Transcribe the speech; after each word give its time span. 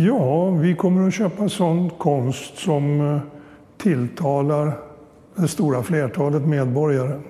Ja, 0.00 0.50
vi 0.50 0.74
kommer 0.74 1.08
att 1.08 1.14
köpa 1.14 1.48
sån 1.48 1.90
konst 1.90 2.58
som 2.58 3.00
eh, 3.00 3.20
tilltalar 3.76 4.72
det 5.34 5.48
stora 5.48 5.82
flertalet 5.82 6.46
medborgare. 6.46 7.20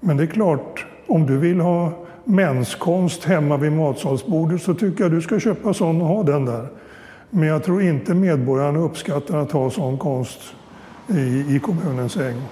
Men 0.00 0.16
det 0.16 0.22
är 0.22 0.26
klart, 0.26 0.86
om 1.06 1.26
du 1.26 1.38
vill 1.38 1.60
ha 1.60 1.92
menskonst 2.24 3.24
hemma 3.24 3.56
vid 3.56 3.72
matsalsbordet 3.72 4.62
så 4.62 4.74
tycker 4.74 5.04
jag 5.04 5.10
du 5.10 5.20
ska 5.20 5.40
köpa 5.40 5.74
sån 5.74 6.02
och 6.02 6.08
ha 6.08 6.22
den 6.22 6.44
där. 6.44 6.66
Men 7.30 7.48
jag 7.48 7.64
tror 7.64 7.82
inte 7.82 8.14
medborgarna 8.14 8.78
uppskattar 8.78 9.38
att 9.38 9.52
ha 9.52 9.70
sån 9.70 9.98
konst 9.98 10.40
i, 11.08 11.56
i 11.56 11.60
kommunens 11.62 12.16
ägo. 12.16 12.42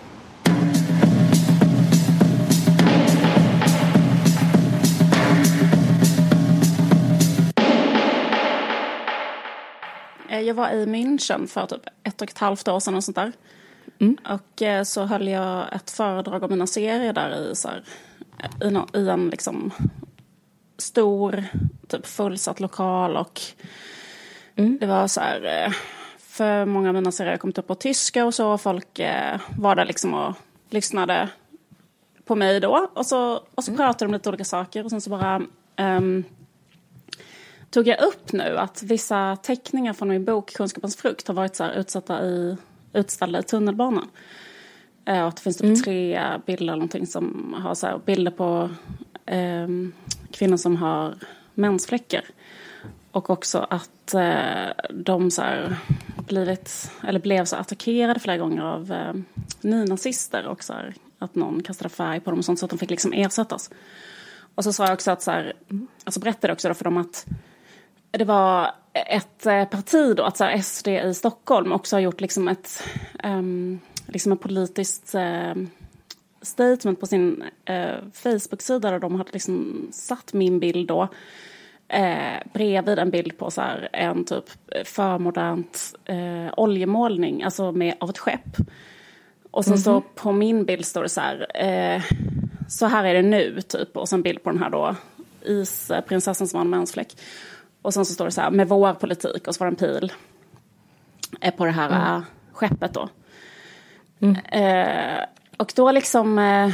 Jag 10.50 10.54
var 10.54 10.70
i 10.70 10.86
München 10.86 11.46
för 11.46 11.66
typ 11.66 11.86
ett 12.02 12.22
och 12.22 12.30
ett 12.30 12.38
halvt 12.38 12.68
år 12.68 12.80
sedan 12.80 12.94
och 12.94 13.04
sånt 13.04 13.16
där. 13.16 13.32
Mm. 13.98 14.16
Och 14.28 14.62
eh, 14.62 14.82
så 14.82 15.04
höll 15.04 15.28
jag 15.28 15.74
ett 15.74 15.90
föredrag 15.90 16.42
om 16.42 16.50
mina 16.50 16.66
serier 16.66 17.12
där 17.12 17.50
i, 17.50 17.56
så 17.56 17.68
här, 17.68 17.84
i, 18.64 18.70
no, 18.70 18.86
i 18.94 19.08
en 19.08 19.28
liksom 19.28 19.70
stor, 20.78 21.44
typ 21.88 22.06
fullsatt 22.06 22.60
lokal 22.60 23.16
och 23.16 23.40
mm. 24.56 24.78
det 24.80 24.86
var 24.86 25.08
så 25.08 25.20
här, 25.20 25.64
eh, 25.66 25.72
för 26.18 26.64
många 26.64 26.88
av 26.88 26.94
mina 26.94 27.12
serier 27.12 27.36
kom 27.36 27.52
upp 27.56 27.66
på 27.66 27.74
tyska 27.74 28.26
och 28.26 28.34
så, 28.34 28.58
folk 28.58 29.00
var 29.56 29.74
där 29.76 29.84
liksom 29.84 30.14
och 30.14 30.34
lyssnade 30.70 31.28
på 32.24 32.34
mig 32.34 32.60
då. 32.60 32.90
Och 32.94 33.06
så, 33.06 33.40
och 33.54 33.64
så 33.64 33.70
mm. 33.70 33.76
pratade 33.76 34.04
de 34.04 34.12
lite 34.12 34.28
olika 34.28 34.44
saker 34.44 34.84
och 34.84 34.90
sen 34.90 35.00
så 35.00 35.10
bara 35.10 35.42
um, 35.76 36.24
tog 37.70 37.86
jag 37.86 38.00
upp 38.00 38.32
nu 38.32 38.56
att 38.58 38.82
vissa 38.82 39.36
teckningar 39.36 39.92
från 39.92 40.08
min 40.08 40.24
bok 40.24 40.52
Kunskapens 40.54 40.96
frukt 40.96 41.28
har 41.28 41.34
varit 41.34 41.56
så 41.56 41.70
utsatta 41.70 42.24
i, 42.24 42.56
utställda 42.92 43.38
i 43.38 43.42
tunnelbanan. 43.42 44.08
Eh, 45.04 45.22
och 45.22 45.28
att 45.28 45.36
det 45.36 45.42
finns 45.42 45.56
typ 45.56 45.64
mm. 45.64 45.82
tre 45.82 46.20
bilder 46.46 46.62
eller 46.62 46.72
någonting 46.72 47.06
som 47.06 47.54
har 47.58 47.74
så 47.74 47.86
här, 47.86 48.00
bilder 48.06 48.30
på 48.30 48.70
eh, 49.26 49.68
kvinnor 50.30 50.56
som 50.56 50.76
har 50.76 51.14
mensfläckar. 51.54 52.24
Och 53.12 53.30
också 53.30 53.66
att 53.70 54.14
eh, 54.14 54.90
de 54.90 55.30
så 55.30 55.42
här, 55.42 55.76
blivit, 56.26 56.90
eller 57.08 57.20
blev 57.20 57.44
så 57.44 57.56
attackerade 57.56 58.20
flera 58.20 58.38
gånger 58.38 58.62
av 58.62 58.92
eh, 58.92 59.14
nynazister. 59.60 60.46
Och 60.46 60.64
så 60.64 60.72
här, 60.72 60.94
att 61.18 61.34
någon 61.34 61.62
kastade 61.62 61.88
färg 61.88 62.20
på 62.20 62.30
dem 62.30 62.38
och 62.38 62.44
sånt 62.44 62.58
så 62.58 62.64
att 62.64 62.70
de 62.70 62.78
fick 62.78 62.90
liksom 62.90 63.12
ersättas. 63.12 63.70
Och 64.54 64.64
så 64.64 64.72
sa 64.72 64.84
jag 64.84 64.92
också 64.92 65.10
att 65.10 65.22
så 65.22 65.30
här, 65.30 65.52
alltså 66.04 66.20
berättade 66.20 66.52
också 66.52 66.68
då 66.68 66.74
för 66.74 66.84
dem 66.84 66.96
att 66.96 67.26
det 68.10 68.24
var 68.24 68.70
ett 68.92 69.46
eh, 69.46 69.64
parti 69.64 70.16
då, 70.16 70.22
alltså 70.22 70.44
SD 70.62 70.88
i 70.88 71.14
Stockholm, 71.14 71.72
också 71.72 71.96
har 71.96 72.00
gjort 72.00 72.20
liksom 72.20 72.48
ett 72.48 72.82
um, 73.24 73.80
liksom 74.06 74.32
ett 74.32 74.40
politiskt 74.40 75.14
uh, 75.14 75.64
statement 76.42 77.00
på 77.00 77.06
sin 77.06 77.44
uh, 77.70 78.10
Facebook-sida 78.12 78.90
där 78.90 78.98
de 78.98 79.14
hade 79.14 79.30
liksom 79.32 79.88
satt 79.92 80.32
min 80.32 80.60
bild 80.60 80.88
då 80.88 81.02
uh, 81.94 82.52
bredvid 82.52 82.98
en 82.98 83.10
bild 83.10 83.38
på 83.38 83.50
så 83.50 83.60
här, 83.60 83.88
en 83.92 84.24
typ 84.24 84.44
förmodernt 84.84 85.94
uh, 86.10 86.50
oljemålning, 86.56 87.42
alltså 87.42 87.72
med, 87.72 87.94
av 88.00 88.10
ett 88.10 88.18
skepp. 88.18 88.56
Och 89.50 89.64
sen 89.64 89.72
mm 89.72 89.80
-hmm. 89.80 89.84
så 89.84 90.00
på 90.00 90.32
min 90.32 90.64
bild 90.64 90.84
står 90.84 91.02
det 91.02 91.08
så 91.08 91.20
här, 91.20 91.36
uh, 91.96 92.02
så 92.68 92.86
här 92.86 93.04
är 93.04 93.14
det 93.14 93.22
nu 93.22 93.60
typ, 93.60 93.96
och 93.96 94.08
sen 94.08 94.22
bild 94.22 94.42
på 94.42 94.50
den 94.50 94.62
här 94.62 94.70
då 94.70 94.96
isprinsessan 95.44 96.48
som 96.48 96.56
har 96.56 96.64
en 96.64 96.70
mensfläck. 96.70 97.16
Och 97.82 97.94
sen 97.94 98.04
så 98.04 98.14
står 98.14 98.24
det 98.24 98.30
så 98.30 98.40
här, 98.40 98.50
med 98.50 98.68
vår 98.68 98.94
politik, 98.94 99.48
och 99.48 99.54
så 99.54 99.64
var 99.64 99.70
det 99.70 99.84
en 99.84 100.00
pil 100.00 100.12
på 101.56 101.64
det 101.64 101.70
här 101.70 101.88
mm. 101.88 102.16
Äh, 102.16 102.22
skeppet 102.52 102.94
då. 102.94 103.08
Mm. 104.20 104.36
Eh, 104.36 105.24
och 105.56 105.72
då 105.76 105.92
liksom 105.92 106.38
eh, 106.38 106.70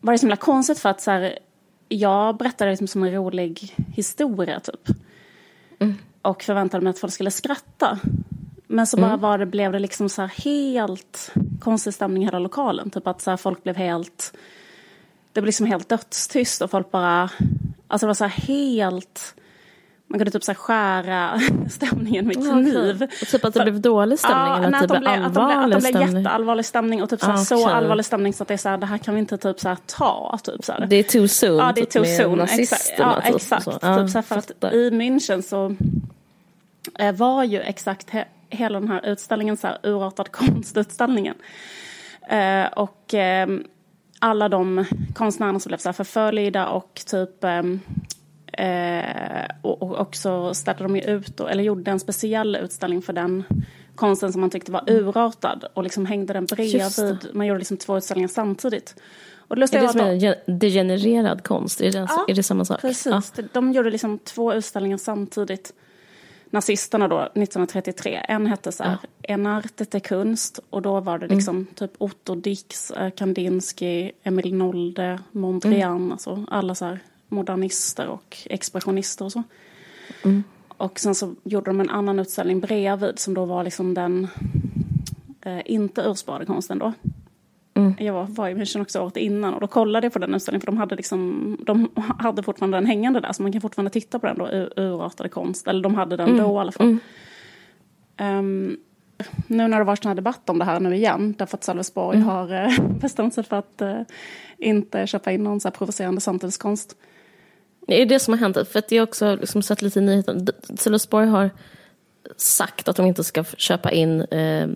var 0.00 0.12
det 0.12 0.18
så 0.18 0.26
himla 0.26 0.36
konstigt 0.36 0.78
för 0.78 0.88
att 0.88 1.00
så 1.00 1.10
här, 1.10 1.38
jag 1.88 2.36
berättade 2.36 2.70
liksom 2.70 2.86
som 2.86 3.02
en 3.02 3.12
rolig 3.12 3.74
historia 3.94 4.60
typ. 4.60 4.88
Mm. 5.78 5.94
Och 6.22 6.42
förväntade 6.42 6.84
mig 6.84 6.90
att 6.90 6.98
folk 6.98 7.12
skulle 7.12 7.30
skratta. 7.30 7.98
Men 8.66 8.86
så 8.86 8.96
bara 8.96 9.06
mm. 9.06 9.20
var 9.20 9.38
det, 9.38 9.46
blev 9.46 9.72
det 9.72 9.78
liksom 9.78 10.08
så 10.08 10.22
här 10.22 10.28
helt 10.28 11.32
konstig 11.60 11.94
stämning 11.94 12.22
i 12.22 12.26
hela 12.26 12.38
lokalen. 12.38 12.90
Typ 12.90 13.06
att 13.06 13.20
så 13.20 13.30
här, 13.30 13.36
folk 13.36 13.62
blev 13.62 13.76
helt, 13.76 14.32
det 15.32 15.40
blev 15.40 15.46
liksom 15.46 15.66
helt 15.66 15.88
dödstyst 15.88 16.62
och 16.62 16.70
folk 16.70 16.90
bara, 16.90 17.30
alltså 17.88 18.06
det 18.06 18.08
var 18.08 18.14
så 18.14 18.24
här 18.24 18.46
helt 18.46 19.34
man 20.08 20.18
kunde 20.18 20.30
typ 20.30 20.44
så 20.44 20.54
skära 20.54 21.40
stämningen 21.70 22.26
med 22.26 22.34
kniv. 22.34 23.02
Och 23.02 23.28
typ 23.28 23.44
att 23.44 23.54
det 23.54 23.62
blev 23.62 23.80
dålig 23.80 24.18
stämning? 24.18 24.38
Ja, 24.38 24.64
eller 24.64 24.82
att, 24.82 24.88
det 24.88 24.98
blev 24.98 25.10
allvarlig 25.10 25.76
att 25.76 25.82
de 25.82 25.92
blev 25.92 26.16
jätteallvarlig 26.16 26.64
stämning 26.64 27.02
och 27.02 27.10
typ 27.10 27.20
så, 27.20 27.30
okay. 27.30 27.44
så 27.44 27.68
allvarlig 27.68 28.04
stämning 28.04 28.32
så 28.32 28.42
att 28.42 28.48
det 28.48 28.54
är 28.54 28.58
så 28.58 28.68
här, 28.68 28.78
det 28.78 28.86
här 28.86 28.98
kan 28.98 29.14
vi 29.14 29.20
inte 29.20 29.38
typ 29.38 29.60
så 29.60 29.76
ta. 29.86 30.38
Typ 30.44 30.64
så 30.64 30.72
här. 30.72 30.86
Det 30.86 30.96
är 30.96 31.02
too 31.02 31.28
soon. 31.28 31.56
Ja, 31.56 31.72
det 31.74 31.80
är 31.80 31.84
typ 31.84 31.92
too 31.92 32.02
med 32.02 32.48
soon. 32.48 32.60
Exakt, 32.60 32.94
ja, 32.98 33.20
exakt. 33.22 33.64
Så. 33.64 33.78
Ja, 33.82 33.98
typ 33.98 34.10
så 34.10 34.18
här, 34.18 34.22
för 34.22 34.36
att 34.36 34.72
i 34.72 34.90
München 34.90 35.42
så 35.42 35.76
eh, 36.98 37.14
var 37.14 37.44
ju 37.44 37.60
exakt 37.60 38.10
he 38.10 38.24
hela 38.50 38.80
den 38.80 38.88
här 38.88 39.06
utställningen 39.06 39.56
så 39.56 39.66
här 39.66 39.78
urartad 39.82 40.28
konstutställningen. 40.32 41.34
Eh, 42.28 42.66
och 42.66 43.14
eh, 43.14 43.48
alla 44.18 44.48
de 44.48 44.84
konstnärerna 45.14 45.60
som 45.60 45.70
blev 45.70 45.78
så 45.78 45.88
här 45.88 45.92
förföljda 45.92 46.66
och 46.66 47.02
typ 47.06 47.44
ehm, 47.44 47.80
Eh, 48.56 49.50
och, 49.62 49.82
och, 49.82 50.00
också 50.00 50.54
ställde 50.54 50.82
de 50.82 50.96
ut, 50.96 51.40
eller 51.40 51.62
gjorde 51.62 51.90
en 51.90 52.00
speciell 52.00 52.56
utställning 52.56 53.02
för 53.02 53.12
den 53.12 53.44
konsten 53.94 54.32
som 54.32 54.40
man 54.40 54.50
tyckte 54.50 54.72
var 54.72 54.84
urartad 54.86 55.64
och 55.74 55.82
liksom 55.82 56.06
hängde 56.06 56.32
den 56.32 56.46
bredvid. 56.46 57.16
Man 57.32 57.46
gjorde 57.46 57.58
liksom 57.58 57.76
två 57.76 57.96
utställningar 57.96 58.28
samtidigt. 58.28 58.94
Och 59.48 59.56
det 59.56 59.74
är 59.74 59.80
det 59.80 59.88
som 59.88 60.00
är 60.00 60.58
degenererad 60.58 61.44
konst? 61.44 61.80
Är 61.80 61.92
det, 61.92 61.98
ja, 61.98 62.24
är 62.28 62.34
det 62.34 62.42
samma 62.42 62.64
sak? 62.64 62.80
precis. 62.80 63.32
Ja. 63.36 63.42
De 63.52 63.72
gjorde 63.72 63.90
liksom 63.90 64.18
två 64.18 64.54
utställningar 64.54 64.96
samtidigt. 64.96 65.72
Nazisterna 66.50 67.08
då, 67.08 67.20
1933. 67.20 68.20
En 68.28 68.46
hette 68.46 68.72
så 68.72 68.82
här, 68.82 68.98
ja. 69.02 69.08
Enartet 69.34 69.94
är 69.94 70.00
kunst. 70.00 70.60
Och 70.70 70.82
då 70.82 71.00
var 71.00 71.18
det 71.18 71.26
liksom 71.26 71.56
mm. 71.56 71.66
typ 71.74 71.92
Otto 71.98 72.34
Dix, 72.34 72.92
Kandinsky, 73.16 74.10
Emil 74.22 74.54
Nolde, 74.54 75.18
Mondrian. 75.32 75.96
Mm. 75.96 76.12
Alltså 76.12 76.44
alla 76.48 76.74
så 76.74 76.84
här 76.84 77.00
modernister 77.28 78.08
och 78.08 78.36
expressionister 78.44 79.24
och 79.24 79.32
så. 79.32 79.42
Mm. 80.24 80.44
Och 80.68 81.00
sen 81.00 81.14
så 81.14 81.34
gjorde 81.44 81.70
de 81.70 81.80
en 81.80 81.90
annan 81.90 82.18
utställning 82.18 82.60
bredvid 82.60 83.18
som 83.18 83.34
då 83.34 83.44
var 83.44 83.64
liksom 83.64 83.94
den 83.94 84.28
eh, 85.40 85.60
inte 85.64 86.02
ursprungliga 86.02 86.46
konsten 86.46 86.78
då. 86.78 86.92
Mm. 87.74 87.94
Jag 87.98 88.12
var, 88.12 88.24
var 88.24 88.48
i 88.48 88.54
München 88.54 88.82
också 88.82 89.00
året 89.00 89.16
innan 89.16 89.54
och 89.54 89.60
då 89.60 89.66
kollade 89.66 90.04
jag 90.04 90.12
på 90.12 90.18
den 90.18 90.34
utställningen 90.34 90.60
för 90.60 90.66
de 90.66 90.76
hade, 90.76 90.96
liksom, 90.96 91.56
de 91.66 91.90
hade 92.18 92.42
fortfarande 92.42 92.76
den 92.76 92.86
hängande 92.86 93.20
där 93.20 93.32
så 93.32 93.42
man 93.42 93.52
kan 93.52 93.60
fortfarande 93.60 93.90
titta 93.90 94.18
på 94.18 94.26
den 94.26 94.38
då, 94.38 94.46
urartade 94.76 95.28
konst. 95.28 95.66
Eller 95.66 95.82
de 95.82 95.94
hade 95.94 96.16
den 96.16 96.28
mm. 96.28 96.42
då 96.42 96.54
i 96.54 96.58
alla 96.58 96.72
fall. 96.72 96.98
Um, 98.20 98.76
nu 99.46 99.68
när 99.68 99.78
det 99.78 99.84
varit 99.84 100.02
sån 100.02 100.08
här 100.08 100.16
debatt 100.16 100.50
om 100.50 100.58
det 100.58 100.64
här 100.64 100.80
nu 100.80 100.96
igen, 100.96 101.34
därför 101.38 101.56
att 101.56 101.64
Sölvesborg 101.64 102.16
mm. 102.16 102.28
har 102.28 102.54
eh, 102.54 102.80
bestämt 103.00 103.34
sig 103.34 103.44
för 103.44 103.56
att 103.56 103.82
eh, 103.82 104.00
inte 104.58 105.06
köpa 105.06 105.32
in 105.32 105.44
någon 105.44 105.60
så 105.60 105.68
här 105.68 105.72
provocerande 105.72 106.20
samtidskonst. 106.20 106.96
Det 107.86 108.02
är 108.02 108.06
det 108.06 108.18
som 108.18 108.34
har 108.34 108.38
hänt. 108.38 108.68
För 108.68 108.78
att 108.78 108.92
jag 108.92 109.02
också 109.02 109.36
liksom 109.40 109.62
sett 109.62 109.82
lite 109.82 109.98
i 109.98 110.02
nyheterna. 110.02 110.46
Sölvesborg 110.78 111.26
har 111.26 111.50
sagt 112.36 112.88
att 112.88 112.96
de 112.96 113.06
inte 113.06 113.24
ska 113.24 113.44
köpa 113.44 113.90
in 113.90 114.20
eh, 114.20 114.68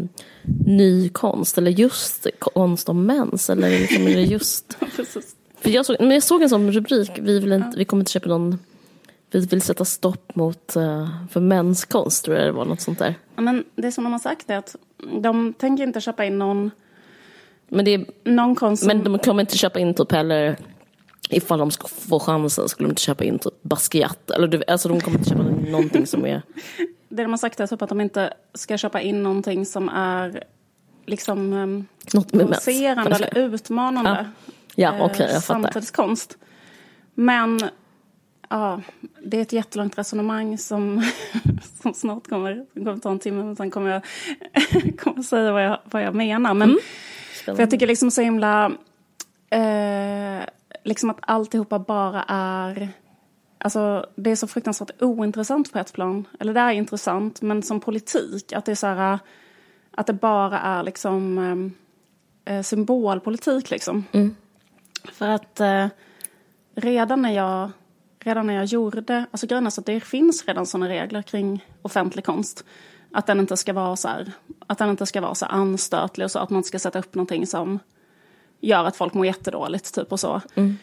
ny 0.66 1.08
konst 1.08 1.58
eller 1.58 1.70
just 1.70 2.26
konst 2.38 2.88
om 2.88 3.06
mens. 3.06 3.50
Eller 3.50 3.70
liksom, 3.70 4.08
är 4.08 4.16
det 4.16 4.22
just... 4.22 4.78
för 5.60 5.70
jag, 5.70 5.86
såg, 5.86 5.96
men 6.00 6.10
jag 6.10 6.22
såg 6.22 6.42
en 6.42 6.48
sån 6.48 6.72
rubrik, 6.72 7.10
vi, 7.22 7.40
vill 7.40 7.52
inte, 7.52 7.78
vi 7.78 7.84
kommer 7.84 8.00
inte 8.00 8.12
köpa 8.12 8.28
någon 8.28 8.58
vi 9.30 9.40
vill 9.40 9.62
sätta 9.62 9.84
stopp 9.84 10.34
mot 10.34 10.76
uh, 10.76 11.08
för 11.30 11.40
menskonst, 11.40 12.24
tror 12.24 12.36
jag 12.36 12.46
det 12.46 12.52
var 12.52 12.64
något 12.64 12.80
sånt 12.80 12.98
där. 12.98 13.14
Ja, 13.36 13.42
men 13.42 13.64
det 13.74 13.92
som 13.92 14.04
de 14.04 14.12
har 14.12 14.20
sagt 14.20 14.50
är 14.50 14.56
att 14.56 14.76
de 15.22 15.52
tänker 15.52 15.84
inte 15.84 16.00
köpa 16.00 16.24
in 16.24 16.38
någon, 16.38 16.70
men 17.68 17.84
det 17.84 17.94
är, 17.94 18.06
någon 18.24 18.54
konst 18.54 18.82
som... 18.82 18.86
Men 18.86 19.04
de 19.04 19.18
kommer 19.18 19.40
inte 19.40 19.58
köpa 19.58 19.78
in 19.78 19.94
typ 19.94 20.12
heller 20.12 20.56
ifall 21.30 21.58
de 21.58 21.70
ska 21.70 21.88
få 21.88 22.20
chansen 22.20 22.68
skulle 22.68 22.88
de 22.88 22.90
inte 22.90 23.02
köpa 23.02 23.24
in 23.24 23.38
typ 23.38 23.62
Basquiat. 23.62 24.30
Eller, 24.30 24.70
alltså 24.70 24.88
de 24.88 25.00
kommer 25.00 25.18
inte 25.18 25.30
köpa 25.30 25.42
någonting 25.42 26.06
som 26.06 26.24
är... 26.24 26.42
Det 27.12 27.22
de 27.22 27.30
har 27.30 27.38
sagt 27.38 27.60
är 27.60 27.66
typ 27.66 27.82
att 27.82 27.88
de 27.88 28.00
inte 28.00 28.32
ska 28.54 28.78
köpa 28.78 29.00
in 29.00 29.22
någonting 29.22 29.66
som 29.66 29.88
är 29.88 30.44
liksom 31.06 31.52
um, 31.52 31.86
provocerande 32.30 33.16
eller 33.16 33.38
utmanande. 33.38 34.30
Ja, 34.74 34.96
ja 34.98 35.04
okej, 35.04 35.14
okay, 35.14 35.32
jag 35.32 35.44
fattar. 35.44 35.62
Samtidskonst. 35.62 36.38
Men 37.14 37.60
ja, 38.48 38.80
det 39.22 39.36
är 39.36 39.42
ett 39.42 39.52
jättelångt 39.52 39.98
resonemang 39.98 40.58
som, 40.58 41.10
som 41.82 41.94
snart 41.94 42.28
kommer, 42.28 42.66
kommer 42.74 42.96
ta 42.96 43.10
en 43.10 43.18
timme. 43.18 43.44
Men 43.44 43.56
sen 43.56 43.70
kommer 43.70 43.90
jag 43.90 44.02
kommer 44.98 45.22
säga 45.22 45.52
vad 45.52 45.64
jag, 45.64 45.78
vad 45.84 46.02
jag 46.02 46.14
menar. 46.14 46.54
Men, 46.54 46.70
mm. 46.70 46.80
För 47.44 47.60
jag 47.60 47.70
tycker 47.70 47.86
liksom 47.86 48.10
så 48.10 48.20
himla... 48.20 48.72
Eh, 49.50 50.44
liksom 50.84 51.10
att 51.10 51.18
alltihopa 51.20 51.78
bara 51.78 52.24
är 52.28 52.88
alltså 53.58 54.06
det 54.16 54.30
är 54.30 54.36
så 54.36 54.46
fruktansvärt 54.46 55.02
ointressant 55.02 55.72
på 55.72 55.78
ett 55.78 55.92
plan. 55.92 56.26
Eller 56.40 56.54
det 56.54 56.60
är 56.60 56.72
intressant, 56.72 57.42
men 57.42 57.62
som 57.62 57.80
politik, 57.80 58.52
att 58.52 58.64
det 58.64 58.72
är 58.72 58.76
så 58.76 58.86
här, 58.86 59.18
att 59.90 60.06
det 60.06 60.12
bara 60.12 60.58
är 60.58 60.82
liksom 60.82 61.38
eh, 62.44 62.62
symbolpolitik 62.62 63.70
liksom. 63.70 64.04
Mm. 64.12 64.36
För 65.12 65.28
att 65.28 65.60
eh, 65.60 65.86
redan 66.74 67.22
när 67.22 67.32
jag 67.32 67.70
redan 68.24 68.46
när 68.46 68.54
jag 68.54 68.64
gjorde, 68.64 69.26
alltså 69.30 69.46
grejen 69.46 69.66
är 69.66 69.70
så 69.70 69.80
att 69.80 69.86
det 69.86 70.00
finns 70.00 70.46
redan 70.46 70.66
sådana 70.66 70.88
regler 70.88 71.22
kring 71.22 71.64
offentlig 71.82 72.24
konst. 72.24 72.64
Att 73.12 73.26
den 73.26 73.40
inte 73.40 73.56
ska 73.56 73.72
vara 73.72 73.96
så 73.96 74.08
här, 74.08 74.32
att 74.66 74.78
den 74.78 74.90
inte 74.90 75.06
ska 75.06 75.20
vara 75.20 75.34
så 75.34 75.46
anstötlig 75.46 76.24
och 76.24 76.30
så, 76.30 76.38
att 76.38 76.50
man 76.50 76.64
ska 76.64 76.78
sätta 76.78 76.98
upp 76.98 77.14
någonting 77.14 77.46
som 77.46 77.78
gör 78.60 78.84
att 78.84 78.96
folk 78.96 79.14
mår 79.14 79.26
jättedåligt 79.26 79.94
typ 79.94 80.12
och 80.12 80.20
så. 80.20 80.40
Mm. 80.54 80.76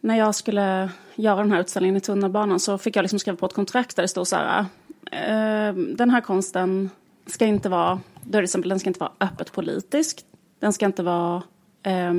När 0.00 0.18
jag 0.18 0.34
skulle 0.34 0.90
göra 1.14 1.36
den 1.36 1.52
här 1.52 1.60
utställningen 1.60 1.96
i 1.96 2.00
tunnelbanan 2.00 2.60
så 2.60 2.78
fick 2.78 2.96
jag 2.96 3.02
liksom 3.02 3.18
skriva 3.18 3.36
på 3.36 3.46
ett 3.46 3.54
kontrakt 3.54 3.96
där 3.96 4.02
det 4.02 4.08
stod 4.08 4.26
så 4.26 4.36
här, 4.36 4.64
eh, 5.12 5.74
den 5.74 6.10
här 6.10 6.20
konsten 6.20 6.90
ska 7.26 7.46
inte 7.46 7.68
vara, 7.68 8.00
då 8.22 8.38
är 8.38 8.42
det 8.42 8.46
exempel, 8.46 8.68
den 8.68 8.80
ska 8.80 8.90
inte 8.90 9.00
vara 9.00 9.12
öppet 9.20 9.52
politisk, 9.52 10.24
den 10.58 10.72
ska 10.72 10.86
inte 10.86 11.02
vara, 11.02 11.42
eh, 11.82 12.14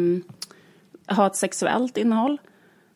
ha 1.15 1.27
ett 1.27 1.35
sexuellt 1.35 1.97
innehåll. 1.97 2.37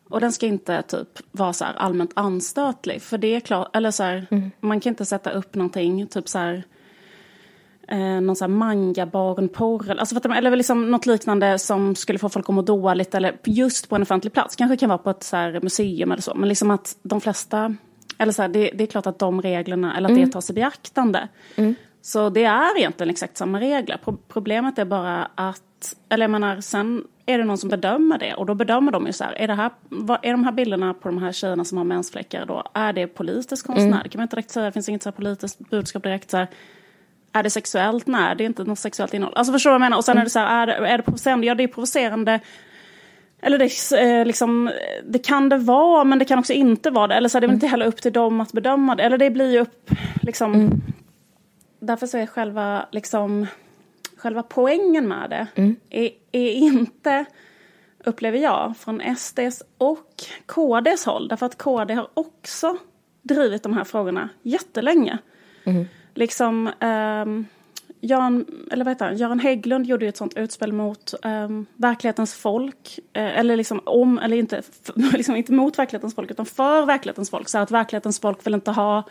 Och 0.08 0.20
den 0.20 0.32
ska 0.32 0.46
inte 0.46 0.82
typ 0.82 1.08
vara 1.30 1.52
så 1.52 1.64
allmänt 1.64 2.12
anstötlig. 2.14 3.02
För 3.02 3.18
det 3.18 3.34
är 3.34 3.40
klart, 3.40 3.76
eller 3.76 3.90
så 3.90 4.02
här, 4.02 4.26
mm. 4.30 4.50
man 4.60 4.80
kan 4.80 4.90
inte 4.90 5.04
sätta 5.04 5.30
upp 5.30 5.54
någonting, 5.54 6.06
typ 6.06 6.28
så 6.28 6.38
här, 6.38 6.64
eh, 7.88 7.98
någon 7.98 8.36
sån 8.36 8.50
här 8.50 8.58
manga-barnporr, 8.58 9.96
alltså 9.98 10.28
eller 10.30 10.56
liksom 10.56 10.90
något 10.90 11.06
liknande 11.06 11.58
som 11.58 11.94
skulle 11.94 12.18
få 12.18 12.28
folk 12.28 12.48
att 12.48 12.54
må 12.54 12.62
dåligt, 12.62 13.14
eller 13.14 13.36
just 13.44 13.88
på 13.88 13.96
en 13.96 14.02
offentlig 14.02 14.32
plats. 14.32 14.56
Kanske 14.56 14.76
kan 14.76 14.88
vara 14.88 14.98
på 14.98 15.10
ett 15.10 15.22
så 15.22 15.58
museum 15.62 16.12
eller 16.12 16.22
så, 16.22 16.34
men 16.34 16.48
liksom 16.48 16.70
att 16.70 16.96
de 17.02 17.20
flesta, 17.20 17.76
eller 18.18 18.32
så 18.32 18.42
här, 18.42 18.48
det, 18.48 18.70
det, 18.74 18.84
är 18.84 18.88
klart 18.88 19.06
att 19.06 19.18
de 19.18 19.42
reglerna, 19.42 19.96
eller 19.96 20.08
att 20.08 20.16
mm. 20.16 20.24
det 20.24 20.32
tas 20.32 20.50
i 20.50 20.52
beaktande. 20.52 21.28
Mm. 21.56 21.74
Så 22.02 22.30
det 22.30 22.44
är 22.44 22.78
egentligen 22.78 23.10
exakt 23.10 23.36
samma 23.36 23.60
regler. 23.60 23.98
Problemet 24.28 24.78
är 24.78 24.84
bara 24.84 25.30
att, 25.34 25.96
eller 26.08 26.24
jag 26.24 26.30
menar, 26.30 26.60
sen 26.60 27.04
är 27.26 27.38
det 27.38 27.44
någon 27.44 27.58
som 27.58 27.68
bedömer 27.68 28.18
det 28.18 28.34
och 28.34 28.46
då 28.46 28.54
bedömer 28.54 28.92
de 28.92 29.06
ju 29.06 29.12
så 29.12 29.24
här, 29.24 29.32
är, 29.32 29.46
det 29.46 29.54
här, 29.54 29.70
vad, 29.88 30.18
är 30.22 30.30
de 30.30 30.44
här 30.44 30.52
bilderna 30.52 30.94
på 30.94 31.08
de 31.08 31.18
här 31.18 31.32
tjejerna 31.32 31.64
som 31.64 31.78
har 31.78 31.84
mensfläckar 31.84 32.46
då, 32.46 32.62
är 32.74 32.92
det 32.92 33.06
politisk 33.06 33.66
konstnär? 33.66 33.86
Mm. 33.86 34.00
Det 34.02 34.08
kan 34.08 34.18
man 34.18 34.22
inte 34.22 34.36
direkt 34.36 34.50
säga, 34.50 34.66
det 34.66 34.72
finns 34.72 34.88
inget 34.88 35.02
så 35.02 35.12
politiskt 35.12 35.70
budskap 35.70 36.02
direkt 36.02 36.30
så 36.30 36.36
här, 36.36 36.48
är 37.34 37.42
det 37.42 37.50
sexuellt? 37.50 38.06
Nej, 38.06 38.36
det 38.36 38.44
är 38.44 38.46
inte 38.46 38.64
något 38.64 38.78
sexuellt 38.78 39.14
innehåll. 39.14 39.34
Alltså 39.36 39.52
förstår 39.52 39.70
du 39.70 39.72
vad 39.72 39.74
jag 39.74 39.86
menar? 39.86 39.96
Och 39.96 40.04
sen 40.04 40.18
är 40.18 40.24
det 40.24 40.30
så 40.30 40.38
här, 40.38 40.68
är 40.68 40.80
det, 40.80 40.88
är 40.88 40.96
det 40.96 41.02
provocerande? 41.02 41.46
Ja, 41.46 41.54
det 41.54 41.62
är 41.62 41.68
provocerande. 41.68 42.40
Eller 43.40 43.58
det, 43.58 44.00
eh, 44.02 44.26
liksom, 44.26 44.70
det 45.04 45.18
kan 45.18 45.48
det 45.48 45.56
vara, 45.56 46.04
men 46.04 46.18
det 46.18 46.24
kan 46.24 46.38
också 46.38 46.52
inte 46.52 46.90
vara 46.90 47.06
det. 47.06 47.14
Eller 47.14 47.28
så 47.28 47.38
är 47.38 47.40
det 47.40 47.44
mm. 47.44 47.54
inte 47.54 47.66
heller 47.66 47.86
upp 47.86 48.02
till 48.02 48.12
dem 48.12 48.40
att 48.40 48.52
bedöma 48.52 48.94
det. 48.94 49.02
Eller 49.02 49.18
det 49.18 49.30
blir 49.30 49.52
ju 49.52 49.58
upp, 49.58 49.90
liksom. 50.22 50.54
Mm. 50.54 50.82
Därför 51.80 52.06
så 52.06 52.18
är 52.18 52.26
själva, 52.26 52.86
liksom, 52.92 53.46
själva 54.16 54.42
poängen 54.42 55.08
med 55.08 55.30
det 55.30 55.46
mm. 55.54 55.76
är, 55.90 56.10
är 56.32 56.52
inte, 56.52 57.24
upplever 58.04 58.38
jag, 58.38 58.74
från 58.78 59.16
SDs 59.16 59.62
och 59.78 60.14
KDs 60.46 61.04
håll. 61.06 61.28
Därför 61.28 61.46
att 61.46 61.58
KD 61.58 61.94
har 61.94 62.08
också 62.14 62.76
drivit 63.22 63.62
de 63.62 63.72
här 63.72 63.84
frågorna 63.84 64.28
jättelänge. 64.42 65.18
Mm. 65.64 65.86
Liksom, 66.14 66.70
um, 66.80 67.46
Jan, 68.00 68.44
eller 68.70 68.84
vad 68.84 68.92
heter 68.92 69.04
han? 69.04 69.16
Göran 69.16 69.40
Hägglund 69.40 69.86
gjorde 69.86 70.04
ju 70.04 70.08
ett 70.08 70.16
sånt 70.16 70.36
utspel 70.36 70.72
mot 70.72 71.14
um, 71.24 71.66
verklighetens 71.76 72.34
folk. 72.34 72.98
Uh, 73.16 73.38
eller 73.38 73.56
liksom 73.56 73.80
om, 73.84 74.18
eller 74.18 74.36
inte, 74.36 74.62
liksom 74.94 75.36
inte 75.36 75.52
mot 75.52 75.78
verklighetens 75.78 76.14
folk 76.14 76.30
utan 76.30 76.46
för 76.46 76.86
verklighetens 76.86 77.30
folk. 77.30 77.48
Så 77.48 77.58
att 77.58 77.70
verklighetens 77.70 78.20
folk 78.20 78.46
vill 78.46 78.54
inte 78.54 78.70
ha 78.70 79.04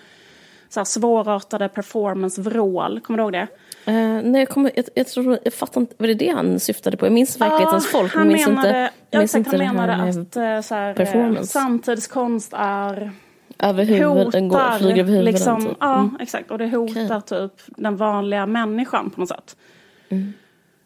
så 0.70 0.80
här 0.80 0.86
svårartade 0.86 1.70
performance-vrål. 1.70 3.00
Kommer 3.00 3.18
du 3.18 3.24
ihåg 3.24 3.32
det? 3.32 3.48
Uh, 3.88 4.32
nej, 4.32 4.42
jag, 4.42 4.50
kommer, 4.50 4.72
jag, 4.76 4.86
jag, 4.94 5.08
tror, 5.08 5.40
jag 5.44 5.54
fattar 5.54 5.82
inte, 5.82 5.96
var 5.98 6.08
det 6.08 6.14
det 6.14 6.30
han 6.30 6.60
syftade 6.60 6.98
på? 6.98 7.06
Jag 7.06 7.14
minns 7.14 7.42
verklighetens 7.42 7.86
uh, 7.86 7.92
folk, 7.92 8.16
men 8.16 8.28
minns 8.28 8.48
menade, 8.48 8.68
inte, 8.68 8.90
jag 9.10 9.20
minns 9.20 9.36
inte 9.36 9.64
han 9.64 9.76
menade 9.76 10.10
att 10.10 10.38
uh, 10.38 10.62
så 10.62 10.76
här, 10.76 10.94
performance. 10.94 11.46
samtidskonst 11.46 12.54
är 12.56 13.12
över 13.70 13.86
huvudet, 13.86 14.44
hotar, 14.44 14.78
flyger 14.80 15.00
över 15.00 15.12
huvudet. 15.12 15.34
Liksom, 15.34 15.66
typ. 15.66 15.78
Ja, 15.80 16.00
mm. 16.00 16.18
exakt. 16.20 16.52
Och 16.52 16.58
det 16.58 16.68
hotar 16.68 17.18
okay. 17.18 17.22
typ 17.22 17.62
den 17.68 17.96
vanliga 17.96 18.46
människan 18.46 19.10
på 19.10 19.20
något 19.20 19.30
sätt. 19.30 19.58
Mm. 20.10 20.34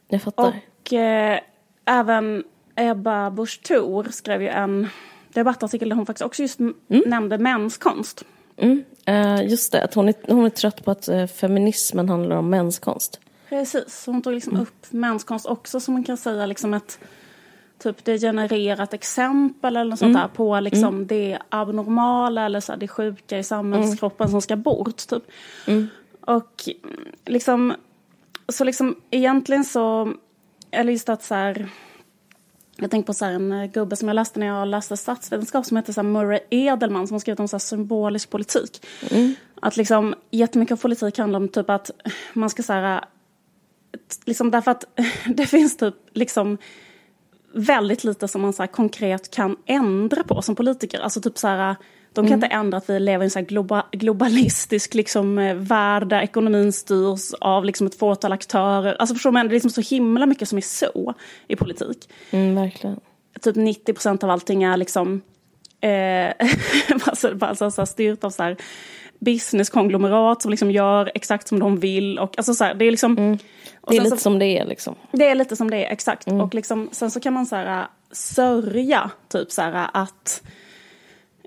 Jag 0.08 0.22
fattar. 0.22 0.48
Och 0.48 0.94
eh, 0.94 1.40
även 1.86 2.44
Ebba 2.76 3.32
Busch 3.32 3.62
Thor 3.64 4.08
skrev 4.12 4.42
ju 4.42 4.48
en 4.48 4.88
debattartikel 5.34 5.90
där 5.90 5.96
hon 5.96 6.06
faktiskt 6.06 6.26
också 6.26 6.42
just 6.42 6.60
mm. 6.60 6.76
nämnde 7.06 7.38
mänskonst. 7.38 8.24
Mm. 8.58 8.84
Uh, 9.10 9.50
just 9.50 9.72
det, 9.72 9.84
att 9.84 9.94
hon 9.94 10.10
är, 10.10 10.16
hon 10.28 10.46
är 10.46 10.50
trött 10.50 10.86
på 10.86 10.92
att 10.92 11.10
uh, 11.10 11.28
feminismen 11.28 12.10
handlar 12.10 12.36
om 12.36 12.50
mänskonst. 12.50 13.20
Precis, 13.50 14.04
hon 14.06 14.22
tog 14.22 14.34
liksom 14.34 14.54
mm. 14.54 14.62
upp 14.62 14.86
mänskonst 14.90 15.46
också 15.46 15.80
som 15.80 15.94
man 15.94 16.04
kan 16.04 16.18
säga 16.18 16.46
liksom 16.46 16.74
ett 16.74 17.00
typ 17.80 18.06
degenererat 18.06 18.94
exempel 18.94 19.76
eller 19.76 19.90
något 19.90 20.02
mm. 20.02 20.14
sånt 20.14 20.24
där 20.24 20.36
på 20.36 20.60
liksom 20.60 20.96
mm. 20.96 21.08
det 21.08 21.38
abnormala 21.50 22.46
eller 22.46 22.60
så 22.60 22.72
här, 22.72 22.80
det 22.80 22.88
sjuka 22.88 23.38
i 23.38 23.44
samhällskroppen 23.44 24.26
mm. 24.26 24.32
som 24.32 24.42
ska 24.42 24.56
bort. 24.56 25.08
Typ. 25.08 25.24
Mm. 25.68 25.88
Och 26.22 26.70
liksom, 27.26 27.74
så 28.50 28.64
liksom 28.64 28.96
egentligen 29.12 29.66
så, 29.66 30.14
eller 30.72 30.92
just 30.92 31.10
att 31.10 31.24
så 31.24 31.36
här, 31.36 31.70
jag 32.76 32.92
tänker 32.92 33.08
på 33.08 33.14
så 33.14 33.26
en 33.26 33.52
eh, 33.52 33.72
gubbe 33.72 33.96
som 33.96 34.08
jag 34.08 34.16
läste 34.16 34.40
när 34.40 34.48
jag 34.48 34.68
läste 34.68 34.98
statsvetenskap 34.98 35.66
som 35.66 35.78
heter 35.78 35.94
så 35.94 36.04
Murray 36.04 36.40
Edelman 36.50 37.08
som 37.08 37.16
har 37.16 37.20
skrivit 37.20 37.40
om 37.40 37.48
så 37.48 37.60
symbolisk 37.60 38.30
politik. 38.30 38.86
Mm. 39.12 39.36
Att 39.62 39.78
liksom 39.78 40.16
jättemycket 40.32 40.74
av 40.74 40.82
politik 40.82 41.18
handlar 41.18 41.40
om 41.40 41.48
typ 41.48 41.70
att 41.70 41.92
man 42.34 42.50
ska 42.50 42.64
så 42.64 42.74
här, 42.74 43.06
liksom 44.26 44.52
därför 44.52 44.72
att 44.72 44.86
det 45.36 45.46
finns 45.46 45.78
typ 45.78 45.96
liksom 46.14 46.58
väldigt 47.54 48.04
lite 48.04 48.28
som 48.28 48.42
man 48.42 48.54
så 48.54 48.68
konkret 48.68 49.32
kan 49.32 49.56
ändra 49.66 50.24
på 50.24 50.42
som 50.42 50.56
politiker. 50.56 51.00
Alltså 51.00 51.22
typ 51.22 51.38
så 51.38 51.48
här, 51.48 51.76
de 52.14 52.26
kan 52.26 52.34
mm. 52.34 52.34
inte 52.34 52.48
ändra 52.48 52.78
att 52.78 52.90
vi 52.90 53.00
lever 53.00 53.24
i 53.24 53.26
en 53.26 53.32
så 53.32 53.42
globa, 53.42 53.86
globalistisk 53.92 54.94
liksom, 54.94 55.40
eh, 55.40 55.56
värld 55.56 56.08
där 56.08 56.22
ekonomin 56.22 56.74
styrs 56.74 57.34
av 57.34 57.66
liksom, 57.66 57.88
ett 57.88 58.00
fåtal 58.00 58.32
aktörer. 58.32 58.96
Alltså 59.00 59.16
förstår 59.16 59.32
man, 59.32 59.48
det 59.48 59.52
är 59.52 59.54
liksom 59.54 59.72
så 59.72 59.96
himla 59.96 60.26
mycket 60.26 60.50
som 60.50 60.58
är 60.58 60.62
så 60.62 61.14
i 61.48 61.56
politik. 61.56 62.10
Mm, 62.32 62.56
verkligen. 62.56 63.00
Typ 63.42 63.56
90 63.56 63.94
procent 63.94 64.24
av 64.24 64.30
allting 64.30 64.64
är 64.64 64.78
liksom 64.78 65.22
eh, 65.82 66.48
alltså, 67.06 67.38
alltså, 67.40 67.72
så 67.72 67.86
styrt 67.86 68.24
av 68.24 68.30
så 68.30 68.44
här, 68.44 68.58
businesskonglomerat 69.20 70.42
som 70.42 70.52
liksom 70.52 70.72
gör 70.72 71.12
exakt 71.16 71.48
som 71.48 71.60
de 71.60 71.80
vill. 71.80 72.20
Och, 72.20 72.38
alltså, 72.38 72.54
så 72.54 72.64
här, 72.64 72.74
det 72.74 72.86
är 72.86 72.92
liksom... 72.92 73.18
Mm. 73.18 73.38
Det 73.90 73.98
är 73.98 74.02
lite 74.02 74.18
så, 74.18 74.22
som 74.22 74.40
det 74.40 74.46
är 74.46 74.66
liksom. 74.66 74.96
Det 75.12 75.30
är 75.30 75.36
lite 75.36 75.56
som 75.56 75.70
det 75.72 75.86
är, 75.86 75.92
exakt. 75.92 76.28
Mm. 76.28 76.42
Och 76.42 76.56
liksom, 76.56 76.90
sen 76.92 77.12
så 77.12 77.20
kan 77.20 77.34
man 77.34 77.46
så 77.46 77.56
här, 77.56 77.88
sörja, 78.12 79.12
typ 79.30 79.52
så 79.52 79.62
här 79.62 79.90
att 79.94 80.42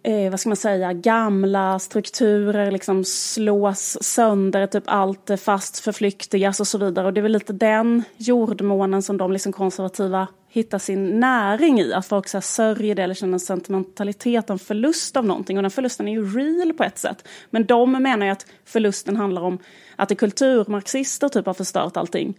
eh, 0.03 0.31
vad 0.31 0.41
ska 0.41 0.49
man 0.49 0.57
säga, 0.57 0.93
gamla 0.93 1.79
strukturer 1.79 2.71
liksom 2.71 3.05
slås 3.05 3.99
sönder, 4.01 4.67
typ 4.67 4.85
allt 4.87 5.31
fast 5.41 5.79
förflyktigas 5.79 6.61
och 6.61 6.67
så 6.67 6.79
vidare. 6.79 7.07
Och 7.07 7.13
det 7.13 7.21
är 7.21 7.23
väl 7.23 7.33
lite 7.33 7.53
den 7.53 8.03
jordmånen 8.17 9.03
som 9.03 9.17
de 9.17 9.33
liksom 9.33 9.53
konservativa 9.53 10.27
hittar 10.49 10.79
sin 10.79 11.21
näring 11.21 11.81
i. 11.81 11.93
Att 11.93 12.07
folk 12.07 12.29
så 12.29 12.37
här 12.37 12.43
sörjer 12.43 12.95
det 12.95 13.03
eller 13.03 13.15
känner 13.15 13.33
en 13.33 13.41
sentimentalitet, 13.41 14.51
en 14.51 14.59
förlust 14.59 15.17
av 15.17 15.25
någonting. 15.25 15.57
Och 15.57 15.63
den 15.63 15.71
förlusten 15.71 16.09
är 16.09 16.13
ju 16.13 16.27
real 16.27 16.73
på 16.73 16.85
ett 16.85 16.99
sätt. 16.99 17.29
Men 17.51 17.67
de 17.67 17.93
menar 17.93 18.27
ju 18.27 18.33
att 18.33 18.47
förlusten 18.65 19.17
handlar 19.17 19.43
om 19.43 19.59
att 19.97 20.09
det 20.09 20.15
kulturmarxister 20.15 21.29
typ 21.29 21.47
har 21.47 21.55
förstört 21.55 21.97
allting. 21.97 22.27
Mm. 22.27 22.35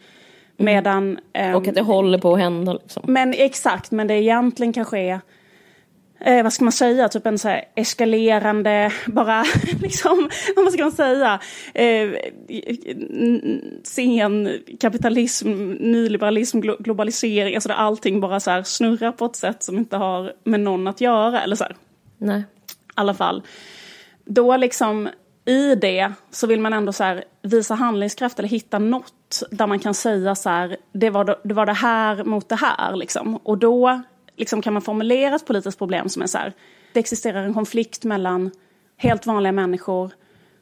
Medan... 0.58 1.20
Um, 1.39 1.56
och 1.56 1.68
att 1.68 1.75
det 1.75 1.82
håller 1.82 2.18
på 2.18 2.34
att 2.34 2.39
hända. 2.39 2.74
Liksom. 2.74 3.03
Men 3.08 3.34
exakt, 3.34 3.91
men 3.91 4.08
det 4.08 4.13
egentligen 4.13 4.74
kanske 4.74 5.00
är 5.00 5.20
eh, 6.22 6.44
vad 6.44 6.54
ska 6.54 6.63
man 6.63 6.72
säga, 6.72 7.10
typ 7.10 7.25
en 7.25 7.40
så 7.40 7.48
här 7.48 7.63
eskalerande, 7.75 8.92
bara 9.06 9.46
liksom, 9.82 10.30
vad 10.56 10.74
ska 10.74 10.84
man 10.84 10.92
säga, 10.92 11.40
eh, 11.74 12.10
sen 13.84 14.60
kapitalism, 14.80 15.72
nyliberalism, 15.72 16.60
globalisering, 16.60 17.56
alltså 17.56 17.70
där 17.70 17.75
allting 17.75 18.20
bara 18.20 18.40
så 18.40 18.51
här 18.51 18.63
snurrar 18.63 19.12
på 19.12 19.25
ett 19.25 19.36
sätt 19.36 19.63
som 19.63 19.78
inte 19.78 19.98
har 19.98 20.34
med 20.44 20.60
någon 20.60 20.88
att 20.88 21.01
göra, 21.01 21.42
eller 21.42 21.56
så 21.56 21.63
här. 21.63 21.75
Nej. 22.18 22.40
I 22.40 22.44
alla 22.96 23.13
fall. 23.13 23.44
Då 24.25 24.58
liksom 24.58 25.10
i 25.46 25.75
det 25.75 26.12
så 26.32 26.48
vill 26.48 26.60
man 26.60 26.74
ändå 26.74 26.94
så 26.94 27.04
här 27.04 27.24
visa 27.42 27.75
handlingskraft 27.75 28.40
eller 28.40 28.50
hitta 28.50 28.80
något 28.80 29.44
där 29.51 29.68
man 29.68 29.80
kan 29.80 29.94
säga 29.94 30.36
så 30.36 30.50
här, 30.50 30.78
det 30.94 31.10
var 31.10 31.38
det, 31.44 31.54
var 31.54 31.66
det 31.66 31.74
här 31.74 32.24
mot 32.24 32.50
det 32.50 32.56
här 32.56 32.96
liksom. 32.96 33.36
Och 33.36 33.58
då 33.58 34.01
liksom 34.42 34.62
kan 34.62 34.74
man 34.74 34.82
formulera 34.82 35.36
ett 35.36 35.46
politiskt 35.46 35.78
problem 35.78 36.10
som 36.10 36.22
är 36.22 36.28
så 36.28 36.38
här, 36.38 36.54
det 36.94 37.00
existerar 37.00 37.44
en 37.44 37.54
konflikt 37.54 38.04
mellan 38.04 38.52
helt 38.98 39.26
vanliga 39.26 39.52
människor 39.52 40.12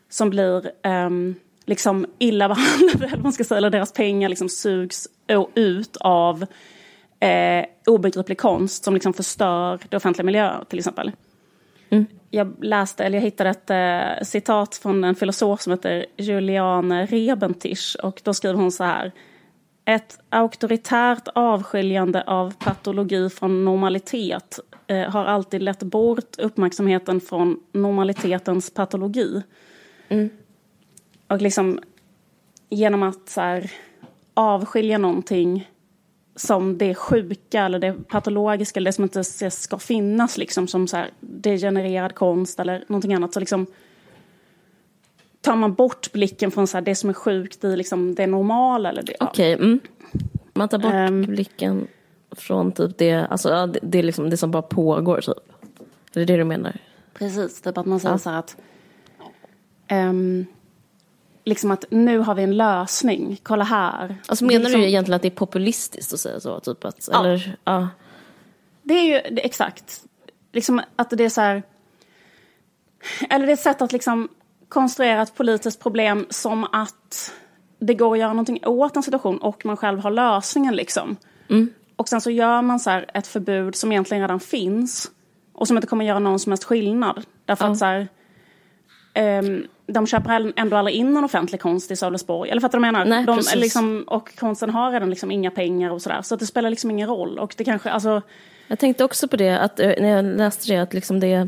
som 0.10 0.30
blir 0.30 0.72
um, 0.84 1.36
liksom 1.66 2.06
illa 2.18 2.48
behandlade, 2.50 3.06
eller 3.06 3.24
man 3.24 3.34
ska 3.34 3.44
säga, 3.44 3.58
eller 3.58 3.70
deras 3.70 3.94
pengar 3.94 4.30
liksom 4.30 4.50
sugs 4.50 5.08
ut 5.56 5.98
av 5.98 6.46
eh, 7.20 7.66
obegriplig 7.86 8.38
konst 8.38 8.84
som 8.84 8.94
liksom 8.94 9.14
förstör 9.14 9.80
det 9.90 9.98
offentliga 9.98 10.26
miljöer 10.26 10.64
till 10.70 10.80
exempel. 10.80 11.12
Mm. 11.92 12.06
jag 12.30 12.64
läste, 12.64 13.04
eller 13.04 13.18
jag 13.18 13.24
hittade 13.24 13.50
ett 13.50 13.70
eh, 13.70 14.26
citat 14.26 14.76
från 14.76 15.04
en 15.04 15.16
filosof 15.16 15.62
som 15.62 15.74
heter 15.74 16.06
Juliane 16.18 17.06
Rebentisch 17.06 17.98
och 18.04 18.22
då 18.24 18.34
skriver 18.34 18.56
hon 18.56 18.72
så 18.72 18.84
här. 18.84 19.12
Ett 19.90 20.20
auktoritärt 20.30 21.28
avskiljande 21.36 22.24
av 22.24 22.54
patologi 22.60 23.30
från 23.30 23.66
normalitet 23.66 24.60
eh, 24.88 25.10
har 25.10 25.26
alltid 25.26 25.62
lett 25.62 25.84
bort 25.84 26.40
uppmärksamheten 26.40 27.22
från 27.22 27.60
normalitetens 27.72 28.74
patologi. 28.74 29.42
Mm. 30.10 30.30
Och 31.28 31.42
liksom 31.42 31.80
genom 32.70 33.04
att 33.04 33.30
så 33.30 33.42
här, 33.42 33.72
avskilja 34.34 34.98
någonting 34.98 35.70
som 36.36 36.78
det 36.78 36.96
sjuka 36.96 37.66
eller 37.66 37.80
det 37.80 37.94
patologiska 38.08 38.80
eller 38.80 38.90
det 38.90 38.96
som 38.96 39.04
inte 39.04 39.24
ska 39.52 39.78
finnas 39.78 40.38
liksom 40.38 40.68
som 40.68 40.88
så 40.88 40.98
här 40.98 41.10
degenererad 41.20 42.16
konst 42.16 42.60
eller 42.60 42.84
någonting 42.88 43.14
annat 43.14 43.34
så 43.34 43.40
liksom 43.40 43.66
tar 45.42 45.56
man 45.56 45.74
bort 45.74 46.12
blicken 46.12 46.52
från 46.52 46.68
så 46.68 46.78
här, 46.78 46.82
det 46.82 46.96
som 46.96 47.10
är 47.10 47.14
sjukt 47.14 47.64
i 47.64 47.76
liksom 47.76 48.16
det 48.16 48.28
normala 48.28 48.90
eller 48.90 49.04
det. 49.04 49.16
Okej, 49.20 49.56
okay, 49.56 49.66
mm. 49.68 49.80
man 50.54 50.70
tar 50.70 50.78
bort 50.78 50.94
Ehm. 50.94 51.22
blicken 51.22 51.88
från 52.32 52.72
typ 52.72 52.98
det, 52.98 53.14
alltså 53.14 53.50
ja, 53.50 53.68
det, 53.68 53.80
det 53.84 54.00
är 54.00 54.04
liksom 54.04 54.30
det 54.30 54.38
som 54.38 54.52
bara 54.52 54.62
pågår 54.62 55.22
typ. 55.22 55.38
Är 56.14 56.20
det 56.20 56.26
det 56.26 56.38
du 56.38 56.44
menar? 56.44 56.78
Precis, 57.14 57.62
typ 57.62 57.78
att 57.78 57.86
man 57.86 58.00
säger 58.00 58.14
Ja. 58.14 58.20
så 58.20 58.30
här 58.30 58.40
att 58.40 58.58
ehm, 59.88 60.46
liksom 61.44 61.72
att 61.72 61.86
nu 61.90 62.18
har 62.18 62.36
vi 62.36 62.44
en 62.44 62.58
lösning, 62.58 63.40
kolla 63.44 63.64
här. 63.64 64.16
Alltså 64.28 64.46
menar 64.46 64.60
liksom- 64.60 64.82
du 64.82 64.88
egentligen 64.88 65.16
att 65.16 65.22
det 65.22 65.28
är 65.28 65.36
populistiskt 65.36 66.14
att 66.14 66.20
säga 66.20 66.40
så? 66.40 66.60
Typ 66.60 66.86
att, 66.86 67.10
Ja. 67.12 67.20
eller, 67.20 67.58
ja. 67.64 67.88
Det 68.84 68.94
är 68.94 69.04
ju 69.04 69.36
det, 69.36 69.46
exakt. 69.46 70.04
Liksom 70.52 70.82
att 70.96 71.10
det 71.10 71.24
är 71.24 71.30
så 71.30 71.42
här... 71.42 71.64
Eller 73.30 73.46
det 73.46 73.52
är 73.52 73.54
ett 73.54 73.60
sätt 73.60 73.82
att 73.82 73.92
liksom 73.92 74.30
konstruera 74.70 75.22
ett 75.22 75.36
politiskt 75.36 75.80
problem 75.84 76.26
som 76.30 76.64
att 76.64 77.34
det 77.80 77.94
går 77.94 78.14
att 78.14 78.20
göra 78.20 78.30
någonting 78.34 78.60
åt 78.66 78.96
en 78.96 79.04
situation 79.04 79.38
och 79.38 79.66
man 79.66 79.78
själv 79.78 80.00
har 80.00 80.12
lösningen 80.12 80.76
liksom. 80.76 81.18
Och 81.96 82.10
sen 82.10 82.22
så 82.22 82.32
gör 82.32 82.62
man 82.62 82.80
så 82.80 82.90
här 82.90 83.06
ett 83.14 83.28
förbud 83.28 83.76
som 83.76 83.92
egentligen 83.92 84.22
redan 84.22 84.40
finns 84.40 85.12
och 85.54 85.68
som 85.68 85.78
inte 85.78 85.88
kommer 85.88 86.06
göra 86.06 86.20
någon 86.20 86.40
som 86.40 86.52
helst 86.52 86.64
skillnad. 86.64 87.26
Därför 87.46 87.66
Ja. 87.66 87.72
att 87.72 87.78
så 87.78 87.86
här, 87.86 88.08
ehm, 89.14 89.64
de 89.88 90.08
köper 90.08 90.54
ändå 90.56 90.78
aldrig 90.78 90.96
in 90.96 91.14
någon 91.14 91.24
offentlig 91.24 91.62
konst 91.62 91.92
i 91.92 91.96
Sölvesborg. 91.96 92.50
Eller 92.50 92.62
fattar 92.62 92.78
du 92.78 92.82
vad 92.82 92.88
jag 92.88 92.94
menar? 92.94 93.06
Nej, 93.06 93.26
de, 93.26 93.60
liksom, 93.60 94.04
och 94.08 94.36
konsten 94.36 94.70
har 94.70 94.92
redan 94.92 95.10
liksom 95.10 95.32
inga 95.32 95.52
pengar 95.52 95.90
och 95.90 96.02
sådär. 96.02 96.22
Så 96.22 96.34
att 96.34 96.40
det 96.40 96.46
spelar 96.46 96.70
liksom 96.70 96.92
ingen 96.92 97.10
roll. 97.10 97.40
Och 97.40 97.54
det 97.58 97.64
kanske, 97.64 97.90
alltså... 97.92 98.22
Jag 98.68 98.80
tänkte 98.80 99.04
också 99.04 99.28
på 99.28 99.38
det, 99.38 99.60
att, 99.60 99.80
eh, 99.80 99.92
när 100.00 100.10
jag 100.10 100.26
läste 100.26 100.74
det, 100.74 100.82
att, 100.82 100.94
liksom 100.94 101.20
det, 101.20 101.48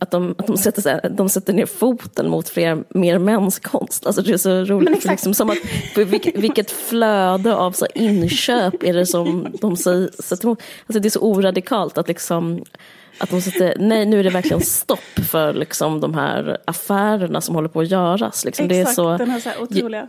att, 0.00 0.10
de, 0.10 0.34
att 0.38 0.46
de, 0.46 0.56
sätter, 0.56 0.82
så 0.82 0.88
här, 0.88 1.08
de 1.10 1.28
sätter 1.28 1.52
ner 1.52 1.66
foten 1.66 2.30
mot 2.30 2.48
fler, 2.48 2.84
mer 2.88 3.18
mänskonst. 3.18 4.06
Alltså 4.06 4.22
det 4.22 4.32
är 4.32 4.36
så 4.36 4.64
roligt, 4.64 4.96
exakt. 4.96 5.10
liksom, 5.10 5.34
som 5.34 5.50
att, 5.50 5.58
vilket, 5.96 6.36
vilket 6.38 6.70
flöde 6.70 7.54
av 7.54 7.72
så 7.72 7.86
inköp 7.94 8.82
är 8.82 8.94
det 8.94 9.06
som 9.06 9.46
de 9.60 9.76
säger, 9.76 10.10
sätter 10.22 10.44
emot. 10.44 10.62
Alltså 10.86 11.00
det 11.00 11.08
är 11.08 11.10
så 11.10 11.20
oradikalt 11.20 11.98
att 11.98 12.08
liksom 12.08 12.64
att 13.18 13.30
de 13.30 13.40
sätter, 13.40 13.74
nej 13.78 14.06
nu 14.06 14.20
är 14.20 14.24
det 14.24 14.30
verkligen 14.30 14.60
stopp 14.60 15.20
för 15.30 15.52
liksom, 15.52 16.00
de 16.00 16.14
här 16.14 16.58
affärerna 16.64 17.40
som 17.40 17.54
håller 17.54 17.68
på 17.68 17.80
att 17.80 17.90
göras. 17.90 18.44
Liksom. 18.44 18.68
Det 18.68 18.76
är 18.76 18.80
Exakt, 18.80 18.96
så, 18.96 19.16
den 19.16 19.30
här, 19.30 19.40
så 19.40 19.48
här 19.48 19.62
otroliga... 19.62 20.08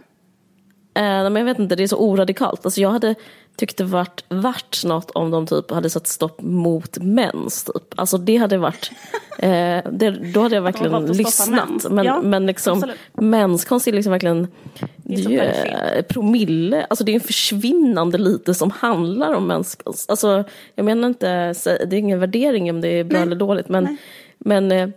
Eh, 0.93 1.01
men 1.03 1.35
jag 1.35 1.45
vet 1.45 1.59
inte, 1.59 1.75
det 1.75 1.83
är 1.83 1.87
så 1.87 1.97
oradikalt. 1.97 2.65
Alltså 2.65 2.81
jag 2.81 2.89
hade 2.89 3.15
tyckt 3.55 3.77
det 3.77 3.83
varit 3.83 4.23
värt 4.29 4.85
något 4.85 5.11
om 5.11 5.31
de 5.31 5.47
typ 5.47 5.71
hade 5.71 5.89
satt 5.89 6.07
stopp 6.07 6.41
mot 6.41 6.97
mens. 6.97 7.63
Typ. 7.63 7.99
Alltså 7.99 8.17
det 8.17 8.37
hade 8.37 8.57
varit, 8.57 8.91
eh, 9.37 9.91
det, 9.91 10.33
då 10.33 10.41
hade 10.41 10.55
jag 10.55 10.61
verkligen 10.61 11.05
lyssnat. 11.05 11.91
Men, 11.91 12.05
Ja, 12.05 12.21
men 12.21 12.45
liksom, 12.45 12.77
absolut. 12.77 12.97
menskonst 13.13 13.87
är 13.87 13.91
liksom 13.91 14.11
verkligen, 14.11 14.47
det 14.95 15.13
är 15.13 15.29
ju 15.29 15.39
eh, 15.39 16.01
promille, 16.01 16.85
alltså 16.89 17.03
det 17.03 17.11
är 17.11 17.13
en 17.13 17.19
försvinnande 17.19 18.17
lite 18.17 18.53
som 18.53 18.71
handlar 18.71 19.33
om 19.33 19.47
menskonst. 19.47 20.09
Alltså 20.09 20.43
jag 20.75 20.85
menar 20.85 21.07
inte, 21.07 21.53
det 21.63 21.95
är 21.95 21.99
ingen 21.99 22.19
värdering 22.19 22.69
om 22.69 22.81
det 22.81 22.87
är 22.87 23.03
bra 23.03 23.17
Nej. 23.17 23.27
eller 23.27 23.35
dåligt, 23.35 23.69
men, 23.69 23.83
Nej. 23.83 23.97
men 24.37 24.71
eh, 24.71 24.89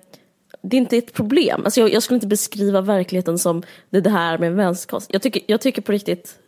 det 0.64 0.76
är 0.76 0.78
inte 0.78 0.97
ett 0.97 1.12
problem. 1.12 1.62
Alltså 1.64 1.80
jag, 1.80 1.92
jag 1.92 2.02
skulle 2.02 2.14
inte 2.16 2.26
beskriva 2.26 2.80
verkligheten 2.80 3.38
som 3.38 3.62
det, 3.90 4.00
det 4.00 4.11
här 4.11 4.38
med 4.38 4.52
menskonst. 4.56 5.11
Jag 5.12 5.23
tycker, 5.23 5.42
jag 5.47 5.61
tycker 5.61 5.83
på 5.83 5.92
riktigt 5.92 6.38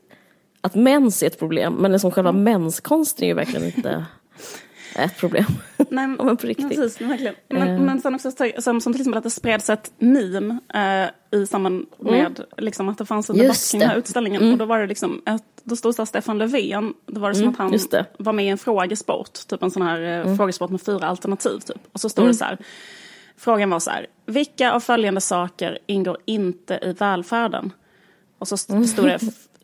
att 0.61 0.75
mens 0.75 1.23
är 1.23 1.27
ett 1.27 1.39
problem, 1.39 1.75
men 1.75 1.93
liksom 1.93 2.11
själva 2.11 2.31
Mm. 2.31 2.43
menskonsten 2.45 3.25
är 3.25 3.29
ju 3.29 3.35
verkligen 3.35 3.65
inte 3.77 4.07
ett 4.97 5.17
problem. 5.19 5.45
Nej, 5.91 6.15
Ja, 6.19 6.25
men 6.25 6.37
på 6.37 6.47
riktigt. 6.47 6.69
Precis, 6.69 7.01
verkligen. 7.01 7.35
Men, 7.49 7.69
Eh. 7.69 7.81
men 7.81 8.01
sen 8.01 8.15
också 8.15 8.31
så- 8.31 8.53
som, 8.63 8.81
som 8.81 8.93
till 8.93 9.01
exempel 9.03 9.19
att 9.19 9.25
det 9.25 9.31
spreds 9.31 9.71
ett 9.71 9.93
meme 9.99 10.59
eh, 10.75 11.39
i 11.41 11.47
samband 11.47 11.87
med 11.99 12.41
liksom, 12.59 12.89
att 12.89 12.99
det 12.99 13.07
fanns 13.07 13.31
en 13.31 13.37
Mm. 13.37 13.45
debatt 13.47 13.69
kring 13.71 13.79
den 13.81 13.89
här 13.89 13.97
det. 13.97 13.99
utställningen. 14.01 14.53
Och 14.53 14.59
då 14.59 14.65
var 14.65 14.79
det 14.79 14.87
liksom, 14.87 15.23
ett, 15.27 15.43
då 15.63 15.77
stod 15.77 15.99
här 15.99 16.05
Stefan 16.05 16.39
Löfven, 16.39 16.95
då 17.07 17.21
var 17.21 17.29
det 17.29 17.35
som 17.35 17.43
Mm, 17.43 17.53
att 17.53 17.59
han 17.59 17.71
det. 17.91 17.97
Mm. 17.99 18.05
var 18.19 18.33
med 18.33 18.45
i 18.45 18.49
en 18.49 18.59
frågesport, 18.59 19.47
typ 19.49 19.63
en 19.63 19.71
sån 19.71 19.83
här 19.83 20.27
eh, 20.27 20.37
frågesport 20.37 20.71
med 20.71 20.81
fyra 20.83 21.07
alternativ 21.07 21.59
typ. 21.59 21.79
Och 21.93 22.01
så 22.01 22.09
står 22.09 22.27
det 22.27 22.35
så 22.35 22.45
här, 22.45 22.59
frågan 23.37 23.71
var 23.71 23.81
så 23.81 23.91
här, 23.91 24.07
vilka 24.27 24.73
av 24.73 24.81
följande 24.81 25.21
saker 25.21 25.79
ingår 25.87 26.19
inte 26.25 26.79
i 26.83 26.93
välfärden? 26.93 27.73
Och 28.39 28.49
så 28.49 28.55
st- 28.55 28.87
stod 28.87 29.07
det 29.07 29.19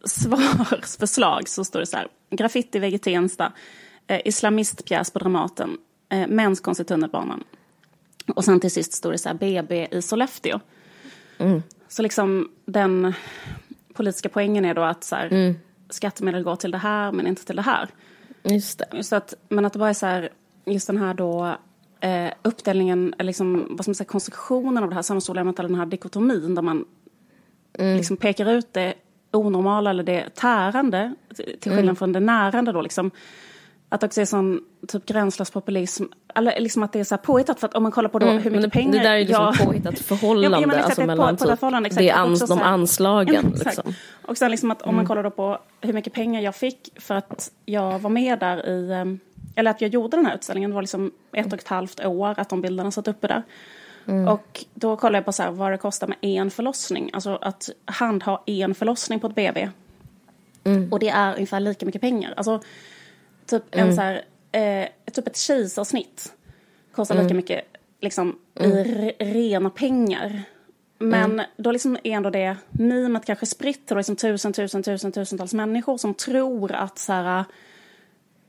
svarsförslag, 0.05 1.49
så 1.49 1.65
står 1.65 1.81
det 1.81 1.87
så 1.87 1.97
här, 1.97 2.09
graffiti 2.31 2.79
i 2.79 2.99
Tensta, 2.99 3.53
eh, 4.07 4.21
islamistpjäs 4.25 5.11
på 5.11 5.19
Dramaten, 5.19 5.79
eh, 6.09 6.27
menskonst 6.29 6.81
i 6.81 6.85
tunnelbanan. 6.85 7.45
Och 8.35 8.45
sen 8.45 8.61
till 8.61 8.71
sist 8.71 8.93
står 8.93 9.13
det 9.13 9.19
så 9.19 9.29
här, 9.29 9.37
BB 9.37 9.89
i 9.91 10.03
Sollefteå. 10.03 10.61
Så 11.89 12.03
liksom 12.03 12.51
den 12.65 13.13
politiska 13.95 14.29
poängen 14.29 14.65
är 14.65 14.75
då 14.75 14.83
att 14.83 15.05
så 15.05 15.17
här, 15.17 15.29
skattemedel 15.91 16.43
går 16.43 16.57
till 16.57 16.71
det 16.71 16.79
här 16.79 17.13
men 17.13 17.27
inte 17.27 17.45
till 17.45 17.57
det 17.57 17.63
här. 17.63 17.89
Just 18.43 18.79
det. 18.79 18.87
Just 18.93 19.13
att, 19.13 19.35
men 19.49 19.65
att 19.65 19.73
det 19.73 19.79
bara 19.79 19.89
är 19.91 19.95
så 19.95 20.07
här, 20.07 20.29
just 20.65 20.87
den 20.87 20.97
här 20.97 21.15
då 21.15 21.57
eh, 22.03 22.33
uppdelningen, 22.43 23.15
eller 23.19 23.27
liksom, 23.27 23.67
vad 23.71 23.85
ska 23.85 23.91
man 23.91 23.95
säga, 23.95 24.09
konstruktionen 24.09 24.83
av 24.83 24.89
det 24.89 24.95
här 24.95 25.03
samhällsproblemet, 25.03 25.59
eller 25.59 25.69
den 25.69 25.79
här 25.79 25.87
dikotomin 25.87 26.55
där 26.55 26.63
man 26.63 26.85
liksom 27.79 28.17
pekar 28.17 28.47
ut 28.51 28.73
det 28.73 28.95
onormala 29.31 29.91
eller 29.91 30.03
det 30.03 30.35
tärande, 30.35 31.15
till 31.61 31.73
skillnad 31.73 31.99
från 31.99 32.13
det 32.13 32.21
närande 32.21 32.73
då 32.73 32.83
liksom. 32.83 33.11
Att 33.89 34.01
det 34.01 34.07
också 34.07 34.21
är 34.21 34.25
sån 34.25 34.61
typ 34.89 35.07
gränslös 35.07 35.51
populism, 35.51 36.05
eller 36.35 36.61
liksom 36.61 36.83
att 36.83 36.93
det 36.93 37.01
är 37.01 37.05
så 37.05 37.15
här 37.15 37.23
påhittat 37.23 37.61
för 37.61 37.67
att 37.69 37.75
om 37.75 37.83
man 37.83 37.93
kollar 37.93 38.09
på 38.09 38.19
då 38.19 38.27
hur 38.27 38.33
Mm, 38.33 38.43
Men 38.45 38.53
mycket 38.53 38.73
det, 38.73 38.79
pengar... 38.79 38.93
det 38.93 38.99
där 38.99 39.11
är 39.11 39.17
ju 39.19 39.25
liksom 39.25 39.55
Ja. 39.59 39.65
påhittat 39.65 39.99
förhållande, 39.99 40.59
Ja, 40.61 40.67
men 40.67 40.71
exakt, 40.71 40.85
alltså 40.85 41.01
det 41.01 41.07
mellan 41.07 41.37
typ, 41.37 41.59
förhållande, 41.59 41.87
exakt. 41.87 42.01
det 42.01 42.09
är 42.11 42.17
ans, 42.19 42.49
de 42.49 42.59
här- 42.59 42.65
anslagen. 42.65 43.45
Ja, 43.59 43.63
liksom. 43.65 43.95
Och 44.27 44.37
sen 44.39 44.51
liksom 44.51 44.71
att 44.71 44.83
om 44.83 44.97
man 44.97 45.07
kollar 45.07 45.23
då 45.23 45.31
på 45.31 45.59
hur 45.81 45.93
mycket 45.93 46.13
pengar 46.13 46.41
jag 46.41 46.55
fick 46.55 46.89
för 47.01 47.15
att 47.15 47.51
jag 47.65 47.99
var 47.99 48.11
med 48.11 48.39
där 48.39 48.69
i, 48.69 48.91
eh, 48.91 49.05
eller 49.55 49.71
att 49.71 49.81
jag 49.81 49.91
gjorde 49.91 50.17
den 50.17 50.27
här 50.27 50.35
utställningen, 50.35 50.71
det 50.71 50.75
var 50.75 50.83
liksom 50.83 51.13
ett 51.33 51.53
och 51.53 51.59
ett 51.59 51.69
halvt 51.69 52.05
år 52.05 52.35
att 52.37 52.49
de 52.49 52.61
bilderna 52.61 52.91
satt 52.91 53.09
uppe 53.09 53.27
där. 53.27 53.43
Och 54.29 54.65
då 54.75 54.97
kollade 54.97 55.19
jag 55.19 55.25
på 55.25 55.33
så 55.33 55.43
här, 55.43 55.51
vad 55.51 55.73
det 55.73 55.79
kostar 55.79 56.07
med 56.07 56.17
en 56.21 56.51
förlossning, 56.51 57.11
alltså 57.13 57.39
att 57.41 57.71
handha 57.85 58.41
en 58.47 58.75
förlossning 58.75 59.21
på 59.21 59.27
ett 59.27 59.35
BB. 59.35 59.69
Och 60.93 60.99
det 60.99 61.09
är 61.09 61.35
ungefär 61.35 61.61
lika 61.61 61.87
mycket 61.87 62.01
pengar. 62.01 62.35
Alltså 62.37 62.61
typ 63.47 63.63
en 63.71 63.87
så 63.97 64.01
här, 64.01 64.23
eh, 64.53 64.89
typ 65.13 65.27
ett 65.27 65.37
kejsarsnitt 65.37 66.33
kostar 66.93 67.15
lika 67.23 67.35
mycket 67.35 67.65
liksom, 68.01 68.39
i 68.61 68.63
re- 68.63 69.13
rena 69.19 69.71
pengar. 69.71 70.43
Men 70.99 71.43
då 71.57 71.73
liksom 71.73 71.97
är 72.05 72.13
ändå 72.13 72.31
det 72.31 72.57
mimet 72.71 73.25
kanske 73.25 73.47
spritt 73.47 73.87
till 73.87 73.97
liksom 73.97 74.17
tusen, 74.17 74.53
tusen, 74.53 74.83
tusen, 74.83 75.13
tusentals 75.13 75.55
människor 75.55 75.99
som 75.99 76.15
tror 76.15 76.73
att 76.73 76.99
så 76.99 77.13
här, 77.13 77.45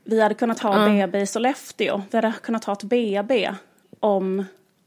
vi 0.04 0.20
hade 0.20 0.34
kunnat 0.34 0.60
ha 0.60 0.86
BB 0.88 1.20
i 1.20 1.26
Sollefteå, 1.26 2.02
vi 2.10 2.18
hade 2.18 2.32
kunnat 2.42 2.64
ha 2.64 2.72
ett 2.72 2.82
BB 2.82 3.54
om 4.00 4.44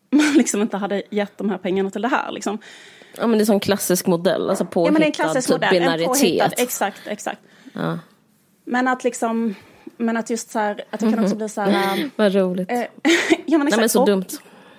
man 0.09 0.33
liksom 0.33 0.61
inte 0.61 0.77
hade 0.77 1.03
gett 1.09 1.37
de 1.37 1.49
här 1.49 1.57
pengarna 1.57 1.89
till 1.91 2.01
det 2.01 2.07
här. 2.07 2.31
Liksom. 2.31 2.57
Ja 3.17 3.27
men 3.27 3.39
det 3.39 3.49
är 3.49 3.53
en 3.53 3.59
klassisk 3.59 4.07
modell, 4.07 4.49
alltså 4.49 4.63
Ja, 4.63 4.67
påhittad 4.69 4.91
men 4.93 4.99
det 4.99 5.05
är 5.05 5.07
en 5.07 5.11
klassisk 5.11 5.47
typ 5.47 5.55
modell, 5.55 5.99
en 6.01 6.07
påhittad, 6.07 6.51
exakt, 6.57 7.07
exakt. 7.07 7.41
Ja. 7.73 7.99
Men 8.65 8.87
att 8.87 9.03
liksom, 9.03 9.55
men 9.97 10.17
att 10.17 10.29
just 10.29 10.51
så 10.51 10.59
här, 10.59 10.83
att 10.89 10.99
det 10.99 11.11
kan 11.11 11.23
också 11.23 11.35
bli 11.35 11.49
så 11.49 11.61
här, 11.61 12.09
Vad 12.15 12.35
roligt. 12.35 12.71
eh, 12.71 12.77
ja 13.45 13.57
men 13.57 13.59
Nej 13.59 13.67
exakt. 13.67 13.79
men 13.79 13.89
så 13.89 13.99
och, 14.01 14.07
dumt. 14.07 14.25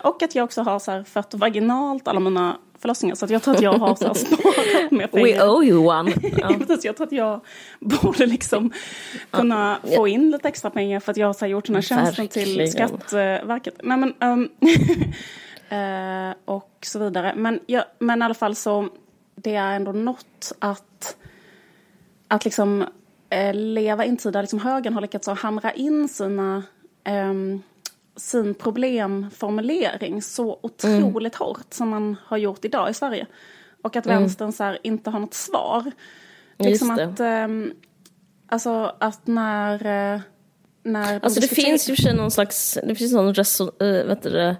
och 0.02 0.22
att 0.22 0.34
jag 0.34 0.44
också 0.44 0.62
har 0.62 0.78
så 0.78 0.90
här 0.90 1.04
fött 1.04 1.34
vaginalt 1.34 2.08
alla 2.08 2.20
mina 2.20 2.56
förlossningar, 2.78 3.14
så 3.14 3.24
att 3.24 3.30
jag 3.30 3.42
tror 3.42 3.54
att 3.54 3.62
jag 3.62 3.72
har 3.72 3.94
så 3.94 4.14
sparat 4.14 4.90
mer 4.90 5.06
pengar. 5.06 5.24
We 5.24 5.44
owe 5.44 5.64
you 5.64 5.86
one. 5.86 6.12
Ja. 6.38 6.48
Precis, 6.58 6.84
jag 6.84 6.96
tror 6.96 7.06
att 7.06 7.12
jag 7.12 7.40
borde 7.80 8.26
liksom 8.26 8.72
kunna 9.30 9.78
få 9.96 10.08
in 10.08 10.30
lite 10.30 10.48
extra 10.48 10.70
pengar 10.70 11.00
för 11.00 11.10
att 11.10 11.16
jag 11.16 11.26
har 11.26 11.34
så 11.34 11.46
gjort 11.46 11.66
den 11.66 11.74
här 11.74 11.82
tjänsten 11.82 12.28
till 12.28 12.58
Verkligen. 12.58 12.88
Skatteverket. 12.88 13.80
Nej, 13.82 13.98
men, 13.98 14.48
eh, 15.68 16.36
och 16.44 16.78
så 16.82 16.98
vidare. 16.98 17.34
Men, 17.36 17.60
ja, 17.66 17.84
men 17.98 18.22
i 18.22 18.24
alla 18.24 18.34
fall 18.34 18.54
så, 18.54 18.88
det 19.34 19.54
är 19.54 19.76
ändå 19.76 19.92
något 19.92 20.52
att, 20.58 21.16
att 22.28 22.44
liksom 22.44 22.84
eh, 23.30 23.54
leva 23.54 24.04
i 24.04 24.08
en 24.08 24.16
tid 24.16 24.32
där 24.32 24.42
liksom 24.42 24.58
högern 24.58 24.94
har 24.94 25.00
lyckats 25.00 25.28
hamra 25.28 25.72
in 25.72 26.08
sina, 26.08 26.62
ehm, 27.04 27.62
sin 28.18 28.54
problemformulering 28.54 30.22
så 30.22 30.58
otroligt 30.62 31.34
hårt 31.34 31.74
som 31.74 31.88
man 31.88 32.16
har 32.24 32.36
gjort 32.36 32.64
idag 32.64 32.90
i 32.90 32.94
Sverige. 32.94 33.26
Och 33.82 33.96
att 33.96 34.06
vänstern 34.06 34.52
så 34.52 34.64
här, 34.64 34.78
inte 34.82 35.10
har 35.10 35.20
något 35.20 35.34
svar. 35.34 35.92
Liksom 36.58 36.96
det. 36.96 37.04
att, 37.04 37.20
ehm, 37.20 37.72
alltså 38.48 38.94
att 38.98 39.26
när, 39.26 39.74
eh, 40.14 40.20
när 40.82 41.20
Alltså 41.24 41.40
det 41.40 41.48
finns 41.48 41.88
ju 41.88 41.94
för 41.94 42.02
sig 42.02 42.14
någon 42.14 42.30
slags, 42.30 42.78
det 42.84 42.94
finns 42.94 43.12
någon 43.12 43.34
reso, 43.34 43.82
äh, 43.84 44.06
vet 44.06 44.22
du, 44.22 44.30
det, 44.30 44.56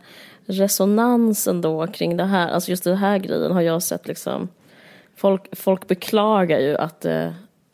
resonans 0.47 1.47
ändå 1.47 1.87
kring 1.87 2.17
det 2.17 2.25
här. 2.25 2.49
Alltså 2.49 2.71
just 2.71 2.85
den 2.85 2.97
här 2.97 3.19
grejen 3.19 3.53
har 3.53 3.61
jag 3.61 3.83
sett 3.83 4.09
liksom. 4.09 4.49
Folk, 5.17 5.57
folk 5.59 5.87
beklagar 5.87 6.59
ju 6.59 6.77
att, 6.77 7.05
eh, 7.05 7.31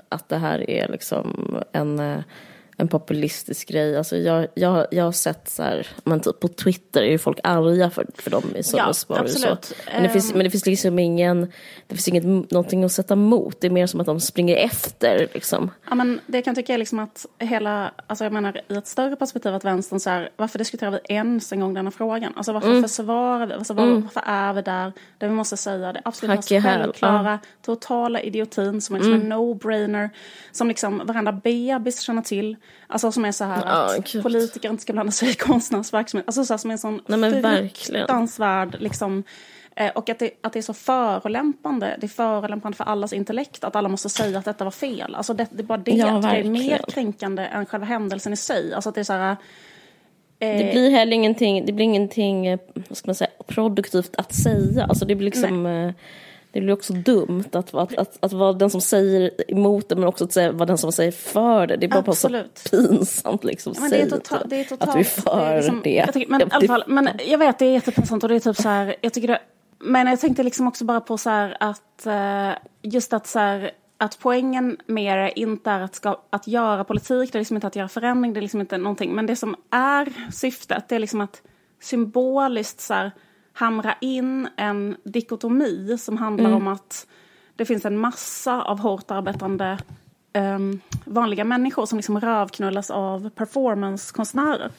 att 0.09 0.29
det 0.29 0.37
här 0.37 0.71
är 0.71 0.89
liksom 0.89 1.57
en, 1.73 1.99
eh, 1.99 2.21
en 2.77 2.89
populistisk 2.89 3.69
grej. 3.69 3.97
Alltså 3.97 4.17
jag, 4.17 4.47
jag, 4.55 4.87
jag 4.91 5.05
har 5.05 5.13
sett 5.13 5.49
så 5.51 5.63
här, 5.63 5.87
men 6.05 6.21
typ 6.21 6.41
på 6.41 6.49
Twitter 6.49 7.03
är 7.03 7.11
ju 7.11 7.19
folk 7.19 7.39
arga 7.45 7.91
för, 7.91 8.07
för 8.15 8.31
dem 8.31 8.43
i 8.57 8.63
Sölvesborg. 8.63 9.21
och 9.21 9.31
så. 9.31 9.57
Men 9.95 10.03
det, 10.03 10.09
finns, 10.09 10.31
Ehm. 10.31 10.37
men 10.37 10.45
det 10.45 10.51
finns 10.51 10.67
liksom 10.67 10.99
ingen, 10.99 11.41
det 11.87 11.95
finns 11.95 12.09
inget, 12.09 12.51
någonting 12.51 12.85
att 12.85 12.93
sätta 12.93 13.15
emot. 13.15 13.61
Det 13.61 13.67
är 13.67 13.71
mer 13.71 13.87
som 13.87 14.01
att 14.01 14.07
de 14.07 14.21
springer 14.21 14.57
efter 14.57 15.29
liksom. 15.35 15.71
Ja, 15.89 15.95
men 15.95 16.21
det 16.27 16.43
kan 16.43 16.51
jag 16.51 16.57
tycka 16.57 16.75
är 16.75 16.79
liksom 16.79 16.99
att 16.99 17.27
hela, 17.39 17.91
alltså 18.07 18.25
jag 18.25 18.33
menar 18.33 18.61
i 18.69 18.75
ett 18.77 18.87
större 18.87 19.17
perspektiv 19.17 19.55
att 19.55 19.65
vänstern 19.65 20.01
så 20.01 20.11
här, 20.11 20.31
varför 20.37 20.59
diskuterar 20.59 20.91
vi 20.91 20.99
ens 21.15 21.53
en 21.53 21.61
gång 21.61 21.75
denna 21.75 21.91
frågan? 21.91 22.33
Alltså 22.37 22.53
varför 22.53 22.69
Mm. 22.71 22.83
försvarar 22.83 23.47
vi, 23.47 23.53
alltså, 23.55 23.75
var, 23.75 23.87
varför 23.87 24.23
är 24.27 24.53
vi 24.53 24.63
där, 24.63 24.93
där 25.19 25.29
vi 25.29 25.35
måste 25.35 25.57
säga 25.57 25.93
det 25.93 26.01
absolut 26.05 26.37
mest 26.37 26.49
självklara, 26.49 27.39
totala 27.63 28.21
idiotin 28.21 28.81
som 28.81 28.97
är 28.97 29.01
liksom 29.01 29.15
Mm. 29.15 29.33
en 29.33 29.39
no-brainer, 29.39 30.11
som 30.53 30.69
liksom 30.69 31.03
varenda 31.05 31.33
bebis 31.33 32.01
känner 32.01 32.23
till, 32.23 32.57
alltså 32.87 33.13
som 33.13 33.25
är 33.25 33.33
så 33.33 33.45
här 33.45 33.63
Ja, 33.67 33.97
att 33.99 34.13
gud. 34.13 34.23
politiker 34.23 34.71
inte 34.71 34.83
ska 34.83 34.93
blanda 34.93 35.13
sig 35.13 35.31
i 35.31 35.35
konstnärs 35.35 35.93
verksamhet, 35.93 36.29
alltså 36.29 36.45
så 36.45 36.53
här, 36.53 36.59
som 36.59 36.71
är 36.71 36.73
en 36.73 36.79
sån 36.79 37.01
Nej, 37.07 37.43
fruktansvärd 37.43 38.77
liksom 38.81 39.25
eh, 39.77 39.91
och 39.95 40.09
att 40.09 40.19
det, 40.19 40.31
att 40.41 40.53
det 40.53 40.59
är 40.59 40.63
så 40.63 40.75
förolämpande, 40.75 41.97
det 42.01 42.07
är 42.07 42.09
förolämpande 42.09 42.77
för 42.77 42.85
allas 42.85 43.13
intellekt 43.13 43.65
att 43.65 43.77
alla 43.77 43.89
måste 43.89 44.09
säga 44.09 44.39
att 44.39 44.45
detta 44.45 44.65
var 44.65 44.71
fel. 44.71 45.15
Alltså 45.15 45.35
det, 45.35 45.47
det 45.51 45.63
är 45.63 45.65
bara 45.65 45.79
det, 45.79 45.91
Ja, 45.91 46.17
att 46.17 46.23
det 46.23 46.29
är 46.29 46.45
mer 46.45 46.81
kränkande 46.89 47.43
än 47.47 47.67
själva 47.67 47.87
händelsen 47.87 48.33
i 48.33 48.37
sig. 48.37 48.75
Alltså 48.75 48.89
att 48.89 48.95
det 48.95 49.01
är 49.01 49.05
så 49.05 49.13
här, 49.13 49.37
Det 50.39 50.71
blir 50.73 50.91
heller 50.91 51.13
ingenting, 51.13 51.67
det 51.67 51.73
blir 51.73 51.85
ingenting 51.85 52.47
eh, 52.47 52.59
vad 52.89 52.99
ska 52.99 53.09
man 53.09 53.15
säga, 53.15 53.31
produktivt 53.47 54.17
att 54.17 54.35
säga. 54.35 54.85
Alltså 54.85 55.05
det 55.05 55.15
blir 55.15 55.25
liksom, 55.25 55.67
eh, 55.67 55.93
det 56.55 56.61
blir 56.61 56.73
också 56.73 56.93
dumt 56.93 57.45
att, 57.53 57.75
att, 57.75 57.99
att, 57.99 58.19
att 58.21 58.33
vara 58.33 58.53
den 58.53 58.71
som 58.71 58.81
säger 58.81 59.31
emot 59.49 59.89
det 59.89 59.95
men 59.95 60.05
också 60.05 60.25
att 60.25 60.33
säga, 60.33 60.53
vara 60.53 60.67
den 60.67 60.79
som 60.79 60.93
säger 60.93 61.13
för 61.13 61.67
det. 61.67 61.77
Det 61.77 61.87
är 61.87 61.91
bara, 61.91 62.03
bara 62.03 62.17
så 62.17 62.43
pinsamt 62.71 63.45
liksom. 63.45 63.73
Ja, 63.77 63.81
men 63.81 63.91
det, 63.91 64.01
är 64.01 64.11
total, 64.11 64.43
det 64.47 64.61
är 64.61 64.65
totalt... 64.65 64.89
att 64.89 64.95
du 64.95 65.01
är 65.01 65.05
för 65.05 65.41
är 65.41 65.57
liksom- 65.57 65.81
det. 65.85 65.95
Jag 65.95 66.13
tycker, 66.13 66.31
men, 66.31 66.43
alla 66.51 66.67
fall, 66.67 66.85
men 66.87 67.09
jag 67.27 67.39
vet, 67.39 67.59
det 67.59 67.65
är 67.67 67.73
jättepinsamt 67.73 68.23
och 68.23 68.29
det 68.29 68.37
är 68.37 68.41
typ 68.41 68.57
så 68.57 68.69
här, 68.69 68.97
jag 69.01 69.13
tycker 69.13 69.29
det, 69.29 69.39
men 69.79 70.07
jag 70.07 70.21
tänkte 70.21 70.43
liksom 70.43 70.69
också 70.69 70.85
bara 70.85 71.01
på 71.01 71.19
så 71.19 71.31
här 71.31 71.57
att, 71.61 72.07
eh, 72.07 72.51
just 72.83 73.13
att 73.13 73.27
så 73.27 73.39
här, 73.39 73.71
att 73.99 74.19
poängen 74.19 74.77
med 74.87 75.19
det 75.19 75.41
inte 75.41 75.71
är 75.71 75.81
att, 75.81 75.95
ska, 75.95 76.21
att 76.31 76.47
göra 76.47 76.85
politik, 76.85 77.33
det 77.33 77.37
är 77.37 77.41
liksom 77.41 77.57
inte 77.57 77.67
att 77.67 77.77
göra 77.77 77.89
förändring, 77.89 78.33
det 78.33 78.41
är 78.41 78.43
liksom 78.43 78.61
inte 78.61 78.79
någonting, 78.79 79.15
men 79.15 79.27
det 79.27 79.37
som 79.37 79.57
är 79.71 80.33
syftet, 80.33 80.89
det 80.89 80.95
är 80.95 81.01
liksom 81.01 81.21
att 81.21 81.43
symboliskt 81.81 82.81
så 82.81 82.95
här, 82.95 83.11
hamra 83.55 83.95
in 84.01 84.49
en 84.57 84.97
dikotomi 85.05 85.99
som 85.99 86.17
handlar 86.17 86.53
om 86.53 86.69
att 86.69 87.07
det 87.57 87.65
finns 87.65 87.85
en 87.85 87.99
massa 87.99 88.63
av 88.63 88.79
hårt 88.79 89.11
arbetande 89.11 89.79
ehm, 90.33 90.81
vanliga 91.05 91.45
människor 91.45 91.87
som 91.87 91.99
liksom 91.99 92.21
rövknullas 92.21 92.91
av 92.91 93.31
performancekonstnärer. 93.31 94.71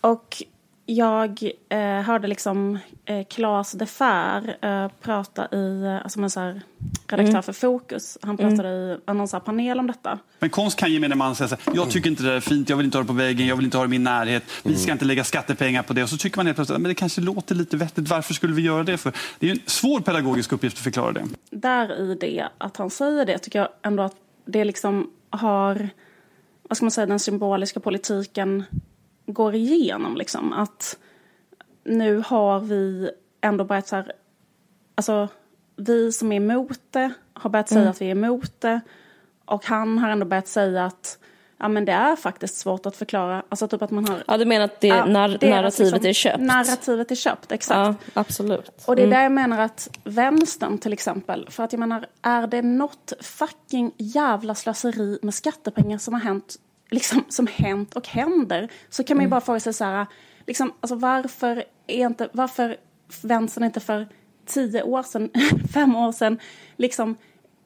Och 0.00 0.42
jag 0.86 1.50
eh, 1.68 1.78
hörde 1.80 2.28
liksom 2.28 2.78
eh, 3.04 3.26
Claes 3.26 3.72
de 3.72 3.86
Fer 3.86 4.56
eh, 4.62 4.90
prata 5.02 5.48
i, 5.52 5.82
eh, 5.84 6.02
alltså 6.02 6.20
en 6.20 6.30
så 6.30 6.40
här 6.40 6.60
redaktör 7.06 7.42
för 7.42 7.52
Fokus, 7.52 8.18
han 8.22 8.36
pratade 8.36 8.68
i 8.68 8.98
en 9.06 9.28
sån 9.28 9.38
här 9.38 9.44
panel 9.44 9.78
om 9.78 9.86
detta. 9.86 10.18
Men 10.38 10.50
konst 10.50 10.78
kan 10.78 10.92
gemene 10.92 11.14
man 11.14 11.34
säga 11.34 11.48
så 11.48 11.56
här, 11.64 11.76
jag 11.76 11.90
tycker 11.90 12.10
inte 12.10 12.22
det 12.22 12.32
är 12.32 12.40
fint, 12.40 12.68
jag 12.68 12.76
vill 12.76 12.86
inte 12.86 12.98
ha 12.98 13.02
det 13.02 13.08
på 13.08 13.12
väggen, 13.12 13.46
jag 13.46 13.56
vill 13.56 13.64
inte 13.64 13.76
ha 13.76 13.84
det 13.84 13.88
i 13.88 13.90
min 13.90 14.04
närhet, 14.04 14.42
vi 14.62 14.76
ska 14.76 14.92
inte 14.92 15.04
lägga 15.04 15.24
skattepengar 15.24 15.82
på 15.82 15.92
det. 15.92 16.02
Och 16.02 16.08
så 16.08 16.16
tycker 16.16 16.38
man 16.38 16.46
helt 16.46 16.56
plötsligt, 16.56 16.80
men 16.80 16.88
det 16.88 16.94
kanske 16.94 17.20
låter 17.20 17.54
lite 17.54 17.76
vettigt, 17.76 18.08
varför 18.08 18.34
skulle 18.34 18.54
vi 18.54 18.62
göra 18.62 18.82
det 18.82 18.98
för? 18.98 19.12
Det 19.38 19.46
är 19.46 19.54
ju 19.54 19.60
en 19.60 19.66
svår 19.66 20.00
pedagogisk 20.00 20.52
uppgift 20.52 20.76
att 20.76 20.82
förklara 20.84 21.12
det. 21.12 21.24
där 21.50 22.00
i 22.00 22.14
det, 22.14 22.48
att 22.58 22.76
han 22.76 22.90
säger 22.90 23.24
det, 23.26 23.38
tycker 23.38 23.58
jag 23.58 23.68
ändå 23.82 24.02
att 24.02 24.16
det 24.44 24.64
liksom 24.64 25.10
har, 25.30 25.88
vad 26.68 26.76
ska 26.76 26.84
man 26.84 26.90
säga, 26.90 27.06
den 27.06 27.20
symboliska 27.20 27.80
politiken 27.80 28.64
går 29.26 29.54
igenom 29.54 30.16
liksom. 30.16 30.52
Att 30.52 30.98
nu 31.84 32.22
har 32.26 32.60
vi 32.60 33.10
ändå 33.40 33.64
börjat 33.64 33.88
så 33.88 33.96
här, 33.96 34.12
alltså 34.94 35.28
vi 35.76 36.12
som 36.12 36.32
är 36.32 36.36
emot 36.36 36.80
det 36.90 37.12
har 37.34 37.50
börjat 37.50 37.68
säga 37.68 37.90
att 37.90 38.00
vi 38.00 38.06
är 38.06 38.10
emot 38.10 38.60
det. 38.60 38.80
Och 39.44 39.66
han 39.66 39.98
har 39.98 40.10
ändå 40.10 40.26
börjat 40.26 40.48
säga 40.48 40.84
att 40.86 41.18
ja, 41.58 41.68
men 41.68 41.84
det 41.84 41.92
är 41.92 42.16
faktiskt 42.16 42.56
svårt 42.56 42.86
att 42.86 42.96
förklara. 42.96 43.42
Alltså 43.48 43.68
typ 43.68 43.82
att 43.82 43.90
man 43.90 44.08
har... 44.08 44.22
Ja, 44.26 44.36
du 44.38 44.44
menar 44.44 44.64
att 44.64 44.80
det, 44.80 44.86
Ja, 44.86 45.06
nar- 45.06 45.38
deras 45.38 45.40
narrativet 45.40 45.92
liksom- 45.92 46.08
är 46.08 46.12
köpt? 46.12 46.40
Narrativet 46.40 47.10
är 47.10 47.14
köpt, 47.14 47.52
exakt. 47.52 47.76
Ja, 47.76 47.94
absolut. 48.20 48.82
Och 48.86 48.96
det 48.96 49.02
är 49.02 49.06
där 49.06 49.22
jag 49.22 49.32
menar 49.32 49.60
att 49.60 49.98
vänstern 50.04 50.78
till 50.78 50.92
exempel, 50.92 51.46
för 51.50 51.62
att 51.62 51.72
jag 51.72 51.80
menar, 51.80 52.06
är 52.22 52.46
det 52.46 52.62
något 52.62 53.12
fucking 53.20 53.92
jävla 53.96 54.54
slöseri 54.54 55.18
med 55.22 55.34
skattepengar 55.34 55.98
som 55.98 56.14
har 56.14 56.20
hänt, 56.20 56.56
liksom 56.92 57.24
som 57.28 57.46
hänt 57.46 57.96
och 57.96 58.08
händer, 58.08 58.68
så 58.88 59.04
kan 59.04 59.16
man 59.16 59.24
ju 59.24 59.30
bara 59.30 59.40
fråga 59.40 59.60
sig 59.60 59.72
så 59.72 59.84
här, 59.84 60.06
liksom, 60.46 60.72
alltså 60.80 60.94
varför 60.94 61.64
är 61.86 62.06
inte, 62.06 62.28
varför 62.32 62.76
vänstern 63.22 63.64
inte 63.64 63.80
för 63.80 64.08
tio 64.46 64.82
år 64.82 65.02
sedan, 65.02 65.30
fem 65.74 65.96
år 65.96 66.12
sedan, 66.12 66.38
liksom 66.76 67.16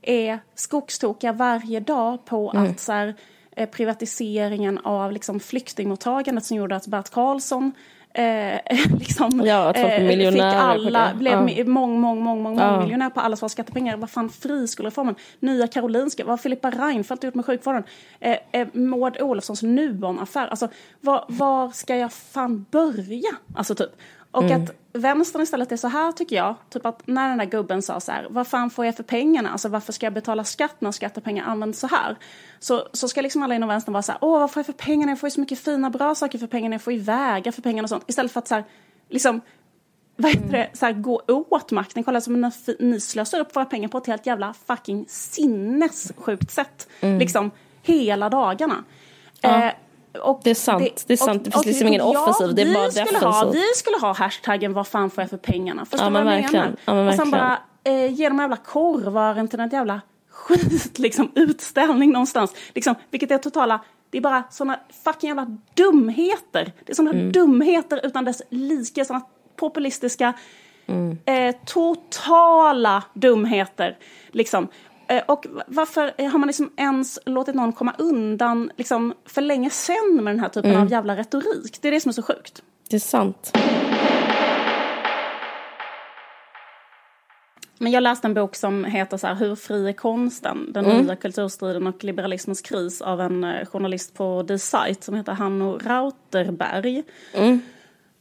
är 0.03 0.39
skogstokiga 0.55 1.33
varje 1.33 1.81
dag 1.81 2.25
på 2.25 2.51
att 2.51 2.81
så 2.81 2.93
här, 2.93 3.15
eh, 3.57 3.69
privatiseringen 3.69 4.79
av 4.79 5.12
liksom 5.12 5.41
flyktingmottagandet 5.41 6.45
som 6.45 6.57
gjorde 6.57 6.77
att 6.77 6.87
Bert 6.87 7.11
Karlsson 7.11 7.73
eh, 8.16 8.61
liksom, 8.98 9.42
Ja, 9.44 9.68
att 9.68 9.79
folk 9.81 9.96
blev 9.96 10.33
fick 10.33 10.42
alla, 10.42 11.14
blev 11.14 11.48
Ja. 11.48 11.64
mång, 11.64 12.00
mång, 12.00 12.22
mång, 12.22 12.42
mång, 12.42 12.59
Ja. 12.59 12.81
miljonär 12.81 13.11
på 13.11 13.20
allas 13.20 13.42
våra 13.42 13.48
skattepengar. 13.48 13.96
Vad 13.96 14.11
fan 14.11 14.31
friskolereformen, 14.31 15.14
Nya 15.40 15.66
Karolinska, 15.66 16.24
vad 16.24 16.31
har 16.33 16.37
Filippa 16.37 16.70
Reinfeldt 16.70 17.24
gjort 17.24 17.35
med 17.35 17.44
sjukvården? 17.46 17.83
Eh, 18.20 18.37
eh, 18.52 18.68
Maud 18.72 19.20
Olofssons 19.20 19.62
Nuon-affär. 19.62 20.46
Alltså, 20.48 20.68
var, 21.00 21.24
var 21.29 21.70
ska 21.70 21.96
jag 21.96 22.12
fan 22.12 22.66
börja? 22.70 23.31
Alltså 23.57 23.74
typ. 23.74 23.90
Och 24.37 24.42
Mm. 24.44 24.62
att 24.62 24.70
vänstern 24.92 25.42
istället 25.42 25.72
är 25.72 25.77
så 25.77 25.88
här 25.88 26.12
tycker 26.12 26.37
jag. 26.37 26.55
Typ 26.70 26.87
att 26.87 27.07
när 27.07 27.29
den 27.29 27.38
där 27.38 27.44
gubben 27.44 27.83
sa 27.83 28.01
så 28.01 28.12
här, 28.12 28.27
vad 28.31 28.46
fan 28.46 28.70
får 28.70 28.85
jag 28.87 28.96
för 28.96 29.03
pengarna? 29.03 29.51
Alltså 29.51 29.68
varför 29.68 29.92
ska 29.92 30.07
jag 30.07 30.12
betala 30.12 30.44
skatt 30.44 30.77
när 30.79 30.92
skattepengar 30.92 31.44
används 31.44 31.81
så 31.81 31.87
här? 31.87 32.16
Så, 32.59 32.88
så 32.92 33.09
ska 33.09 33.20
liksom 33.20 33.42
alla 33.42 33.55
inom 33.55 33.68
vänstern 33.68 33.92
vara 33.92 34.03
så 34.03 34.12
här, 34.12 34.18
åh 34.22 34.40
vad 34.40 34.51
får 34.51 34.61
jag 34.61 34.66
för 34.66 34.72
pengarna? 34.72 35.12
Jag 35.12 35.20
får 35.20 35.27
ju 35.27 35.31
så 35.31 35.40
mycket 35.40 35.59
fina 35.59 35.90
bra 35.90 36.14
saker 36.14 36.38
för 36.38 36.46
pengarna, 36.46 36.75
jag 36.75 36.83
får 36.83 36.92
ju 36.92 36.99
vägar 36.99 37.53
för 37.53 37.62
pengarna 37.62 37.87
och 37.87 37.90
sånt. 37.90 38.05
Istället 38.07 38.33
för 38.33 38.38
att 38.38 38.49
så 38.49 38.55
här, 38.55 38.64
liksom 39.09 39.40
vad 40.16 40.31
heter 40.31 40.53
det, 40.53 40.70
så 40.72 40.87
här, 40.87 40.92
gå 40.92 41.22
åt 41.29 41.70
makten. 41.70 42.05
Kolla 42.05 42.20
som 42.20 42.40
ni, 42.40 42.51
ni 42.81 43.01
slösar 43.01 43.40
upp 43.40 43.57
våra 43.57 43.64
pengar 43.64 43.88
på 43.88 43.99
ett 43.99 44.07
helt 44.07 44.27
jävla 44.27 44.55
fucking 44.66 45.05
sinnessjukt 45.09 46.51
sätt. 46.51 46.88
Liksom 47.01 47.51
hela 47.83 48.29
dagarna. 48.29 48.85
Eh, 49.42 49.72
och 50.20 50.40
Det 50.44 50.50
är 50.50 50.55
sant, 50.55 51.05
det 51.07 51.12
är 51.12 51.16
sant. 51.16 51.44
Det 51.44 51.50
finns 51.50 51.66
liksom 51.66 51.88
ingen 51.88 52.00
offensiv, 52.00 52.55
det 52.55 52.62
är 52.62 52.66
vi 52.66 52.74
bara 52.74 52.90
skulle 52.90 53.18
ha, 53.18 53.31
defensiv. 53.40 53.61
Vi 53.61 53.74
skulle 53.76 53.96
ha 53.96 54.12
hashtaggen 54.14 54.72
vad 54.72 54.87
fan 54.87 55.11
får 55.11 55.22
jag 55.22 55.31
för 55.31 55.37
pengarna? 55.37 55.85
Förstår 55.85 56.00
Ja, 56.00 56.09
du 56.09 56.14
vad 56.14 56.24
men 56.24 56.35
jag 56.35 56.42
verkligen. 56.42 56.64
menar? 56.64 56.79
Ja, 56.85 56.94
men 56.94 57.09
och 57.09 57.14
sen 57.14 57.31
bara 57.31 57.59
eh, 57.85 58.12
ge 58.14 58.29
de 58.29 58.38
jävla 58.38 58.57
korvaren 58.57 59.48
till 59.48 59.61
en 59.61 59.68
jävla 59.68 60.00
skit, 60.31 60.98
liksom 60.98 61.33
utställning 61.35 62.12
någonstans. 62.12 62.55
Liksom, 62.74 62.94
vilket 63.11 63.31
är 63.31 63.38
totala, 63.38 63.81
det 64.11 64.18
är 64.18 64.22
bara 64.22 64.44
såna 64.50 64.81
fucking 65.05 65.29
jävla 65.29 65.57
dumheter. 65.74 66.72
Det 66.85 66.92
är 66.92 66.94
såna 66.96 67.11
Mm. 67.11 67.33
dumheter 67.33 68.00
utan 68.07 68.24
dess 68.24 68.42
like, 68.50 69.05
såna 69.05 69.20
populistiska, 69.57 70.33
Mm. 70.88 71.18
eh, 71.24 71.55
totala 71.64 73.02
dumheter. 73.14 73.96
Liksom. 74.31 74.68
Eh, 75.09 75.23
och 75.27 75.47
varför 75.66 76.12
eh, 76.19 76.31
har 76.31 76.38
man 76.38 76.47
liksom 76.47 76.73
ens 76.77 77.19
låtit 77.27 77.55
någon 77.55 77.73
komma 77.73 77.95
undan 77.99 78.71
liksom, 78.77 79.14
för 79.27 79.40
länge 79.40 79.71
sedan 79.71 80.14
med 80.23 80.35
den 80.35 80.40
här 80.40 80.49
typen 80.49 80.71
Mm. 80.71 80.83
av 80.83 80.90
jävla 80.90 81.16
retorik? 81.16 81.79
Det 81.83 81.88
är 81.88 81.92
det 81.92 82.01
som 82.01 82.09
är 82.09 82.12
så 82.12 82.23
sjukt. 82.23 82.62
Det 82.90 82.97
är 82.97 83.01
sant. 83.01 83.53
Men 87.79 87.92
jag 87.92 88.03
läste 88.03 88.27
en 88.29 88.35
bok 88.35 88.57
som 88.57 88.85
heter 88.85 89.16
så 89.16 89.27
här, 89.27 89.35
Hur 89.35 89.57
fri 89.57 89.88
är 89.88 89.92
konsten? 89.92 90.73
Den 90.73 90.85
nya 90.85 91.16
kulturstriden 91.16 91.87
och 91.87 92.05
liberalismens 92.05 92.61
kris 92.61 93.03
av 93.03 93.21
en 93.21 93.45
eh, 93.45 93.66
journalist 93.66 94.14
på 94.14 94.42
Die 94.42 94.59
Zeit 94.59 95.05
som 95.05 95.14
heter 95.14 95.33
Hanno 95.33 95.79
Rauterberg. 95.79 97.03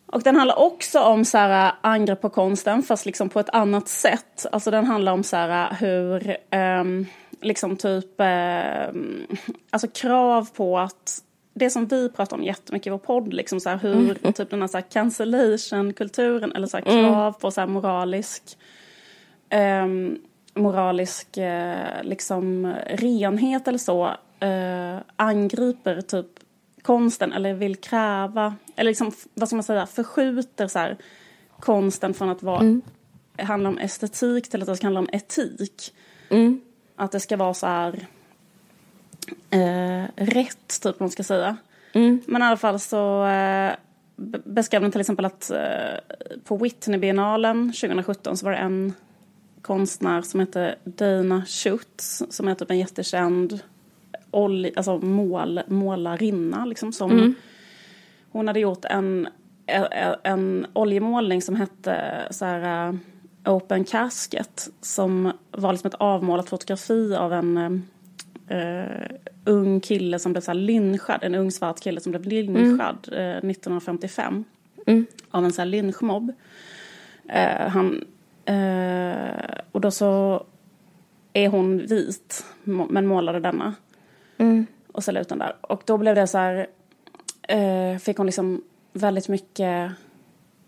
Och 0.07 0.21
den 0.23 0.35
handlar 0.35 0.59
också 0.59 0.99
om 0.99 1.25
så 1.25 1.37
här, 1.37 1.71
angrepp 1.81 2.21
på 2.21 2.29
konsten 2.29 2.83
fast 2.83 3.05
liksom 3.05 3.29
på 3.29 3.39
ett 3.39 3.49
annat 3.49 3.87
sätt. 3.87 4.45
Alltså 4.51 4.71
den 4.71 4.85
handlar 4.85 5.11
om 5.11 5.23
så 5.23 5.35
här, 5.37 5.75
hur 5.79 6.37
ehm, 6.49 7.05
liksom 7.41 7.75
typ 7.77 8.11
ehm, 8.17 9.27
alltså 9.69 9.87
krav 9.87 10.49
på 10.55 10.79
att 10.79 11.21
det 11.53 11.69
som 11.69 11.85
vi 11.85 12.09
pratar 12.09 12.37
om 12.37 12.43
jättemycket 12.43 12.87
i 12.87 12.89
vår 12.89 12.97
podd, 12.97 13.33
liksom 13.33 13.59
så 13.59 13.69
här, 13.69 13.77
hur 13.77 14.17
Mm. 14.19 14.33
typ 14.33 14.49
den 14.49 14.61
här, 14.61 14.67
så 14.67 14.77
här 14.77 14.85
cancellation-kulturen 14.89 16.51
eller 16.51 16.67
så 16.67 16.77
här, 16.77 16.83
krav 16.83 17.31
på 17.31 17.51
så 17.51 17.61
här, 17.61 17.67
moralisk 17.67 18.43
ehm, 19.49 20.17
moralisk 20.53 21.37
eh, 21.37 22.03
liksom 22.03 22.73
renhet 22.87 23.67
eller 23.67 23.77
så 23.77 24.05
eh, 24.39 24.97
angriper 25.15 26.01
typ 26.01 26.27
konsten 26.85 27.33
eller 27.33 27.53
vill 27.53 27.75
kräva, 27.75 28.55
eller 28.75 28.91
liksom, 28.91 29.11
vad 29.33 29.47
ska 29.49 29.55
man 29.55 29.63
säga, 29.63 29.85
förskjuter 29.85 30.67
så 30.67 30.79
här, 30.79 30.97
konsten 31.59 32.13
från 32.13 32.29
att 32.29 32.43
vara, 32.43 32.81
handla 33.37 33.69
om 33.69 33.77
estetik 33.77 34.49
till 34.49 34.61
att 34.61 34.67
det 34.67 34.75
ska 34.75 34.85
handla 34.85 34.99
om 34.99 35.09
etik. 35.11 35.93
Att 36.95 37.11
det 37.11 37.19
ska 37.19 37.37
vara 37.37 37.53
så 37.53 37.67
här 37.67 38.07
eh, 39.49 40.03
rätt, 40.15 40.81
typ 40.81 40.99
man 40.99 41.09
ska 41.09 41.23
säga. 41.23 41.57
Men 42.25 42.41
i 42.41 42.45
alla 42.45 42.57
fall 42.57 42.79
så 42.79 43.25
eh, 43.25 43.71
be- 44.15 44.41
beskrev 44.45 44.81
den 44.81 44.91
till 44.91 45.01
exempel 45.01 45.25
att 45.25 45.51
eh, 45.51 45.59
på 46.43 46.57
Whitney-biennalen 46.57 47.73
2017 47.73 48.37
så 48.37 48.45
var 48.45 48.51
det 48.51 48.57
en 48.57 48.93
konstnär 49.61 50.21
som 50.21 50.39
heter 50.39 50.75
Dana 50.83 51.45
Schutz 51.45 52.23
som 52.29 52.47
är 52.47 52.55
typ 52.55 52.71
en 52.71 52.79
jättekänd 52.79 53.59
alltså 54.75 54.97
mål, 54.97 55.61
målarinna 55.67 56.65
liksom 56.65 56.93
som 56.93 57.35
hon 58.35 58.47
hade 58.47 58.59
gjort 58.59 58.85
en, 58.85 59.27
en, 59.65 60.15
en 60.23 60.67
oljemålning 60.73 61.41
som 61.41 61.55
hette 61.55 62.27
så 62.31 62.45
här 62.45 62.89
eh, 62.89 62.95
Open 63.53 63.83
Casket 63.83 64.69
som 64.81 65.31
var 65.51 65.73
liksom 65.73 65.87
ett 65.87 65.95
avmålat 65.99 66.49
fotografi 66.49 67.15
av 67.15 67.33
en 67.33 67.57
eh, 68.47 69.15
ung 69.45 69.79
kille 69.79 70.19
som 70.19 70.31
blev 70.31 70.41
så 70.41 70.51
här 70.51 70.59
lynchad, 70.59 71.19
en 71.21 71.35
ung 71.35 71.51
svart 71.51 71.79
kille 71.79 72.01
som 72.01 72.11
blev 72.11 72.25
lynchad 72.25 73.09
eh, 73.11 73.37
1955 73.37 74.43
av 75.31 75.45
en 75.45 75.53
så 75.53 75.61
här 75.61 75.65
lynchmobb. 75.65 76.33
Eh, 77.29 77.67
han, 77.67 78.05
och 79.71 79.81
då 79.81 79.91
så 79.91 80.43
är 81.33 81.49
hon 81.49 81.77
vit, 81.77 82.45
men 82.63 83.07
målade 83.07 83.39
denna. 83.39 83.73
Och 84.91 85.03
ställde 85.03 85.21
ut 85.21 85.29
den 85.29 85.39
där. 85.39 85.55
Och 85.61 85.81
då 85.85 85.97
blev 85.97 86.15
det 86.15 86.27
så 86.27 86.37
här, 86.37 86.67
eh, 87.41 87.97
fick 87.97 88.17
hon 88.17 88.25
liksom 88.25 88.63
väldigt 88.93 89.27
mycket 89.27 89.91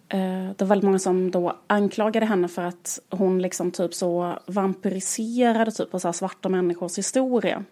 Eh, 0.10 0.49
det 0.56 0.62
var 0.62 0.67
väldigt 0.67 0.86
många 0.86 0.99
som 0.99 1.32
då 1.32 1.58
anklagade 1.67 2.25
henne 2.25 2.47
för 2.47 2.62
att 2.62 2.99
hon 3.10 3.41
liksom 3.41 3.71
typ 3.71 3.93
så 3.93 4.39
vampyriserade 4.45 5.71
typ 5.71 5.91
på 5.91 5.99
så 5.99 6.13
svarta 6.13 6.49
människors 6.49 6.97
historia. 6.97 7.63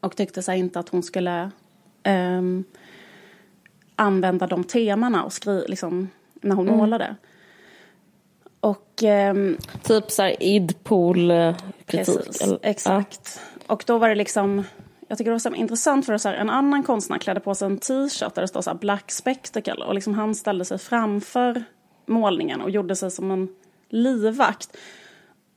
Och 0.00 0.16
tyckte 0.16 0.42
sig 0.42 0.58
inte 0.58 0.78
att 0.78 0.88
hon 0.88 1.02
skulle 1.02 1.50
ehm, 2.02 2.64
använda 3.96 4.46
de 4.46 4.64
temana 4.64 5.24
och 5.24 5.32
skri 5.32 5.64
liksom, 5.68 6.08
när 6.34 6.56
hon 6.56 6.66
målade. 6.66 7.16
Och 8.60 9.02
ehm, 9.02 9.56
Typ 9.82 10.10
så 10.10 10.22
här 10.22 10.42
idpol-kritik. 10.42 11.76
Precis, 11.86 12.40
eller- 12.40 12.58
exakt. 12.62 13.40
Och 13.68 13.84
då 13.86 13.98
var 13.98 14.08
det 14.08 14.14
liksom, 14.14 14.64
jag 15.08 15.18
tycker 15.18 15.30
det 15.30 15.34
var 15.34 15.38
så 15.38 15.54
intressant 15.54 16.06
för 16.06 16.12
att 16.12 16.22
så 16.22 16.28
här, 16.28 16.36
en 16.36 16.50
annan 16.50 16.82
konstnär 16.82 17.18
klädde 17.18 17.40
på 17.40 17.54
sig 17.54 17.66
en 17.66 17.78
t-shirt 17.78 18.34
där 18.34 18.42
det 18.42 18.48
står 18.48 18.62
så 18.62 18.70
här 18.70 18.78
Black 18.78 19.10
Spectacle 19.10 19.84
och 19.84 19.94
liksom 19.94 20.14
han 20.14 20.34
ställde 20.34 20.64
sig 20.64 20.78
framför 20.78 21.64
målningen 22.06 22.60
och 22.60 22.70
gjorde 22.70 22.96
sig 22.96 23.10
som 23.10 23.30
en 23.30 23.48
livvakt. 23.88 24.76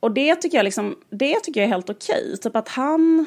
Och 0.00 0.12
det 0.12 0.34
tycker 0.34 0.58
jag, 0.58 0.64
liksom, 0.64 0.96
det 1.10 1.40
tycker 1.40 1.60
jag 1.60 1.68
är 1.68 1.72
helt 1.72 1.90
okej. 1.90 2.36
Typ 2.42 2.56
att 2.56 2.68
han 2.68 3.26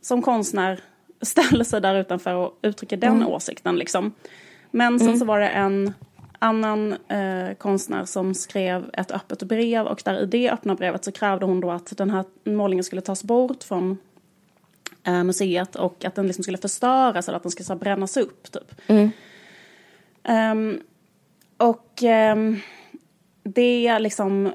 som 0.00 0.22
konstnär 0.22 0.80
ställer 1.22 1.64
sig 1.64 1.80
där 1.80 1.94
utanför 1.94 2.34
och 2.34 2.58
uttrycker 2.62 2.96
den 2.96 3.26
åsikten. 3.26 3.76
Liksom. 3.76 4.12
Men 4.70 5.00
sen 5.00 5.18
så 5.18 5.24
var 5.24 5.40
det 5.40 5.48
en 5.48 5.94
annan 6.38 6.92
eh, 7.08 7.54
konstnär 7.58 8.04
som 8.04 8.34
skrev 8.34 8.90
ett 8.92 9.10
öppet 9.10 9.42
brev 9.42 9.86
och 9.86 10.02
där 10.04 10.22
i 10.22 10.26
det 10.26 10.50
öppna 10.50 10.74
brevet 10.74 11.04
så 11.04 11.12
krävde 11.12 11.46
hon 11.46 11.60
då 11.60 11.70
att 11.70 11.96
den 11.96 12.10
här 12.10 12.24
målningen 12.44 12.84
skulle 12.84 13.02
tas 13.02 13.24
bort 13.24 13.64
från 13.64 13.98
eh, 15.04 15.24
museet 15.24 15.76
och 15.76 16.04
att 16.04 16.14
den 16.14 16.26
liksom 16.26 16.42
skulle 16.42 16.58
förstöras 16.58 17.28
eller 17.28 17.36
att 17.36 17.42
den 17.42 17.52
skulle 17.52 17.64
så 17.64 17.72
här, 17.72 17.80
brännas 17.80 18.16
upp. 18.16 18.52
Typ. 18.52 18.74
Ehm, 20.22 20.80
och 21.56 22.02
ehm, 22.02 22.56
det 23.42 23.86
är 23.86 23.98
liksom 23.98 24.52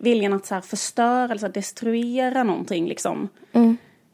viljan 0.00 0.32
att 0.32 0.46
så 0.46 0.54
här, 0.54 0.60
förstöra 0.60 1.24
eller 1.24 1.38
så 1.38 1.46
här, 1.46 1.52
destruera 1.52 2.42
någonting 2.42 2.88
liksom. 2.88 3.28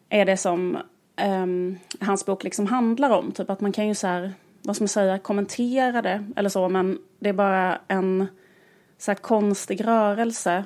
Är 0.08 0.24
det 0.24 0.36
som 0.36 0.78
ehm, 1.16 1.78
hans 2.00 2.26
bok 2.26 2.44
liksom 2.44 2.66
handlar 2.66 3.10
om. 3.10 3.32
Typ 3.32 3.50
att 3.50 3.60
man 3.60 3.72
kan 3.72 3.88
ju 3.88 3.94
så 3.94 4.06
här, 4.06 4.32
vad 4.62 4.76
ska 4.76 4.82
man 4.82 4.88
säga, 4.88 5.18
kommentera 5.18 6.02
det 6.02 6.24
eller 6.36 6.48
så 6.48 6.68
men 6.68 6.98
det 7.18 7.28
är 7.28 7.32
bara 7.32 7.78
en 7.88 8.26
så 8.98 9.10
här, 9.10 9.16
konstig 9.16 9.86
rörelse 9.86 10.64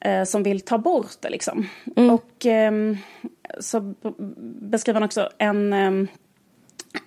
eh, 0.00 0.24
som 0.24 0.42
vill 0.42 0.60
ta 0.60 0.78
bort 0.78 1.16
det 1.20 1.30
liksom. 1.30 1.68
Och 2.10 2.46
ehm, 2.46 2.96
så 3.60 3.94
beskriver 4.60 5.00
han 5.00 5.06
också 5.06 5.28
en 5.38 6.08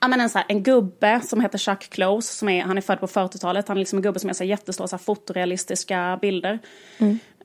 Ja, 0.01 0.07
men 0.07 0.21
en, 0.21 0.29
så 0.29 0.37
här, 0.37 0.45
en 0.49 0.63
gubbe 0.63 1.21
som 1.23 1.41
heter 1.41 1.57
Chuck 1.57 1.89
Close, 1.89 2.33
som 2.33 2.49
är, 2.49 2.61
han 2.61 2.77
är 2.77 2.81
född 2.81 2.99
på 2.99 3.07
40-talet. 3.07 3.67
Han 3.67 3.77
är 3.77 3.79
liksom 3.79 3.97
en 3.97 4.03
gubbe 4.03 4.19
som 4.19 4.33
så 4.33 4.43
här 4.43 4.49
jättestora 4.49 4.87
så 4.87 4.95
här, 4.95 5.03
fotorealistiska 5.03 6.19
bilder. 6.21 6.59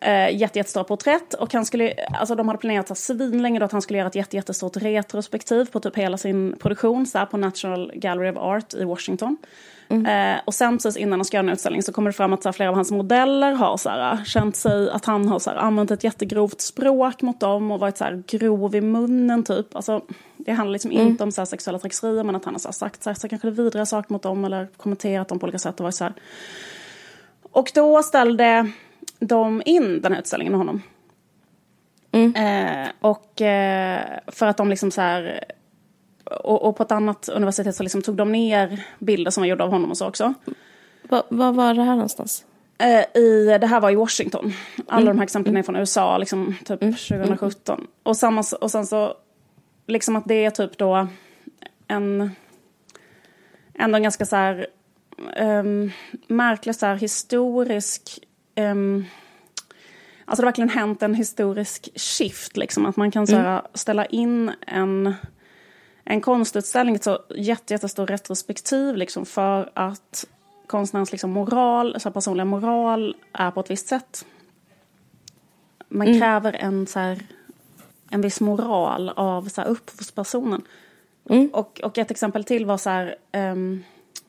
Eh, 0.00 0.36
jätte, 0.36 0.58
jättestora 0.58 0.84
porträtt. 0.84 1.34
Och 1.34 1.52
han 1.52 1.64
skulle, 1.64 1.94
alltså, 2.20 2.34
de 2.34 2.48
hade 2.48 2.60
planerat 2.60 2.88
så 2.88 2.94
här, 2.94 2.96
svinlänge 2.96 3.58
då 3.58 3.64
att 3.64 3.72
han 3.72 3.82
skulle 3.82 3.98
göra 3.98 4.08
ett 4.08 4.14
jätte, 4.14 4.36
jättestort 4.36 4.76
retrospektiv 4.76 5.64
på 5.64 5.80
typ 5.80 5.96
hela 5.96 6.16
sin 6.16 6.56
produktion 6.58 7.06
så 7.06 7.18
här, 7.18 7.26
på 7.26 7.36
National 7.36 7.92
Gallery 7.94 8.30
of 8.30 8.36
Art 8.36 8.74
i 8.74 8.84
Washington. 8.84 9.36
Eh, 9.88 10.40
och 10.44 10.54
sen 10.54 10.78
precis 10.78 10.96
innan 10.96 11.18
han 11.18 11.24
ska 11.24 11.36
göra 11.36 11.46
en 11.46 11.52
utställning 11.52 11.82
så 11.82 11.92
kommer 11.92 12.10
det 12.10 12.16
fram 12.16 12.32
att 12.32 12.42
så 12.42 12.48
här, 12.48 12.52
flera 12.52 12.68
av 12.68 12.74
hans 12.74 12.90
modeller 12.90 13.52
har 13.52 13.76
så 13.76 13.90
här, 13.90 14.24
känt 14.24 14.56
sig 14.56 14.90
att 14.90 15.04
han 15.04 15.28
har 15.28 15.38
så 15.38 15.50
här, 15.50 15.56
använt 15.56 15.90
ett 15.90 16.04
jättegrovt 16.04 16.60
språk 16.60 17.22
mot 17.22 17.40
dem 17.40 17.70
och 17.70 17.80
varit 17.80 17.96
så 17.96 18.04
här, 18.04 18.22
grov 18.26 18.74
i 18.74 18.80
munnen 18.80 19.44
typ. 19.44 19.76
Alltså, 19.76 20.00
det 20.36 20.52
handlar 20.52 20.72
liksom 20.72 20.92
inte 20.92 21.24
om 21.24 21.32
så 21.32 21.40
här, 21.40 21.46
sexuella 21.46 21.78
trakasserier 21.78 22.24
men 22.24 22.36
att 22.36 22.44
han 22.44 22.54
har 22.54 22.58
så 22.58 22.72
sagt 22.72 23.02
så 23.02 23.10
här, 23.10 23.14
så 23.14 23.28
kanske 23.28 23.50
vidriga 23.50 23.86
saker 23.86 24.12
mot 24.12 24.22
dem 24.22 24.44
eller 24.44 24.68
kommenterat 24.76 25.28
dem 25.28 25.38
på 25.38 25.44
olika 25.44 25.58
sätt. 25.58 25.80
Och, 25.80 25.84
varit 25.84 25.94
så 25.94 26.04
här. 26.04 26.14
och 27.52 27.70
då 27.74 28.02
ställde 28.02 28.70
de 29.18 29.62
in 29.64 30.00
den 30.02 30.12
här 30.12 30.20
utställningen 30.20 30.52
med 30.52 30.58
honom. 30.58 30.82
Eh, 32.34 32.88
och 33.00 33.42
eh, 33.42 34.02
för 34.26 34.46
att 34.46 34.56
de 34.56 34.70
liksom 34.70 34.90
så 34.90 35.00
här 35.00 35.44
och, 36.30 36.62
och 36.62 36.76
på 36.76 36.82
ett 36.82 36.92
annat 36.92 37.28
universitet 37.28 37.76
så 37.76 37.82
liksom 37.82 38.02
tog 38.02 38.16
de 38.16 38.32
ner 38.32 38.86
bilder 38.98 39.30
som 39.30 39.40
var 39.40 39.48
gjorda 39.48 39.64
av 39.64 39.70
honom 39.70 39.90
och 39.90 39.96
så 39.96 40.08
också. 40.08 40.34
Va- 41.02 41.52
Var 41.52 41.74
det 41.74 41.82
här 41.82 41.94
någonstans? 41.94 42.44
Eh, 42.78 43.20
i, 43.22 43.58
det 43.60 43.66
här 43.66 43.80
var 43.80 43.90
i 43.90 43.94
Washington. 43.94 44.52
Alla 44.88 45.06
de 45.06 45.16
här 45.18 45.24
exemplen 45.24 45.56
är 45.56 45.62
från 45.62 45.76
USA, 45.76 46.18
liksom, 46.18 46.54
typ 46.64 46.80
2017. 46.80 47.86
Och, 48.02 48.16
samma, 48.16 48.44
och 48.60 48.70
sen 48.70 48.86
så, 48.86 49.14
liksom 49.86 50.16
att 50.16 50.24
det 50.26 50.44
är 50.44 50.50
typ 50.50 50.78
då 50.78 51.08
en, 51.88 52.30
ändå 53.74 53.96
en 53.96 54.02
ganska 54.02 54.26
så 54.26 54.36
här 54.36 54.66
um, 55.40 55.90
märklig 56.26 56.74
så 56.74 56.86
här 56.86 56.94
historisk, 56.96 58.18
um, 58.56 59.04
alltså 60.24 60.42
det 60.42 60.46
har 60.46 60.48
verkligen 60.52 60.68
hänt 60.68 61.02
en 61.02 61.14
historisk 61.14 61.88
shift, 61.94 62.56
liksom 62.56 62.86
att 62.86 62.96
man 62.96 63.10
kan 63.10 63.26
så 63.26 63.36
här, 63.36 63.62
ställa 63.74 64.06
in 64.06 64.52
en 64.66 65.14
en 66.08 66.20
konstutställning, 66.20 66.94
ett 66.94 67.04
så 67.04 67.18
jätte, 67.36 67.74
jättestor 67.74 68.06
retrospektiv 68.06 68.96
liksom 68.96 69.26
för 69.26 69.70
att 69.74 70.24
konstnärens 70.66 71.12
liksom 71.12 71.30
moral, 71.30 72.00
så 72.00 72.10
personliga 72.10 72.44
moral 72.44 73.16
är 73.32 73.50
på 73.50 73.60
ett 73.60 73.70
visst 73.70 73.88
sätt. 73.88 74.26
Man 75.88 76.18
kräver 76.18 76.52
en, 76.52 76.86
så 76.86 76.98
här, 76.98 77.18
en 78.10 78.20
viss 78.20 78.40
moral 78.40 79.08
av 79.08 79.48
så 79.48 79.60
här, 79.60 79.68
upphovspersonen. 79.68 80.62
Och, 81.52 81.80
och 81.80 81.98
ett 81.98 82.10
exempel 82.10 82.44
till 82.44 82.66
var 82.66 82.78
så 82.78 82.90
här, 82.90 83.16
ehm, 83.32 83.84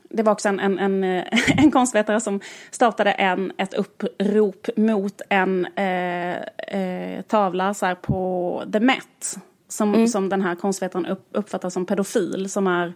det 0.09 0.23
var 0.23 0.31
också 0.31 0.49
en, 0.49 0.59
en, 0.59 0.79
en, 0.79 1.03
en 1.57 1.71
konstvetare 1.71 2.21
som 2.21 2.41
startade 2.71 3.11
en, 3.11 3.51
ett 3.57 3.73
upprop 3.73 4.67
mot 4.75 5.21
en 5.29 5.65
eh, 5.65 6.37
eh, 6.81 7.21
tavla 7.21 7.73
så 7.73 7.95
på 7.95 8.63
The 8.73 8.79
Met. 8.79 9.37
Som, 9.67 10.07
som 10.07 10.29
den 10.29 10.41
här 10.41 10.55
konstvetaren 10.55 11.05
upp, 11.05 11.27
uppfattar 11.31 11.69
som 11.69 11.85
pedofil. 11.85 12.49
Som 12.49 12.67
är, 12.67 12.93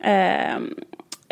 eh, 0.00 0.56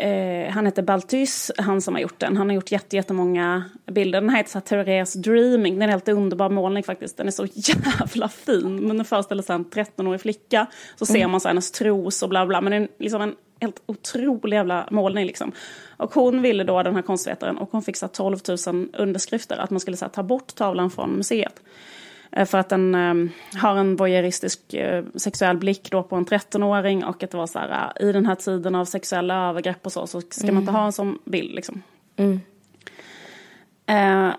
eh, 0.07 0.51
han 0.51 0.65
heter 0.65 0.81
Balthus, 0.81 1.51
han 1.57 1.81
som 1.81 1.93
har 1.93 2.01
gjort 2.01 2.19
den. 2.19 2.37
Han 2.37 2.49
har 2.49 2.55
gjort 2.55 2.71
jätte, 2.71 2.95
jättemånga 2.95 3.63
bilder. 3.91 4.21
Den 4.21 4.29
här 4.29 4.37
heter 4.37 4.51
så 4.51 4.57
här, 4.57 4.65
Therese 4.83 5.13
Dreaming. 5.13 5.73
Den 5.73 5.81
är 5.81 5.87
en 5.87 5.91
helt 5.91 6.07
underbar 6.07 6.49
målning 6.49 6.83
faktiskt. 6.83 7.17
Den 7.17 7.27
är 7.27 7.31
så 7.31 7.47
jävla 7.53 8.29
fin. 8.29 8.87
Men 8.87 8.97
den 8.97 9.05
föreställer 9.05 9.43
sig 9.43 9.55
en 9.55 9.65
13-årig 9.65 10.21
flicka. 10.21 10.67
Så 10.95 11.05
ser 11.05 11.27
man 11.27 11.39
så 11.39 11.47
här 11.47 11.53
hennes 11.53 11.71
tros 11.71 12.23
och 12.23 12.29
bla 12.29 12.45
bla. 12.45 12.61
Men 12.61 12.71
det 12.71 12.77
är 12.77 13.03
liksom 13.03 13.21
en 13.21 13.35
helt 13.61 13.81
otrolig 13.85 14.57
jävla 14.57 14.87
målning 14.91 15.25
liksom. 15.25 15.51
Och 15.97 16.13
hon 16.13 16.41
ville 16.41 16.63
då, 16.63 16.83
den 16.83 16.95
här 16.95 17.01
konstvetaren, 17.01 17.57
och 17.57 17.69
hon 17.71 17.81
fick 17.81 17.97
så 17.97 18.05
här 18.05 18.13
12 18.13 18.37
000 18.67 18.87
underskrifter 18.93 19.57
att 19.57 19.69
man 19.69 19.79
skulle 19.79 19.97
så 19.97 20.05
här, 20.05 20.09
ta 20.09 20.23
bort 20.23 20.55
tavlan 20.55 20.91
från 20.91 21.09
museet. 21.09 21.61
Eh, 22.31 22.45
för 22.45 22.57
att 22.57 22.69
den 22.69 22.95
eh, 22.95 23.31
har 23.61 23.75
en 23.75 23.95
voyeuristisk 23.95 24.73
eh, 24.73 25.03
sexuell 25.15 25.57
blick 25.57 25.91
då 25.91 26.03
på 26.03 26.15
en 26.15 26.25
13-åring 26.25 27.03
och 27.05 27.23
att 27.23 27.31
det 27.31 27.37
var 27.37 27.47
så 27.47 27.59
här, 27.59 27.91
eh, 27.99 28.07
i 28.07 28.11
den 28.11 28.25
här 28.25 28.35
tiden 28.35 28.75
av 28.75 28.85
sexuella 28.85 29.49
övergrepp 29.49 29.85
och 29.85 29.91
så, 29.91 30.07
så 30.07 30.21
ska 30.21 30.47
man 30.47 30.57
inte 30.61 30.71
ha 30.71 30.85
en 30.85 30.91
sån 30.91 31.19
bild 31.25 31.55
liksom. 31.55 31.83
Eh, 33.85 34.29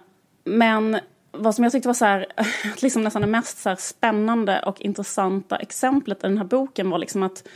men 0.45 0.99
vad 1.33 1.55
som 1.55 1.65
jag 1.65 1.73
tyckte 1.73 1.89
var 1.89 1.95
så 1.95 2.05
här, 2.05 2.27
liksom 2.83 3.03
nästan 3.03 3.23
det 3.23 3.29
mest 3.29 3.59
så 3.59 3.69
här 3.69 3.77
spännande 3.77 4.61
och 4.67 4.81
intressanta 4.81 5.57
exemplet 5.57 6.19
i 6.19 6.27
den 6.27 6.39
här 6.39 6.45
boken 6.45 6.91
var 6.91 6.99
liksom 6.99 7.23
att 7.23 7.49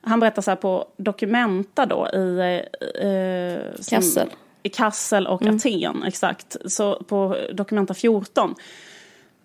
han 0.00 0.20
berättar 0.20 0.42
så 0.42 0.50
här 0.50 0.56
på 0.56 0.88
Documenta 0.96 1.86
då 1.86 2.08
i... 2.08 2.62
Eh, 3.00 3.74
som- 3.80 3.96
Kassel. 3.96 4.28
I 4.62 4.68
Kassel 4.68 5.26
och 5.26 5.42
Aten, 5.46 6.02
exakt. 6.06 6.56
Så 6.66 7.02
på 7.02 7.36
Documenta 7.52 7.94
14. 7.94 8.54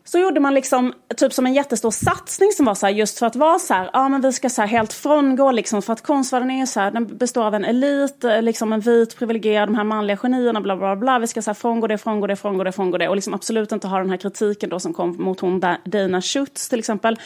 Så 0.06 0.20
gjorde 0.20 0.40
man 0.40 0.54
liksom 0.54 0.94
typ 1.18 1.34
som 1.34 1.46
en 1.46 1.54
jättestor 1.54 1.92
satsning 1.92 2.52
som 2.52 2.66
var 2.66 2.76
så 2.76 2.86
här 2.86 2.94
just 2.94 3.20
för 3.20 3.26
att 3.26 3.36
vara 3.36 3.60
så 3.60 3.74
här, 3.74 3.90
ja 3.94 4.10
men 4.10 4.22
vi 4.22 4.34
ska 4.34 4.50
så 4.50 4.62
här 4.62 4.68
helt 4.68 4.94
frångå 4.94 5.52
liksom 5.52 5.82
för 5.82 5.94
att 5.94 6.02
konstvärlden 6.02 6.52
är 6.52 6.66
så 6.66 6.80
här, 6.80 6.92
den 6.92 7.18
består 7.18 7.44
av 7.44 7.56
en 7.56 7.66
elit, 7.66 8.24
eh, 8.24 8.42
liksom 8.42 8.74
en 8.74 8.80
vit 8.80 9.18
privilegierad, 9.18 9.68
de 9.70 9.76
här 9.76 9.84
manliga 9.84 10.18
genierna, 10.18 10.62
bla 10.62 10.76
bla 10.78 10.96
bla, 10.96 11.20
vi 11.20 11.28
ska 11.28 11.42
så 11.42 11.50
här 11.50 11.56
frångå 11.56 11.88
det, 11.88 11.98
frångå 11.98 12.28
det, 12.28 12.36
frångå 12.36 12.64
det, 12.64 12.72
frångå 12.72 12.98
det. 12.98 13.08
Och 13.10 13.16
liksom 13.16 13.34
absolut 13.34 13.72
inte 13.72 13.88
ha 13.88 13.98
den 14.00 14.10
här 14.10 14.18
kritiken 14.18 14.70
då 14.70 14.80
som 14.80 14.94
kom 14.94 15.16
mot 15.24 15.40
hon 15.40 15.60
Da- 15.62 15.78
Dana 15.86 16.22
Schutz 16.22 16.70
till 16.70 16.80
exempel. 16.80 17.20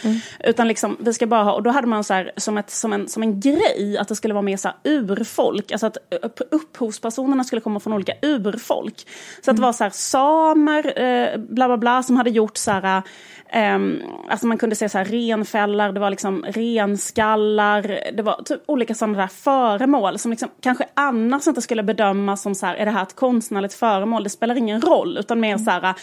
Utan 0.44 0.68
liksom 0.68 0.98
vi 1.00 1.14
ska 1.14 1.28
bara 1.28 1.44
ha, 1.44 1.54
och 1.54 1.64
då 1.64 1.70
hade 1.70 1.88
man 1.88 2.04
så 2.04 2.14
här 2.14 2.32
som, 2.38 2.58
ett, 2.58 2.70
som, 2.70 2.94
en, 2.94 3.08
som 3.08 3.24
en 3.24 3.40
grej 3.40 3.98
att 4.00 4.08
det 4.08 4.16
skulle 4.16 4.34
vara 4.34 4.42
mer 4.42 4.58
så 4.58 4.68
här 4.68 4.78
urfolk, 4.84 5.72
alltså 5.72 5.88
att 5.88 5.98
upp- 6.22 6.42
upphovspersonerna 6.52 7.44
skulle 7.44 7.62
komma 7.62 7.80
från 7.80 7.94
olika 7.94 8.14
urfolk. 8.22 9.08
Så 9.46 9.52
att 9.52 9.58
det 9.58 9.64
var 9.64 9.74
så 9.74 9.84
här 9.84 9.92
samer, 9.92 11.02
eh, 11.02 11.38
bla 11.38 11.68
bla 11.68 11.78
bla, 11.78 12.04
som 12.04 12.18
hade 12.18 12.30
gjort 12.30 12.58
så 12.68 12.72
här, 12.72 13.02
ehm, 13.50 14.02
alltså 14.30 14.48
man 14.48 14.58
kunde 14.58 14.76
se 14.76 14.90
så 14.90 14.98
här 14.98 15.06
renfällar, 15.06 15.92
det 15.92 16.00
var 16.00 16.10
liksom 16.10 16.46
renskallar, 16.48 18.00
det 18.14 18.24
var 18.24 18.42
typ 18.46 18.62
olika 18.66 18.96
sådana 18.96 19.18
där 19.18 19.28
föremål 19.28 20.20
som 20.20 20.32
liksom 20.32 20.50
kanske 20.62 20.86
annars 20.94 21.48
inte 21.48 21.62
skulle 21.62 21.84
bedömas 21.84 22.42
som 22.42 22.56
så 22.56 22.66
här, 22.66 22.76
är 22.76 22.86
det 22.86 22.92
här 22.92 23.04
ett 23.04 23.16
konstnärligt 23.16 23.74
föremål? 23.74 24.24
Det 24.24 24.30
spelar 24.30 24.56
ingen 24.56 24.82
roll, 24.82 25.18
utan 25.18 25.40
mer 25.40 25.58
så 25.58 25.72
här, 25.72 25.94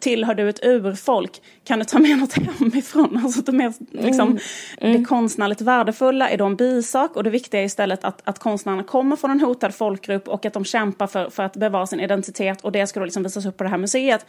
tillhör 0.00 0.34
du 0.34 0.48
ett 0.48 0.64
urfolk, 0.64 1.42
kan 1.64 1.78
du 1.78 1.84
ta 1.84 1.98
med 1.98 2.18
något 2.18 2.32
hemifrån? 2.32 3.20
Alltså 3.24 3.42
det, 3.42 3.52
mer, 3.52 3.72
liksom, 3.90 4.38
det 4.80 5.04
konstnärligt 5.04 5.60
värdefulla 5.60 6.30
är 6.30 6.38
då 6.38 6.44
en 6.46 6.56
bisak 6.56 7.16
och 7.16 7.24
det 7.24 7.30
viktiga 7.30 7.60
är 7.60 7.64
istället 7.64 8.04
att, 8.04 8.22
att 8.24 8.38
konstnärerna 8.38 8.82
kommer 8.82 9.16
från 9.16 9.30
en 9.30 9.40
hotad 9.40 9.74
folkgrupp 9.74 10.28
och 10.28 10.46
att 10.46 10.52
de 10.52 10.64
kämpar 10.64 11.06
för, 11.06 11.30
för 11.30 11.42
att 11.42 11.56
bevara 11.56 11.86
sin 11.86 12.00
identitet 12.00 12.60
och 12.60 12.72
det 12.72 12.86
ska 12.86 13.00
då 13.00 13.04
liksom 13.04 13.22
visas 13.22 13.46
upp 13.46 13.56
på 13.56 13.64
det 13.64 13.70
här 13.70 13.78
museet. 13.78 14.26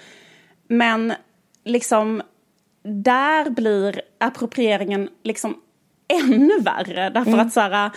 Men 0.67 1.13
liksom 1.65 2.21
där 2.83 3.49
blir 3.49 4.01
approprieringen 4.17 5.09
liksom 5.23 5.61
ännu 6.07 6.59
värre. 6.59 7.09
Därför 7.09 7.37
att 7.37 7.53
så 7.53 7.59
här, 7.59 7.91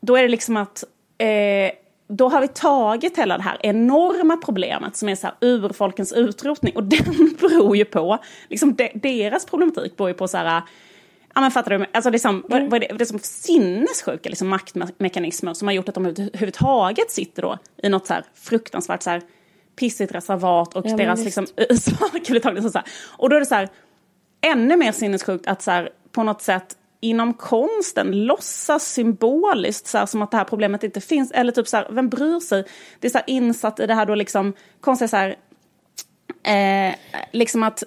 då 0.00 0.16
är 0.16 0.22
det 0.22 0.28
liksom 0.28 0.56
att 0.56 0.84
eh, 1.18 1.70
då 2.08 2.28
har 2.28 2.40
vi 2.40 2.48
tagit 2.48 3.18
hela 3.18 3.36
det 3.36 3.42
här 3.42 3.58
enorma 3.60 4.36
problemet 4.36 4.96
som 4.96 5.08
är 5.08 5.14
så 5.14 5.26
här 5.26 5.36
urfolkens 5.40 6.12
utrotning 6.12 6.76
och 6.76 6.84
den 6.84 7.36
beror 7.40 7.76
ju 7.76 7.84
på, 7.84 8.18
liksom 8.48 8.74
de, 8.74 8.90
deras 8.94 9.46
problematik 9.46 9.96
beror 9.96 10.10
ju 10.10 10.14
på 10.14 10.28
så 10.28 10.36
här 10.36 10.62
Ja 11.34 11.40
men 11.40 11.50
fattar 11.50 11.78
du? 11.78 11.86
Alltså 11.92 12.10
liksom, 12.10 12.44
vad, 12.48 12.70
vad 12.70 12.82
är 12.82 12.88
det, 12.88 12.94
det 12.94 13.04
är 13.04 13.06
som 13.06 13.18
sinnessjuka 13.18 14.28
liksom 14.28 14.48
maktmekanismer 14.48 15.54
som 15.54 15.68
har 15.68 15.72
gjort 15.72 15.88
att 15.88 15.94
de 15.94 16.06
överhuvudtaget 16.06 17.10
sitter 17.10 17.42
då 17.42 17.58
i 17.82 17.88
något 17.88 18.06
så 18.06 18.14
här 18.14 18.24
fruktansvärt 18.34 19.02
så 19.02 19.10
här 19.10 19.22
pissigt 19.78 20.14
reservat 20.14 20.76
och 20.76 20.86
Ja, 20.86 20.96
deras 20.96 21.24
liksom 21.24 21.46
så 22.72 22.78
här. 22.78 22.84
Och 23.16 23.30
då 23.30 23.36
är 23.36 23.40
det 23.40 23.46
så 23.46 23.54
här 23.54 23.68
ännu 24.40 24.76
mer 24.76 24.92
sinnessjukt 24.92 25.46
att 25.46 25.62
så 25.62 25.70
här, 25.70 25.90
på 26.12 26.22
något 26.22 26.42
sätt 26.42 26.76
inom 27.00 27.34
konsten 27.34 28.26
låtsas 28.26 28.92
symboliskt 28.92 29.86
så 29.86 29.98
här, 29.98 30.06
som 30.06 30.22
att 30.22 30.30
det 30.30 30.36
här 30.36 30.44
problemet 30.44 30.84
inte 30.84 31.00
finns. 31.00 31.30
Eller 31.30 31.52
typ 31.52 31.68
så 31.68 31.76
här, 31.76 31.88
vem 31.90 32.08
bryr 32.08 32.40
sig? 32.40 32.64
Det 33.00 33.06
är 33.06 33.10
så 33.10 33.18
här 33.18 33.24
insatt 33.30 33.80
i 33.80 33.86
det 33.86 33.94
här 33.94 34.06
då 34.06 34.14
liksom, 34.14 34.52
konst 34.80 35.02
är 35.02 35.06
så 35.06 35.16
här, 35.16 35.36
eh, 36.42 36.94
liksom 37.32 37.62
att, 37.62 37.82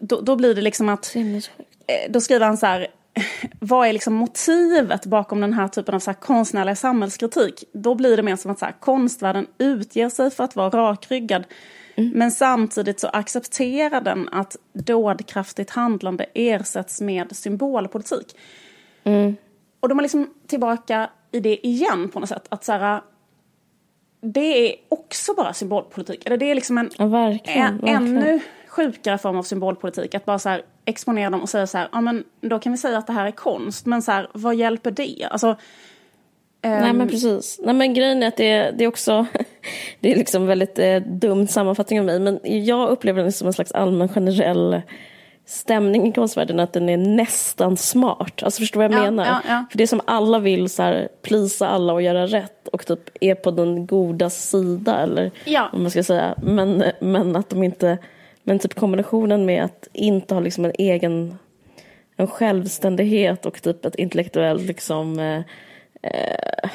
då, 0.00 0.20
då 0.20 0.36
blir 0.36 0.54
det 0.54 0.60
liksom 0.60 0.88
att 0.88 1.16
eh, 1.16 2.10
då 2.10 2.20
skriver 2.20 2.46
han 2.46 2.56
så 2.56 2.66
här, 2.66 2.88
vad 3.60 3.88
är 3.88 3.92
liksom 3.92 4.14
motivet 4.14 5.06
bakom 5.06 5.40
den 5.40 5.52
här 5.52 5.68
typen 5.68 5.94
av 5.94 5.98
så 5.98 6.10
här 6.10 6.20
konstnärlig 6.20 6.78
samhällskritik? 6.78 7.64
Då 7.72 7.94
blir 7.94 8.16
det 8.16 8.22
mer 8.22 8.36
som 8.36 8.50
att 8.50 8.58
så 8.58 8.64
här, 8.64 8.74
konstvärlden 8.80 9.46
utger 9.58 10.08
sig 10.08 10.30
för 10.30 10.44
att 10.44 10.56
vara 10.56 10.70
rakryggad. 10.70 11.44
Men 12.14 12.30
samtidigt 12.30 13.00
så 13.00 13.08
accepterar 13.08 14.00
den 14.00 14.28
att 14.32 14.56
dådkraftigt 14.72 15.70
handlande 15.70 16.26
ersätts 16.34 17.00
med 17.00 17.36
symbolpolitik. 17.36 18.36
Och 19.80 19.88
de 19.88 19.98
är 19.98 20.02
liksom 20.02 20.34
tillbaka 20.46 21.10
i 21.32 21.40
det 21.40 21.66
igen 21.66 22.08
på 22.08 22.20
något 22.20 22.28
sätt. 22.28 22.46
Att 22.48 22.64
så 22.64 22.72
här, 22.72 23.00
det 24.20 24.68
är 24.70 24.74
också 24.88 25.34
bara 25.34 25.52
symbolpolitik. 25.52 26.26
Eller 26.26 26.36
det 26.36 26.50
är 26.50 26.54
liksom 26.54 26.78
en 26.78 26.90
Ja, 26.98 27.06
verkligen. 27.06 27.66
en, 27.66 27.78
verkligen. 27.78 28.16
ännu 28.18 28.40
sjukare 28.68 29.18
form 29.18 29.36
av 29.36 29.42
symbolpolitik. 29.42 30.14
Att 30.14 30.24
bara 30.24 30.38
så 30.38 30.48
här 30.48 30.62
exponera 30.90 31.30
dem 31.30 31.42
och 31.42 31.48
säga 31.48 31.66
så 31.66 31.78
här, 31.78 31.88
ja 31.92 32.00
men 32.00 32.24
då 32.40 32.58
kan 32.58 32.72
vi 32.72 32.78
säga 32.78 32.98
att 32.98 33.06
det 33.06 33.12
här 33.12 33.26
är 33.26 33.30
konst. 33.30 33.86
Men 33.86 34.02
så 34.02 34.12
här, 34.12 34.28
vad 34.34 34.54
hjälper 34.54 34.90
det? 34.90 35.28
Alltså, 35.30 35.56
Nej 36.62 36.90
ehm, 36.90 36.96
men 36.96 37.08
precis. 37.08 37.60
Nej 37.64 37.74
men 37.74 37.94
grejen 37.94 38.22
är 38.22 38.28
att 38.28 38.36
det, 38.36 38.70
det 38.70 38.84
är 38.84 38.88
också, 38.88 39.26
det 40.00 40.12
är 40.12 40.16
liksom 40.16 40.46
väldigt 40.46 40.78
eh, 40.78 40.96
dum 40.96 41.46
sammanfattning 41.46 41.98
av 42.00 42.06
mig, 42.06 42.20
men 42.20 42.40
jag 42.66 42.88
upplever 42.90 43.22
den 43.22 43.32
som 43.32 43.46
en 43.46 43.52
slags 43.52 43.72
allmän 43.72 44.08
generell 44.08 44.80
stämning 45.46 46.08
i 46.08 46.12
konstvärlden, 46.12 46.60
att 46.60 46.72
den 46.72 46.88
är 46.88 46.96
nästan 46.96 47.76
smart. 47.76 48.42
Alltså 48.42 48.60
förstår 48.60 48.82
du 48.82 48.88
vad 48.88 48.96
jag 48.96 49.06
Ja, 49.06 49.10
menar? 49.10 49.24
ja, 49.26 49.40
ja. 49.48 49.64
För 49.70 49.78
det 49.78 49.84
är 49.84 49.88
som 49.88 50.00
alla 50.04 50.38
vill 50.38 50.68
så 50.70 50.82
här, 50.82 51.08
plisa 51.22 51.68
alla 51.68 51.92
och 51.92 52.02
göra 52.02 52.26
rätt 52.26 52.68
och 52.68 52.86
typ 52.86 53.00
är 53.20 53.34
på 53.34 53.50
den 53.50 53.86
goda 53.86 54.30
sida 54.30 54.98
eller 55.02 55.30
Ja. 55.44 55.68
vad 55.72 55.80
man 55.80 55.90
ska 55.90 56.02
säga. 56.02 56.34
Men, 56.42 56.84
men 57.00 57.36
att 57.36 57.50
de 57.50 57.62
inte, 57.62 57.98
men 58.42 58.58
typ 58.58 58.74
kombinationen 58.74 59.44
med 59.46 59.64
att 59.64 59.88
inte 59.92 60.34
ha 60.34 60.40
liksom 60.40 60.64
en 60.64 60.72
egen 60.78 61.34
en 62.16 62.26
självständighet 62.26 63.46
och 63.46 63.62
typ 63.62 63.84
ett 63.84 63.94
intellektuellt 63.94 64.62
liksom 64.62 65.18
eh, 65.18 65.36
eh, 66.02 66.70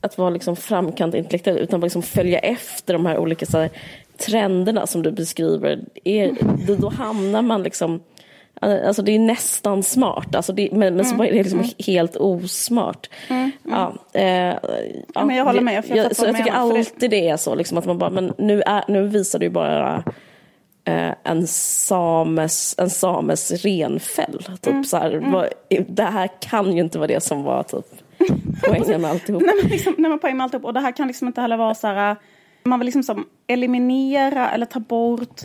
att 0.00 0.18
vara 0.18 0.30
liksom 0.30 0.56
framkant 0.56 1.14
intellektuell 1.14 1.58
utan 1.58 1.80
bara 1.80 1.84
liksom 1.86 2.02
följa 2.02 2.38
efter 2.38 2.92
de 2.94 3.06
här 3.06 3.18
olika 3.18 3.46
så 3.46 3.58
här, 3.58 3.70
trenderna 4.18 4.86
som 4.86 5.02
du 5.02 5.10
beskriver. 5.10 5.80
Är, 6.04 6.30
då, 6.76 6.88
hamnar 6.88 7.42
man 7.42 7.62
liksom 7.62 8.00
Alltså 8.60 9.02
det 9.02 9.12
är 9.12 9.18
nästan 9.18 9.82
smart, 9.82 10.34
alltså 10.34 10.52
det, 10.52 10.68
men, 10.72 10.96
men 10.96 11.04
så 11.04 11.14
Mm. 11.14 11.26
är 11.26 11.30
det 11.32 11.42
liksom 11.42 11.64
helt 11.86 12.16
osmart. 12.16 13.10
Ja, 13.62 13.94
eh, 14.12 14.24
ja, 15.14 15.24
men 15.24 15.36
jag 15.36 15.44
håller 15.44 15.60
med, 15.60 15.74
jag 15.74 15.84
fattar 15.84 16.14
så 16.14 16.24
jag 16.26 16.36
tycker 16.36 16.52
för 16.52 16.72
det- 16.72 16.78
alltid 16.78 17.10
det 17.10 17.28
är 17.28 17.36
så, 17.36 17.54
liksom, 17.54 17.78
att 17.78 17.84
man 17.86 17.98
bara, 17.98 18.10
men 18.10 18.32
nu, 18.38 18.62
är, 18.66 18.84
nu 18.88 19.06
visar 19.08 19.38
du 19.38 19.46
ju 19.46 19.50
bara 19.50 20.04
eh, 20.88 21.14
en, 21.24 21.46
sames, 21.46 22.74
en 22.78 22.90
sames 22.90 23.50
renfäll. 23.64 24.38
Typ, 24.38 24.66
Mm, 24.66 24.84
så 24.84 24.96
här, 24.96 25.20
vad, 25.32 25.48
det 25.88 26.02
här 26.02 26.28
kan 26.40 26.72
ju 26.72 26.80
inte 26.80 26.98
vara 26.98 27.06
det 27.06 27.20
som 27.20 27.42
var 27.42 27.62
typ, 27.62 27.86
poängen 28.68 29.00
med 29.00 29.10
alltihop. 29.10 29.42
nej, 29.46 29.54
men 29.62 29.70
liksom, 29.70 29.94
nej, 29.98 30.10
men 30.10 30.18
poäng 30.18 30.36
med 30.36 30.44
alltihop. 30.44 30.64
Och 30.64 30.74
det 30.74 30.80
här 30.80 30.92
kan 30.92 31.06
liksom 31.06 31.26
inte 31.26 31.40
heller 31.40 31.56
vara 31.56 31.74
så 31.74 31.86
här, 31.86 32.16
man 32.64 32.78
vill 32.78 32.86
liksom 32.86 33.02
som 33.02 33.26
eliminera 33.46 34.50
eller 34.50 34.66
ta 34.66 34.80
bort 34.80 35.40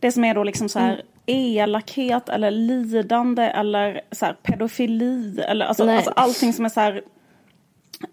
det 0.00 0.12
som 0.12 0.24
är 0.24 0.34
då 0.34 0.44
liksom 0.44 0.68
så 0.68 0.78
här 0.78 1.02
elakhet 1.26 2.28
eller 2.28 2.50
lidande 2.50 3.42
eller 3.42 4.00
så 4.12 4.26
här 4.26 4.32
pedofili 4.42 5.40
eller 5.40 5.66
alltså, 5.66 5.84
Nej. 5.84 5.96
alltså 5.96 6.10
allting 6.10 6.52
som 6.52 6.64
är 6.64 6.68
så 6.68 6.80
här 6.80 7.02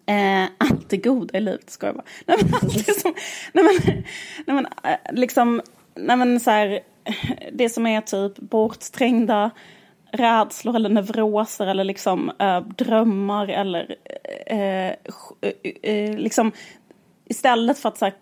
Eh, 0.06 0.44
allt 0.58 0.90
det 0.90 0.98
goda 0.98 1.38
i 1.38 1.42
livet, 1.42 1.70
ska 1.70 1.86
jag 1.86 1.96
bara. 1.96 2.06
Nej 2.26 2.38
men, 2.42 2.54
allt 2.62 2.86
det 2.88 2.94
som, 2.94 3.14
nej 3.54 3.64
men, 3.64 4.04
nej 4.46 4.56
men 4.56 4.66
eh, 4.66 5.14
liksom, 5.14 5.62
nej 5.96 6.18
men 6.18 6.40
så 6.40 6.52
här, 6.52 6.80
det 7.52 7.70
som 7.70 7.88
är 7.88 8.02
typ 8.02 8.38
bortträngda 8.38 9.52
rädslor 10.12 10.76
eller 10.76 10.90
neuroser 10.90 11.68
eller 11.68 11.84
liksom 11.84 12.32
eh, 12.40 12.62
drömmar 12.62 13.48
eller 13.48 13.96
eh, 14.46 14.90
eh, 15.82 16.18
liksom 16.18 16.52
istället 17.26 17.80
för 17.80 17.90
att 17.90 17.98
så 17.98 18.06
här, 18.06 18.14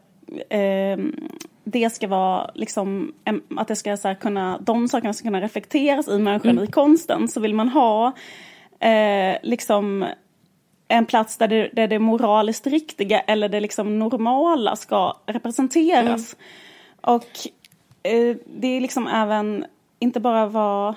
det 1.63 1.89
ska 1.89 2.07
vara 2.07 2.51
liksom, 2.55 3.13
att 3.57 3.67
det 3.67 3.75
ska 3.75 3.97
så 3.97 4.07
här, 4.07 4.15
kunna, 4.15 4.59
de 4.62 4.88
sakerna 4.88 5.13
ska 5.13 5.27
kunna 5.27 5.41
reflekteras 5.41 6.07
i 6.07 6.19
människan 6.19 6.63
i 6.63 6.67
konsten 6.67 7.27
så 7.27 7.39
vill 7.39 7.55
man 7.55 7.69
ha 7.69 8.13
liksom 9.41 10.05
en 10.88 11.05
plats 11.05 11.38
där 11.38 11.47
det, 11.47 11.69
där 11.73 11.88
det 11.88 11.99
moraliskt 11.99 12.67
riktiga 12.67 13.19
eller 13.19 13.49
det 13.49 13.59
liksom 13.59 13.99
normala 13.99 14.75
ska 14.75 15.17
representeras. 15.25 16.36
Och 17.01 17.23
eh, 17.23 17.51
det 18.45 18.67
är 18.67 18.81
liksom 18.81 19.07
även, 19.07 19.65
inte 19.99 20.19
bara 20.19 20.45
vad, 20.45 20.95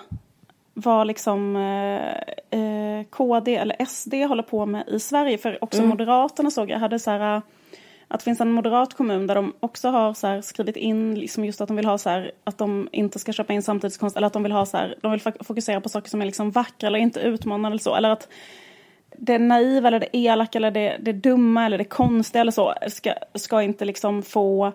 vad 0.75 1.07
liksom 1.07 1.57
eh, 1.57 2.61
eh, 2.61 3.05
KD 3.11 3.57
eller 3.57 3.85
SD 3.85 4.15
håller 4.15 4.43
på 4.43 4.67
med 4.67 4.89
i 4.89 5.01
Sverige, 5.01 5.39
för 5.39 5.65
också 5.65 5.83
Moderaterna 5.83 6.51
såg 6.51 6.71
jag 6.71 6.79
hade 6.79 6.99
så 6.99 7.11
här 7.11 7.43
att 8.09 8.21
det 8.21 8.25
finns 8.25 8.41
en 8.41 8.53
moderat 8.53 8.95
kommun 8.95 9.27
där 9.27 9.35
de 9.35 9.53
också 9.61 9.89
har 9.89 10.15
så 10.15 10.27
här, 10.27 10.41
skrivit 10.41 10.77
in 10.77 11.15
liksom 11.15 11.45
just 11.45 11.61
att 11.61 11.69
de 11.69 11.77
vill 11.77 11.87
ha 11.87 11.99
så 11.99 12.11
här, 12.11 12.33
att 12.45 12.59
de 12.59 12.89
inte 12.93 13.19
ska 13.19 13.33
köpa 13.33 13.53
in 13.53 13.63
samtidskonst 13.63 14.17
eller 14.17 14.27
att 14.27 14.33
de 14.33 14.43
vill 14.43 14.53
ha 14.53 14.67
så 14.67 14.77
här, 14.77 14.97
de 15.03 15.11
vill 15.11 15.21
fokusera 15.21 15.81
på 15.81 15.89
saker 15.89 16.11
som 16.11 16.23
är 16.23 16.27
liksom 16.27 16.51
vackra 16.51 16.87
eller 16.87 16.99
inte 16.99 17.21
utmanande 17.21 17.69
eller 17.69 17.79
så. 17.79 17.95
Eller 17.95 18.11
att 18.11 18.29
det 19.19 19.39
naiva 19.39 19.89
eller 19.89 20.01
det 20.01 20.17
elaka 20.17 20.59
eller 20.59 20.71
det, 20.71 20.97
det 21.01 21.13
dumma 21.13 21.67
eller 21.67 21.79
det 21.79 21.85
konstiga 21.85 22.41
eller 22.41 22.53
så 22.53 22.75
ska, 22.89 23.13
ska 23.35 23.63
inte 23.63 23.85
liksom 23.85 24.23
få 24.23 24.67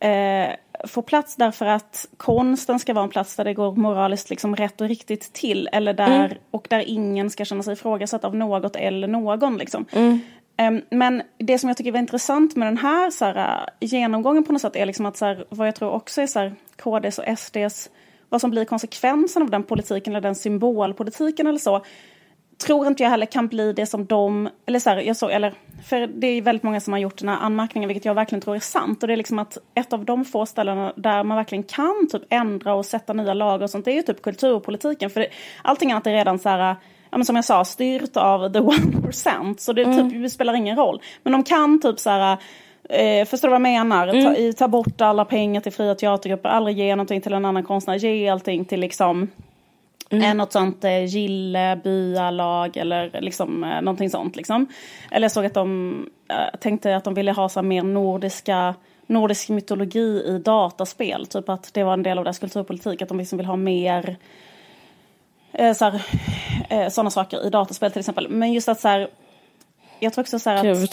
eh, 0.00 0.50
få 0.84 1.02
plats 1.02 1.36
därför 1.36 1.66
att 1.66 2.06
konsten 2.16 2.78
ska 2.78 2.94
vara 2.94 3.04
en 3.04 3.10
plats 3.10 3.36
där 3.36 3.44
det 3.44 3.54
går 3.54 3.72
moraliskt 3.72 4.30
liksom 4.30 4.56
rätt 4.56 4.80
och 4.80 4.88
riktigt 4.88 5.32
till. 5.32 5.68
Eller 5.72 5.94
där, 5.94 6.24
mm. 6.24 6.38
Och 6.50 6.66
där 6.70 6.80
ingen 6.86 7.30
ska 7.30 7.44
känna 7.44 7.62
sig 7.62 7.72
ifrågasatt 7.72 8.24
av 8.24 8.36
något 8.36 8.76
eller 8.76 9.08
någon. 9.08 9.56
Liksom. 9.56 9.84
Mm. 9.92 10.20
Um, 10.62 10.82
men 10.90 11.22
det 11.38 11.58
som 11.58 11.68
jag 11.68 11.76
tycker 11.76 11.92
var 11.92 11.98
intressant 11.98 12.56
med 12.56 12.68
den 12.68 12.78
här, 12.78 13.10
så 13.10 13.24
här, 13.24 13.70
genomgången 13.80 14.44
på 14.44 14.52
något 14.52 14.62
sätt 14.62 14.76
är 14.76 14.86
liksom 14.86 15.06
att 15.06 15.16
så 15.16 15.24
här, 15.24 15.44
vad 15.48 15.68
jag 15.68 15.74
tror 15.74 15.90
också 15.90 16.20
är 16.20 16.26
så 16.26 16.38
här, 16.38 16.54
KDs 16.82 17.18
och 17.18 17.38
SDs, 17.38 17.90
vad 18.28 18.40
som 18.40 18.50
blir 18.50 18.64
konsekvensen 18.64 19.42
av 19.42 19.50
den 19.50 19.62
politiken 19.62 20.12
eller 20.12 20.20
den 20.20 20.34
symbolpolitiken 20.34 21.46
eller 21.46 21.58
så 21.58 21.84
tror 22.58 22.86
inte 22.86 23.02
jag 23.02 23.10
heller 23.10 23.26
kan 23.26 23.48
bli 23.48 23.72
det 23.72 23.86
som 23.86 24.06
de, 24.06 24.48
eller 24.66 24.78
så 24.78 24.90
här, 24.90 24.96
jag 24.96 25.16
såg, 25.16 25.30
eller, 25.30 25.54
för 25.84 26.06
det 26.06 26.26
är 26.26 26.42
väldigt 26.42 26.62
många 26.62 26.80
som 26.80 26.92
har 26.92 27.00
gjort 27.00 27.18
den 27.18 27.28
här 27.28 27.36
anmärkningen, 27.36 27.88
vilket 27.88 28.04
jag 28.04 28.14
verkligen 28.14 28.42
tror 28.42 28.56
är 28.56 28.60
sant. 28.60 29.02
Och 29.02 29.06
det 29.06 29.14
är 29.14 29.16
liksom 29.16 29.38
att 29.38 29.58
ett 29.74 29.92
av 29.92 30.04
de 30.04 30.24
få 30.24 30.46
ställena 30.46 30.92
där 30.96 31.24
man 31.24 31.36
verkligen 31.36 31.64
kan 31.64 32.08
typ 32.12 32.22
ändra 32.28 32.74
och 32.74 32.86
sätta 32.86 33.12
nya 33.12 33.34
lagar 33.34 33.64
och 33.64 33.70
sånt, 33.70 33.84
det 33.84 33.90
är 33.92 33.96
ju 33.96 34.02
typ 34.02 34.22
kulturpolitiken. 34.22 35.10
För 35.10 35.20
det, 35.20 35.28
allting 35.62 35.92
annat 35.92 36.06
är 36.06 36.12
redan 36.12 36.38
så 36.38 36.48
här, 36.48 36.76
ja, 37.10 37.18
men 37.18 37.24
som 37.24 37.36
jag 37.36 37.44
sa, 37.44 37.64
styrt 37.64 38.16
av 38.16 38.52
the 38.52 38.58
one 38.60 39.02
percent. 39.02 39.60
Så 39.60 39.72
det, 39.72 39.84
typ, 39.84 39.94
mm. 39.94 40.22
det 40.22 40.30
spelar 40.30 40.54
ingen 40.54 40.76
roll. 40.76 41.02
Men 41.22 41.32
de 41.32 41.42
kan 41.42 41.80
typ 41.80 41.98
så 41.98 42.10
här, 42.10 42.38
Eh, 42.90 43.24
förstår 43.24 43.48
du 43.48 43.50
vad 43.50 43.54
jag 43.54 43.62
menar? 43.62 44.08
Mm. 44.08 44.34
Ta, 44.34 44.52
ta, 44.52 44.68
bort 44.68 45.00
alla 45.00 45.24
pengar 45.24 45.60
till 45.60 45.72
fria 45.72 45.94
teatergrupper, 45.94 46.48
aldrig 46.48 46.78
ge 46.78 46.96
någonting 46.96 47.20
till 47.20 47.32
en 47.32 47.44
annan 47.44 47.62
konstnär, 47.62 47.94
ge 47.94 48.28
allting 48.28 48.64
till 48.64 48.80
liksom 48.80 49.28
Mm. 50.10 50.36
Något 50.36 50.52
sånt 50.52 50.84
eh, 50.84 51.04
gille, 51.04 51.80
byalag 51.84 52.76
eller 52.76 53.20
liksom, 53.20 53.64
eh, 53.64 53.80
någonting 53.82 54.10
sånt. 54.10 54.36
Liksom. 54.36 54.66
Eller 55.10 55.24
jag 55.24 55.32
såg 55.32 55.46
att 55.46 55.54
de 55.54 56.10
eh, 56.28 56.58
tänkte 56.60 56.96
att 56.96 57.04
de 57.04 57.14
ville 57.14 57.32
ha 57.32 57.48
så 57.48 57.62
mer 57.62 57.82
nordiska 57.82 58.74
nordisk 59.08 59.48
mytologi 59.48 60.22
i 60.26 60.38
dataspel. 60.44 61.26
Typ 61.26 61.48
att 61.48 61.74
det 61.74 61.84
var 61.84 61.92
en 61.92 62.02
del 62.02 62.18
av 62.18 62.24
deras 62.24 62.38
kulturpolitik. 62.38 63.02
Att 63.02 63.08
de 63.08 63.18
liksom 63.18 63.36
vill 63.36 63.46
ha 63.46 63.56
mer 63.56 64.16
eh, 65.52 65.72
så 65.72 65.84
här, 65.84 66.02
eh, 66.70 66.88
sådana 66.88 67.10
saker 67.10 67.46
i 67.46 67.50
dataspel 67.50 67.92
till 67.92 68.00
exempel. 68.00 68.28
Men 68.28 68.52
just 68.52 68.68
att 68.68 68.80
så 68.80 68.88
här, 68.88 69.08
jag 69.98 70.12
tror 70.12 70.22
också 70.22 70.38
så 70.38 70.50
här 70.50 70.56
att... 70.56 70.62
Gud. 70.62 70.92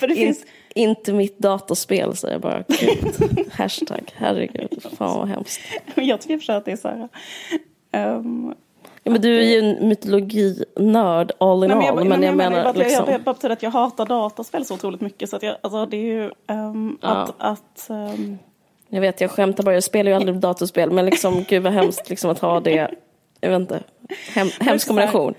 för 0.00 0.06
det 0.06 0.14
finns... 0.14 0.44
inte 0.74 1.12
mitt 1.12 1.38
dataspel 1.38 2.16
säger 2.16 2.34
jag 2.34 2.40
bara. 2.40 2.64
Gud. 2.68 3.50
Hashtag, 3.52 4.12
herregud. 4.14 4.86
Fan 4.98 5.18
vad 5.18 5.28
hemskt. 5.28 5.60
jag 5.94 6.20
tycker 6.20 6.38
för 6.38 6.52
att 6.52 6.64
det 6.64 6.72
är 6.72 6.76
så 6.76 6.88
här... 6.88 7.08
Um, 8.16 8.54
ja, 9.02 9.12
men 9.12 9.20
du 9.20 9.38
är 9.38 9.42
ju 9.42 9.58
en 9.58 9.88
mytologinörd 9.88 11.32
all 11.38 11.64
in 11.64 11.68
Nej, 11.68 11.76
men 11.76 11.86
jag, 11.86 11.98
all. 11.98 12.08
Men, 12.08 12.08
men 12.08 12.22
jag, 12.22 12.28
jag 12.28 12.36
menar, 12.36 12.50
menar 12.50 12.74
liksom... 12.74 13.06
Det 13.06 13.18
bara 13.18 13.34
betyder 13.34 13.52
att 13.52 13.62
jag 13.62 13.70
hatar 13.70 14.06
dataspel 14.06 14.64
så 14.64 14.74
otroligt 14.74 15.00
mycket. 15.00 15.30
Så 15.30 15.36
att 15.36 15.42
jag, 15.42 15.56
alltså, 15.60 15.86
det 15.86 15.96
är 15.96 16.00
ju 16.00 16.30
um, 16.48 16.98
ja. 17.02 17.08
att... 17.08 17.34
att 17.38 17.86
um... 17.90 18.38
Jag 18.88 19.00
vet, 19.00 19.20
jag 19.20 19.30
skämtar 19.30 19.64
bara. 19.64 19.74
Jag 19.74 19.84
spelar 19.84 20.10
ju 20.10 20.16
aldrig 20.16 20.36
datorspel. 20.36 20.90
Men 20.90 21.04
liksom, 21.04 21.44
gud 21.48 21.62
vad 21.62 21.72
hemskt 21.72 22.10
liksom, 22.10 22.30
att 22.30 22.38
ha 22.38 22.60
det. 22.60 22.90
Jag 23.40 23.50
vet 23.50 23.60
inte. 23.60 23.82
Hem, 24.34 24.48
hemsk 24.60 24.86
kombination 24.86 25.34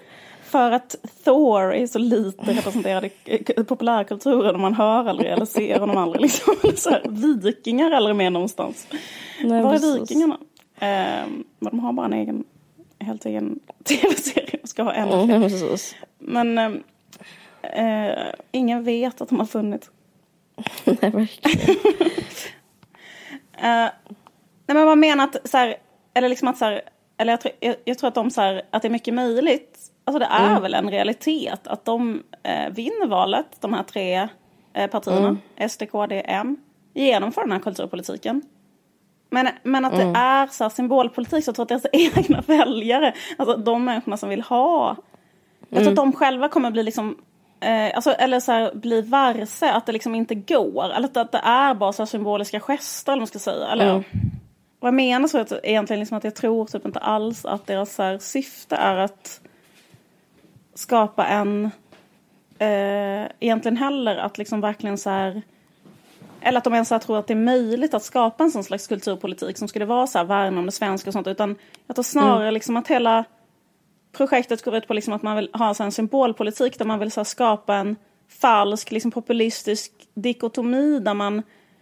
för 0.53 0.71
att 0.71 0.95
Thor 1.23 1.73
är 1.73 1.87
så 1.87 1.99
lite 1.99 2.53
representerad 2.53 3.09
i 3.25 3.63
populärkulturen 3.63 4.55
och 4.55 4.61
man 4.61 4.73
hör 4.73 5.09
aldrig 5.09 5.31
eller 5.31 5.45
ser 5.45 5.79
honom 5.79 5.97
aldrig. 5.97 6.21
Liksom. 6.21 6.55
Så 6.75 6.89
här, 6.89 7.01
vikingar 7.41 7.91
aldrig 7.91 8.15
med 8.15 8.33
någonstans. 8.33 8.87
Nej, 9.43 9.63
Var 9.63 9.69
är 9.73 9.79
precis. 9.79 10.01
vikingarna? 10.01 10.37
Eh, 10.79 11.27
de 11.59 11.79
har 11.79 11.93
bara 11.93 12.05
en 12.05 12.13
egen, 12.13 12.43
helt 12.99 13.25
egen 13.25 13.59
tv-serie 13.83 14.59
och 14.63 14.69
ska 14.69 14.83
ha 14.83 14.93
en. 14.93 15.09
Mm, 15.09 15.49
Men 16.19 16.57
eh, 16.57 18.07
eh, 18.07 18.33
ingen 18.51 18.83
vet 18.83 19.21
att 19.21 19.29
de 19.29 19.39
har 19.39 19.45
funnits. 19.45 19.89
Nej, 20.85 20.97
verkligen. 21.11 21.75
eh, 23.53 23.89
nej, 24.67 24.75
men 24.75 24.85
man 24.85 24.99
menar 24.99 25.23
att 25.23 25.49
så 25.49 25.57
här, 25.57 25.75
eller 26.13 26.29
liksom 26.29 26.47
att 26.47 26.57
så 26.57 26.65
här, 26.65 26.81
eller 27.17 27.33
jag, 27.33 27.41
tror, 27.41 27.53
jag, 27.59 27.75
jag 27.85 27.97
tror 27.97 28.07
att 28.07 28.15
de 28.15 28.31
så 28.31 28.41
här, 28.41 28.61
att 28.69 28.81
det 28.81 28.87
är 28.87 28.89
mycket 28.89 29.13
möjligt 29.13 29.89
Alltså 30.05 30.19
det 30.19 30.25
är 30.25 30.49
mm. 30.49 30.61
väl 30.61 30.73
en 30.73 30.89
realitet 30.89 31.67
att 31.67 31.85
de 31.85 32.23
eh, 32.43 32.69
vinner 32.69 33.07
valet, 33.07 33.47
de 33.59 33.73
här 33.73 33.83
tre 33.83 34.27
eh, 34.73 34.89
partierna, 34.89 35.37
mm. 35.57 35.69
SD, 35.69 35.83
KD, 35.91 36.23
M, 36.25 36.57
genomför 36.93 37.41
den 37.41 37.51
här 37.51 37.59
kulturpolitiken. 37.59 38.41
Men, 39.29 39.47
men 39.63 39.85
att 39.85 39.93
mm. 39.93 40.13
det 40.13 40.19
är 40.19 40.47
så 40.47 40.63
här 40.63 40.69
symbolpolitik, 40.69 41.43
så 41.43 41.49
jag 41.49 41.55
tror 41.55 41.63
att 41.63 41.69
deras 41.69 41.85
egna 42.17 42.41
väljare, 42.41 43.13
alltså 43.37 43.57
de 43.57 43.85
människorna 43.85 44.17
som 44.17 44.29
vill 44.29 44.41
ha, 44.41 44.95
jag 45.69 45.83
tror 45.83 45.91
att 45.93 45.99
mm. 45.99 46.11
de 46.11 46.13
själva 46.13 46.49
kommer 46.49 46.71
bli 46.71 46.83
liksom 46.83 47.17
Eh, 47.63 47.95
alltså, 47.95 48.11
eller 48.11 48.39
så 48.39 48.51
här, 48.51 48.73
bli 48.73 49.01
varse 49.01 49.71
att 49.71 49.85
det 49.85 49.91
liksom 49.91 50.15
inte 50.15 50.35
går. 50.35 50.89
Eller 50.89 51.19
att 51.19 51.31
det 51.31 51.41
är 51.43 51.73
bara 51.73 51.93
så 51.93 52.05
symboliska 52.05 52.59
gester, 52.59 53.11
eller 53.11 53.19
man 53.19 53.27
ska 53.27 53.39
säga. 53.39 53.67
Eller. 53.67 54.03
Vad 54.79 54.87
jag 54.87 54.93
menar 54.93 55.27
så 55.27 55.37
är 55.37 55.65
egentligen 55.65 55.99
liksom 55.99 56.17
att 56.17 56.23
jag 56.23 56.35
tror 56.35 56.65
typ 56.65 56.85
inte 56.85 56.99
alls 56.99 57.45
att 57.45 57.67
deras 57.67 57.95
så 57.95 58.03
här, 58.03 58.17
syfte 58.17 58.75
är 58.75 58.97
att 58.97 59.41
skapa 60.73 61.25
en, 61.25 61.65
eh, 62.59 63.27
egentligen 63.39 63.77
heller 63.77 64.15
att 64.15 64.37
liksom 64.37 64.61
verkligen 64.61 64.97
så 64.97 65.09
här, 65.09 65.41
eller 66.41 66.57
att 66.57 66.63
de 66.63 66.73
ens 66.73 66.89
tror 66.89 67.19
att 67.19 67.27
det 67.27 67.33
är 67.33 67.35
möjligt 67.35 67.93
att 67.93 68.03
skapa 68.03 68.43
en 68.43 68.51
sån 68.51 68.63
slags 68.63 68.87
kulturpolitik 68.87 69.57
som 69.57 69.67
skulle 69.67 69.85
vara 69.85 70.07
så 70.07 70.17
här 70.17 70.25
värna 70.25 70.59
om 70.59 70.65
det 70.65 70.71
svenska 70.71 71.09
och 71.09 71.13
sånt. 71.13 71.27
Utan 71.27 71.55
jag 71.87 71.95
tror 71.95 72.03
snarare 72.03 72.41
mm. 72.41 72.53
liksom 72.53 72.77
att 72.77 72.87
hela 72.87 73.23
projektet 74.17 74.63
går 74.63 74.75
ut 74.75 74.87
på 74.87 74.93
liksom 74.93 75.13
att 75.13 75.23
man 75.23 75.35
vill 75.35 75.49
ha 75.53 75.73
så 75.73 75.83
en 75.83 75.91
symbolpolitik 75.91 76.77
där 76.77 76.85
man 76.85 76.99
vill 76.99 77.11
så 77.11 77.25
skapa 77.25 77.75
en 77.75 77.95
falsk 78.41 78.91
liksom 78.91 79.11
populistisk 79.11 79.91
dikotomi 80.13 80.99
där 80.99 81.13
man 81.13 81.41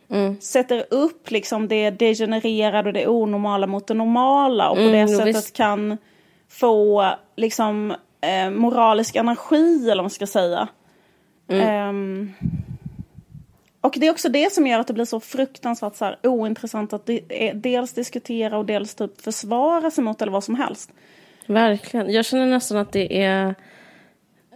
mm. 0.10 0.42
sätter 0.42 0.86
upp 0.90 1.32
liksom 1.32 1.68
det 1.68 1.90
degenererade 1.90 2.90
och 2.90 2.94
det 2.94 3.08
onormala 3.08 3.68
mot 3.68 3.88
det 3.88 3.94
normala 3.94 4.70
och 4.70 4.76
på 4.76 4.82
mm, 4.82 4.92
det 4.92 5.08
sättet 5.08 5.36
visst. 5.36 5.56
kan 5.56 5.98
få 6.50 7.10
liksom 7.36 7.94
eh, 8.22 8.50
moralisk 8.50 9.16
energi 9.16 9.84
eller 9.84 9.96
vad 9.96 10.04
man 10.04 10.10
ska 10.10 10.28
säga. 10.28 10.68
Mm. 11.48 11.90
Um, 11.90 12.34
och 13.82 13.94
det 13.98 14.08
är 14.08 14.12
också 14.12 14.30
det 14.30 14.54
som 14.54 14.68
gör 14.68 14.80
att 14.80 14.88
det 14.88 14.94
blir 14.94 15.06
så 15.06 15.20
fruktansvärt 15.20 15.96
så 15.96 16.06
här, 16.06 16.18
ointressant 16.24 16.94
att 16.94 17.06
de, 17.06 17.52
dels 17.54 17.94
diskutera 17.94 18.58
och 18.58 18.66
dels 18.66 18.96
typ 18.96 19.22
försvara 19.22 19.92
sig 19.92 20.04
mot 20.04 20.22
eller 20.22 20.32
vad 20.32 20.44
som 20.44 20.56
helst. 20.56 20.92
Verkligen. 21.46 22.14
Jag 22.14 22.26
känner 22.26 22.46
nästan 22.46 22.78
att 22.78 22.92
det 22.92 23.24
är... 23.24 23.56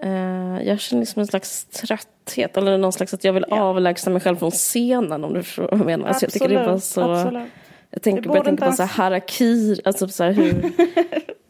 Eh, 0.04 0.68
jag 0.68 0.80
känner 0.80 1.02
liksom 1.02 1.20
en 1.20 1.28
slags 1.28 1.66
trötthet 1.66 2.58
eller 2.58 2.78
någon 2.78 2.94
slags 2.94 3.14
att 3.14 3.24
jag 3.24 3.34
vill 3.34 3.46
ja. 3.50 3.62
avlägsna 3.62 4.12
mig 4.12 4.22
själv 4.22 4.36
från 4.36 4.52
scenen 4.52 5.24
om 5.24 5.34
du 5.34 5.44
förstår 5.44 5.68
vad 5.72 5.80
jag 5.80 5.86
menar. 5.86 6.08
Alltså, 6.08 6.26
jag 6.26 6.34
tycker 6.34 6.50
det 6.50 6.68
var 6.68 6.78
så... 6.78 7.02
Absolut. 7.02 7.50
Jag 7.90 8.02
tänker, 8.02 8.36
jag 8.36 8.46
tänker 8.46 8.66
på 8.66 8.72
så 8.72 8.84
här 8.84 9.04
harakir, 9.04 9.82
alltså 9.86 10.08
så 10.08 10.24
här 10.24 10.32
hur... 10.32 10.72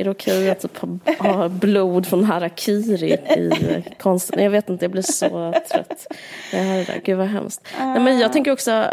Är 0.00 0.04
det 0.04 0.10
okej 0.10 0.38
okay 0.38 0.50
att 0.50 0.60
typ 0.60 1.18
ha 1.18 1.48
blod 1.48 2.06
från 2.06 2.24
harakiri 2.24 3.12
i 3.12 3.50
konsten? 3.98 4.42
Jag 4.42 4.50
vet 4.50 4.68
inte, 4.68 4.84
jag 4.84 4.92
blir 4.92 5.02
så 5.02 5.54
trött. 5.72 6.06
Det 6.50 6.56
här 6.56 6.84
där. 6.84 7.00
Gud 7.04 7.18
vad 7.18 7.26
hemskt. 7.26 7.66
Nej, 7.78 8.00
men 8.00 8.18
jag 8.18 8.32
tänker 8.32 8.52
också, 8.52 8.84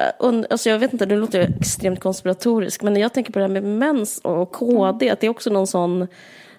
alltså 0.49 0.69
jag 0.69 0.79
vet 0.79 0.93
inte, 0.93 1.05
det 1.05 1.15
låter 1.15 1.55
extremt 1.59 1.99
konspiratoriskt, 1.99 2.83
men 2.83 2.95
jag 2.95 3.13
tänker 3.13 3.33
på 3.33 3.39
det 3.39 3.45
här 3.45 3.49
med 3.49 3.63
mens 3.63 4.17
och 4.17 4.51
KD, 4.51 5.09
att 5.09 5.19
det 5.19 5.27
är 5.27 5.31
också 5.31 5.49
någon 5.49 5.67
sån, 5.67 6.07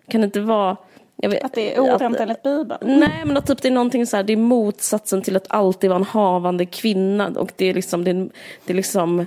kan 0.09 0.21
det 0.21 0.25
inte 0.25 0.41
vara 0.41 0.77
Vet, 1.17 1.45
att 1.45 1.55
det 1.55 1.75
är 1.75 1.81
orent 1.81 2.21
enligt 2.21 2.43
Bibeln? 2.43 2.79
Nej, 2.81 3.25
men 3.25 3.37
att 3.37 3.47
typ 3.47 3.63
det 3.63 3.69
är 3.69 3.73
någonting 3.73 4.07
så 4.07 4.17
här, 4.17 4.25
det 4.25 4.33
är 4.33 4.37
motsatsen 4.37 5.23
till 5.23 5.37
att 5.37 5.47
alltid 5.49 5.91
vara 5.91 5.99
en 5.99 6.05
havande 6.05 6.67
kvinna. 6.67 7.29
Och 7.29 7.53
det 7.57 7.67
är 7.67 7.75
liksom, 7.75 8.05
det 8.05 8.11
är, 8.11 8.29
det 8.67 8.73
är 8.73 8.75
liksom, 8.75 9.27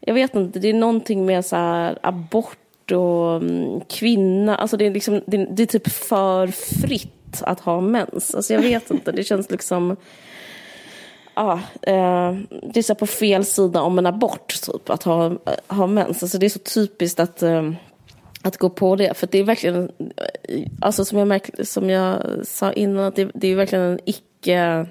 jag 0.00 0.14
vet 0.14 0.34
inte, 0.34 0.58
det 0.58 0.68
är 0.68 0.74
någonting 0.74 1.26
med 1.26 1.44
så 1.44 1.56
här 1.56 1.98
abort 2.02 2.58
och 2.92 3.36
mm, 3.36 3.80
kvinna. 3.80 4.56
Alltså 4.56 4.76
det 4.76 4.86
är, 4.86 4.90
liksom, 4.90 5.22
det, 5.26 5.36
det 5.36 5.62
är 5.62 5.66
typ 5.66 5.88
för 5.90 6.46
fritt 6.46 7.42
att 7.42 7.60
ha 7.60 7.80
mens. 7.80 8.34
Alltså 8.34 8.54
jag 8.54 8.62
vet 8.62 8.90
inte, 8.90 9.12
det 9.12 9.24
känns 9.24 9.50
liksom... 9.50 9.96
Ja, 11.34 11.52
eh, 11.82 12.36
det 12.72 12.80
är 12.80 12.82
så 12.82 12.94
på 12.94 13.06
fel 13.06 13.44
sida 13.44 13.82
om 13.82 13.98
en 13.98 14.06
abort, 14.06 14.62
typ, 14.62 14.90
att 14.90 15.02
ha, 15.02 15.32
ha 15.68 15.86
mens. 15.86 16.22
Alltså 16.22 16.38
det 16.38 16.46
är 16.46 16.50
så 16.50 16.58
typiskt 16.58 17.20
att, 17.20 17.42
eh, 17.42 17.70
att 18.42 18.56
gå 18.56 18.70
på 18.70 18.96
det. 18.96 19.16
För 19.16 19.28
det 19.30 19.38
är 19.38 19.44
verkligen, 19.44 19.90
eh, 20.44 20.66
alltså 20.80 21.04
som 21.04 21.18
jag, 21.18 21.28
märk, 21.28 21.50
som 21.66 21.90
jag 21.90 22.22
sa 22.42 22.72
innan, 22.72 23.04
att 23.04 23.16
det, 23.16 23.30
det 23.34 23.48
är 23.48 23.56
verkligen 23.56 23.84
en 23.84 24.00
icke 24.04 24.86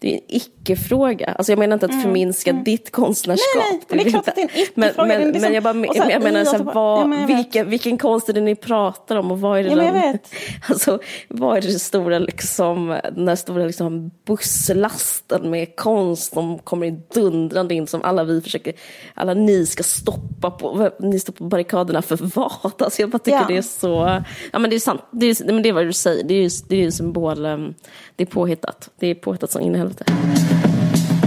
det 0.00 0.08
är 0.12 0.14
en 0.14 0.20
icke-fråga. 0.28 1.26
Alltså 1.26 1.52
jag 1.52 1.58
menar 1.58 1.74
inte 1.74 1.86
att 1.86 2.02
förminska 2.02 2.52
ditt 2.52 2.92
konstnärskap. 2.92 3.62
Nej, 3.70 3.80
nej, 3.88 4.04
det 4.04 4.08
är 4.08 4.10
klart 4.10 4.28
att 4.28 4.34
det 4.34 4.40
är 4.40 4.44
en 4.44 4.66
men, 4.74 4.88
icke-fråga. 4.88 5.08
men, 5.08 5.20
är 5.22 5.26
liksom- 5.26 5.42
men 5.42 5.54
jag, 5.54 5.62
bara, 5.62 5.74
så 5.94 6.02
här, 6.02 6.10
jag 6.10 6.22
menar, 6.22 6.44
så 6.44 6.50
här, 6.50 6.58
Göteborg- 6.58 6.74
vad, 6.74 7.00
Ja, 7.00 7.06
men 7.06 7.26
vet. 7.26 7.66
vilken, 7.66 7.98
konst 7.98 8.28
är 8.28 8.32
det 8.32 8.40
ni 8.40 8.54
pratar 8.56 9.16
om 9.16 9.30
och 9.30 9.40
vad 9.40 9.58
är 9.58 9.62
det, 9.64 9.70
Ja, 9.70 9.76
men 9.76 9.94
den- 9.94 10.12
vet. 10.12 10.30
Alltså, 10.68 10.98
vad 11.28 11.56
är 11.56 11.60
det 11.62 11.78
stora, 11.78 12.18
liksom, 12.18 13.00
den 13.12 13.28
här 13.28 13.36
stora 13.36 13.64
liksom, 13.64 14.10
busslasten 14.26 15.50
med 15.50 15.76
konst 15.76 16.32
som 16.32 16.58
kommer 16.58 16.86
in 16.86 17.02
dundrande 17.14 17.74
in 17.74 17.86
som 17.86 18.02
alla 18.02 18.24
vi 18.24 18.40
försöker, 18.40 18.72
alla 19.14 19.34
ni 19.34 19.66
ska 19.66 19.82
stoppa 19.82 20.50
på, 20.50 20.90
ni 21.00 21.20
står 21.20 21.32
på 21.32 21.44
barrikaderna 21.44 22.02
för 22.02 22.16
vad? 22.34 22.52
Alltså 22.78 23.02
jag 23.02 23.10
bara 23.10 23.18
tycker 23.18 23.38
Ja. 23.38 23.44
det 23.48 23.56
är 23.56 23.62
så, 23.62 24.22
ja 24.52 24.58
men 24.58 24.70
det 24.70 24.76
är 24.76 24.80
sant, 24.80 25.00
det 25.10 25.26
är, 25.26 25.52
men 25.52 25.62
det 25.62 25.68
är 25.68 25.72
vad 25.72 25.86
du 25.86 25.92
säger, 25.92 26.24
det 26.24 26.34
är 26.34 26.42
ju 26.42 26.50
det 26.68 26.84
är 26.84 26.90
symbol, 26.90 27.46
um, 27.46 27.74
det 28.16 28.22
är 28.24 28.26
påhittat, 28.26 28.90
det 28.98 29.06
är 29.06 29.14
påhittat 29.14 29.50
som 29.50 29.62
in 29.88 30.04
i 30.14 30.34
helvete. 30.34 31.18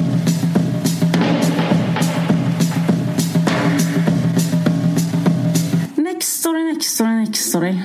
Nextory, 5.95 6.64
Nextory, 6.64 7.09
Nextory. 7.16 7.76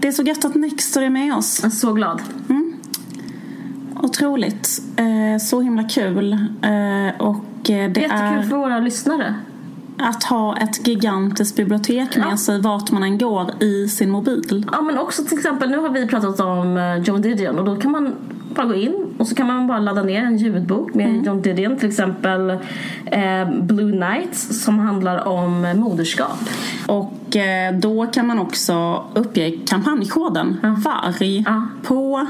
Det 0.00 0.08
är 0.08 0.12
så 0.12 0.22
gött 0.22 0.44
att 0.44 0.54
Nextory 0.54 1.06
är 1.06 1.10
med 1.10 1.34
oss. 1.34 1.60
Jag 1.62 1.72
är 1.72 1.74
så 1.76 1.92
glad. 1.92 2.22
Otroligt. 4.02 4.82
Eh, 4.96 5.38
så 5.40 5.60
himla 5.60 5.84
kul. 5.84 6.32
Eh, 6.32 7.20
och 7.20 7.70
eh, 7.70 7.90
det 7.90 8.04
är 8.04 8.42
för 8.42 8.56
våra 8.56 8.78
lyssnare. 8.80 9.34
att 9.98 10.24
ha 10.24 10.56
ett 10.56 10.86
gigantiskt 10.86 11.56
bibliotek 11.56 12.16
med 12.16 12.26
Ja. 12.32 12.36
sig 12.36 12.60
vart 12.60 12.90
man 12.90 13.02
än 13.02 13.18
går 13.18 13.50
i 13.62 13.88
sin 13.88 14.10
mobil. 14.10 14.66
Ja 14.72 14.80
men 14.82 14.98
också 14.98 15.24
till 15.24 15.38
exempel, 15.38 15.70
nu 15.70 15.78
har 15.78 15.88
vi 15.90 16.06
pratat 16.06 16.40
om 16.40 16.76
eh, 16.76 16.96
John 16.96 17.22
Didion 17.22 17.58
och 17.58 17.64
då 17.64 17.76
kan 17.76 17.90
man 17.90 18.14
bara 18.54 18.66
gå 18.66 18.74
in 18.74 19.05
och 19.18 19.26
så 19.28 19.34
kan 19.34 19.46
man 19.46 19.66
bara 19.66 19.78
ladda 19.78 20.02
ner 20.02 20.22
en 20.22 20.36
ljudbok 20.36 20.94
med 20.94 21.26
John 21.26 21.42
Didion. 21.42 21.76
Till 21.76 21.88
exempel 21.88 22.50
eh, 23.06 23.50
Blue 23.60 24.08
Nights 24.10 24.64
som 24.64 24.78
handlar 24.78 25.28
om 25.28 25.72
moderskap. 25.76 26.38
Och 26.86 27.36
eh, 27.36 27.74
då 27.74 28.06
kan 28.06 28.26
man 28.26 28.38
också 28.38 29.04
uppge 29.14 29.50
kampanjkoden 29.66 30.56
VARG 30.62 31.44
Ja. 31.46 31.62
på 31.82 32.26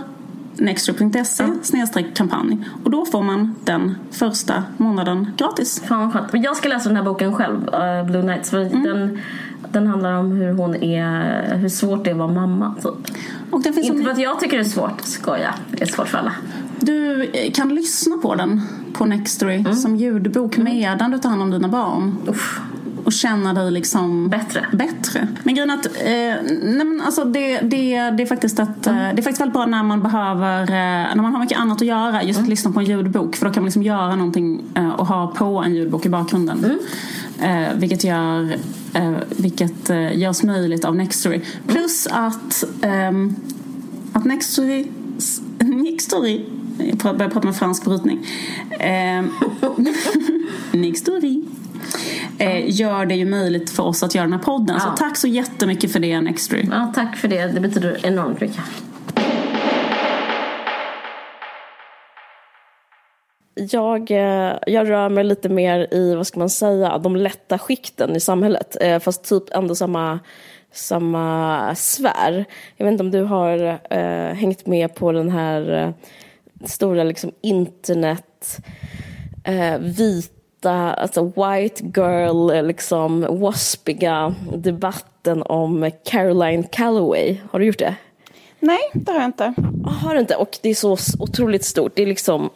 nextory.se 0.59 1.45
snedstreck 1.63 2.15
kampanj. 2.17 2.59
Och 2.85 2.91
då 2.91 3.05
får 3.07 3.23
man 3.23 3.55
den 3.65 3.95
första 4.11 4.65
månaden 4.77 5.33
gratis. 5.37 5.83
Fan 5.87 6.01
vad 6.01 6.13
skönt. 6.13 6.45
Jag 6.45 6.57
ska 6.57 6.69
läsa 6.69 6.89
den 6.89 6.97
här 6.97 7.05
boken 7.05 7.35
själv, 7.35 7.75
eh, 7.75 8.05
Blue 8.07 8.23
Nights. 8.23 8.51
För 8.51 8.59
den, 8.59 9.19
den 9.73 9.87
handlar 9.87 10.13
om 10.13 10.31
hur 10.33 10.53
hon 10.53 10.75
är, 10.75 11.57
hur 11.57 11.69
svårt 11.69 12.05
det 12.05 12.11
är 12.11 12.15
att 12.15 12.19
vara 12.19 12.33
mamma 12.33 12.75
typ. 12.83 13.17
Inte 13.53 13.73
för 14.05 14.11
att 14.11 14.19
jag 14.19 14.41
tycker 14.41 14.57
det 14.57 14.63
är 14.63 14.69
svårt, 14.69 15.01
skoja. 15.01 15.55
Det 15.71 15.83
är 15.83 15.87
svårt 15.87 16.09
för 16.09 16.19
alla. 16.19 16.33
Du 16.81 17.31
kan 17.55 17.75
lyssna 17.75 18.17
på 18.17 18.35
den 18.35 18.63
på 18.93 19.05
Nextory 19.05 19.65
som 19.75 19.97
ljudbok 19.97 20.57
medan 20.57 21.11
du 21.11 21.19
tar 21.19 21.31
hand 21.31 21.43
om 21.43 21.51
dina 21.51 21.69
barn. 21.69 22.17
Uff, 22.27 22.61
Och 23.05 23.13
känna 23.13 23.55
dig 23.55 23.71
liksom 23.71 24.29
bättre. 24.29 24.67
bättre. 24.73 25.29
Men 25.43 25.55
grejen 25.55 25.71
att 25.71 25.87
eh, 25.87 26.13
nej 26.63 26.85
men 26.85 27.03
alltså 27.05 27.25
det, 27.25 27.61
det, 27.61 28.11
det, 28.11 28.23
är 28.23 28.27
faktiskt 28.27 28.59
att, 28.61 28.87
eh, 28.87 28.95
det 28.95 29.01
är 29.01 29.23
faktiskt 29.23 29.41
väldigt 29.41 29.53
bra 29.55 29.67
när 29.67 29.83
man 29.83 30.03
behöver, 30.03 30.63
eh, 30.63 31.15
när 31.17 31.23
man 31.23 31.33
har 31.33 31.41
mycket 31.41 31.59
annat 31.59 31.81
att 31.81 31.87
göra, 31.87 32.23
just 32.23 32.41
att 32.41 32.49
lyssna 32.49 32.73
på 32.73 32.81
en 32.81 32.87
ljudbok. 32.87 33.37
För 33.37 33.47
då 33.47 33.53
kan 33.53 33.63
man 33.63 33.67
liksom 33.67 33.83
göra 33.83 34.17
någonting 34.17 34.65
eh, 34.75 34.89
och 34.91 35.07
ha 35.07 35.27
på 35.27 35.45
en 35.45 35.75
ljudbok 35.75 36.07
i 36.07 36.09
bakgrunden. 36.09 36.79
Eh, 37.41 37.75
vilket 37.77 38.05
gör 38.05 38.57
vilket 39.37 39.91
eh, 39.91 40.19
görs 40.19 40.43
möjligt 40.43 40.85
av 40.85 40.97
Nextory. 40.97 41.41
Plus 41.67 42.09
att, 42.11 42.65
ehm, 42.83 43.35
att 44.13 44.25
Nextory, 44.25 44.87
Nextory 45.59 46.45
jag 46.79 47.17
börjar 47.17 47.31
prata 47.31 47.47
med 47.47 47.57
fransk 47.57 47.85
brytning. 47.85 48.27
Ehm, 48.79 49.31
Nextory 50.73 51.43
eh, 52.39 52.71
gör 52.81 53.07
det 53.07 53.15
ju 53.15 53.25
möjligt 53.25 53.71
för 53.71 53.83
oss 53.83 54.03
att 54.03 54.15
göra 54.15 54.25
den 54.25 54.33
här 54.33 54.41
podden. 54.41 54.81
Så 54.81 54.87
Ja. 54.89 54.95
tack 54.99 55.17
så 55.17 55.27
jättemycket 55.29 55.93
för 55.93 56.01
det 56.01 56.21
Nextory. 56.21 56.65
Ja, 56.71 56.93
tack 56.95 57.17
för 57.17 57.29
det. 57.29 57.47
Det 57.47 57.61
betyder 57.61 58.07
enormt 58.07 58.41
mycket. 58.41 58.61
Jag, 63.55 64.11
eh, 64.11 64.57
jag 64.67 64.91
rör 64.91 65.09
mig 65.09 65.25
lite 65.25 65.49
mer 65.49 65.95
i, 65.95 66.15
vad 66.15 66.27
ska 66.27 66.39
man 66.39 66.51
säga, 66.51 66.99
de 66.99 67.17
lätta 67.17 67.59
skikten 67.59 68.17
i 68.17 68.21
samhället. 68.21 68.77
Eh, 68.81 68.99
Fast 68.99 69.25
typ 69.29 69.43
ändå 69.55 69.75
samma, 69.75 70.19
samma 70.73 71.75
sfär. 71.75 72.45
Jag 72.77 72.85
vet 72.87 72.93
inte 72.93 73.05
om 73.05 73.11
du 73.11 73.23
har 73.23 73.79
eh, 73.91 74.35
hängt 74.35 74.67
med 74.67 74.95
på 74.95 75.13
den 75.13 75.31
här 75.31 75.73
eh, 75.85 75.91
stora 76.65 77.05
liksom, 77.05 77.31
internet 77.41 78.59
eh, 79.45 79.79
vita, 79.79 80.95
alltså 80.95 81.25
white 81.25 81.85
girl, 81.85 82.51
eh, 82.51 82.63
liksom 82.63 83.27
waspiga 83.41 84.35
debatten 84.57 85.43
om 85.43 85.91
Caroline 86.05 86.63
Calloway. 86.63 87.37
Har 87.51 87.59
du 87.59 87.67
gjort 87.67 87.79
det? 87.79 87.95
Nej, 88.61 88.79
det 88.95 89.13
har 89.13 89.19
jag 89.19 89.29
inte. 89.29 89.55
Har 89.85 90.15
du 90.15 90.21
inte? 90.21 90.37
Och 90.37 90.59
det 90.63 90.69
är 90.69 90.75
så 90.75 90.97
otroligt 91.19 91.65
stort. 91.65 91.93
Det 91.97 92.03
är 92.03 92.07
liksom 92.07 92.51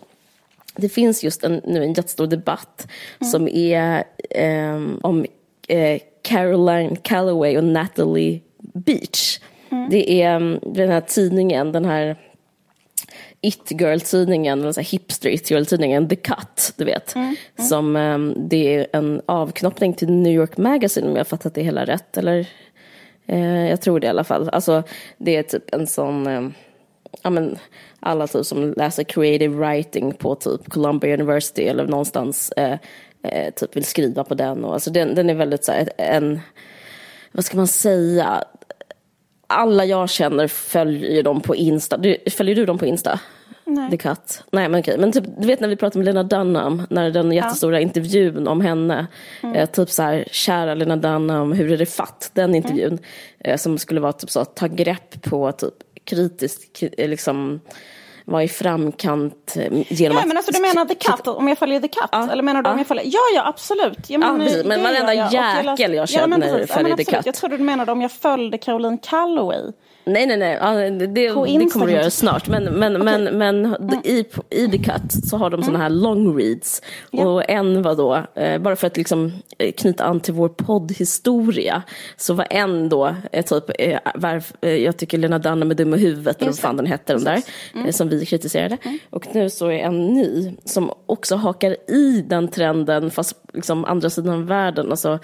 det 0.76 0.88
finns 0.88 1.24
just 1.24 1.44
en, 1.44 1.60
nu 1.64 1.82
en 1.82 1.92
jättestor 1.92 2.26
debatt 2.26 2.88
som 3.30 3.48
är 3.48 4.04
ehm, 4.30 5.00
om 5.02 5.26
eh, 5.68 6.00
Caroline 6.22 6.96
Calloway 6.96 7.58
och 7.58 7.64
Natalie 7.64 8.40
Beach. 8.74 9.40
Det 9.90 10.22
är 10.22 10.36
mm, 10.36 10.58
den 10.62 10.88
här 10.88 11.00
tidningen, 11.00 11.72
den 11.72 11.84
här 11.84 12.16
It 13.42 13.70
Girl-tidningen, 13.70 14.60
eller 14.60 14.72
så 14.72 14.80
hipster 14.80 15.30
It 15.30 15.50
Girl-tidningen, 15.50 16.08
The 16.08 16.16
Cut, 16.16 16.72
du 16.76 16.84
vet. 16.84 17.14
Som, 17.68 17.96
ehm, 17.96 18.34
det 18.36 18.74
är 18.74 18.86
en 18.92 19.22
avknoppning 19.26 19.94
till 19.94 20.10
New 20.10 20.32
York 20.32 20.56
Magazine 20.56 21.06
om 21.06 21.12
jag 21.12 21.20
har 21.20 21.24
fattat 21.24 21.54
det 21.54 21.62
hela 21.62 21.84
rätt. 21.84 22.16
Eller, 22.16 22.46
eh, 23.26 23.68
jag 23.68 23.80
tror 23.80 24.00
det 24.00 24.06
i 24.06 24.10
alla 24.10 24.24
fall. 24.24 24.48
Alltså, 24.48 24.82
det 25.18 25.36
är 25.36 25.42
typ 25.42 25.74
en 25.74 25.86
sån... 25.86 26.26
ehm, 26.26 26.54
ja, 27.22 27.30
men, 27.30 27.58
alla 28.00 28.26
typ 28.26 28.46
som 28.46 28.74
läser 28.76 29.04
creative 29.04 29.56
writing 29.56 30.12
på 30.12 30.34
typ 30.34 30.68
Columbia 30.68 31.14
University 31.14 31.62
eller 31.62 31.86
någonstans 31.86 32.52
eh, 32.52 32.78
eh, 33.22 33.54
typ 33.54 33.76
vill 33.76 33.84
skriva 33.84 34.24
på 34.24 34.34
den. 34.34 34.64
Och, 34.64 34.74
alltså 34.74 34.90
den, 34.90 35.14
den 35.14 35.30
är 35.30 35.34
väldigt 35.34 35.64
så 35.64 35.72
här, 35.72 35.90
en, 35.96 36.40
vad 37.32 37.44
ska 37.44 37.56
man 37.56 37.66
säga, 37.66 38.44
alla 39.50 39.84
jag 39.84 40.10
känner 40.10 40.48
följer 40.48 41.22
dem 41.22 41.40
på 41.40 41.54
Insta. 41.54 41.96
Du, 41.96 42.16
följer 42.30 42.54
du 42.54 42.66
dem 42.66 42.78
på 42.78 42.86
Insta? 42.86 43.20
Nej. 43.64 43.90
The 43.90 43.96
Cut? 43.96 44.44
Nej 44.52 44.68
men 44.68 44.80
okej, 44.80 44.98
men 44.98 45.12
typ, 45.12 45.24
du 45.38 45.46
vet 45.46 45.60
när 45.60 45.68
vi 45.68 45.76
pratade 45.76 45.98
med 45.98 46.14
Lena 46.14 46.22
Dunham, 46.22 46.82
när 46.90 47.10
den 47.10 47.32
jättestora 47.32 47.80
intervjun 47.80 48.48
om 48.48 48.60
henne, 48.60 49.06
eh, 49.54 49.70
typ 49.70 49.90
så 49.90 50.02
här, 50.02 50.24
kära 50.30 50.74
Lena 50.74 50.96
Dunham, 50.96 51.52
hur 51.52 51.72
är 51.72 51.78
det 51.78 51.86
fatt? 51.86 52.30
Den 52.34 52.54
intervjun, 52.54 52.98
eh, 53.38 53.56
som 53.56 53.78
skulle 53.78 54.00
vara 54.00 54.12
typ 54.12 54.30
så, 54.30 54.44
ta 54.44 54.66
grepp 54.66 55.22
på 55.22 55.52
typ 55.52 55.74
kritiskt, 56.04 56.82
eh, 56.96 57.08
liksom, 57.08 57.60
vara 58.24 58.42
i 58.44 58.48
framkant 58.48 59.56
eh, 59.56 59.92
genom 59.92 60.18
Ja, 60.18 60.26
men 60.26 60.36
alltså 60.36 60.52
du 60.52 60.60
menar 60.60 60.84
The 60.84 60.94
Cut, 60.94 61.26
om 61.26 61.48
jag 61.48 61.58
följer 61.58 61.80
The 61.80 61.88
Cut? 61.88 62.08
Ja. 62.12 62.28
Eller 62.32 62.42
menar 62.42 62.62
du 62.62 62.70
om 62.70 62.76
Ja. 62.76 62.80
jag 62.80 62.86
följer... 62.86 63.04
Ja, 63.04 63.20
ja 63.34 63.48
absolut. 63.48 64.10
Ja, 64.10 64.18
Ja, 64.20 64.36
precis. 64.38 64.64
Men 64.64 64.82
varenda 64.82 65.14
jag. 65.14 65.32
Jäkel 65.32 65.94
jag 65.94 66.08
ja, 66.10 66.26
men 66.26 66.40
känner 66.42 66.52
precis. 66.58 66.74
följer 66.74 66.90
ja, 66.90 66.96
men 66.96 67.04
The. 67.04 67.12
Cut. 67.16 67.26
Jag 67.26 67.34
trodde 67.34 67.56
du 67.56 67.64
menade 67.64 67.92
om 67.92 68.00
jag 68.00 68.12
följde 68.12 68.58
Caroline 68.58 68.98
Calloway. 68.98 69.72
Nej, 70.12 70.26
nej, 70.26 70.36
nej. 70.36 70.58
Ja, 70.60 70.72
det, 70.72 71.06
det, 71.06 71.28
kommer 71.72 71.86
du 71.86 71.92
göra 71.92 72.10
snart. 72.10 72.48
Men, 72.48 72.64
men, 72.64 72.92
men, 72.92 73.24
men 73.24 73.76
i, 74.04 74.24
i 74.50 74.68
The 74.68 74.78
Cut 74.78 75.12
så 75.28 75.36
har 75.36 75.50
de 75.50 75.62
såna 75.62 75.78
här 75.78 75.90
long 75.90 76.38
reads. 76.38 76.82
Och 77.12 77.50
en 77.50 77.82
var 77.82 77.94
då, 77.94 78.24
eh, 78.34 78.58
bara 78.58 78.76
för 78.76 78.86
att 78.86 78.96
liksom 78.96 79.32
eh, 79.58 79.72
knyta 79.72 80.04
an 80.04 80.20
till 80.20 80.34
vår 80.34 80.48
poddhistoria, 80.48 81.82
så 82.16 82.34
var 82.34 82.46
en 82.50 82.88
då, 82.88 83.14
eh, 83.32 83.44
typ, 83.44 83.64
varf, 84.14 84.52
jag 84.60 84.96
tycker 84.96 85.18
Lena 85.18 85.38
Dunham 85.38 85.70
är 85.70 85.74
dum 85.74 85.94
i 85.94 85.98
huvudet, 85.98 86.36
eller 86.40 86.50
vad 86.50 86.58
fan 86.58 86.76
den 86.76 86.86
hette, 86.86 87.12
den 87.12 87.24
där, 87.24 87.42
eh, 87.86 87.90
som 87.90 88.08
vi 88.08 88.26
kritiserade. 88.26 88.76
Och 89.10 89.34
nu 89.34 89.50
så 89.50 89.66
är 89.66 89.78
en 89.78 90.06
ny 90.06 90.52
som 90.64 90.90
också 91.06 91.36
hakar 91.36 91.76
i 91.90 92.24
den 92.28 92.48
trenden, 92.48 93.10
fast 93.10 93.36
liksom 93.54 93.84
andra 93.84 94.10
sidan 94.10 94.34
av 94.34 94.46
världen. 94.46 94.90
Alltså, 94.90 95.18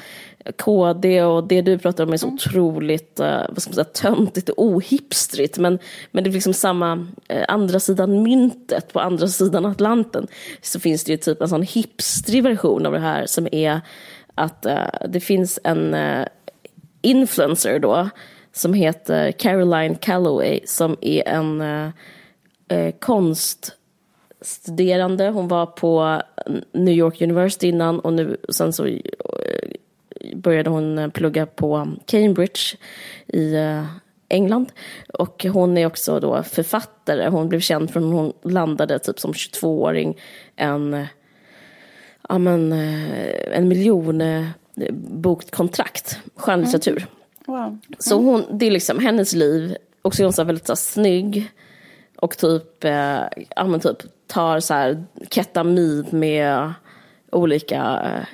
KD 0.58 1.22
och 1.22 1.48
det 1.48 1.62
du 1.62 1.78
pratar 1.78 2.04
om 2.04 2.12
är 2.12 2.16
så 2.16 2.28
otroligt 2.28 3.20
eh, 3.20 3.42
vad 3.48 3.62
ska 3.62 3.70
man 3.70 3.74
säga, 3.74 3.84
töntigt 3.84 4.48
och 4.48 4.64
ohipstrigt. 4.64 5.58
Men, 5.58 5.78
men 6.10 6.24
det 6.24 6.30
är 6.30 6.32
liksom 6.32 6.54
samma, 6.54 7.06
eh, 7.28 7.44
andra 7.48 7.80
sidan 7.80 8.22
myntet, 8.22 8.92
på 8.92 9.00
andra 9.00 9.28
sidan 9.28 9.66
Atlanten, 9.66 10.26
så 10.62 10.80
finns 10.80 11.04
det 11.04 11.12
ju 11.12 11.18
typ 11.18 11.42
en 11.42 11.48
sån 11.48 11.62
hipstrig 11.62 12.42
version 12.42 12.86
av 12.86 12.92
det 12.92 12.98
här 12.98 13.26
som 13.26 13.48
är 13.52 13.80
att 14.34 14.66
eh, 14.66 14.78
det 15.08 15.20
finns 15.20 15.58
en 15.64 15.96
influencer 17.02 17.78
då 17.78 18.08
som 18.52 18.74
heter 18.74 19.32
Caroline 19.32 19.94
Calloway 19.94 20.60
som 20.64 20.96
är 21.00 21.28
en 21.28 21.60
eh, 22.68 22.92
konststuderande. 24.38 25.28
Hon 25.28 25.48
var 25.48 25.66
på 25.66 26.22
New 26.72 26.94
York 26.94 27.20
University 27.20 27.68
innan 27.68 28.00
och 28.00 28.12
nu, 28.12 28.36
sen 28.48 28.72
så 28.72 28.86
eh, 28.86 29.00
började 30.34 30.70
hon 30.70 30.98
eh, 30.98 31.08
plugga 31.08 31.46
på 31.46 31.88
Cambridge 32.06 32.76
i, 33.26 33.54
eh, 33.54 33.84
England. 34.28 34.72
Och 35.12 35.44
hon 35.44 35.78
är 35.78 35.86
också 35.86 36.20
då 36.20 36.42
författare. 36.42 37.28
Hon 37.28 37.48
blev 37.48 37.60
känd 37.60 37.90
från 37.90 38.12
hon 38.12 38.32
landade 38.42 38.98
typ 38.98 39.20
som 39.20 39.32
22-åring 39.32 40.16
en, 40.56 41.06
ja 42.28 42.38
men, 42.38 42.72
en 43.52 43.68
miljon 43.68 44.20
eh, 44.20 44.46
bokkontrakt, 44.92 46.18
skönlitteratur. 46.36 47.06
Wow. 47.46 47.78
Så 47.98 48.16
hon, 48.16 48.44
det 48.58 48.66
är 48.66 48.70
liksom 48.70 48.98
hennes 48.98 49.32
liv. 49.32 49.76
Och 50.02 50.14
så 50.14 50.22
är 50.22 50.24
hon 50.24 50.32
så 50.32 50.44
väldigt 50.44 50.66
så 50.66 50.72
här, 50.72 50.76
snygg. 50.76 51.50
Och 52.26 52.38
typ, 52.38 52.84
eh, 52.84 53.20
ja 53.56 53.64
men 53.64 53.80
typ 53.80 53.96
tar 54.26 54.60
så 54.60 54.74
här 54.74 55.04
ketamin 55.30 56.06
med 56.10 56.72
olika 57.32 58.00
eh, 58.04 58.26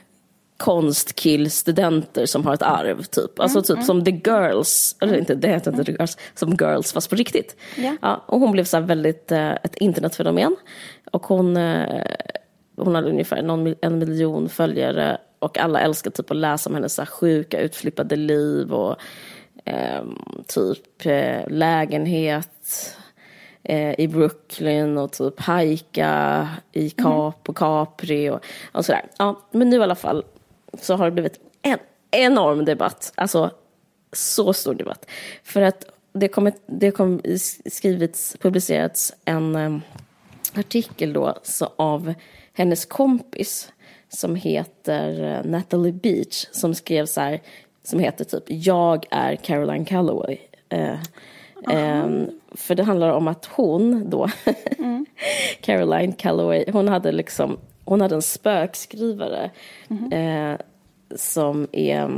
konstkillstudenter 0.57 2.27
som 2.27 2.47
har 2.47 2.55
ett 2.55 2.63
arv 2.63 3.03
typ. 3.03 3.41
Alltså 3.41 3.63
typ 3.63 3.85
som 3.85 4.05
The 4.05 4.11
Girls, 4.11 4.97
eller 5.01 5.19
inte 5.19 5.35
det 5.35 5.49
heter 5.49 5.71
inte 5.71 5.85
The 5.85 5.93
Girls, 5.93 6.19
som 6.35 6.51
Girls 6.51 6.93
fast 6.93 7.11
på 7.11 7.17
riktigt. 7.17 7.57
Ja. 7.77 8.25
och 8.27 8.41
hon 8.41 8.53
blev 8.53 8.65
så 8.65 8.81
väldigt 8.81 9.33
eh, 9.33 9.53
ett 9.53 9.75
internetfenomen. 9.75 10.57
Och 11.11 11.27
hon, 11.27 11.57
eh, 11.57 12.05
hon 12.77 12.95
hade 12.95 13.11
ungefär 13.11 13.43
någon, 13.43 13.75
en 13.81 13.99
miljon 13.99 14.49
följare 14.49 15.19
och 15.39 15.59
alla 15.59 15.81
älskar 15.81 16.11
typ 16.11 16.31
att 16.31 16.37
läsa 16.37 16.71
om 16.71 16.75
hennes 16.75 16.95
så 16.95 17.03
här 17.03 17.07
sjuka 17.07 17.61
utflippade 17.61 18.17
liv 18.17 18.73
och 18.73 18.97
ehm, 19.65 20.19
typ 20.47 21.07
eh, 21.07 21.49
lägenhet 21.49 22.97
eh, 23.65 24.01
i 24.01 24.09
Brooklyn 24.09 24.99
och 24.99 25.13
typ 25.13 25.41
hajka 25.41 26.49
i 26.73 26.91
Kap 26.91 27.49
och 27.49 27.57
Capri 27.57 28.31
och, 28.31 28.41
och 28.73 28.85
sådär. 28.85 29.05
Ja, 29.19 29.41
men 29.51 29.71
nu 29.71 29.77
i 29.77 29.83
alla 29.83 29.95
fall 29.95 30.25
så 30.81 30.95
har 30.95 31.05
det 31.05 31.11
blivit 31.11 31.41
en 31.63 31.79
enorm 32.11 32.65
debatt. 32.65 33.13
Alltså 33.15 33.51
så 34.13 34.53
stor 34.53 34.75
debatt. 34.75 35.11
För 35.45 35.63
att 35.63 35.85
det 36.13 36.29
kommer 36.29 36.53
det 36.67 36.91
kom 36.91 37.21
skrivits, 37.67 38.37
publicerats 38.41 39.15
en 39.25 39.57
eh, 39.57 39.79
artikel 40.55 41.13
då 41.13 41.39
så 41.43 41.73
av 41.77 42.15
hennes 42.53 42.85
kompis 42.85 43.73
som 44.09 44.37
heter 44.37 45.25
eh, 45.25 45.51
Natalie 45.51 45.93
Beach 45.93 46.47
som 46.53 46.75
skrev 46.75 47.07
så 47.07 47.21
här, 47.21 47.41
som 47.83 47.99
heter 47.99 48.25
typ 48.25 48.45
Jag 48.47 49.07
är 49.11 49.37
Caroline 49.37 49.85
Calloway. 49.85 50.39
Eh, 50.69 50.99
ehm, 51.69 52.31
för 52.51 52.75
det 52.75 52.83
handlar 52.83 53.11
om 53.11 53.29
att 53.29 53.47
hon 53.47 54.11
då, 54.11 54.29
Caroline 55.61 56.13
Calloway, 56.13 56.65
hon 56.73 56.89
hade 56.89 57.13
liksom, 57.13 57.59
hon 57.85 58.01
hade 58.01 58.15
en 58.15 58.23
spökskrivare 58.23 59.51
eh, 60.13 60.57
som 61.17 61.69
är 61.73 62.11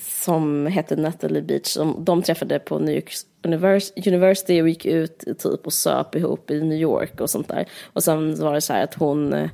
som 0.00 0.66
hette 0.66 0.96
Natalie 0.96 1.42
Beach. 1.42 1.66
Som 1.66 2.04
de 2.04 2.22
träffade 2.22 2.58
på 2.58 2.78
New 2.78 2.94
York 2.94 3.12
Univers- 3.42 4.08
University 4.08 4.62
och 4.62 4.68
gick 4.68 4.86
ut 4.86 5.18
typ 5.38 5.66
och 5.66 5.72
söp 5.72 6.14
ihop 6.14 6.50
i 6.50 6.60
New 6.60 6.78
York 6.78 7.20
och 7.20 7.30
sånt 7.30 7.48
där. 7.48 7.66
Och 7.92 8.04
sen 8.04 8.40
var 8.40 8.54
det 8.54 8.60
så 8.60 8.72
här 8.72 8.84
att 8.84 8.94
hon 8.94 9.32
eh, 9.32 9.50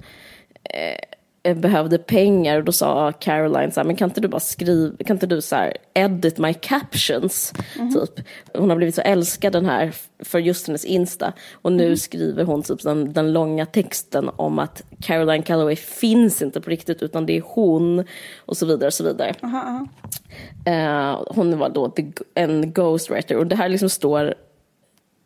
behövde 1.43 1.99
pengar 1.99 2.59
och 2.59 2.64
då 2.64 2.72
sa 2.72 3.12
Caroline 3.12 3.72
så 3.72 3.80
här, 3.80 3.84
men 3.84 3.97
kan 3.97 4.09
inte 4.09 4.20
du 4.20 4.28
bara 4.28 4.40
skriva, 4.40 4.97
kan 5.07 5.16
inte 5.16 5.26
du 5.26 5.40
så 5.40 5.57
här 5.57 5.76
edit 5.95 6.38
my 6.38 6.55
captions, 6.55 7.53
typ. 7.74 8.26
Hon 8.55 8.70
har 8.70 8.76
blivit 8.76 8.95
så 8.95 9.01
älskad 9.01 9.53
den 9.53 9.66
här 9.66 9.95
för 10.18 10.38
just 10.38 10.66
hennes 10.66 10.84
Insta. 10.84 11.32
Och 11.53 11.72
nu 11.72 11.97
skriver 11.97 12.45
hon 12.45 12.62
typ 12.62 12.82
den, 12.82 13.12
den 13.12 13.32
långa 13.32 13.66
texten 13.66 14.30
om 14.36 14.59
att 14.59 14.82
Caroline 15.01 15.43
Calloway 15.43 15.76
finns 15.76 16.43
inte 16.43 16.61
på 16.61 16.70
riktigt 16.70 17.03
utan 17.03 17.26
det 17.26 17.36
är 17.36 17.43
hon 17.47 18.05
och 18.38 18.57
så 18.57 18.66
vidare 18.66 18.86
och 18.86 18.95
så 18.95 19.05
vidare. 19.05 19.34
Eh, 20.64 21.22
hon 21.26 21.59
var 21.59 21.68
då 21.68 21.95
en 22.34 22.72
ghostwriter. 22.72 23.36
Och 23.36 23.47
det 23.47 23.57
här 23.57 23.68
liksom 23.68 23.88
står, 23.88 24.34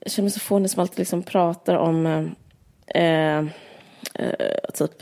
jag 0.01 0.13
känner 0.13 0.25
mig 0.25 0.33
så 0.33 0.41
fånig 0.41 0.71
som 0.71 0.81
alltid 0.81 0.99
liksom 0.99 1.23
pratar 1.23 1.75
om 1.75 2.07
eh, 2.87 3.39
eh, 3.39 3.45
typ 4.75 4.93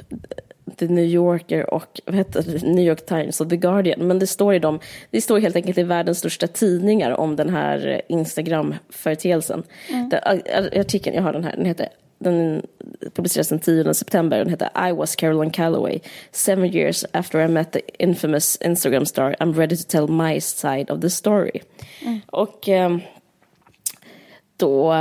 The 0.76 0.86
New 0.86 1.04
Yorker 1.04 1.74
och 1.74 2.00
vad 2.06 2.14
heter 2.14 2.42
det, 2.42 2.62
New 2.66 2.84
York 2.86 3.06
Times 3.06 3.40
och 3.40 3.50
The 3.50 3.56
Guardian. 3.56 4.06
Men 4.06 4.18
det 4.18 4.26
står 4.26 4.54
i 4.54 4.58
dem, 4.58 4.80
det 5.10 5.20
står 5.20 5.38
helt 5.38 5.56
enkelt 5.56 5.78
i 5.78 5.82
världens 5.82 6.18
största 6.18 6.46
tidningar 6.46 7.10
om 7.20 7.36
den 7.36 7.50
här 7.50 8.02
Instagram-företeelsen. 8.08 9.62
Den, 10.10 10.20
ar- 10.22 10.78
artikeln, 10.80 11.16
jag 11.16 11.22
har 11.22 11.32
den 11.32 11.44
här, 11.44 11.56
den 11.56 11.64
heter 11.66 11.88
den 12.18 12.62
publicerades 13.14 13.48
den 13.48 13.58
10 13.58 13.94
september. 13.94 14.38
Den 14.38 14.48
heter 14.48 14.88
I 14.88 14.92
was 14.92 15.16
Caroline 15.16 15.50
Calloway. 15.50 16.00
Seven 16.32 16.64
years 16.74 17.04
after 17.12 17.40
I 17.40 17.48
met 17.48 17.72
the 17.72 17.80
infamous 17.98 18.58
Instagram 18.60 19.06
star 19.06 19.36
I'm 19.40 19.52
ready 19.54 19.76
to 19.76 19.82
tell 19.88 20.08
my 20.08 20.40
side 20.40 20.90
of 20.90 21.00
the 21.00 21.10
story. 21.10 21.60
Och 22.26 22.68
ehm, 22.68 23.00
då 24.56 24.94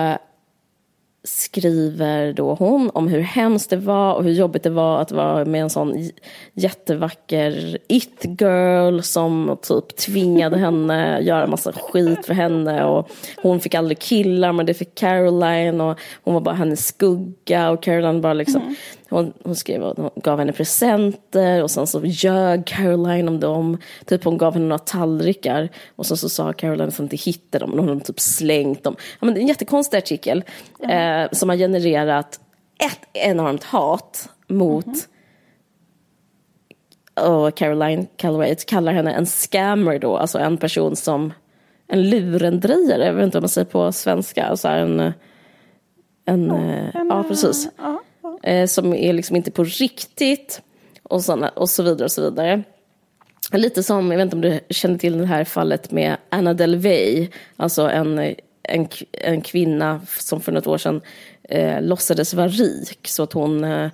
skriver 1.28 2.34
då 2.34 2.54
hon 2.54 2.90
om 2.94 3.08
hur 3.08 3.20
hemskt 3.20 3.70
det 3.70 3.78
var 3.78 4.14
och 4.14 4.24
hur 4.24 4.32
jobbigt 4.32 4.64
det 4.64 4.70
var 4.70 5.02
att 5.02 5.12
vara 5.12 5.46
med 5.46 5.62
en 5.62 5.70
sån 5.70 6.10
jättevacker 6.54 7.78
it-girl 7.88 9.00
som 9.00 9.58
typ 9.62 9.96
tvingade 9.96 10.58
henne 10.58 11.20
göra 11.22 11.48
massa 11.48 11.72
skit 11.72 12.26
för 12.26 12.34
henne 12.34 12.84
och 12.84 13.10
hon 13.42 13.60
fick 13.60 13.76
aldrig 13.76 14.00
killar 14.00 14.54
men 14.54 14.66
det 14.66 14.74
fick 14.74 14.96
Caroline 14.96 15.82
och 15.82 16.00
hon 16.24 16.34
var 16.34 16.42
bara 16.42 16.56
hennes 16.56 16.88
skugga 16.88 17.70
och 17.70 17.84
Caroline 17.84 18.22
bara 18.22 18.34
liksom 18.34 18.62
mm-hmm 18.62 19.03
hon, 19.14 19.34
hon 19.44 19.56
skrev 19.56 19.84
att 19.84 19.98
hon 19.98 20.10
gav 20.16 20.40
henne 20.40 20.52
presenter 20.52 21.64
och 21.64 21.72
sen 21.72 21.88
så 21.88 22.02
ljög 22.06 22.66
Caroline 22.66 23.28
om 23.28 23.40
dem. 23.40 23.78
Typ 24.06 24.24
hon 24.24 24.38
gav 24.38 24.54
henne 24.54 24.66
några 24.66 24.80
tallrikar 24.80 25.70
och 25.96 26.06
sen 26.06 26.18
så 26.18 26.30
sa 26.30 26.54
Caroline 26.54 26.88
att 26.88 26.98
hon 26.98 27.06
inte 27.06 27.16
hittade 27.16 27.66
dem 27.66 27.74
och 27.74 27.80
hon 27.80 27.90
hade 27.90 28.02
typ 28.02 28.20
slängt 28.20 28.84
dem. 28.84 28.96
Ja, 29.20 29.26
men 29.26 29.34
det 29.34 29.40
är 29.40 29.42
en 29.42 29.48
jättekonstig 29.48 29.98
artikel 29.98 30.44
eh, 30.90 31.24
som 31.32 31.50
har 31.50 31.56
genererat 31.56 32.40
ett 32.80 33.00
enormt 33.14 33.64
hat 33.64 34.30
mot 34.48 34.88
och 37.16 37.56
Caroline 37.56 38.08
Calloway. 38.18 38.56
Kallar 38.56 38.94
henne 38.94 39.12
en 39.14 39.26
scammer 39.26 40.00
då, 40.00 40.18
alltså 40.18 40.40
en 40.40 40.58
person 40.58 40.96
som 40.96 41.34
en 41.88 42.10
lurendrejare, 42.10 43.06
jag 43.06 43.14
vet 43.14 43.24
inte 43.24 43.38
vad 43.38 43.44
man 43.44 43.50
säger 43.50 43.66
på 43.66 43.92
svenska, 43.92 44.46
alltså 44.46 44.68
en, 44.68 45.14
en, 46.26 46.52
eh, 46.52 46.90
ja 46.94 47.26
precis, 47.28 47.70
eh, 48.44 48.68
som 48.68 48.94
är 48.94 49.14
liksom 49.14 49.36
inte 49.36 49.52
på 49.52 49.64
riktigt 49.64 50.62
och, 51.04 51.24
såna, 51.24 51.50
och 51.50 51.70
så 51.70 51.84
vidare 51.84 52.04
och 52.04 52.12
så 52.12 52.22
vidare. 52.22 52.64
Lite 53.52 53.84
som, 53.84 54.12
jag 54.12 54.18
vet 54.18 54.24
inte 54.24 54.36
om 54.36 54.42
du 54.42 54.60
känner 54.70 54.98
till 54.98 55.18
det 55.18 55.26
här 55.26 55.44
fallet 55.44 55.92
med 55.92 56.18
Anna 56.30 56.54
Delvey, 56.54 57.30
alltså 57.58 57.90
en, 57.90 58.36
en, 58.64 58.88
en 59.12 59.42
kvinna 59.42 60.02
som 60.20 60.42
för 60.42 60.52
något 60.52 60.68
år 60.68 60.78
sedan 60.78 61.02
eh, 61.44 61.82
låtsades 61.82 62.34
vara 62.34 62.48
rik 62.48 63.08
så 63.08 63.24
att 63.24 63.34
hon 63.34 63.64
eh, 63.64 63.90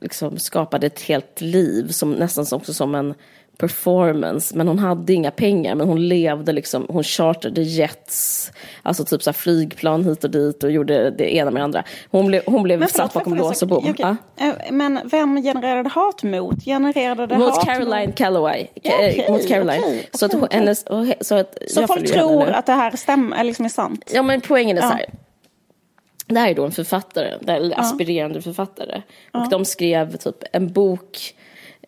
liksom 0.00 0.38
skapade 0.38 0.86
ett 0.86 1.00
helt 1.00 1.40
liv 1.40 1.88
som 1.88 2.12
nästan 2.12 2.46
också 2.52 2.74
som 2.74 2.94
en 2.94 3.14
performance. 3.56 4.56
Men 4.56 4.68
hon 4.68 4.78
hade 4.78 5.12
inga 5.12 5.30
pengar, 5.30 5.74
men 5.74 5.88
hon 5.88 6.08
levde 6.08 6.52
liksom, 6.52 6.86
hon 6.88 7.04
chartrade 7.04 7.62
jets, 7.62 8.52
alltså 8.82 9.04
typ 9.04 9.22
så 9.22 9.32
flygplan 9.32 10.04
hit 10.04 10.24
och 10.24 10.30
dit 10.30 10.64
och 10.64 10.70
gjorde 10.70 11.10
det 11.10 11.34
ena 11.36 11.50
med 11.50 11.60
det 11.60 11.64
andra. 11.64 11.84
Hon 12.10 12.26
blev, 12.26 12.42
hon 12.46 12.62
blev 12.62 12.78
Men 12.78 12.88
satt 12.88 12.96
förlåt, 12.96 13.12
bakom 13.14 13.34
lås 13.34 13.62
och 13.62 13.68
bom. 13.68 13.86
en? 13.86 13.94
Ja. 13.98 14.16
Eh, 14.36 14.52
Men 14.70 15.00
vem 15.04 15.42
genererade 15.42 15.88
hat 15.88 16.22
mot? 16.22 16.64
Genererade 16.64 17.26
det 17.26 17.38
Mot 17.38 17.50
hat 17.56 17.64
Caroline 17.64 18.12
Calloway. 18.12 18.66
Ja, 18.82 18.90
Eh, 18.92 19.08
okej, 19.10 19.26
mot 19.30 19.48
Caroline. 19.48 19.82
okej, 19.84 20.08
så 20.12 20.26
att 20.26 20.32
hon, 20.32 20.48
hennes, 20.50 20.84
så 21.20 21.34
att 21.34 21.58
Så 21.68 21.86
folk 21.86 22.12
tror 22.12 22.48
att 22.48 22.66
det 22.66 22.72
här 22.72 22.96
stämmer, 22.96 23.36
eller 23.36 23.44
liksom 23.44 23.64
är 23.64 23.68
sant? 23.68 24.10
Ja 24.14 24.22
men 24.22 24.40
poängen 24.40 24.76
är 24.78 24.82
så 24.82 24.86
Ja. 24.88 24.92
här. 24.92 25.06
Det 26.26 26.40
här 26.40 26.50
är 26.50 26.54
då 26.54 26.64
en 26.64 26.72
författare, 26.72 27.34
eller 27.46 27.80
aspirerande 27.80 28.42
författare. 28.42 29.02
Och 29.32 29.48
de 29.50 29.64
skrev 29.64 30.16
typ 30.16 30.36
en 30.52 30.72
bok, 30.72 31.34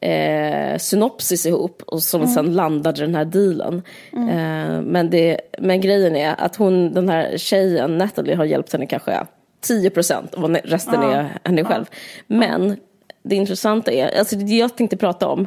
eh, 0.05 0.79
synopsis 0.79 1.47
ihop 1.47 1.83
och 1.87 2.03
som 2.03 2.21
Mm. 2.21 2.35
sen 2.35 2.55
landade 2.55 3.01
den 3.01 3.15
här 3.15 3.25
dealen. 3.25 3.83
Eh, 4.13 4.83
men, 4.83 5.11
det, 5.11 5.41
men 5.59 5.81
grejen 5.81 6.17
är 6.17 6.35
att 6.39 6.57
hon, 6.57 6.93
den 6.93 7.09
här 7.09 7.37
tjejen, 7.37 7.99
Natalie, 7.99 8.35
har 8.35 8.45
hjälpt 8.45 8.73
henne 8.73 8.87
kanske 8.87 9.27
10 9.61 9.91
procent 9.91 10.35
och 10.35 10.51
resten 10.51 11.03
är 11.03 11.39
henne 11.45 11.65
själv. 11.65 11.85
Men 12.27 12.77
det 13.23 13.37
intressanta 13.37 13.93
är, 13.93 14.19
alltså 14.19 14.37
det 14.37 14.57
jag 14.57 14.77
tänkte 14.77 14.97
prata 14.97 15.29
om 15.29 15.47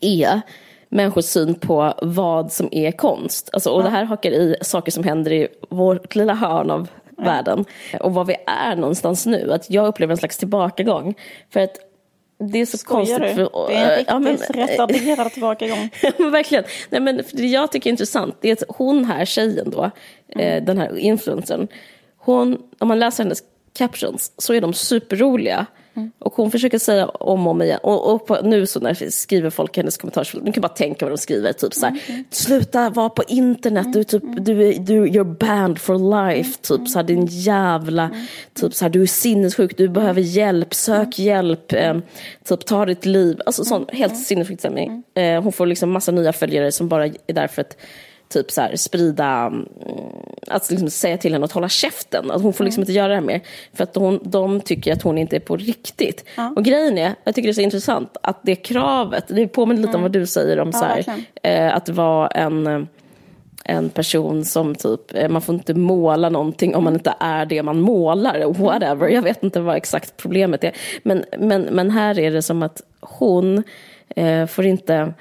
är 0.00 0.40
människors 0.88 1.24
syn 1.24 1.54
på 1.54 1.94
vad 2.02 2.52
som 2.52 2.68
är 2.72 2.92
konst. 2.92 3.50
Alltså, 3.52 3.70
och 3.70 3.82
det 3.82 3.90
här 3.90 4.04
hakar 4.04 4.30
i 4.30 4.56
saker 4.62 4.92
som 4.92 5.04
händer 5.04 5.32
i 5.32 5.48
vårt 5.70 6.14
lilla 6.14 6.34
hörn 6.34 6.70
av 6.70 6.88
världen. 7.16 7.64
Och 8.00 8.14
var 8.14 8.24
vi 8.24 8.36
är 8.46 8.76
någonstans 8.76 9.26
nu. 9.26 9.52
Att 9.52 9.70
jag 9.70 9.86
upplever 9.86 10.12
en 10.12 10.16
slags 10.16 10.38
tillbakagång. 10.38 11.14
För 11.50 11.60
att 11.60 11.76
det 12.40 12.58
är 12.60 12.66
så 12.66 12.78
Skojar 12.78 13.06
konstigt. 13.18 13.36
du? 13.36 13.44
För, 13.44 13.68
Det 13.68 13.74
är 13.74 13.84
en 13.84 13.90
riktigt 13.90 14.06
ja, 14.08 14.18
men- 14.18 14.36
retarderad 14.68 15.32
tillbakagång. 15.32 15.90
Verkligen. 16.30 16.64
Nej, 16.90 17.00
men 17.00 17.24
för 17.24 17.36
det 17.36 17.46
jag 17.46 17.72
tycker 17.72 17.90
är 17.90 17.92
intressant 17.92 18.36
det 18.40 18.48
är 18.48 18.52
att 18.52 18.62
hon 18.68 19.04
här 19.04 19.24
tjejen 19.24 19.70
då, 19.70 19.90
eh, 20.28 20.62
den 20.64 20.78
här 20.78 20.98
influencern, 20.98 21.68
hon, 22.18 22.58
om 22.78 22.88
man 22.88 22.98
läser 22.98 23.22
hennes 23.24 23.42
captions 23.78 24.32
så 24.38 24.54
är 24.54 24.60
de 24.60 24.72
superroliga. 24.74 25.66
Och 26.18 26.32
hon 26.34 26.50
försöker 26.50 26.78
säga 26.78 27.08
om 27.08 27.46
och 27.46 27.50
om 27.50 27.62
igen. 27.62 27.78
Och, 27.82 28.14
och 28.14 28.26
på, 28.26 28.38
nu 28.42 28.66
så 28.66 28.80
när 28.80 29.10
skriver 29.10 29.50
folk 29.50 29.76
hennes 29.76 29.96
kommentarsfält, 29.96 30.44
du 30.46 30.52
kan 30.52 30.60
bara 30.60 30.68
tänka 30.68 31.04
vad 31.04 31.12
de 31.12 31.18
skriver. 31.18 31.52
Typ 31.52 31.74
så 31.74 31.86
här, 31.86 32.00
sluta 32.30 32.90
vara 32.90 33.08
på 33.08 33.22
internet, 33.28 33.92
du, 33.92 34.04
typ, 34.04 34.22
du, 34.38 34.68
är- 34.68 34.78
du, 34.78 35.06
you're 35.06 35.36
banned 35.38 35.78
for 35.78 36.26
life. 36.28 36.58
Typ 36.62 36.88
så 36.88 36.98
här, 36.98 37.06
din 37.06 37.26
jävla, 37.26 38.10
typ 38.54 38.74
så 38.74 38.84
här, 38.84 38.90
du 38.90 39.02
är 39.02 39.06
sinnessjuk, 39.06 39.76
du 39.76 39.88
behöver 39.88 40.20
hjälp, 40.20 40.74
sök 40.74 41.18
hjälp, 41.18 41.72
eh, 41.72 41.96
typ 42.44 42.64
ta 42.66 42.86
ditt 42.86 43.06
liv. 43.06 43.40
Alltså 43.46 43.64
sån 43.64 43.86
helt 43.92 44.18
sinnessjukt 44.18 44.60
stämning. 44.60 45.02
Eh, 45.14 45.42
hon 45.42 45.52
får 45.52 45.66
liksom 45.66 45.90
massa 45.90 46.12
nya 46.12 46.32
följare 46.32 46.72
som 46.72 46.88
bara 46.88 47.06
är 47.06 47.32
där 47.32 47.46
för 47.46 47.60
att 47.60 47.76
typ 48.30 48.50
så 48.50 48.60
här, 48.60 48.76
sprida, 48.76 49.26
mm, 49.26 49.68
att 50.46 50.70
liksom 50.70 50.90
säga 50.90 51.18
till 51.18 51.32
henne 51.32 51.44
att 51.44 51.52
hålla 51.52 51.68
käften. 51.68 52.30
Att 52.30 52.42
hon 52.42 52.52
får 52.52 52.64
liksom 52.64 52.82
inte 52.82 52.92
göra 52.92 53.08
det 53.08 53.14
här 53.14 53.20
mer. 53.20 53.40
För 53.72 53.84
att 53.84 53.94
hon, 53.94 54.20
de 54.22 54.60
tycker 54.60 54.92
att 54.92 55.02
hon 55.02 55.18
inte 55.18 55.36
är 55.36 55.40
på 55.40 55.56
riktigt. 55.56 56.24
Och 56.56 56.64
grejen 56.64 56.98
är, 56.98 57.14
jag 57.24 57.34
tycker 57.34 57.46
det 57.46 57.50
är 57.50 57.54
så 57.54 57.60
intressant, 57.60 58.16
att 58.22 58.40
det 58.42 58.56
kravet, 58.56 59.24
det 59.28 59.48
påminner 59.48 59.82
lite 59.82 59.96
om 59.96 60.02
vad 60.02 60.12
du 60.12 60.26
säger 60.26 60.60
om 60.60 60.72
så 60.72 60.84
här, 60.84 61.04
eh, 61.42 61.76
att 61.76 61.88
vara 61.88 62.28
en 62.28 62.66
eh, 62.66 62.82
en 63.64 63.90
person 63.90 64.44
som 64.44 64.74
typ, 64.74 65.14
eh, 65.14 65.28
man 65.28 65.42
får 65.42 65.54
inte 65.54 65.74
måla 65.74 66.28
någonting 66.28 66.76
om 66.76 66.84
man 66.84 66.94
inte 66.94 67.14
är 67.20 67.46
det 67.46 67.62
man 67.62 67.80
målar, 67.80 68.52
whatever. 68.52 69.08
Jag 69.08 69.22
vet 69.22 69.42
inte 69.42 69.60
vad 69.60 69.76
exakt 69.76 70.16
problemet 70.16 70.64
är. 70.64 70.76
Men, 71.02 71.24
men, 71.38 71.62
men 71.62 71.90
här 71.90 72.18
är 72.18 72.30
det 72.30 72.42
som 72.42 72.62
att 72.62 72.82
hon 73.00 73.62
eh, 74.08 74.46
får 74.46 74.66
inte, 74.66 75.12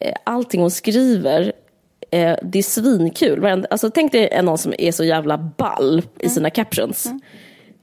eh, 0.00 0.14
allting 0.24 0.60
hon 0.60 0.70
skriver, 0.70 1.52
eh, 2.22 2.36
det 2.42 2.58
är 2.58 2.62
svinkul. 2.62 3.66
Alltså, 3.70 3.90
tänk 3.90 4.12
dig 4.12 4.42
någon 4.42 4.58
som 4.58 4.74
är 4.78 4.92
så 4.92 5.04
jävla 5.04 5.38
ball 5.38 6.02
i 6.18 6.28
sina 6.28 6.50
captions. 6.50 7.08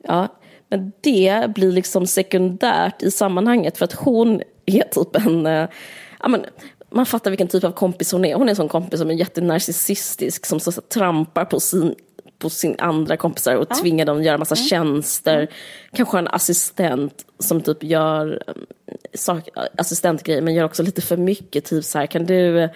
Ja, 0.08 0.28
men 0.70 0.92
det 1.02 1.54
blir 1.56 1.72
liksom 1.72 2.08
sekundärt 2.08 3.04
i 3.04 3.12
sammanhanget 3.12 3.78
för 3.78 3.86
att 3.86 3.94
hon 3.94 4.42
är 4.66 4.84
typ 4.84 5.16
en... 5.16 5.46
Eh, 5.46 5.68
ja, 6.20 6.28
men, 6.28 6.46
man 6.90 7.06
fattar 7.06 7.32
vilken 7.32 7.48
typ 7.48 7.64
av 7.64 7.72
kompis 7.72 8.12
hon 8.12 8.26
är. 8.26 8.36
Hon 8.36 8.48
är 8.48 8.50
en 8.50 8.56
sån 8.56 8.68
kompis 8.68 9.00
som 9.00 9.10
är 9.10 9.14
jättenarcissistisk 9.14 10.46
som 10.46 10.60
så, 10.60 10.72
så, 10.72 10.82
trampar 10.82 11.46
på 11.46 11.60
sin, 11.60 11.96
på 12.40 12.50
sin 12.50 12.76
andra 12.80 13.18
kompisar 13.18 13.56
och 13.56 13.70
tvingar 13.70 14.06
dem 14.06 14.18
att 14.18 14.26
göra 14.26 14.38
massa 14.38 14.56
tjänster. 14.56 15.48
Kanske 15.92 16.16
har 16.18 16.22
en 16.22 16.28
assistent 16.28 17.26
som 17.40 17.62
typ 17.62 17.84
gör 17.84 18.44
eh, 18.48 18.54
sak, 19.14 19.50
assistentgrejer 19.78 20.42
men 20.42 20.54
gör 20.54 20.66
också 20.66 20.84
lite 20.84 21.02
för 21.02 21.18
mycket. 21.18 21.66
Typ 21.66 21.84
så 21.86 22.00
här, 22.00 22.06
kan 22.06 22.26
du, 22.26 22.70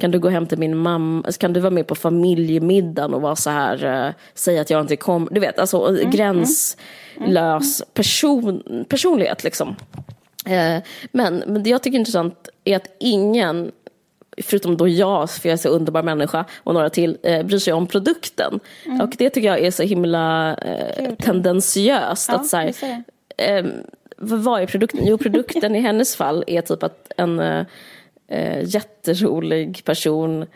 kan 0.00 0.10
du 0.10 0.18
gå 0.18 0.28
hem 0.28 0.46
till 0.46 0.58
min 0.58 0.76
mamma, 0.76 1.22
alltså, 1.26 1.38
kan 1.38 1.52
du 1.52 1.60
vara 1.60 1.70
med 1.70 1.86
på 1.86 1.94
familjemiddagen 1.94 3.14
och 3.14 3.20
vara 3.22 3.36
så 3.36 3.50
här, 3.50 4.06
eh, 4.06 4.12
säga 4.34 4.60
att 4.60 4.70
jag 4.70 4.80
inte 4.80 4.96
kommer. 4.96 5.30
Du 5.30 5.40
vet, 5.40 5.58
alltså 5.58 5.96
gränslös 6.04 7.82
person, 7.94 8.84
personlighet 8.88 9.44
liksom. 9.44 9.76
Eh, 10.46 10.82
men, 11.12 11.42
men 11.46 11.62
det 11.62 11.70
jag 11.70 11.82
tycker 11.82 11.96
är 11.96 11.98
intressant 11.98 12.48
är 12.64 12.76
att 12.76 12.96
ingen, 13.00 13.72
förutom 14.42 14.76
då 14.76 14.88
jag, 14.88 15.30
för 15.30 15.48
jag 15.48 15.52
är 15.52 15.56
så 15.56 15.68
underbar 15.68 16.02
människa, 16.02 16.44
och 16.64 16.74
några 16.74 16.90
till, 16.90 17.18
eh, 17.22 17.42
bryr 17.42 17.58
sig 17.58 17.72
om 17.72 17.86
produkten. 17.86 18.60
Mm. 18.86 19.00
Och 19.00 19.14
det 19.18 19.30
tycker 19.30 19.48
jag 19.48 19.60
är 19.60 19.70
så 19.70 19.82
himla 19.82 20.54
eh, 20.54 21.14
tendensiöst. 21.14 22.28
Ja, 22.28 22.34
att 22.34 22.46
så 22.46 22.56
här, 22.56 22.74
eh, 23.36 23.64
vad 24.16 24.38
vad 24.40 24.62
är 24.62 24.66
produkten? 24.66 25.00
Jo, 25.02 25.18
produkten 25.18 25.76
i 25.76 25.80
hennes 25.80 26.16
fall 26.16 26.44
är 26.46 26.60
typ 26.60 26.82
att 26.82 27.12
en 27.16 27.40
eh, 27.40 27.66
eh, 28.30 28.62
jätterolig 28.64 29.84
person 29.84 30.46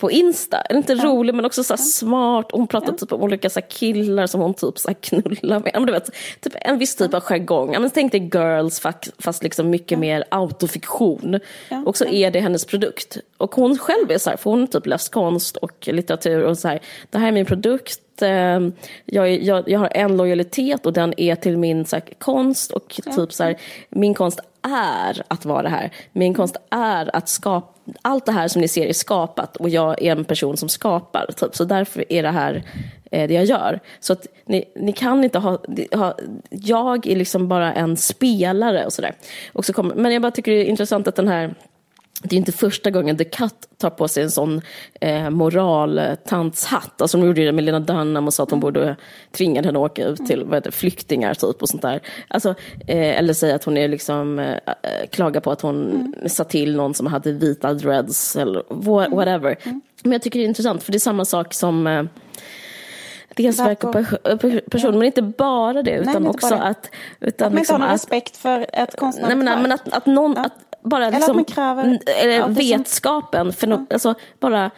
på 0.00 0.10
Insta, 0.10 0.60
eller 0.60 0.78
inte 0.78 0.94
rolig 0.94 1.34
men 1.34 1.44
också 1.44 1.64
så 1.64 1.76
smart, 1.76 2.46
hon 2.52 2.66
pratar 2.66 2.92
typ 2.92 3.12
om 3.12 3.22
olika 3.22 3.50
så 3.50 3.60
killar 3.60 4.26
som 4.26 4.40
hon 4.40 4.54
typ 4.54 4.78
så 4.78 4.94
knullar 4.94 5.60
med. 5.60 5.70
Ja, 5.74 5.80
men 5.80 5.86
du 5.86 5.92
vet, 5.92 6.10
typ 6.40 6.52
en 6.60 6.78
viss 6.78 6.96
typ 6.96 7.14
av 7.14 7.22
jargong. 7.22 7.72
Ja, 7.72 7.80
men 7.80 7.90
tänk 7.90 8.12
dig 8.12 8.30
girls 8.34 8.80
fast, 8.80 9.12
fast 9.18 9.42
liksom 9.42 9.70
mycket 9.70 9.98
mer 9.98 10.24
autofiktion. 10.28 11.40
Och 11.86 11.96
så 11.96 12.04
är 12.04 12.30
det 12.30 12.40
hennes 12.40 12.64
produkt. 12.64 13.18
Och 13.40 13.54
hon 13.54 13.78
själv 13.78 14.10
är 14.10 14.18
så 14.18 14.30
här, 14.30 14.36
för 14.36 14.50
hon 14.50 14.60
har 14.60 14.66
typ 14.66 14.86
läst 14.86 15.12
konst 15.12 15.56
och 15.56 15.88
litteratur 15.88 16.42
och 16.42 16.58
så 16.58 16.68
här, 16.68 16.80
det 17.10 17.18
här 17.18 17.28
är 17.28 17.32
min 17.32 17.46
produkt, 17.46 18.22
eh, 18.22 18.60
jag, 19.04 19.42
jag, 19.42 19.68
jag 19.68 19.78
har 19.78 19.88
en 19.94 20.16
lojalitet 20.16 20.86
och 20.86 20.92
den 20.92 21.20
är 21.20 21.34
till 21.34 21.58
min 21.58 21.84
så 21.84 21.96
här, 21.96 22.04
konst 22.18 22.70
och 22.70 23.00
typ 23.16 23.32
så 23.32 23.44
här, 23.44 23.56
min 23.88 24.14
konst 24.14 24.40
är 24.62 25.22
att 25.28 25.44
vara 25.44 25.62
det 25.62 25.68
här. 25.68 25.90
Min 26.12 26.34
konst 26.34 26.56
är 26.70 27.16
att 27.16 27.28
skapa, 27.28 27.72
allt 28.02 28.26
det 28.26 28.32
här 28.32 28.48
som 28.48 28.62
ni 28.62 28.68
ser 28.68 28.86
är 28.86 28.92
skapat 28.92 29.56
och 29.56 29.68
jag 29.68 30.02
är 30.02 30.12
en 30.12 30.24
person 30.24 30.56
som 30.56 30.68
skapar. 30.68 31.26
Typ. 31.36 31.56
Så 31.56 31.64
därför 31.64 32.12
är 32.12 32.22
det 32.22 32.30
här 32.30 32.62
eh, 33.10 33.28
det 33.28 33.34
jag 33.34 33.44
gör. 33.44 33.80
Så 34.00 34.12
att 34.12 34.26
ni, 34.44 34.64
ni 34.76 34.92
kan 34.92 35.24
inte 35.24 35.38
ha, 35.38 35.58
ha, 35.92 36.16
jag 36.50 37.06
är 37.06 37.16
liksom 37.16 37.48
bara 37.48 37.72
en 37.72 37.96
spelare 37.96 38.86
och 38.86 38.92
sådär. 38.92 39.14
Men 39.94 40.12
jag 40.12 40.22
bara 40.22 40.32
tycker 40.32 40.52
det 40.52 40.58
är 40.58 40.64
intressant 40.64 41.08
att 41.08 41.16
den 41.16 41.28
här 41.28 41.54
det 42.22 42.36
är 42.36 42.38
inte 42.38 42.52
första 42.52 42.90
gången 42.90 43.16
The 43.16 43.24
Cut 43.24 43.54
tar 43.78 43.90
på 43.90 44.08
sig 44.08 44.22
en 44.22 44.30
sån 44.30 44.60
eh, 45.00 45.30
moraltantshatt. 45.30 47.00
Alltså 47.02 47.18
de 47.18 47.26
gjorde 47.26 47.44
det 47.44 47.52
med 47.52 47.64
Lena 47.64 47.80
Dunham 47.80 48.26
och 48.26 48.34
sa 48.34 48.42
att 48.42 48.50
hon 48.50 48.60
borde 48.60 48.96
tvinga 49.32 49.62
henne 49.62 49.78
att 49.78 49.84
åka 49.90 50.04
ut 50.04 50.26
till 50.26 50.44
vad 50.44 50.54
heter, 50.54 50.70
flyktingar 50.70 51.34
typ 51.34 51.62
och 51.62 51.68
sånt 51.68 51.82
där. 51.82 52.00
Alltså, 52.28 52.48
eh, 52.86 53.18
eller 53.18 53.34
säga 53.34 53.54
att 53.54 53.64
hon 53.64 53.76
är 53.76 53.88
liksom, 53.88 54.38
eh, 54.38 54.50
eh, 54.50 55.06
klagar 55.10 55.40
på 55.40 55.50
att 55.50 55.60
hon 55.60 56.14
sa 56.26 56.44
till 56.44 56.76
någon 56.76 56.94
som 56.94 57.06
hade 57.06 57.32
vita 57.32 57.74
dreads 57.74 58.36
eller 58.36 58.62
wha- 58.68 59.14
whatever. 59.16 59.56
Men 60.02 60.12
jag 60.12 60.22
tycker 60.22 60.38
det 60.38 60.44
är 60.44 60.48
intressant 60.48 60.82
för 60.82 60.92
det 60.92 60.96
är 60.96 61.00
samma 61.00 61.24
sak 61.24 61.54
som 61.54 61.86
eh, 61.86 62.02
Dels 63.36 63.58
verk 63.60 63.84
och 63.84 63.94
pers- 63.94 64.36
per- 64.38 64.60
person, 64.70 64.98
men 64.98 65.02
inte 65.06 65.22
bara 65.22 65.82
det, 65.82 65.90
utan 65.96 66.16
inte 66.16 66.28
också 66.30 66.48
bara 66.50 66.62
att... 66.62 66.90
Utan 67.20 67.46
Att 67.46 67.52
man 67.52 67.58
inte 67.58 67.60
liksom 67.60 67.72
har 67.74 67.78
någon 67.80 67.88
att, 67.88 67.94
respekt 67.94 68.36
för 68.36 68.60
ett 68.60 68.68
Nej, 68.76 68.86
konstnärligt 68.98 69.36
men, 69.38 69.46
verk. 69.46 69.58
men 69.62 69.72
att, 69.72 69.88
att 69.92 70.06
någon, 70.06 70.34
Ja. 70.36 70.44
att 70.44 70.52
bara 70.82 71.06
Eller 71.06 71.08
att 71.16 71.20
liksom, 71.20 71.36
man 71.36 71.44
kräver- 71.44 71.98
Ja, 72.06 72.12
är 72.12 72.42
som- 72.42 72.54
vetskapen, 72.54 73.52
för 73.52 73.66
no, 73.66 73.86
alltså 73.90 74.14
bara 74.40 74.70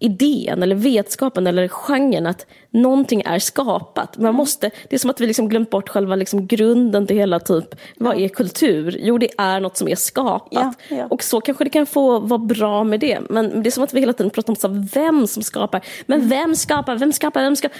idén 0.00 0.62
eller 0.62 0.74
vetskapen 0.74 1.46
eller 1.46 1.68
genren 1.68 2.26
att 2.26 2.46
någonting 2.70 3.22
är 3.26 3.38
skapat. 3.38 4.16
Mm. 4.16 4.24
Man 4.26 4.34
måste, 4.34 4.70
det 4.88 4.96
är 4.96 4.98
som 4.98 5.10
att 5.10 5.20
vi 5.20 5.26
liksom 5.26 5.48
glömt 5.48 5.70
bort 5.70 5.88
själva 5.88 6.16
liksom 6.16 6.46
grunden 6.46 7.06
till 7.06 7.16
hela 7.16 7.40
typ, 7.40 7.74
vad 7.96 8.18
är 8.18 8.28
kultur? 8.28 8.96
Jo, 9.00 9.18
det 9.18 9.28
är 9.38 9.60
något 9.60 9.76
som 9.76 9.88
är 9.88 9.94
skapat. 9.96 10.48
Ja, 10.50 10.74
ja. 10.96 11.06
Och 11.10 11.22
så 11.22 11.40
kanske 11.40 11.64
det 11.64 11.70
kan 11.70 11.86
få 11.86 12.18
vara 12.18 12.38
bra 12.38 12.84
med 12.84 13.00
det. 13.00 13.18
Men 13.30 13.62
det 13.62 13.68
är 13.68 13.70
som 13.70 13.84
att 13.84 13.94
vi 13.94 14.00
hela 14.00 14.12
tiden 14.12 14.30
pratar 14.30 14.52
om 14.52 14.56
så 14.56 14.68
vem 14.94 15.26
som 15.26 15.42
skapar. 15.42 15.80
Men 16.06 16.18
Mm. 16.18 16.28
vem 16.28 16.54
skapar? 16.54 16.96
Vem 16.96 17.12
skapar? 17.12 17.42
Vem 17.42 17.56
skapar? 17.56 17.76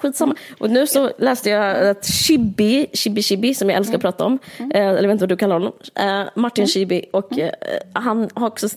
Skitsamma. 0.00 0.34
Och 0.58 0.70
nu 0.70 0.86
så 0.86 1.10
läste 1.18 1.50
jag 1.50 1.88
att 1.88 2.04
Chibi, 2.06 2.86
Chibi 2.92 3.22
Chibi, 3.22 3.54
som 3.54 3.70
jag 3.70 3.76
älskar 3.76 3.94
Mm. 3.94 3.98
att 3.98 4.02
prata 4.02 4.24
om, 4.24 4.38
eh, 4.58 4.80
eller 4.80 4.94
jag 4.94 5.02
vet 5.02 5.10
inte 5.12 5.22
vad 5.22 5.28
du 5.28 5.36
kallar 5.36 5.54
honom, 5.54 5.72
eh, 5.94 6.22
Martin 6.34 6.66
Chibi, 6.66 7.04
och 7.12 7.38
eh, 7.38 7.50
han 7.92 8.28
har 8.34 8.46
också, 8.46 8.68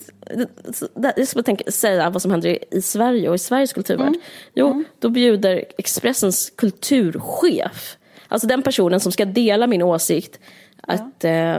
det 0.94 1.12
är 1.16 1.24
som 1.26 1.40
att 1.40 1.46
tänka, 1.46 1.70
säga 1.70 2.10
vad 2.10 2.22
som 2.22 2.30
händer 2.30 2.48
i, 2.74 2.79
i 2.80 2.82
Sverige 2.82 3.28
och 3.28 3.34
i 3.34 3.38
Sveriges 3.38 3.72
kulturvärld. 3.72 4.08
Mm. 4.08 4.20
Jo, 4.54 4.84
då 4.98 5.08
bjuder 5.08 5.64
Expressens 5.78 6.50
kulturchef, 6.56 7.96
alltså 8.28 8.46
den 8.46 8.62
personen 8.62 9.00
som 9.00 9.12
ska 9.12 9.24
dela 9.24 9.66
min 9.66 9.82
åsikt, 9.82 10.38
att, 10.82 11.24
eh, 11.24 11.56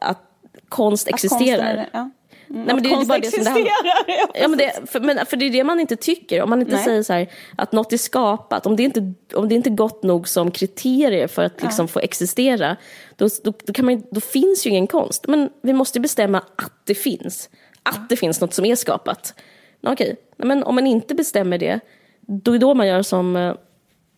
att 0.00 0.22
konst 0.68 1.08
Att 1.08 1.14
existerar. 1.14 1.64
är 1.66 1.76
det, 1.76 1.86
ja. 1.92 2.10
Mm, 2.50 2.62
Nej, 2.62 2.74
men 2.74 2.82
det 2.82 2.88
är 2.88 2.94
konst 2.94 3.08
bara 3.08 3.18
det 3.18 3.30
som 3.30 3.44
det 3.44 3.50
handlar- 3.50 3.70
ja. 4.06 4.28
Ja, 4.34 4.48
men 4.48 4.58
det, 4.58 4.72
för, 4.90 5.00
men, 5.00 5.26
för 5.26 5.36
det 5.36 5.44
är 5.46 5.50
det 5.50 5.64
man 5.64 5.80
inte 5.80 5.96
tycker. 5.96 6.42
Om 6.42 6.50
man 6.50 6.60
inte 6.60 6.74
Nej. 6.74 6.84
säger 6.84 7.02
så 7.02 7.12
här, 7.12 7.30
att 7.56 7.72
något 7.72 7.92
är 7.92 7.96
skapat, 7.96 8.66
om 8.66 8.76
det 8.76 8.82
inte 8.82 9.12
om 9.34 9.48
det 9.48 9.54
inte 9.54 9.68
är 9.70 9.74
gott 9.74 10.02
nog 10.02 10.28
som 10.28 10.50
kriterier 10.50 11.26
för 11.26 11.42
att 11.42 11.62
liksom 11.62 11.88
få 11.88 12.00
existera, 12.00 12.76
då, 13.16 13.28
då, 13.44 13.52
då, 13.64 13.72
kan 13.72 13.84
man, 13.84 14.02
då 14.10 14.20
finns 14.20 14.66
ju 14.66 14.70
ingen 14.70 14.86
konst. 14.86 15.24
Men 15.28 15.50
vi 15.62 15.72
måste 15.72 16.00
bestämma 16.00 16.38
att 16.38 16.72
det 16.84 16.94
finns. 16.94 17.50
Att 17.82 18.08
det 18.08 18.16
finns 18.16 18.40
något 18.40 18.54
som 18.54 18.64
är 18.64 18.76
skapat. 18.76 19.34
Okej, 19.82 20.16
men 20.36 20.62
om 20.62 20.74
man 20.74 20.86
inte 20.86 21.14
bestämmer 21.14 21.58
det, 21.58 21.80
då 22.20 22.54
är 22.54 22.58
då 22.58 22.74
man 22.74 22.86
gör 22.86 23.02
som 23.02 23.36
eh, 23.36 23.54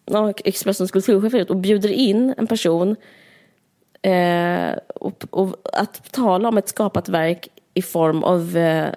ja, 0.05 0.33
Expressens 0.45 0.91
kulturchef 0.91 1.33
har 1.33 1.51
och 1.51 1.57
bjuder 1.57 1.89
in 1.89 2.35
en 2.37 2.47
person 2.47 2.97
eh, 4.03 4.79
och, 4.95 5.25
och 5.31 5.57
att 5.73 6.13
tala 6.13 6.49
om 6.49 6.59
ett 6.59 6.69
skapat 6.69 7.09
verk 7.09 7.49
i 7.75 7.83
form 7.83 8.25
av 8.25 8.57
eh, 8.57 8.89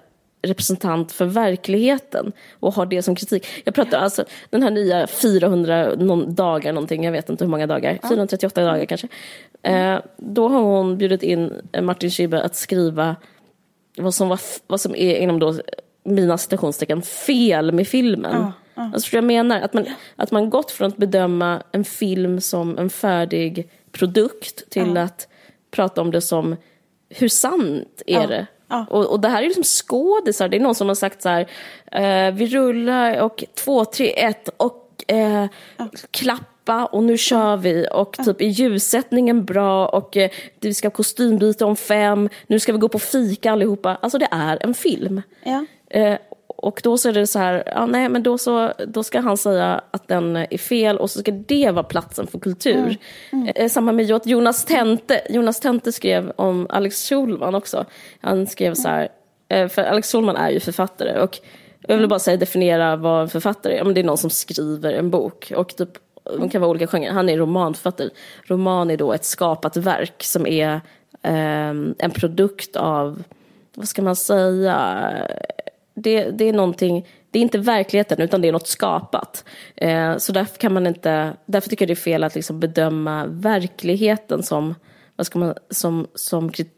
representant 0.42 1.12
för 1.12 1.24
verkligheten 1.24 2.32
och 2.60 2.74
ha 2.74 2.84
det 2.84 3.02
som 3.02 3.16
kritik. 3.16 3.46
Jag 3.64 3.74
pratar 3.74 3.98
alltså 3.98 4.24
den 4.50 4.62
här 4.62 4.70
nya 4.70 5.06
400 5.06 5.94
någon, 5.98 6.34
dagar 6.34 6.72
någonting, 6.72 7.04
jag 7.04 7.12
vet 7.12 7.30
inte 7.30 7.44
hur 7.44 7.50
många 7.50 7.66
dagar, 7.66 7.98
438 8.08 8.64
dagar 8.64 8.84
kanske. 8.84 9.08
Eh, 9.62 9.98
då 10.16 10.48
har 10.48 10.60
hon 10.60 10.98
bjudit 10.98 11.22
in 11.22 11.52
eh, 11.72 11.82
Martin 11.82 12.10
Schibbye 12.10 12.42
att 12.42 12.56
skriva 12.56 13.16
vad 13.96 14.14
som, 14.14 14.28
var, 14.28 14.40
vad 14.66 14.80
som 14.80 14.94
är 14.94 15.16
inom 15.16 15.38
då 15.38 15.54
mina 16.04 16.38
citationstecken 16.38 17.02
fel 17.02 17.72
med 17.72 17.88
filmen. 17.88 18.52
Alltså 18.74 19.00
förstår 19.00 19.20
du 19.20 19.26
vad 19.26 19.34
jag 19.34 19.46
menar? 19.46 19.60
Att 19.60 19.72
man, 19.74 19.86
att 20.16 20.30
man 20.30 20.50
gått 20.50 20.70
från 20.70 20.88
att 20.88 20.96
bedöma 20.96 21.62
en 21.72 21.84
film 21.84 22.40
som 22.40 22.78
en 22.78 22.90
färdig 22.90 23.70
produkt 23.92 24.70
till 24.70 24.96
att 24.96 25.28
prata 25.70 26.00
om 26.00 26.10
det 26.10 26.20
som 26.20 26.56
hur 27.08 27.28
sant 27.28 28.02
är 28.06 28.20
Ja. 28.20 28.26
det? 28.26 28.46
Ja. 28.68 28.86
Och, 28.90 29.06
och 29.06 29.20
det 29.20 29.28
här 29.28 29.42
är 29.42 29.46
liksom 29.46 29.64
skådisar, 29.64 30.48
det 30.48 30.56
är 30.56 30.60
någon 30.60 30.74
som 30.74 30.88
har 30.88 30.94
sagt 30.94 31.22
så 31.22 31.28
här, 31.28 31.46
eh, 31.92 32.34
vi 32.34 32.46
rullar 32.46 33.20
och 33.20 33.44
två, 33.54 33.84
tre, 33.84 34.24
ett 34.24 34.48
och 34.56 35.04
eh, 35.08 35.46
klapp 36.10 36.54
klappa 36.64 36.86
och 36.86 37.02
nu 37.04 37.18
kör 37.18 37.56
vi 37.56 37.86
och 37.92 38.16
typ 38.24 38.40
är 38.40 38.46
ljussättningen 38.46 39.44
bra 39.44 39.88
och 39.88 40.16
eh, 40.16 40.30
vi 40.60 40.74
ska 40.74 40.90
kostymbyta 40.90 41.66
om 41.66 41.76
fem, 41.76 42.28
nu 42.46 42.60
ska 42.60 42.72
vi 42.72 42.78
gå 42.78 42.88
på 42.88 42.98
fika 42.98 43.52
allihopa. 43.52 43.98
Alltså 44.02 44.18
det 44.18 44.28
är 44.30 44.58
en 44.60 44.74
film. 44.74 45.22
Ja. 45.44 45.66
Eh, 45.90 46.18
och 46.46 46.80
då 46.82 46.98
så 46.98 47.08
är 47.08 47.12
det 47.12 47.26
så 47.26 47.38
här, 47.38 47.62
ja, 47.66 47.86
nej 47.86 48.08
men 48.08 48.22
då, 48.22 48.38
så, 48.38 48.72
då 48.86 49.02
ska 49.02 49.20
han 49.20 49.36
säga 49.36 49.80
att 49.90 50.08
den 50.08 50.36
är 50.36 50.58
fel 50.58 50.98
och 50.98 51.10
så 51.10 51.18
ska 51.18 51.32
det 51.32 51.70
vara 51.70 51.84
platsen 51.84 52.26
för 52.26 52.38
kultur. 52.38 52.96
Eh, 53.54 53.68
samma 53.68 53.92
med 53.92 54.26
Jonas 54.26 54.64
Tente, 54.64 55.20
Jonas 55.30 55.60
Tente 55.60 55.92
skrev 55.92 56.32
om 56.36 56.66
Alex 56.70 57.08
Schulman 57.08 57.54
också. 57.54 57.84
Han 58.20 58.46
skrev 58.46 58.74
så 58.74 58.88
här, 58.88 59.08
eh, 59.48 59.68
för 59.68 59.82
Alex 59.82 60.12
Schulman 60.12 60.36
är 60.36 60.50
ju 60.50 60.60
författare 60.60 61.20
och 61.20 61.38
jag 61.88 61.96
vill 61.96 62.08
bara 62.08 62.18
säga 62.18 62.36
definiera 62.36 62.96
vad 62.96 63.22
en 63.22 63.28
författare 63.28 63.78
är. 63.78 63.84
Men 63.84 63.94
det 63.94 64.00
är 64.00 64.04
någon 64.04 64.18
som 64.18 64.30
skriver 64.30 64.92
en 64.92 65.10
bok 65.10 65.52
och 65.56 65.76
typ 65.76 65.98
de 66.38 66.48
kan 66.48 66.60
vara 66.60 66.70
olika 66.70 66.86
genrer. 66.86 67.10
Han 67.10 67.28
är 67.28 67.36
romanförfattare. 67.36 68.08
Roman 68.42 68.90
är 68.90 68.96
då 68.96 69.12
ett 69.12 69.24
skapat 69.24 69.76
verk 69.76 70.22
som 70.22 70.46
är 70.46 70.80
ehm, 71.22 71.94
en 71.98 72.10
produkt 72.10 72.76
av, 72.76 73.22
vad 73.74 73.88
ska 73.88 74.02
man 74.02 74.16
säga, 74.16 75.10
det, 75.94 76.30
det 76.30 76.48
är 76.48 76.52
någonting, 76.52 77.06
det 77.30 77.38
är 77.38 77.42
inte 77.42 77.58
verkligheten 77.58 78.20
utan 78.20 78.40
det 78.40 78.48
är 78.48 78.52
något 78.52 78.68
skapat. 78.68 79.44
Eh, 79.76 80.16
så 80.16 80.32
därför 80.32 80.58
kan 80.58 80.74
man 80.74 80.86
inte, 80.86 81.36
därför 81.46 81.70
tycker 81.70 81.82
jag 81.82 81.88
det 81.88 82.00
är 82.00 82.04
fel 82.04 82.24
att 82.24 82.34
liksom 82.34 82.60
bedöma 82.60 83.26
verkligheten 83.26 84.42
som, 84.42 84.74
vad 85.16 85.26
ska 85.26 85.38
man, 85.38 85.54
som, 85.70 86.06
som 86.14 86.50
kri- 86.50 86.70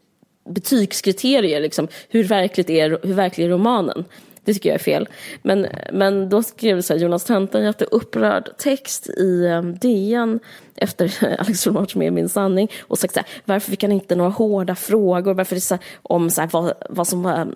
betygskriterier, 0.49 1.59
liksom. 1.59 1.87
hur, 2.09 2.23
verkligt 2.23 2.69
är, 2.69 2.99
hur 3.03 3.13
verklig 3.13 3.45
är 3.45 3.49
romanen? 3.49 4.05
Det 4.43 4.53
tycker 4.53 4.69
jag 4.69 4.75
är 4.75 4.83
fel. 4.83 5.09
Men, 5.41 5.67
men 5.93 6.29
då 6.29 6.43
skrev 6.43 6.81
så 6.81 6.93
här, 6.93 6.99
Jonas 6.99 7.23
Tenta 7.23 7.57
en 7.57 7.65
jätteupprörd 7.65 8.57
text 8.57 9.09
i 9.09 9.45
eh, 9.45 9.61
DN 9.61 10.39
efter 10.75 11.35
Alex 11.39 11.63
Schulman 11.63 11.87
med 11.95 12.13
min 12.13 12.29
sanning 12.29 12.71
och 12.81 12.99
sagt 12.99 13.13
så 13.13 13.19
här, 13.19 13.29
varför 13.45 13.71
fick 13.71 13.83
han 13.83 13.91
inte 13.91 14.15
några 14.15 14.29
hårda 14.29 14.75
frågor, 14.75 15.33
varför 15.33 15.55
det 15.55 15.61
så 15.61 15.75
här, 15.75 15.83
om 16.01 16.29
så 16.29 16.41
här, 16.41 16.49
vad, 16.51 16.73
vad 16.89 17.07
som 17.07 17.23
var 17.23 17.47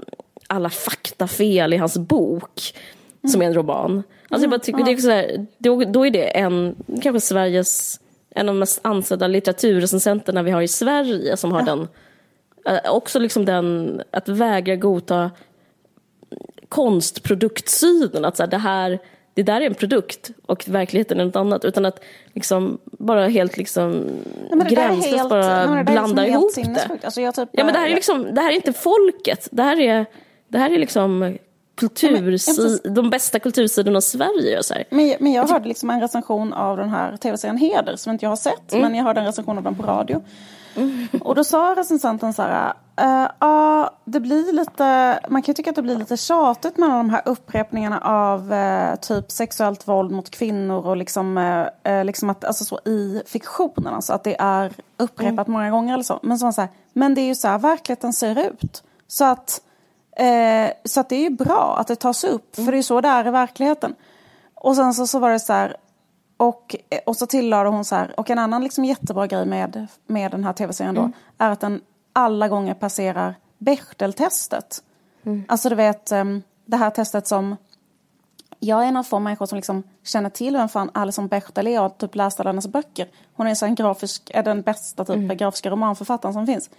alla 0.52 0.70
faktafel 0.70 1.74
i 1.74 1.78
hans 1.78 1.97
bok 1.97 2.74
som 3.32 3.41
är 3.41 3.45
en 3.45 3.54
roman. 3.54 4.04
Alltså 4.30 4.43
jag 4.43 4.49
bara 4.49 4.60
tycker 4.60 4.84
det 4.84 4.91
är 4.91 4.97
så 4.97 5.10
här, 5.10 5.45
då, 5.58 5.84
då 5.84 6.06
är 6.06 6.12
det 6.12 6.38
en, 6.38 6.76
kanske 7.02 7.22
Sveriges, 7.22 7.99
en 8.36 8.49
av 8.49 8.56
de 8.56 8.60
mest 8.60 8.80
ansedda 8.84 9.28
litteraturrecensenterna 9.28 10.43
vi 10.43 10.52
har 10.52 10.62
i 10.62 10.68
Sverige 10.68 11.38
som 11.38 11.52
har 11.52 11.62
den, 11.62 11.88
eh, 12.66 12.91
också 12.93 13.20
liksom 13.20 13.45
den, 13.45 14.02
att 14.12 14.30
vägra 14.30 14.76
godta 14.76 15.32
konstproduktsynen, 16.70 18.26
att 18.26 18.38
så 18.38 18.43
här, 18.43 18.49
det 18.49 18.58
här 18.58 18.99
det 19.34 19.43
där 19.43 19.62
är 19.62 19.66
en 19.66 19.74
produkt 19.74 20.32
och 20.45 20.64
verkligheten 20.68 21.20
är 21.20 21.26
något 21.26 21.36
annat. 21.36 21.66
Utan 21.66 21.86
att 21.86 22.04
liksom 22.34 22.78
bara 22.86 23.28
helt 23.28 23.58
liksom 23.58 24.06
Nej, 24.52 24.68
gränslöst 24.70 25.16
helt- 25.16 25.30
bara 25.30 25.74
nej, 25.74 25.84
blanda 25.84 26.24
liksom 26.24 26.64
ihop 26.64 26.76
det. 26.76 27.06
Alltså 27.06 27.32
typ 27.32 27.49
Ja 27.52 27.64
men 27.64 27.74
det 27.74 27.80
här 27.80 27.86
är 27.86 27.89
bara- 27.89 27.95
liksom, 27.95 28.28
det 28.36 28.41
här 28.41 28.52
är 28.52 28.56
inte 28.56 28.74
folket. 28.74 29.47
Det 29.52 29.64
här 29.64 29.80
är, 29.80 30.06
det 30.52 30.58
här 30.58 30.70
är 30.72 30.80
liksom 30.80 31.38
kultur, 31.76 32.38
Ja, 32.84 32.91
de 32.91 33.10
bästa 33.10 33.39
kultursidorna 33.39 33.97
av 33.97 34.02
Sverige. 34.02 34.58
Och 34.58 34.66
så 34.66 34.74
här. 34.74 34.84
Men, 34.89 35.14
men 35.20 35.32
jag 35.32 35.47
hörde 35.47 35.68
liksom 35.68 35.89
en 35.89 36.02
recension 36.02 36.54
av 36.54 36.78
den 36.78 36.89
här 36.89 37.18
tv-serien 37.18 37.58
Heder 37.58 37.95
som 37.95 38.12
inte 38.14 38.26
jag 38.26 38.30
har 38.32 38.36
sett. 38.36 38.72
Men 38.72 38.95
jag 38.95 39.04
hörde 39.04 39.20
en 39.20 39.26
recension 39.26 39.58
av 39.58 39.64
den 39.64 39.76
på 39.76 39.84
radio. 39.84 40.22
Och 41.22 41.36
då 41.36 41.43
sa 41.43 41.74
recensenten 41.78 42.34
så 42.34 42.41
här. 42.41 42.74
"Eh, 42.95 43.32
Ja, 43.39 43.91
det 44.06 44.20
blir 44.20 44.54
lite, 44.54 45.20
man 45.30 45.41
kan 45.41 45.52
ju 45.52 45.54
tycka 45.54 45.70
att 45.70 45.76
det 45.76 45.82
blir 45.82 45.97
lite 45.97 46.18
tjatigt 46.18 46.78
med 46.78 46.89
de 46.89 47.10
här 47.10 47.22
upprepningarna 47.26 47.99
av 47.99 48.54
eh, 48.54 48.95
typ 48.95 49.32
sexuellt 49.32 49.88
våld 49.88 50.12
mot 50.12 50.30
kvinnor 50.30 50.86
och 50.88 50.97
liksom, 50.97 51.38
eh, 51.84 52.06
liksom 52.06 52.30
att, 52.30 52.45
alltså 52.45 52.64
så 52.66 52.80
i 52.86 53.22
fiktionen. 53.26 53.93
Alltså 53.93 54.14
att 54.14 54.24
det 54.24 54.36
är 54.39 54.72
upprepat 54.97 55.47
många 55.47 55.70
gånger 55.72 55.93
eller 55.93 56.04
så. 56.04 56.20
Men 56.24 56.39
så, 56.39 56.52
så 56.52 56.62
här, 56.62 56.70
men 56.93 57.16
det 57.16 57.22
är 57.22 57.26
ju 57.26 57.36
så 57.36 57.47
här 57.47 57.58
verkligheten 57.60 58.14
ser 58.14 58.47
ut. 58.49 58.84
Så 59.08 59.26
att, 59.26 59.62
eh, 60.16 60.72
så 60.86 61.03
det 61.09 61.16
är 61.16 61.22
ju 61.22 61.30
bra 61.30 61.76
att 61.80 61.88
det 61.88 61.95
tas 61.95 62.24
upp. 62.24 62.55
För 62.55 62.72
det 62.72 62.78
är 62.78 62.82
så 62.82 63.01
det 63.01 63.07
är 63.07 63.28
i 63.28 63.32
verkligheten. 63.32 63.95
Och 64.55 64.76
sen 64.76 64.93
så, 64.93 65.07
så 65.07 65.20
var 65.20 65.30
det 65.30 65.39
så 65.39 65.53
här, 65.53 65.78
och, 66.38 66.76
och 67.05 67.16
så 67.16 67.26
tillade 67.26 67.70
hon 67.70 67.86
så 67.86 67.95
här, 67.95 68.20
och 68.20 68.30
en 68.30 68.39
annan 68.39 68.64
liksom 68.64 68.86
jättebra 68.86 69.28
grej 69.28 69.45
med, 69.45 69.88
med 70.07 70.32
den 70.32 70.43
här 70.43 70.53
tv-serien 70.53 70.95
då, 70.95 71.12
är 71.38 71.49
att 71.49 71.59
den 71.59 71.82
alla 72.14 72.47
gånger 72.47 72.74
passerar 72.74 73.36
Bechdel-testet. 73.57 74.84
Alltså 75.47 75.70
du 75.70 75.76
vet, 75.76 76.12
em, 76.12 76.43
det 76.66 76.78
här 76.78 76.89
testet 76.89 77.28
som, 77.28 77.55
jag 78.59 78.84
är 78.84 78.88
en 78.88 78.97
av 78.97 79.03
få 79.03 79.20
människor 79.20 79.45
som 79.45 79.55
liksom 79.55 79.84
känner 80.03 80.30
till 80.30 80.57
vem 80.57 80.70
fan 80.70 80.91
Alison 80.93 81.28
Bechdel 81.28 81.68
är 81.68 81.78
och 81.78 81.82
har 81.82 81.89
typ 81.89 82.16
läst 82.16 82.39
alla 82.39 82.49
hennes 82.49 82.68
böcker. 82.68 83.07
Hon 83.34 83.47
är, 83.47 83.55
så 83.55 83.66
en 83.66 83.76
grafisk, 83.76 84.32
är 84.34 84.43
den 84.43 84.62
bästa 84.62 85.05
typ 85.05 85.32
grafiska 85.32 85.70
romanförfattaren 85.70 86.34
som 86.34 86.45
finns. 86.45 86.70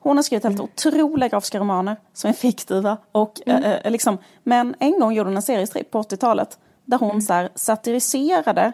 Hon 0.00 0.16
har 0.16 0.22
skrivit 0.22 0.44
helt 0.44 0.60
otroliga 0.60 1.28
grafiska 1.28 1.58
romaner 1.58 1.96
som 2.12 2.30
är 2.30 2.34
fiktiva. 2.34 2.96
Och, 3.12 3.40
eh, 3.46 3.72
eh, 3.72 3.90
liksom, 3.90 4.18
men 4.42 4.74
en 4.78 5.00
gång 5.00 5.12
gjorde 5.12 5.30
hon 5.30 5.36
en 5.36 5.42
seriestripp 5.42 5.90
på 5.90 6.02
80-talet 6.02 6.58
där 6.84 6.98
hon 6.98 7.22
så 7.22 7.32
här, 7.32 7.48
satiriserade 7.54 8.72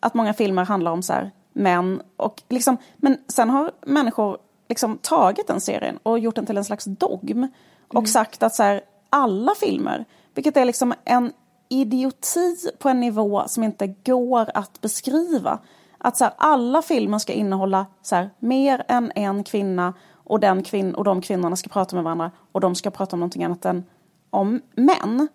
att 0.00 0.14
många 0.14 0.34
filmer 0.34 0.64
handlar 0.64 0.92
om 0.92 1.02
så 1.02 1.12
här, 1.12 1.30
män. 1.52 2.02
Och 2.16 2.42
liksom, 2.48 2.76
men 2.96 3.18
sen 3.28 3.50
har 3.50 3.72
människor 3.86 4.38
liksom 4.68 4.98
tagit 4.98 5.46
den 5.46 5.60
serien 5.60 5.98
och 6.02 6.18
gjort 6.18 6.34
den 6.34 6.46
till 6.46 6.56
en 6.56 6.64
slags 6.64 6.84
dogm. 6.84 7.48
Och 7.88 8.08
sagt 8.08 8.42
att 8.42 8.54
så 8.54 8.62
här, 8.62 8.80
alla 9.10 9.54
filmer, 9.54 10.04
vilket 10.34 10.56
är 10.56 10.64
liksom 10.64 10.94
en 11.04 11.32
idioti 11.68 12.56
på 12.78 12.88
en 12.88 13.00
nivå 13.00 13.42
som 13.46 13.62
inte 13.62 13.86
går 13.86 14.50
att 14.54 14.80
beskriva. 14.80 15.58
Att 15.98 16.16
så 16.16 16.24
här, 16.24 16.34
alla 16.36 16.82
filmer 16.82 17.18
ska 17.18 17.32
innehålla 17.32 17.86
så 18.02 18.16
här, 18.16 18.30
mer 18.38 18.84
än 18.88 19.12
en 19.14 19.44
kvinna 19.44 19.94
och, 20.26 20.40
den 20.40 20.62
kvinn 20.62 20.94
och 20.94 21.04
de 21.04 21.20
kvinnorna 21.20 21.56
ska 21.56 21.68
prata 21.68 21.96
med 21.96 22.04
varandra 22.04 22.30
och 22.52 22.60
de 22.60 22.74
ska 22.74 22.90
prata 22.90 23.16
om 23.16 23.20
någonting 23.20 23.44
annat 23.44 23.64
än 23.64 23.84
om 24.30 24.60
män. 24.74 25.28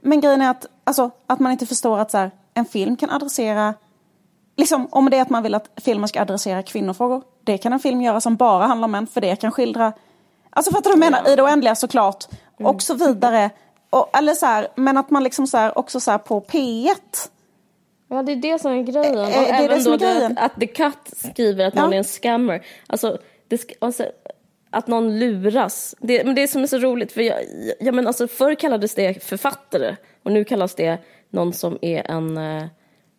Men 0.00 0.20
grejen 0.20 0.42
är 0.42 0.50
att, 0.50 0.66
alltså, 0.84 1.10
att 1.26 1.40
man 1.40 1.52
inte 1.52 1.66
förstår 1.66 1.98
att 1.98 2.10
så 2.10 2.18
här, 2.18 2.30
en 2.54 2.64
film 2.64 2.96
kan 2.96 3.10
adressera 3.10 3.74
Liksom, 4.56 4.88
om 4.90 5.10
det 5.10 5.16
är 5.16 5.22
att 5.22 5.30
man 5.30 5.42
vill 5.42 5.54
att 5.54 5.68
filmen 5.76 6.08
ska 6.08 6.20
adressera 6.20 6.62
kvinnofrågor, 6.62 7.22
det 7.44 7.58
kan 7.58 7.72
en 7.72 7.80
film 7.80 8.02
göra 8.02 8.20
som 8.20 8.36
bara 8.36 8.66
handlar 8.66 8.84
om 8.84 8.90
män, 8.92 9.06
för 9.06 9.20
det 9.20 9.36
kan 9.36 9.52
skildra... 9.52 9.92
Alltså 10.50 10.72
fattar 10.72 10.90
du 10.90 10.96
vad 10.96 11.06
jag 11.06 11.12
menar? 11.12 11.32
I 11.32 11.36
det 11.36 11.42
oändliga 11.42 11.74
såklart. 11.74 12.24
Och 12.58 12.82
så 12.82 12.94
vidare. 12.94 13.50
Och, 13.90 14.18
eller 14.18 14.34
så 14.34 14.46
här, 14.46 14.68
men 14.74 14.98
att 14.98 15.10
man 15.10 15.24
liksom 15.24 15.46
så 15.46 15.56
här, 15.56 15.78
också 15.78 16.00
så 16.00 16.18
på 16.18 16.40
P1 16.40 16.96
Ja, 18.08 18.22
det 18.22 18.32
är 18.32 18.36
det 18.36 18.60
som 18.60 18.72
är 18.72 18.82
grejen. 18.82 19.18
Och 19.18 19.24
Eh, 19.24 19.30
det 19.30 19.48
är 19.48 19.58
det 19.58 19.64
även 19.64 19.82
som 19.82 19.92
då 19.92 19.98
grejen. 19.98 20.38
Att, 20.38 20.52
att 20.52 20.60
The 20.60 20.66
Cut 20.66 20.98
skriver 21.16 21.66
att 21.66 21.74
någon 21.74 21.84
Ja. 21.84 21.94
är 21.94 21.98
en 21.98 22.04
scammer. 22.04 22.62
Alltså, 22.86 23.18
det, 23.52 23.74
alltså, 23.78 24.06
att 24.70 24.86
någon 24.86 25.18
luras. 25.18 25.94
Det, 26.00 26.24
men 26.24 26.34
det 26.34 26.48
som 26.48 26.62
är 26.62 26.66
så 26.66 26.78
roligt, 26.78 27.12
för 27.12 27.20
jag, 27.20 27.38
jag 27.80 27.94
men 27.94 28.06
alltså, 28.06 28.28
förr 28.28 28.54
kallades 28.54 28.94
det 28.94 29.24
författare 29.24 29.96
och 30.22 30.32
nu 30.32 30.44
kallas 30.44 30.74
det 30.74 30.98
någon 31.30 31.52
som 31.52 31.78
är 31.82 32.10
en 32.10 32.38
uh, 32.38 32.64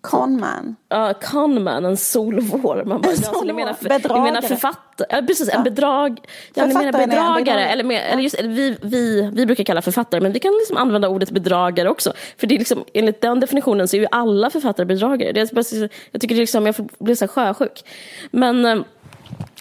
Conman. 0.02 0.76
conman, 1.22 1.86
en 1.86 1.98
solvår. 1.98 2.84
Man 2.86 3.02
bara, 3.02 3.12
jag 3.12 3.26
solvår. 3.26 3.54
menar, 3.54 3.74
för, 3.74 3.90
Bedragare. 3.90 4.24
menar 4.24 4.42
författare, 4.42 5.08
ja, 5.10 5.22
precis, 5.28 5.50
en 5.50 5.64
bedrag, 5.64 6.20
ja, 6.54 6.66
ni 6.66 6.74
menar 6.74 6.86
en 6.86 6.92
bedragare, 6.92 7.40
bedragare. 7.40 7.68
eller, 7.68 7.84
mer, 7.84 8.02
eller 8.02 8.22
just, 8.22 8.36
eller 8.36 8.50
vi, 8.50 8.78
vi, 8.82 9.30
vi 9.34 9.46
brukar 9.46 9.64
kalla 9.64 9.82
författare, 9.82 10.22
men 10.22 10.32
vi 10.32 10.40
kan 10.40 10.52
liksom 10.52 10.78
använda 10.78 11.10
ordet 11.10 11.32
bedragare 11.32 11.90
också. 11.90 12.14
För 12.38 12.48
det 12.48 12.56
är 12.56 12.60
liksom, 12.60 12.84
enligt 12.94 13.22
den 13.22 13.40
definitionen 13.40 13.88
så 13.88 13.96
är 13.96 14.02
ju 14.02 14.08
alla 14.12 14.50
författare 14.50 14.86
bedragare. 14.86 15.32
Det 15.32 15.42
är 15.42 15.56
bara, 15.56 15.90
jag 16.12 16.22
tycker 16.22 16.36
det 16.36 16.42
liksom, 16.42 16.66
jag 16.66 16.76
blir 17.00 17.16
så 17.16 17.28
sjösjuk. 17.28 17.86
Men, 18.32 18.66
eh, 18.66 18.76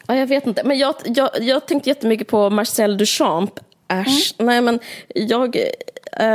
ja, 0.06 0.16
jag 0.16 0.26
vet 0.26 0.46
inte. 0.46 0.62
Men 0.64 0.78
jag, 0.78 0.94
jag, 1.04 1.30
jag 1.40 1.66
tänkte 1.66 1.90
jättemycket 1.90 2.28
på 2.28 2.50
Marcel 2.50 2.96
Duchamp. 2.96 3.60
Äsch, 3.88 4.34
nej 4.38 4.60
men 4.60 4.80
jag, 5.14 5.56
eh, 6.12 6.26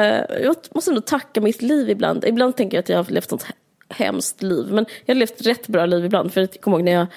jag 0.43 0.55
måste 0.71 0.91
ändå 0.91 1.01
tacka 1.01 1.41
mitt 1.41 1.61
liv 1.61 1.89
ibland. 1.89 2.25
Ibland 2.25 2.55
tänker 2.55 2.77
jag 2.77 2.81
att 2.81 2.89
jag 2.89 2.97
har 2.97 3.11
levt 3.11 3.31
ett 3.31 3.45
hemskt 3.89 4.43
liv. 4.43 4.65
Men 4.69 4.85
jag 5.05 5.15
har 5.15 5.19
levt 5.19 5.39
ett 5.39 5.47
rätt 5.47 5.67
bra 5.67 5.85
liv 5.85 6.05
ibland. 6.05 6.33
För 6.33 6.41
jag 6.41 6.61
kommer 6.61 6.77
ihåg 6.77 6.85
när 6.85 6.91
jag 6.91 7.07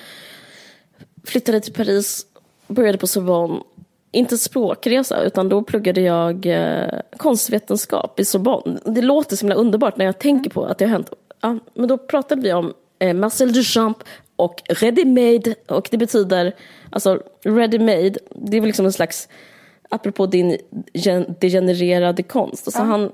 flyttade 1.24 1.60
till 1.60 1.72
Paris, 1.72 2.26
började 2.66 2.98
på 2.98 3.06
Sorbonne. 3.06 3.60
Inte 4.12 4.38
språkresa, 4.38 5.22
utan 5.22 5.48
då 5.48 5.62
pluggade 5.62 6.00
jag 6.00 6.46
eh, 6.46 7.00
konstvetenskap 7.16 8.20
i 8.20 8.24
Sorbonne. 8.24 8.80
Det 8.84 9.02
låter 9.02 9.36
så 9.36 9.40
himla 9.40 9.54
underbart 9.54 9.96
när 9.96 10.04
jag 10.04 10.18
tänker 10.18 10.50
på 10.50 10.64
att 10.64 10.78
det 10.78 10.84
har 10.84 10.90
hänt. 10.90 11.10
Ja, 11.40 11.58
men 11.74 11.88
då 11.88 11.98
pratade 11.98 12.42
vi 12.42 12.52
om 12.52 12.74
eh, 12.98 13.14
Marcel 13.14 13.52
Duchamp 13.52 13.98
och 14.44 14.62
ready-made. 14.68 15.54
Och 15.68 15.88
det 15.90 15.96
betyder, 15.98 16.54
alltså 16.90 17.22
ready-made, 17.44 18.18
det 18.34 18.56
är 18.56 18.60
väl 18.60 18.66
liksom 18.66 18.86
en 18.86 18.92
slags, 18.92 19.28
apropå 19.90 20.26
din 20.26 20.58
gen- 20.92 21.34
degenererade 21.40 22.22
konst. 22.22 22.66
Alltså 22.68 22.82
han, 22.82 23.12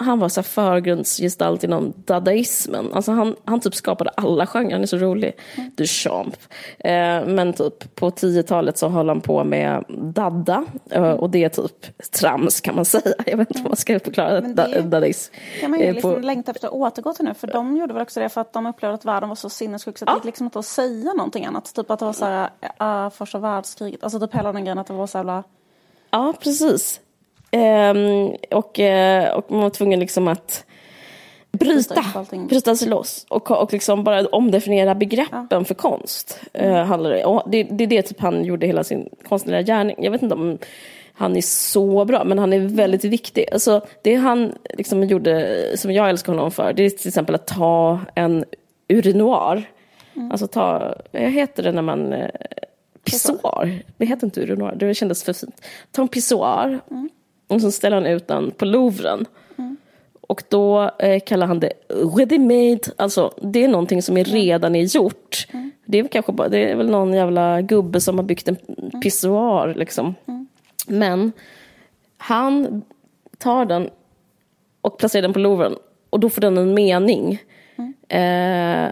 han 0.00 0.18
var 0.18 0.28
så 0.28 0.42
förgrundsgestalt 0.42 1.64
inom 1.64 1.92
dadaismen. 2.04 2.92
Alltså 2.92 3.12
han, 3.12 3.36
han 3.44 3.60
typ 3.60 3.74
skapade 3.74 4.10
alla 4.10 4.46
genrer, 4.46 4.72
han 4.72 4.82
är 4.82 4.86
så 4.86 4.96
rolig. 4.96 5.32
Mm. 5.56 5.70
Duchamp. 5.76 6.36
Eh, 6.78 7.26
men 7.26 7.52
typ 7.52 7.94
på 7.94 8.10
10-talet 8.10 8.78
så 8.78 8.88
höll 8.88 9.08
han 9.08 9.20
på 9.20 9.44
med 9.44 9.84
dada. 9.88 10.64
Eh, 10.90 11.10
och 11.12 11.30
det 11.30 11.44
är 11.44 11.48
typ 11.48 12.10
trams 12.10 12.60
kan 12.60 12.74
man 12.74 12.84
säga. 12.84 13.14
Jag 13.26 13.36
vet 13.36 13.50
inte 13.50 13.62
vad 13.62 13.70
man 13.70 13.76
ska 13.76 14.00
förklara 14.00 14.40
Men 14.40 14.54
det 14.54 14.62
da, 14.74 14.80
dadaism. 14.82 15.34
kan 15.60 15.70
man 15.70 15.80
ju 15.80 15.86
Eh, 15.86 15.92
liksom 15.94 16.14
på- 16.14 16.20
längta 16.20 16.50
efter 16.52 16.68
att 16.68 16.74
återgå 16.74 17.12
till 17.12 17.24
nu. 17.24 17.34
För 17.34 17.46
de 17.46 17.76
gjorde 17.76 17.92
väl 17.94 18.02
också 18.02 18.20
det 18.20 18.28
för 18.28 18.40
att 18.40 18.52
de 18.52 18.66
upplevde 18.66 18.94
att 18.94 19.04
världen 19.04 19.28
var 19.28 19.36
så 19.36 19.48
sinnessjuk 19.50 19.98
så 19.98 20.04
det 20.04 20.12
gick 20.14 20.24
liksom 20.24 20.46
inte 20.46 20.58
att 20.58 20.66
säga 20.66 21.12
någonting 21.14 21.44
annat. 21.46 21.74
Typ 21.74 21.90
att 21.90 21.98
det 21.98 22.04
var 22.04 22.12
så 22.12 22.24
här, 22.24 22.50
uh, 23.04 23.10
första 23.10 23.38
världskriget. 23.38 24.02
Alltså 24.04 24.20
typ 24.20 24.34
hela 24.34 24.52
den 24.52 24.64
grejen 24.64 24.78
att 24.78 24.86
det 24.86 24.92
var 24.92 25.06
så 25.06 25.18
jävla... 25.18 25.42
Ja, 26.10 26.34
precis. 26.40 27.00
Ehm, 27.50 28.34
och, 28.50 28.80
eh, 28.80 29.34
och 29.34 29.50
man 29.50 29.60
var 29.60 29.70
tvungen 29.70 30.00
liksom 30.00 30.28
att 30.28 30.64
bryta, 31.52 32.26
Bryta 32.48 32.76
sig 32.76 32.88
loss 32.88 33.26
och, 33.28 33.50
och 33.50 33.72
liksom 33.72 34.04
bara 34.04 34.26
omdefiniera 34.26 34.94
begreppen 34.94 35.64
för 35.64 35.74
konst. 35.74 36.40
Eh, 36.52 36.98
det. 36.98 37.24
Och 37.24 37.42
det, 37.50 37.62
det 37.62 37.84
är 37.84 37.88
det 37.88 38.02
typ 38.02 38.20
han 38.20 38.44
gjorde 38.44 38.66
hela 38.66 38.84
sin 38.84 39.08
konstnärliga 39.28 39.62
gärning. 39.62 39.96
Jag 39.98 40.10
vet 40.10 40.22
inte 40.22 40.34
om 40.34 40.58
han 41.12 41.36
är 41.36 41.42
så 41.42 42.04
bra, 42.04 42.24
men 42.24 42.38
han 42.38 42.52
är 42.52 42.60
väldigt 42.60 43.04
viktig. 43.04 43.48
Alltså, 43.52 43.86
det 44.02 44.14
han 44.14 44.54
liksom 44.74 45.04
gjorde, 45.04 45.58
som 45.76 45.92
jag 45.92 46.08
älskar 46.08 46.32
honom 46.32 46.50
för, 46.50 46.72
det 46.72 46.82
är 46.82 46.90
till 46.90 47.08
exempel 47.08 47.34
att 47.34 47.46
ta 47.46 48.00
en 48.14 48.44
urinoir. 48.88 49.70
Alltså 50.30 50.46
ta, 50.46 50.94
vad 51.10 51.22
heter 51.22 51.62
det 51.62 51.72
när 51.72 51.82
man... 51.82 52.12
Eh, 52.12 52.30
pissoar. 53.04 53.82
Det 53.96 54.06
heter 54.06 54.26
inte 54.26 54.40
urinoir, 54.40 54.74
det 54.74 54.94
kändes 54.94 55.24
för 55.24 55.32
fint. 55.32 55.66
Ta 55.92 56.02
en 56.02 56.08
pissoar 56.08 56.80
och 57.50 57.60
så 57.60 57.70
ställer 57.70 57.96
han 57.96 58.06
ut 58.06 58.28
den 58.28 58.50
på 58.50 58.64
Louvren. 58.64 59.26
Och 60.20 60.42
då 60.48 60.90
eh, 60.98 61.20
kallar 61.20 61.46
han 61.46 61.60
det 61.60 61.72
ready-made, 61.88 62.90
alltså 62.96 63.32
det 63.42 63.64
är 63.64 63.68
någonting 63.68 64.02
som 64.02 64.16
är 64.16 64.24
redan 64.24 64.74
är 64.74 64.96
gjort. 64.96 65.46
Det 65.84 65.98
är, 65.98 66.08
kanske 66.08 66.32
bara, 66.32 66.48
det 66.48 66.70
är 66.70 66.76
väl 66.76 66.90
någon 66.90 67.14
jävla 67.14 67.60
gubbe 67.62 68.00
som 68.00 68.18
har 68.18 68.24
byggt 68.24 68.48
en 68.48 68.56
pissoar 69.02 69.74
liksom. 69.76 70.14
Men 70.86 71.32
han 72.18 72.82
tar 73.38 73.64
den 73.64 73.90
och 74.80 74.98
placerar 74.98 75.22
den 75.22 75.32
på 75.32 75.38
Louvren 75.38 75.76
och 76.10 76.20
då 76.20 76.30
får 76.30 76.40
den 76.40 76.58
en 76.58 76.74
mening. 76.74 77.42
Eh, 78.08 78.88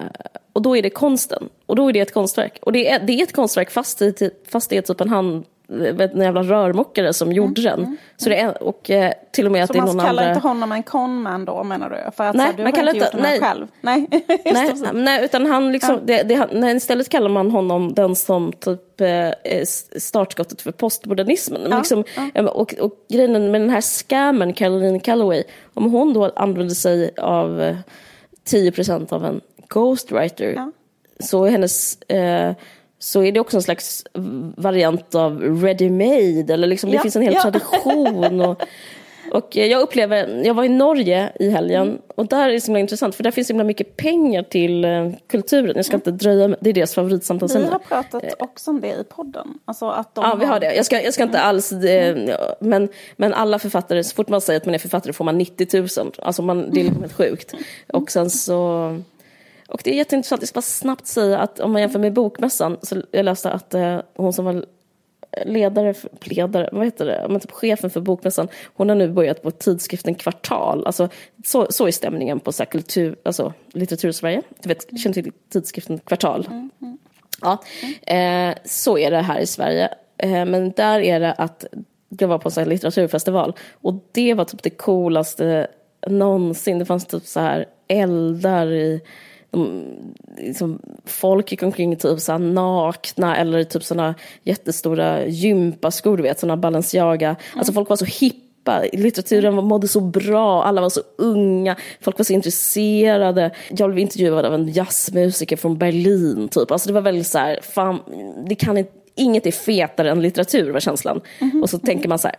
och 0.52 0.62
då 0.62 0.76
är 0.76 0.82
det 0.82 0.90
konsten. 0.90 1.48
Och 1.66 1.76
då 1.76 1.88
är 1.88 1.92
det 1.92 2.00
ett 2.00 2.14
konstverk. 2.14 2.58
Och 2.62 2.72
det 2.72 2.90
är, 2.90 3.06
det 3.06 3.12
är 3.12 3.22
ett 3.22 3.32
konstverk 3.32 3.70
fast, 3.70 4.02
i, 4.02 4.30
fast 4.48 4.70
det 4.70 4.76
är 4.76 4.82
typ 4.82 5.00
en 5.00 5.08
hand 5.08 5.44
vet, 5.68 6.14
en 6.14 6.20
jävla 6.20 6.42
rörmokare 6.42 7.12
som 7.12 7.32
gjorde 7.32 7.62
den. 7.62 7.96
Så 8.16 8.28
det 8.28 8.40
är, 8.40 8.62
och 8.62 8.90
eh, 8.90 9.12
till 9.32 9.46
och 9.46 9.52
med 9.52 9.62
att 9.62 9.66
Så 9.66 9.72
det 9.72 9.78
är 9.78 9.80
man 9.86 9.96
någon 9.96 10.06
kallar 10.06 10.22
andra... 10.22 10.34
inte 10.34 10.48
honom 10.48 10.72
en 10.72 10.82
conman 10.82 11.44
då 11.44 11.64
menar 11.64 11.90
du? 11.90 12.10
För 12.16 12.24
att 12.24 12.34
Nej, 12.36 12.46
så 12.46 12.50
här, 12.50 12.56
du 12.56 12.62
man 12.62 12.72
har 12.72 12.76
kallar 12.78 12.94
inte 12.94 13.04
gjort 13.04 13.12
den 13.12 13.22
nej. 13.22 13.40
själv? 13.40 13.66
Nej, 13.80 14.06
det, 14.10 14.52
Nej, 14.52 14.74
nej, 14.94 15.24
utan 15.24 15.46
han 15.46 15.72
liksom, 15.72 15.98
det, 16.04 16.22
det, 16.22 16.34
han- 16.34 16.48
nej, 16.52 16.76
istället 16.76 17.08
kallar 17.08 17.28
man 17.28 17.50
honom 17.50 17.94
den 17.94 18.16
som 18.16 18.52
typ 18.52 19.00
eh, 19.00 19.28
s- 19.44 20.04
startskottet 20.04 20.62
för 20.62 20.72
postmodernismen. 20.72 21.62
liksom, 21.78 22.04
eh, 22.34 22.44
Och, 22.44 22.74
och 22.74 22.92
grejen 23.10 23.50
med 23.50 23.60
den 23.60 23.70
här 23.70 23.80
scammen, 23.80 24.52
Caroline 24.52 25.00
Calloway, 25.00 25.42
om 25.74 25.92
hon 25.92 26.12
då 26.12 26.30
använder 26.36 26.74
sig 26.74 27.10
av 27.18 27.62
eh, 27.62 27.76
10% 28.50 29.12
av 29.12 29.24
en 29.24 29.40
ghostwriter 29.68 30.52
Ja. 30.56 30.72
så 31.20 31.44
är 31.44 31.50
hennes 31.50 32.02
eh, 32.02 32.52
så 32.98 33.22
är 33.22 33.32
det 33.32 33.40
också 33.40 33.56
en 33.56 33.62
slags 33.62 34.04
variant 34.56 35.14
av 35.14 35.42
ready-made, 35.42 36.52
eller 36.52 36.66
liksom, 36.66 36.90
det 36.90 36.96
Ja, 36.96 37.02
finns 37.02 37.16
en 37.16 37.22
hel 37.22 37.34
ja. 37.34 37.42
tradition. 37.42 38.40
Och, 38.40 38.60
och 39.32 39.56
eh, 39.56 39.66
jag 39.66 39.80
upplever, 39.82 40.42
jag 40.44 40.54
var 40.54 40.64
i 40.64 40.68
Norge 40.68 41.32
i 41.40 41.50
helgen 41.50 41.98
och 42.16 42.26
där 42.28 42.48
är 42.48 42.52
det 42.52 42.60
så 42.60 42.66
himla 42.66 42.80
intressant 42.80 43.14
för 43.14 43.22
där 43.22 43.30
finns 43.30 43.46
så 43.46 43.52
himla 43.52 43.64
mycket 43.64 43.96
pengar 43.96 44.42
till 44.42 44.84
eh, 44.84 45.10
kulturen. 45.30 45.72
Jag 45.76 45.84
ska 45.84 45.94
inte 45.96 46.10
dröja, 46.10 46.48
det 46.60 46.70
är 46.70 46.74
deras 46.74 46.92
Vi 46.92 46.94
favoritsamtalsämne. 46.94 47.68
har 47.68 47.78
pratat 47.78 48.24
också 48.38 48.70
om 48.70 48.80
det 48.80 48.88
i 48.88 49.04
podden. 49.08 49.48
Alltså 49.64 49.88
att 49.88 50.14
de 50.14 50.24
Ja, 50.24 50.34
vi 50.34 50.44
har 50.46 50.60
det. 50.60 50.74
Jag 50.74 50.86
ska, 50.86 51.02
jag 51.02 51.14
ska 51.14 51.22
inte 51.22 51.40
alls... 51.40 51.72
Eh, 51.72 52.16
men, 52.60 52.88
men 53.16 53.34
alla 53.34 53.58
författare, 53.58 54.04
så 54.04 54.14
fort 54.14 54.28
man 54.28 54.40
säger 54.40 54.60
att 54.60 54.66
man 54.66 54.74
är 54.74 54.78
författare 54.78 55.12
får 55.12 55.24
man 55.24 55.38
90 55.38 55.78
000. 56.00 56.12
Alltså 56.18 56.42
man, 56.42 56.70
det 56.70 56.80
är 56.80 56.84
liksom 56.84 57.00
helt 57.02 57.16
sjukt. 57.16 57.54
Och 57.92 58.10
sen 58.10 58.30
så... 58.30 58.96
Och 59.68 59.80
det 59.84 59.90
är 59.90 59.94
jätteintressant, 59.94 60.42
jag 60.42 60.48
ska 60.48 60.56
bara 60.56 60.62
snabbt 60.62 61.06
säga 61.06 61.38
att 61.38 61.60
om 61.60 61.72
man 61.72 61.80
jämför 61.80 61.98
med 61.98 62.12
Bokmässan, 62.12 62.76
så 62.82 63.02
jag 63.10 63.24
läste 63.24 63.50
att 63.50 63.74
eh, 63.74 64.00
hon 64.14 64.32
som 64.32 64.44
var 64.44 64.64
ledare, 65.44 65.94
för, 65.94 66.10
ledare, 66.20 66.68
vad 66.72 66.84
heter 66.84 67.06
det, 67.06 67.26
men 67.28 67.40
typ 67.40 67.50
chefen 67.50 67.90
för 67.90 68.00
Bokmässan, 68.00 68.48
hon 68.74 68.88
har 68.88 68.96
nu 68.96 69.08
börjat 69.08 69.42
på 69.42 69.50
tidskriften 69.50 70.14
Kvartal. 70.14 70.86
Alltså, 70.86 71.08
så, 71.44 71.66
så 71.70 71.86
är 71.86 71.90
stämningen 71.90 72.40
på 72.40 72.52
så 72.52 72.62
här 72.62 72.70
kultur, 72.70 73.16
alltså, 73.22 73.52
litteratur-Sverige. 73.72 74.42
Du 74.62 74.68
vet, 74.68 75.00
känner 75.00 75.14
till 75.14 75.32
tidskriften 75.52 75.98
Kvartal? 75.98 76.48
Ja, 77.40 77.62
eh, 78.14 78.54
så 78.64 78.98
är 78.98 79.10
det 79.10 79.20
här 79.20 79.40
i 79.40 79.46
Sverige. 79.46 79.88
Eh, 80.18 80.44
men 80.44 80.70
där 80.70 81.00
är 81.00 81.20
det 81.20 81.32
att 81.32 81.64
jag 82.08 82.28
var 82.28 82.38
på 82.38 82.60
en 82.60 82.68
litteraturfestival 82.68 83.54
och 83.72 83.94
det 84.12 84.34
var 84.34 84.44
typ 84.44 84.62
det 84.62 84.70
coolaste 84.70 85.66
någonsin. 86.06 86.78
Det 86.78 86.84
fanns 86.84 87.06
typ 87.06 87.26
så 87.26 87.40
här 87.40 87.66
eldar 87.88 88.72
i 88.72 89.00
de, 89.50 90.14
liksom, 90.36 90.78
folk 91.04 91.50
gick 91.50 91.62
omkring 91.62 91.96
typ 91.96 92.20
så 92.20 92.38
nakna 92.38 93.36
eller 93.36 93.64
typ 93.64 93.84
såna 93.84 94.14
jättestora 94.42 95.26
gympaskor, 95.26 96.16
du 96.16 96.22
vet, 96.22 96.40
såna 96.40 96.56
Balenciaga. 96.56 97.36
Alltså 97.56 97.72
folk 97.72 97.88
var 97.88 97.96
så 97.96 98.04
hippa, 98.04 98.82
litteraturen 98.92 99.54
mådde 99.54 99.88
så 99.88 100.00
bra, 100.00 100.64
alla 100.64 100.80
var 100.80 100.88
så 100.88 101.00
unga, 101.18 101.76
folk 102.00 102.18
var 102.18 102.24
så 102.24 102.32
intresserade. 102.32 103.50
Jag 103.70 103.90
blev 103.90 103.98
intervjuad 103.98 104.44
av 104.44 104.54
en 104.54 104.68
jazzmusiker 104.68 105.56
från 105.56 105.78
Berlin, 105.78 106.48
typ. 106.48 106.70
Alltså 106.70 106.88
det 106.88 106.94
var 106.94 107.00
väldigt 107.00 107.26
så 107.26 107.38
här, 107.38 107.58
fan, 107.62 108.00
det 108.48 108.54
kan 108.54 108.78
inte 108.78 108.97
Inget 109.18 109.46
är 109.46 109.50
fetare 109.50 110.10
än 110.10 110.22
litteratur 110.22 110.70
var 110.70 110.80
känslan. 110.80 111.20
Och 111.62 111.70
så 111.70 111.78
tänker 111.78 112.08
man 112.08 112.18
så 112.18 112.28
här, 112.28 112.36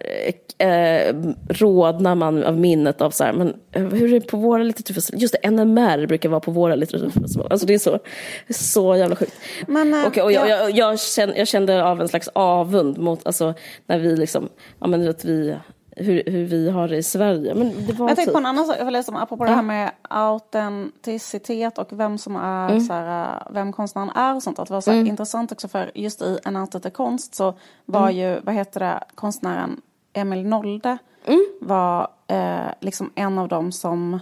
eh, 0.57 0.67
eh, 0.67 1.15
rodnar 1.49 2.15
man 2.15 2.43
av 2.43 2.57
minnet 2.57 3.01
av 3.01 3.11
så 3.11 3.23
här, 3.23 3.33
men 3.33 3.53
eh, 3.71 3.83
hur 3.83 4.13
är 4.13 4.19
det 4.19 4.27
på 4.27 4.37
våra 4.37 4.63
litteraturfestivaler? 4.63 5.21
Just 5.21 5.35
det, 5.41 5.51
NMR 5.51 6.07
brukar 6.07 6.29
vara 6.29 6.39
på 6.39 6.51
våra 6.51 6.75
litteraturfestivaler. 6.75 7.51
Alltså 7.51 7.67
det 7.67 7.73
är 7.73 7.79
så, 7.79 7.99
så 8.49 8.95
jävla 8.95 9.15
sjukt. 9.15 9.33
Men, 9.67 9.93
och, 9.93 10.17
och 10.17 10.31
jag, 10.31 10.31
ja. 10.31 10.47
jag, 10.47 10.71
jag, 10.71 10.99
kände, 10.99 11.37
jag 11.37 11.47
kände 11.47 11.83
av 11.83 12.01
en 12.01 12.07
slags 12.07 12.29
avund 12.33 12.97
mot, 12.97 13.25
alltså 13.25 13.53
när 13.87 13.99
vi 13.99 14.15
liksom, 14.15 14.49
ja 14.79 14.87
men 14.87 15.09
att 15.09 15.25
vi, 15.25 15.55
hur, 15.99 16.23
hur 16.25 16.45
vi 16.45 16.69
har 16.69 16.87
det 16.87 16.97
i 16.97 17.03
Sverige. 17.03 17.55
Men 17.55 17.85
det 17.87 17.93
var 17.93 18.07
Jag 18.07 18.15
tänkte 18.15 18.25
typ, 18.25 18.33
på 18.33 18.37
en 18.37 18.45
annan 18.45 18.65
sak, 18.65 18.75
jag 18.79 18.85
om, 19.07 19.15
apropå 19.15 19.45
det 19.45 19.51
här 19.51 19.61
med 19.61 19.91
autenticitet 20.01 21.77
och 21.77 21.87
vem 21.91 22.17
som 22.17 22.35
är, 22.35 22.69
Mm. 22.69 22.81
så 22.81 22.93
här, 22.93 23.33
äh, 23.35 23.53
vem 23.53 23.73
konstnären 23.73 24.09
är 24.09 24.35
och 24.35 24.43
sånt. 24.43 24.59
Att 24.59 24.67
det 24.67 24.73
var 24.73 24.81
så 24.81 24.91
här 24.91 25.05
intressant 25.05 25.51
också 25.51 25.67
för 25.67 25.91
just 25.95 26.21
i 26.21 26.39
En 26.45 26.55
efter 26.55 26.89
konst 26.89 27.35
så 27.35 27.53
var 27.85 28.09
Mm. 28.09 28.15
ju, 28.17 28.39
vad 28.43 28.55
heter 28.55 28.79
det, 28.79 29.03
konstnären 29.15 29.81
Emil 30.13 30.45
Nolde 30.47 30.97
Mm. 31.25 31.45
var 31.61 32.07
eh, 32.27 32.59
liksom 32.79 33.11
en 33.15 33.37
av 33.39 33.47
dem 33.47 33.71
som 33.71 34.13
eh, 34.13 34.19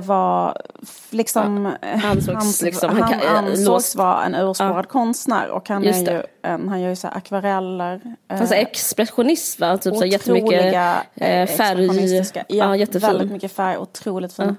var 0.00 0.62
f- 0.82 1.06
liksom... 1.10 1.66
eh, 1.82 2.10
ansågs 2.10 2.62
liksom- 2.62 2.90
han 2.90 3.02
han, 3.02 3.10
kan- 3.12 3.20
eh, 3.20 3.38
ansågs 3.38 3.96
vara 3.96 4.24
en 4.24 4.34
urspårad 4.34 4.88
konstnär 4.88 5.48
och 5.48 5.68
han, 5.68 5.82
är 5.82 5.86
Just 5.86 6.08
ju, 6.08 6.22
en, 6.42 6.68
han 6.68 6.80
gör 6.80 6.88
ju 6.90 6.96
så 6.96 7.08
akvareller. 7.08 8.00
eh, 8.30 8.38
Fast 8.38 8.52
expressionism 8.52 9.60
va? 9.62 9.78
Typ 9.78 9.96
så 9.96 10.04
jättemycket 10.04 10.74
eh, 11.14 11.40
eh, 11.40 11.46
färg. 11.46 11.86
Ja, 12.34 12.44
Ja, 12.48 12.76
jättefin. 12.76 13.00
väldigt 13.08 13.30
mycket 13.32 13.52
färg, 13.52 13.78
otroligt 13.78 14.32
fin. 14.32 14.56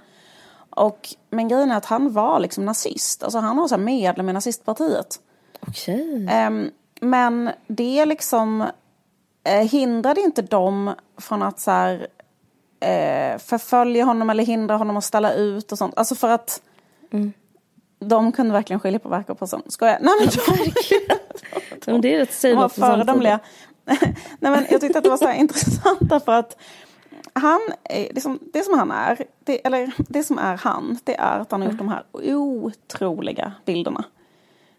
Och, 0.70 1.10
men 1.30 1.48
grejen 1.48 1.72
är 1.72 1.78
att 1.78 1.86
han 1.86 2.14
var 2.14 2.40
liksom 2.40 2.66
nazist. 2.66 3.24
Alltså 3.24 3.40
han 3.40 3.58
var 3.58 3.68
så 3.68 3.76
här 3.76 3.82
medlem 3.82 4.30
i 4.30 4.34
nazistpartiet. 4.34 5.16
Okej. 5.68 6.28
Ehm, 6.32 6.70
men 7.02 7.50
det 7.68 8.06
liksom 8.06 8.62
eh, 9.44 9.54
hindrade 9.60 10.22
inte 10.22 10.42
dem 10.42 10.94
från 11.22 11.44
att 11.44 11.60
så 11.60 11.72
här, 11.72 12.08
eh, 12.80 13.38
förfölja 13.38 14.06
honom 14.06 14.30
eller 14.30 14.44
hindra 14.44 14.76
honom 14.76 14.98
att 14.98 15.04
ställa 15.04 15.34
ut 15.34 15.72
och 15.72 15.78
sånt. 15.78 15.98
Alltså 15.98 16.16
för 16.16 16.30
att 16.30 16.62
de 18.00 18.32
kunde 18.32 18.54
verkligen 18.54 18.80
skilja 18.80 19.00
på 19.00 19.10
verk 19.10 19.30
och 19.30 19.40
person. 19.40 19.62
Skojar? 19.68 19.98
Nej 20.02 20.14
men 20.20 20.28
verkligen. 20.58 21.18
Men 21.86 22.02
det 22.02 22.16
är 22.16 22.20
rätt 22.20 22.42
De 22.42 22.54
var 22.54 22.70
föredömliga. 22.70 23.40
Nej, 24.40 24.52
men 24.52 24.66
jag 24.70 24.82
tyckte 24.82 24.98
att 24.98 25.04
det 25.04 25.10
var 25.10 25.18
så 25.18 25.32
intressant 25.34 26.00
därför 26.02 26.32
att 26.32 26.58
han, 27.34 27.60
är, 27.84 28.14
liksom, 28.14 28.40
det 28.54 28.64
som 28.64 28.80
han 28.80 28.92
är, 28.92 29.26
det, 29.44 29.66
eller 29.68 29.92
det 29.98 30.24
som 30.24 30.38
är 30.38 30.58
han, 30.58 31.00
det 31.04 31.16
är 31.16 31.40
att 31.40 31.52
han 31.52 31.62
har 31.62 31.70
gjort 31.70 31.78
de 31.78 31.90
här 31.90 32.04
otroliga 32.14 33.54
bilderna. 33.66 34.04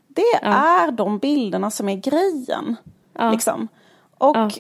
Det 0.09 0.35
är 0.43 0.91
de 0.91 1.19
bilderna 1.19 1.71
som 1.71 1.89
är 1.89 1.97
grejen. 1.97 2.77
Liksom. 3.33 3.69
Och 4.19 4.37
Ja. 4.37 4.51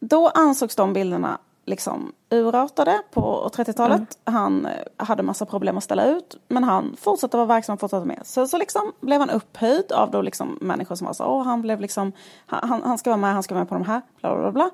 då 0.00 0.28
ansågs 0.28 0.76
de 0.76 0.92
bilderna 0.92 1.38
liksom 1.68 2.12
urartade 2.30 3.02
på 3.10 3.50
30-talet. 3.54 4.18
Han 4.24 4.66
eh, 4.66 4.72
hade 4.96 5.22
massa 5.22 5.46
problem 5.46 5.78
att 5.78 5.84
ställa 5.84 6.04
ut. 6.06 6.36
Men 6.48 6.64
han 6.64 6.96
fortsatte 7.00 7.36
vara 7.36 7.46
verksam, 7.46 7.78
fortsatte 7.78 8.06
med. 8.06 8.20
Så, 8.24 8.46
så 8.46 8.58
liksom 8.58 8.92
blev 9.00 9.20
han 9.20 9.30
upphöjd 9.30 9.92
av 9.92 10.10
då 10.10 10.22
liksom 10.22 10.58
människor 10.60 10.94
som 10.94 11.06
var 11.06 11.14
så, 11.14 11.24
åh 11.24 11.42
han 11.44 11.62
blev 11.62 11.80
liksom, 11.80 12.12
han, 12.46 12.82
han- 12.84 12.98
ska 12.98 13.10
vara 13.10 13.20
med, 13.20 13.32
han 13.34 13.42
ska 13.42 13.54
vara 13.54 13.62
med 13.64 13.68
på 13.68 13.74
de 13.74 13.84
här, 13.84 14.02
bla 14.20 14.34
bla 14.34 14.40
bla. 14.42 14.52
bla. 14.52 14.70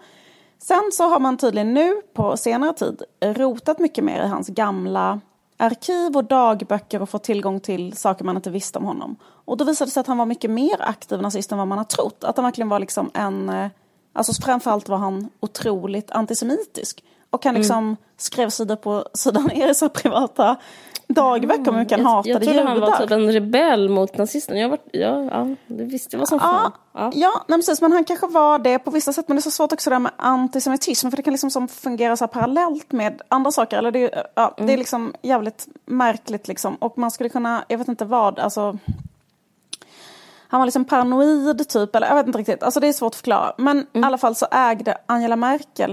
Sen 0.58 0.90
så 0.92 1.08
har 1.08 1.20
man 1.20 1.36
tydligen 1.36 1.74
nu 1.74 2.02
på 2.14 2.36
senare 2.36 2.72
tid 2.72 3.02
rotat 3.22 3.78
mycket 3.78 4.04
mer 4.04 4.24
i 4.24 4.28
hans 4.28 4.48
gamla 4.48 5.20
arkiv 5.56 6.16
och 6.16 6.24
dagböcker 6.24 7.02
och 7.02 7.08
fått 7.08 7.24
tillgång 7.24 7.60
till 7.60 7.96
saker 7.96 8.24
man 8.24 8.36
inte 8.36 8.50
visste 8.50 8.78
om 8.78 8.84
honom. 8.84 9.16
Och 9.22 9.56
då 9.56 9.64
visade 9.64 9.88
det 9.88 9.92
sig 9.92 10.00
att 10.00 10.06
han 10.06 10.18
var 10.18 10.26
mycket 10.26 10.50
mer 10.50 10.82
aktiv 10.82 11.22
nazist 11.22 11.52
än 11.52 11.58
vad 11.58 11.68
man 11.68 11.78
har 11.78 11.84
trott. 11.84 12.24
Att 12.24 12.36
han 12.36 12.44
verkligen 12.44 12.68
var 12.68 12.78
liksom 12.78 13.10
en... 13.14 13.52
Alltså 14.16 14.42
framförallt 14.42 14.88
var 14.88 14.96
han 14.98 15.28
otroligt 15.40 16.10
antisemitisk. 16.10 17.04
Och 17.30 17.44
han 17.44 17.54
liksom 17.54 17.78
Mm. 17.78 17.96
skrev 18.16 18.50
sida 18.50 18.76
på 18.76 19.04
sida 19.14 19.40
ner 19.40 19.68
i 19.70 19.74
sina 19.74 19.88
privata 19.88 20.56
dagböcker 21.08 21.68
om 21.68 21.74
hur 21.76 21.86
han 21.90 22.00
jag, 22.00 22.08
hatade 22.08 22.30
jag 22.30 22.42
trodde 22.42 22.62
han 22.62 22.80
var 22.80 22.86
judar. 22.86 22.98
typ 23.00 23.10
en 23.10 23.32
rebell 23.32 23.88
mot 23.88 24.16
nazisterna. 24.18 24.58
Jag 24.60 24.68
var, 24.68 24.78
ja, 24.92 25.24
ja, 25.24 25.46
det 25.66 25.84
visste 25.84 26.16
vad 26.16 26.28
som 26.28 26.40
fan. 26.40 26.72
Ja, 26.94 27.00
Ja. 27.00 27.10
ja 27.14 27.44
nej, 27.48 27.58
precis, 27.58 27.80
men 27.80 27.92
han 27.92 28.04
kanske 28.04 28.26
var 28.26 28.58
det 28.58 28.78
på 28.78 28.90
vissa 28.90 29.12
sätt. 29.12 29.28
Men 29.28 29.36
det 29.36 29.40
är 29.40 29.42
så 29.42 29.50
svårt 29.50 29.72
också 29.72 29.90
det 29.90 29.94
där 29.96 30.00
med 30.00 30.12
antisemitism. 30.16 31.10
För 31.10 31.16
det 31.16 31.22
kan 31.22 31.32
liksom 31.32 31.50
som 31.50 31.68
fungera 31.68 32.16
så 32.16 32.26
parallellt 32.28 32.92
med 32.92 33.22
andra 33.28 33.50
saker. 33.50 33.78
Eller 33.78 33.90
det, 33.90 34.14
är, 34.14 34.26
ja, 34.34 34.54
det 34.56 34.72
är 34.72 34.76
liksom 34.76 35.14
jävligt 35.22 35.66
märkligt 35.86 36.48
liksom. 36.48 36.74
Och 36.74 36.98
man 36.98 37.10
skulle 37.10 37.28
kunna, 37.28 37.64
jag 37.68 37.78
vet 37.78 37.88
inte 37.88 38.04
vad, 38.04 38.38
alltså. 38.38 38.78
Han 40.54 40.60
var 40.60 40.66
liksom 40.66 40.84
paranoid 40.84 41.68
typ, 41.68 41.96
eller 41.96 42.06
jag 42.06 42.14
vet 42.14 42.26
inte 42.26 42.38
riktigt. 42.38 42.62
Alltså 42.62 42.80
det 42.80 42.88
är 42.88 42.92
svårt 42.92 43.10
att 43.10 43.16
förklara. 43.16 43.52
Men 43.58 43.86
i 43.92 44.02
alla 44.02 44.18
fall 44.18 44.34
så 44.34 44.46
ägde 44.50 44.98
Angela 45.06 45.36
Merkel 45.36 45.92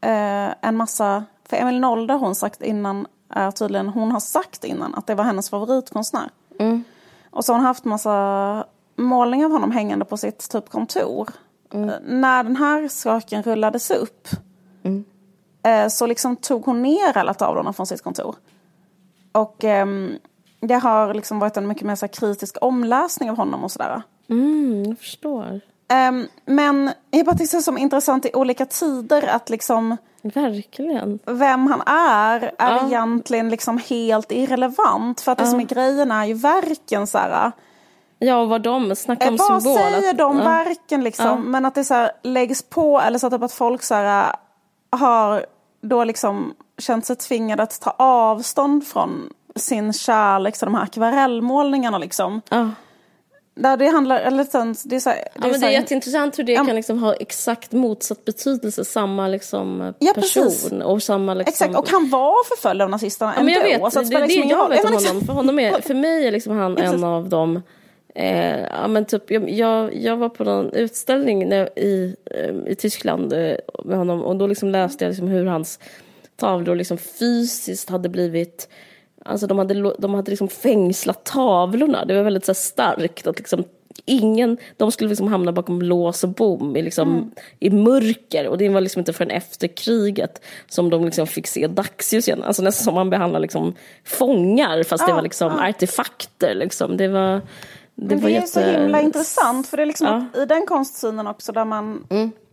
eh, 0.00 0.48
en 0.60 0.76
massa, 0.76 1.24
för 1.48 1.56
Emil 1.56 1.80
Nolde 1.80 2.12
har 2.12 2.20
hon 2.20 2.34
sagt 2.34 2.62
innan, 2.62 3.06
är 3.30 3.50
tydligen, 3.50 3.88
hon 3.88 4.12
har 4.12 4.20
sagt 4.20 4.64
innan 4.64 4.94
att 4.94 5.06
det 5.06 5.14
var 5.14 5.24
hennes 5.24 5.50
favoritkonstnär. 5.50 6.30
Och 7.30 7.44
så 7.44 7.52
har 7.52 7.58
hon 7.58 7.66
haft 7.66 7.84
massa 7.84 8.64
målningar 8.96 9.46
av 9.46 9.52
honom 9.52 9.70
hängande 9.70 10.04
på 10.04 10.16
sitt 10.16 10.50
typ 10.50 10.68
kontor. 10.68 11.28
Eh, 11.72 11.86
När 12.02 12.44
den 12.44 12.56
här 12.56 12.88
saken 12.88 13.42
rullades 13.42 13.90
upp 13.90 14.28
eh, 15.62 15.88
så 15.88 16.06
liksom 16.06 16.36
tog 16.36 16.64
hon 16.64 16.82
ner 16.82 17.18
alla 17.18 17.34
tavlorna 17.34 17.72
från 17.72 17.86
sitt 17.86 18.02
kontor. 18.02 18.36
Och 19.32 19.64
ehm, 19.64 20.18
det 20.66 20.74
har 20.74 21.14
liksom 21.14 21.38
varit 21.38 21.56
en 21.56 21.66
mycket 21.68 21.86
mer 21.86 21.94
så 21.94 22.08
kritisk 22.08 22.56
omläsning 22.60 23.30
av 23.30 23.36
honom 23.36 23.64
och 23.64 23.72
sådär. 23.72 24.02
Mm, 24.30 24.84
jag 24.84 24.98
förstår. 24.98 25.60
Ehm, 25.88 26.26
men 26.46 26.90
är 27.10 27.24
så 27.60 27.76
intressant 27.76 28.26
i 28.26 28.30
olika 28.34 28.66
tider 28.66 29.28
att 29.28 29.50
liksom 29.50 29.96
Verkligen. 30.22 31.18
vem 31.26 31.66
han 31.66 31.80
är 31.86 32.40
är 32.58 32.76
Ja. 32.76 32.86
egentligen 32.86 33.48
liksom 33.48 33.78
helt 33.78 34.32
irrelevant. 34.32 35.20
För 35.20 35.32
att 35.32 35.38
det 35.38 35.46
som 35.46 35.60
är 35.60 35.64
grejen 35.64 36.10
är 36.12 36.24
ju 36.24 36.34
verken 36.34 37.06
så 37.06 37.18
här. 37.18 37.52
Ja, 38.18 38.36
och 38.36 38.48
vad 38.48 38.62
de 38.62 38.96
snackar 38.96 39.26
Eh, 39.26 39.30
om 39.32 39.36
Vad 39.36 39.62
symbol. 39.62 39.78
säger 39.78 40.10
att- 40.10 40.18
de 40.18 40.38
ja. 40.38 40.44
verken 40.44 41.04
liksom? 41.04 41.26
Ja. 41.26 41.36
Men 41.36 41.66
att 41.66 41.74
det 41.74 41.84
så 41.84 41.94
här 41.94 42.10
läggs 42.22 42.62
på 42.62 43.00
eller 43.00 43.18
så 43.18 43.26
att, 43.26 43.32
typ 43.32 43.42
att 43.42 43.52
folk 43.52 43.82
så 43.82 43.94
här, 43.94 44.34
har 44.90 45.46
då 45.82 46.04
liksom 46.04 46.54
känt 46.78 47.06
sig 47.06 47.16
tvingade 47.16 47.62
att 47.62 47.80
ta 47.80 47.90
avstånd 47.98 48.86
från 48.86 49.30
sin 49.56 49.92
kärlek 49.92 50.58
till 50.58 50.64
de 50.66 50.74
här 50.74 50.82
akvarellmålningarna 50.82 51.98
liksom. 51.98 52.40
Ja. 52.50 52.70
Där 53.58 53.76
det 53.76 53.86
handlar, 53.86 54.20
eller 54.20 54.44
sen, 54.44 54.74
det 54.84 54.96
är 54.96 55.00
så 55.00 55.10
här, 55.10 55.18
det 55.18 55.30
Ja, 55.34 55.40
men 55.42 55.54
så 55.54 55.60
det 55.60 55.66
är 55.66 55.70
jätteintressant 55.70 56.38
hur 56.38 56.44
det 56.44 56.56
men- 56.58 56.66
kan 56.66 56.76
liksom 56.76 56.98
ha 56.98 57.14
exakt 57.14 57.72
motsatt 57.72 58.24
betydelse, 58.24 58.84
samma 58.84 59.28
liksom 59.28 59.94
Ja, 59.98 60.12
person 60.14 60.44
precis. 60.44 60.72
och 60.72 61.02
samma 61.02 61.34
liksom... 61.34 61.50
Exakt, 61.52 61.76
och 61.76 61.88
han 61.90 62.10
var 62.10 62.56
förföljd 62.56 62.82
av 62.82 62.90
nazisterna 62.90 63.34
Ja, 63.36 63.42
men 63.42 63.54
jag 63.54 63.70
ändå. 63.70 63.84
vet, 63.84 63.92
så 63.92 64.00
det 64.00 64.06
spelar 64.06 64.22
är 64.22 64.28
det 64.28 64.34
liksom 64.34 64.50
jag 64.50 64.68
vet 64.68 64.84
om 64.84 64.92
honom. 64.92 65.20
För, 65.26 65.32
honom 65.32 65.58
är, 65.58 65.80
för 65.80 65.94
mig 65.94 66.26
är 66.26 66.32
liksom 66.32 66.56
han 66.56 66.78
en 66.78 67.04
av 67.04 67.28
dem 67.28 67.62
Eh, 68.18 68.60
ja, 68.60 68.88
men 68.88 69.04
typ, 69.04 69.30
jag, 69.30 69.50
jag, 69.50 69.94
jag 69.94 70.16
var 70.16 70.28
på 70.28 70.44
någon 70.44 70.72
utställning 70.72 71.48
när, 71.48 71.78
i, 71.78 72.16
eh, 72.30 72.72
i 72.72 72.74
Tyskland 72.74 73.32
eh, 73.32 73.56
med 73.84 73.98
honom 73.98 74.22
och 74.22 74.36
då 74.36 74.46
liksom 74.46 74.68
läste 74.68 75.04
jag 75.04 75.10
liksom 75.10 75.28
hur 75.28 75.46
hans 75.46 75.78
tavlor 76.36 76.74
liksom 76.74 76.98
fysiskt 76.98 77.90
hade 77.90 78.08
blivit 78.08 78.68
Alltså 79.26 79.46
de 79.46 79.58
hade, 79.58 79.94
de 79.98 80.14
hade 80.14 80.30
liksom 80.30 80.48
fängslat 80.48 81.24
tavlorna. 81.24 82.04
Det 82.04 82.14
var 82.16 82.22
väldigt 82.22 82.44
så 82.44 82.54
starkt. 82.54 83.26
Att 83.26 83.38
liksom 83.38 83.64
ingen, 84.04 84.58
de 84.76 84.92
skulle 84.92 85.08
liksom 85.08 85.28
hamna 85.28 85.52
bakom 85.52 85.82
lås 85.82 86.24
och 86.24 86.30
bom 86.30 86.76
i, 86.76 86.82
liksom, 86.82 87.30
i 87.60 87.70
mörker. 87.70 88.48
Och 88.48 88.58
det 88.58 88.68
var 88.68 88.80
liksom 88.80 89.00
inte 89.00 89.12
förrän 89.12 89.30
efter 89.30 89.68
kriget 89.68 90.44
som 90.68 90.90
de 90.90 91.04
liksom 91.04 91.26
fick 91.26 91.46
se 91.46 91.66
dagsljus 91.66 92.28
igen. 92.28 92.42
Alltså 92.42 92.62
nästan 92.62 92.84
som 92.84 92.94
man 92.94 93.10
behandlar 93.10 93.40
liksom 93.40 93.74
fångar 94.04 94.82
fast 94.82 95.06
det 95.06 95.12
var 95.12 95.22
liksom 95.22 95.52
artefakter. 95.52 96.54
Liksom. 96.54 96.96
Det 96.96 97.08
var, 97.08 97.32
det 97.94 98.14
Men 98.14 98.20
var 98.20 98.28
det 98.30 98.36
är 98.36 98.40
så 98.46 98.60
jätte- 98.60 98.80
himla 98.80 99.00
intressant 99.00 99.66
för 99.66 99.76
det 99.76 99.82
är 99.82 99.86
liksom 99.86 100.06
Ja. 100.06 100.14
Mm. 100.14 100.28
i 100.42 100.46
den 100.46 100.66
konstsynen 100.66 101.26
också 101.26 101.52
där 101.52 101.64
man 101.64 102.06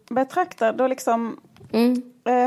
betraktar, 0.09 0.73
då 0.73 0.87
liksom 0.87 1.39
eh, 1.71 1.81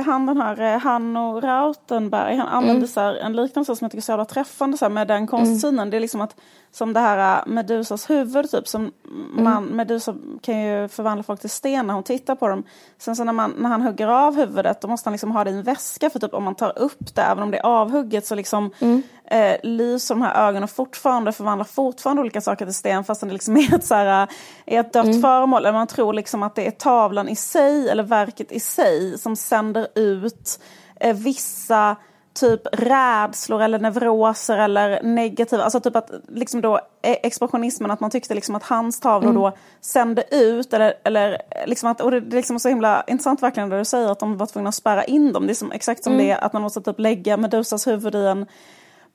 han 0.02 0.26
den 0.26 0.36
här 0.36 0.60
eh, 0.74 0.80
Hanno 0.80 1.40
Rautenberg, 1.40 2.36
han 2.36 2.48
använder 2.48 2.74
Mm. 2.76 2.88
så 2.88 3.00
en 3.00 3.36
liknelse 3.36 3.76
som 3.76 3.84
jag 3.84 3.90
tycker 3.90 4.00
är 4.02 4.04
så 4.04 4.12
jävla 4.12 4.24
träffande 4.24 4.76
så 4.78 4.88
med 4.88 5.08
den 5.08 5.26
konstsynen. 5.26 5.90
Det 5.90 5.96
är 5.96 6.00
liksom 6.00 6.20
att 6.20 6.36
som 6.76 6.92
det 6.92 7.00
här 7.00 7.38
eh, 7.38 7.42
Medusas 7.52 8.10
huvud 8.10 8.50
typ 8.50 8.68
som 8.68 8.92
Mm. 9.32 9.44
man, 9.44 9.64
Medusa 9.64 10.14
kan 10.42 10.62
ju 10.62 10.88
förvandla 10.88 11.22
folk 11.22 11.40
till 11.40 11.50
sten 11.50 11.86
när 11.86 11.94
hon 11.94 12.02
tittar 12.02 12.34
på 12.34 12.48
dem. 12.48 12.62
Sen 12.98 13.16
så 13.16 13.24
när, 13.24 13.32
man, 13.32 13.54
när 13.58 13.70
han 13.70 13.82
hugger 13.82 14.08
av 14.08 14.36
huvudet 14.36 14.80
då 14.80 14.88
måste 14.88 15.08
han 15.08 15.12
liksom 15.12 15.30
ha 15.30 15.44
det 15.44 15.50
i 15.50 15.54
en 15.54 15.62
väska 15.62 16.10
för 16.10 16.18
typ 16.18 16.34
om 16.34 16.44
man 16.44 16.54
tar 16.54 16.78
upp 16.78 17.14
det 17.14 17.22
även 17.22 17.42
om 17.42 17.50
det 17.50 17.58
är 17.58 17.66
avhugget 17.66 18.26
så 18.26 18.34
liksom 18.34 18.70
Mm. 18.80 19.02
eh, 19.24 19.56
lyser 19.62 20.14
de 20.14 20.22
här 20.22 20.48
ögonen 20.48 20.68
fortfarande 20.68 21.32
förvandlar 21.32 21.64
fortfarande 21.64 22.22
olika 22.22 22.40
saker 22.40 22.64
till 22.64 22.74
sten 22.74 23.04
fastän 23.04 23.28
det 23.28 23.32
liksom 23.32 23.56
är 23.56 23.74
ett, 23.74 23.84
så 23.84 23.94
här, 23.94 24.22
eh, 24.22 24.28
är 24.76 24.80
ett 24.80 24.92
dött 24.92 25.20
föremål. 25.22 25.60
Eller 25.62 25.72
man 25.72 25.86
tror 25.86 26.12
liksom 26.12 26.42
att 26.42 26.54
det 26.54 26.66
är 26.66 26.70
tavlan 26.70 27.28
i 27.28 27.36
sig 27.36 27.88
eller 27.88 28.02
verket 28.02 28.52
i 28.52 28.60
sig 28.60 29.18
som 29.18 29.36
sänder 29.36 29.88
ut 29.94 30.60
eh, 31.00 31.16
vissa 31.16 31.96
typ 32.36 32.60
rädslor 32.72 33.62
eller 33.62 33.78
neuroser 33.78 34.58
eller 34.58 35.02
negativa, 35.02 35.62
alltså 35.62 35.80
typ 35.80 35.96
att 35.96 36.10
liksom 36.28 36.60
då 36.60 36.74
eh, 37.02 37.16
expressionismen 37.22 37.90
att 37.90 38.00
man 38.00 38.10
tyckte 38.10 38.34
liksom 38.34 38.54
att 38.54 38.62
hans 38.62 39.00
tavlor 39.00 39.32
då 39.32 39.52
sände 39.80 40.24
ut 40.30 40.72
eller, 40.72 40.94
eller 41.04 41.42
liksom 41.66 41.90
att, 41.90 42.00
och 42.00 42.10
det, 42.10 42.20
det 42.20 42.34
är 42.34 42.36
liksom 42.36 42.60
så 42.60 42.68
himla 42.68 43.04
intressant 43.06 43.42
verkligen 43.42 43.68
det 43.68 43.78
du 43.78 43.84
säger 43.84 44.12
att 44.12 44.20
de 44.20 44.36
var 44.36 44.46
tvungna 44.46 44.68
att 44.68 44.74
spärra 44.74 45.04
in 45.04 45.32
dem. 45.32 45.46
Det 45.46 45.52
är 45.52 45.54
som, 45.54 45.72
exakt 45.72 46.04
som 46.04 46.18
det 46.18 46.32
att 46.32 46.52
man 46.52 46.62
måste 46.62 46.80
typ 46.80 46.98
lägga 46.98 47.36
Medusas 47.36 47.86
huvud 47.86 48.14
i 48.14 48.26
en 48.26 48.46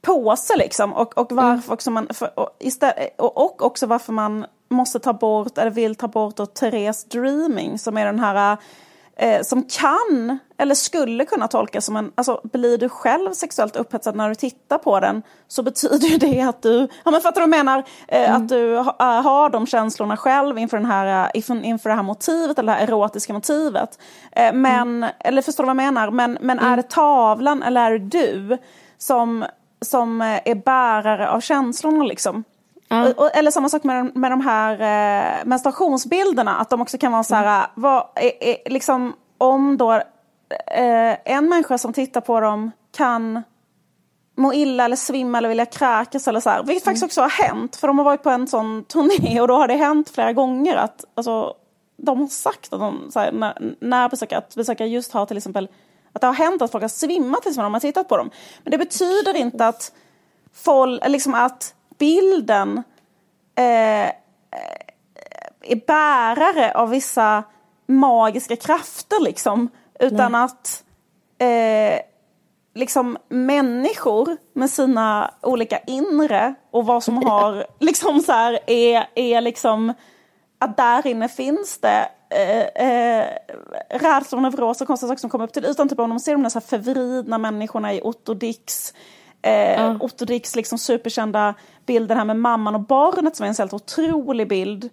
påse 0.01 0.57
liksom. 0.57 0.93
Och, 0.93 1.17
och 1.17 1.31
varför 1.31 1.73
också 1.73 1.91
man, 1.91 2.07
för, 2.13 2.39
och, 2.39 2.55
istället, 2.59 3.15
och, 3.17 3.37
och 3.37 3.65
också 3.65 3.87
varför 3.87 4.13
man 4.13 4.45
måste 4.69 4.99
ta 4.99 5.13
bort, 5.13 5.57
eller 5.57 5.71
vill 5.71 5.95
ta 5.95 6.07
bort 6.07 6.35
då 6.35 6.45
Therese 6.45 7.03
Dreaming 7.03 7.79
som 7.79 7.97
är 7.97 8.05
den 8.05 8.19
här 8.19 8.57
eh, 9.15 9.41
som 9.41 9.63
kan, 9.63 10.39
eller 10.57 10.75
skulle 10.75 11.25
kunna 11.25 11.47
tolkas 11.47 11.85
som 11.85 11.95
en, 11.95 12.11
alltså 12.15 12.41
blir 12.43 12.77
du 12.77 12.89
själv 12.89 13.33
sexuellt 13.33 13.75
upphetsad 13.75 14.15
när 14.15 14.29
du 14.29 14.35
tittar 14.35 14.77
på 14.77 14.99
den 14.99 15.21
så 15.47 15.63
betyder 15.63 16.07
ju 16.07 16.17
det 16.17 16.41
att 16.41 16.61
du, 16.61 16.87
ja 17.03 17.11
men 17.11 17.21
fattar 17.21 17.41
du 17.41 17.47
vad 17.47 17.59
jag 17.59 17.65
menar? 17.65 17.83
Eh, 18.07 18.35
Att 18.35 18.49
du 18.49 18.77
ha, 18.77 18.95
äh, 18.99 19.23
har 19.23 19.49
de 19.49 19.67
känslorna 19.67 20.17
själv 20.17 20.57
inför, 20.57 20.77
den 20.77 20.85
här, 20.85 21.25
eh, 21.25 21.29
inför, 21.33 21.63
inför 21.65 21.89
det 21.89 21.95
här 21.95 22.03
motivet, 22.03 22.59
eller 22.59 22.73
det 22.73 22.79
här 22.79 22.87
erotiska 22.87 23.33
motivet. 23.33 23.99
Eh, 24.31 24.53
men, 24.53 25.05
eller 25.19 25.41
förstår 25.41 25.63
du 25.63 25.67
vad 25.67 25.75
jag 25.75 25.93
menar? 25.93 26.11
Men, 26.11 26.37
men 26.41 26.59
är 26.59 26.77
det 26.77 26.89
tavlan 26.89 27.63
eller 27.63 27.91
är 27.91 27.99
det 27.99 28.05
du 28.19 28.57
som, 28.97 29.45
som 29.85 30.21
eh, 30.21 30.39
är 30.45 30.55
bärare 30.55 31.29
av 31.29 31.41
känslorna 31.41 32.03
liksom? 32.03 32.43
Ja. 32.91 33.13
Och, 33.17 33.35
eller 33.35 33.51
samma 33.51 33.69
sak 33.69 33.83
med, 33.83 34.15
med 34.15 34.31
de 34.31 34.41
här 34.41 34.73
eh, 34.73 35.45
menstruationsbilderna, 35.45 36.57
att 36.57 36.69
de 36.69 36.81
också 36.81 36.97
kan 36.97 37.11
vara 37.11 37.23
så 37.23 37.35
här, 37.35 37.67
vad, 37.75 38.05
är, 38.15 38.43
är, 38.43 38.69
liksom, 38.69 39.13
om 39.37 39.77
då 39.77 39.93
eh, 39.93 41.17
en 41.25 41.49
människa 41.49 41.77
som 41.77 41.93
tittar 41.93 42.21
på 42.21 42.39
dem 42.39 42.71
kan 42.97 43.43
må 44.37 44.53
illa 44.53 44.85
eller 44.85 44.95
svimma 44.95 45.37
eller 45.37 45.49
vilja 45.49 45.65
kräkas 45.65 46.27
eller 46.27 46.39
så 46.39 46.49
här, 46.49 46.63
vilket 46.63 46.83
faktiskt 46.83 47.03
också 47.03 47.21
har 47.21 47.29
hänt, 47.29 47.75
för 47.75 47.87
de 47.87 47.97
har 47.97 48.05
varit 48.05 48.23
på 48.23 48.29
en 48.29 48.47
sån 48.47 48.83
turné 48.83 49.41
och 49.41 49.47
då 49.47 49.55
har 49.55 49.67
det 49.67 49.75
hänt 49.75 50.09
flera 50.09 50.33
gånger 50.33 50.75
att 50.75 51.05
alltså, 51.15 51.53
de 51.97 52.19
har 52.19 52.27
sagt 52.27 52.73
att 52.73 52.79
de, 52.79 53.11
så 53.11 53.19
här, 53.19 53.31
när, 53.31 53.75
när 53.79 54.09
besökare, 54.09 54.39
att 54.39 54.55
besökare 54.55 54.87
just 54.87 55.13
har 55.13 55.25
till 55.25 55.37
exempel 55.37 55.69
att 56.13 56.21
det 56.21 56.27
har 56.27 56.33
hänt 56.33 56.61
att 56.61 56.71
folk 56.71 56.83
har 56.83 56.89
svimmat 56.89 57.45
när 57.45 57.63
de 57.63 57.73
har 57.73 57.79
tittat 57.79 58.07
på 58.07 58.17
dem. 58.17 58.29
Men 58.63 58.71
det 58.71 58.77
betyder 58.77 59.35
inte 59.35 59.67
att 59.67 59.91
folk, 60.53 61.07
liksom 61.07 61.35
att 61.35 61.75
bilden 62.01 62.77
eh, 63.55 64.11
är 65.61 65.85
bärare 65.87 66.73
av 66.73 66.89
vissa 66.89 67.43
magiska 67.87 68.55
krafter 68.55 69.23
liksom. 69.23 69.69
Utan 69.99 70.35
att 70.35 70.83
eh, 71.37 71.99
liksom 72.75 73.17
människor 73.29 74.37
med 74.53 74.69
sina 74.69 75.33
olika 75.41 75.79
inre 75.79 76.55
och 76.71 76.85
vad 76.85 77.03
som 77.03 77.17
har 77.27 77.65
liksom 77.79 78.19
så 78.19 78.31
här 78.31 78.59
är, 78.67 79.07
är 79.15 79.41
liksom 79.41 79.93
att 80.59 80.77
där 80.77 81.07
inne 81.07 81.29
finns 81.29 81.77
det 81.77 82.09
eh, 82.29 82.87
eh, 82.87 83.27
rädslor 83.89 84.37
och 84.37 84.41
neuroser 84.43 84.85
och 84.85 84.87
konstiga 84.87 85.07
saker 85.07 85.19
som 85.19 85.29
kommer 85.29 85.45
upp 85.45 85.53
till 85.53 85.65
ytan. 85.65 85.89
Typ 85.89 85.99
om 85.99 86.09
de 86.09 86.19
ser 86.19 86.31
de 86.31 86.43
där 86.43 86.49
så 86.49 86.59
här 86.59 86.67
förvridna 86.67 87.37
människorna 87.37 87.93
i 87.93 88.01
Otto 88.01 88.33
Dicks 88.33 88.93
Eh, 89.41 89.95
Otto 89.99 90.25
Dicks 90.25 90.55
liksom 90.55 90.77
superkända 90.77 91.53
bilder 91.85 92.15
här 92.15 92.25
med 92.25 92.37
mamman 92.37 92.75
och 92.75 92.81
barnet 92.81 93.35
som 93.35 93.43
är 93.43 93.47
en 93.47 93.55
helt 93.57 93.73
otrolig 93.73 94.47
bild. 94.47 94.89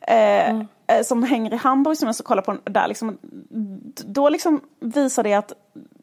Eh, 0.00 0.50
eh, 0.50 1.02
som 1.04 1.22
hänger 1.22 1.54
i 1.54 1.56
Hamburg 1.56 1.96
som 1.96 2.06
jag 2.06 2.14
ska 2.14 2.24
kolla 2.24 2.42
på 2.42 2.56
där. 2.64 2.88
Liksom, 2.88 3.18
då 4.04 4.28
liksom 4.28 4.60
visar 4.80 5.22
det 5.22 5.34
att 5.34 5.52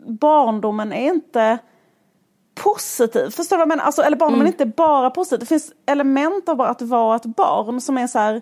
barndomen 0.08 0.93
är 0.93 1.14
inte 1.14 1.58
positiv. 2.56 3.30
Förstår 3.30 3.56
du 3.56 3.58
vad 3.58 3.62
jag 3.62 3.68
menar? 3.68 3.84
Alltså, 3.84 4.02
eller 4.02 4.18
barndomen 4.18 4.47
är 4.47 4.52
inte 4.52 4.66
bara 4.66 5.10
positiv. 5.10 5.39
Det 5.39 5.45
finns 5.45 5.72
element 5.86 6.50
av 6.50 6.62
att 6.62 6.82
vara 6.82 7.16
ett 7.16 7.26
barn 7.26 7.82
som 7.82 7.97
är 7.97 8.08
så 8.08 8.20
här 8.20 8.41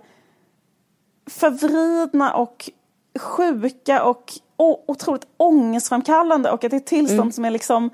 förvridna 1.30 2.34
och 2.34 2.70
sjuka 3.20 4.04
och 4.04 4.34
otroligt 4.58 5.28
ångestframkallande 5.38 6.52
och 6.52 6.64
att 6.64 6.72
det 6.72 6.78
är 6.78 6.80
ett 6.80 6.86
tillstånd 6.86 7.36
som 7.36 7.46
är 7.46 7.50
liksom 7.50 7.90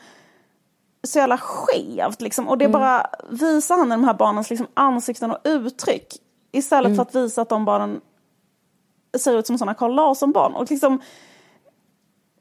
så 1.07 1.19
jävla 1.19 1.37
skevt. 1.37 2.21
Liksom. 2.21 2.47
Och 2.47 2.57
det 2.57 2.67
bara 2.69 3.07
visar 3.29 3.77
han 3.77 3.87
i 3.87 3.91
de 3.91 4.03
här 4.03 4.13
barnens 4.13 4.49
liksom, 4.49 4.67
ansikten 4.73 5.31
och 5.31 5.37
uttryck. 5.43 6.07
Istället 6.51 6.95
för 6.95 7.01
att 7.01 7.15
visa 7.15 7.41
att 7.41 7.49
de 7.49 7.65
barnen 7.65 8.01
ser 9.17 9.39
ut 9.39 9.47
som 9.47 9.57
sådana 9.57 9.73
Carl 9.73 9.95
Larsson-barn. 9.95 10.53
Och, 10.53 10.69
liksom, 10.71 11.01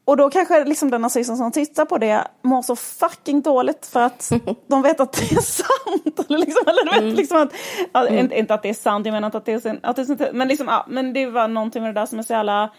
och 0.05 0.17
då 0.17 0.31
kanske 0.31 0.65
liksom 0.65 0.91
den 0.91 1.03
nazisten 1.03 1.37
som 1.37 1.53
tittar 1.53 1.85
på 1.85 1.99
det 1.99 2.25
mår 2.43 2.63
så 2.63 2.77
fucking 2.77 3.41
dåligt 3.41 3.87
för 3.87 4.01
att 4.01 4.33
de 4.67 4.83
vet 4.83 5.01
att 5.01 5.13
det 5.13 5.33
är 5.33 5.41
sant. 5.41 6.29
Eller 6.29 6.39
liksom, 6.47 6.65
eller 6.67 7.01
vet, 7.01 7.17
liksom 7.17 7.43
att, 7.43 7.53
ja, 7.93 8.09
inte, 8.09 8.39
inte 8.39 8.55
att 8.55 8.63
det 8.63 8.69
är 8.69 8.75
sant, 8.75 9.07
jag 9.07 9.13
menar 9.13 9.29
inte 9.29 9.39
att 9.39 9.45
det 9.45 9.53
är, 9.53 9.61
sin- 9.61 9.81
att 9.83 9.97
det 9.97 10.03
är 10.03 10.07
sant, 10.07 10.23
men, 10.33 10.49
liksom, 10.49 10.69
ja, 10.69 10.87
men 10.89 11.13
det 11.13 11.27
var 11.27 11.49
någonting 11.49 11.83
med 11.83 11.95
det 11.95 12.01
där 12.01 12.07
som 12.07 12.19
är 12.19 12.23
så 12.23 12.33
jävla 12.33 12.71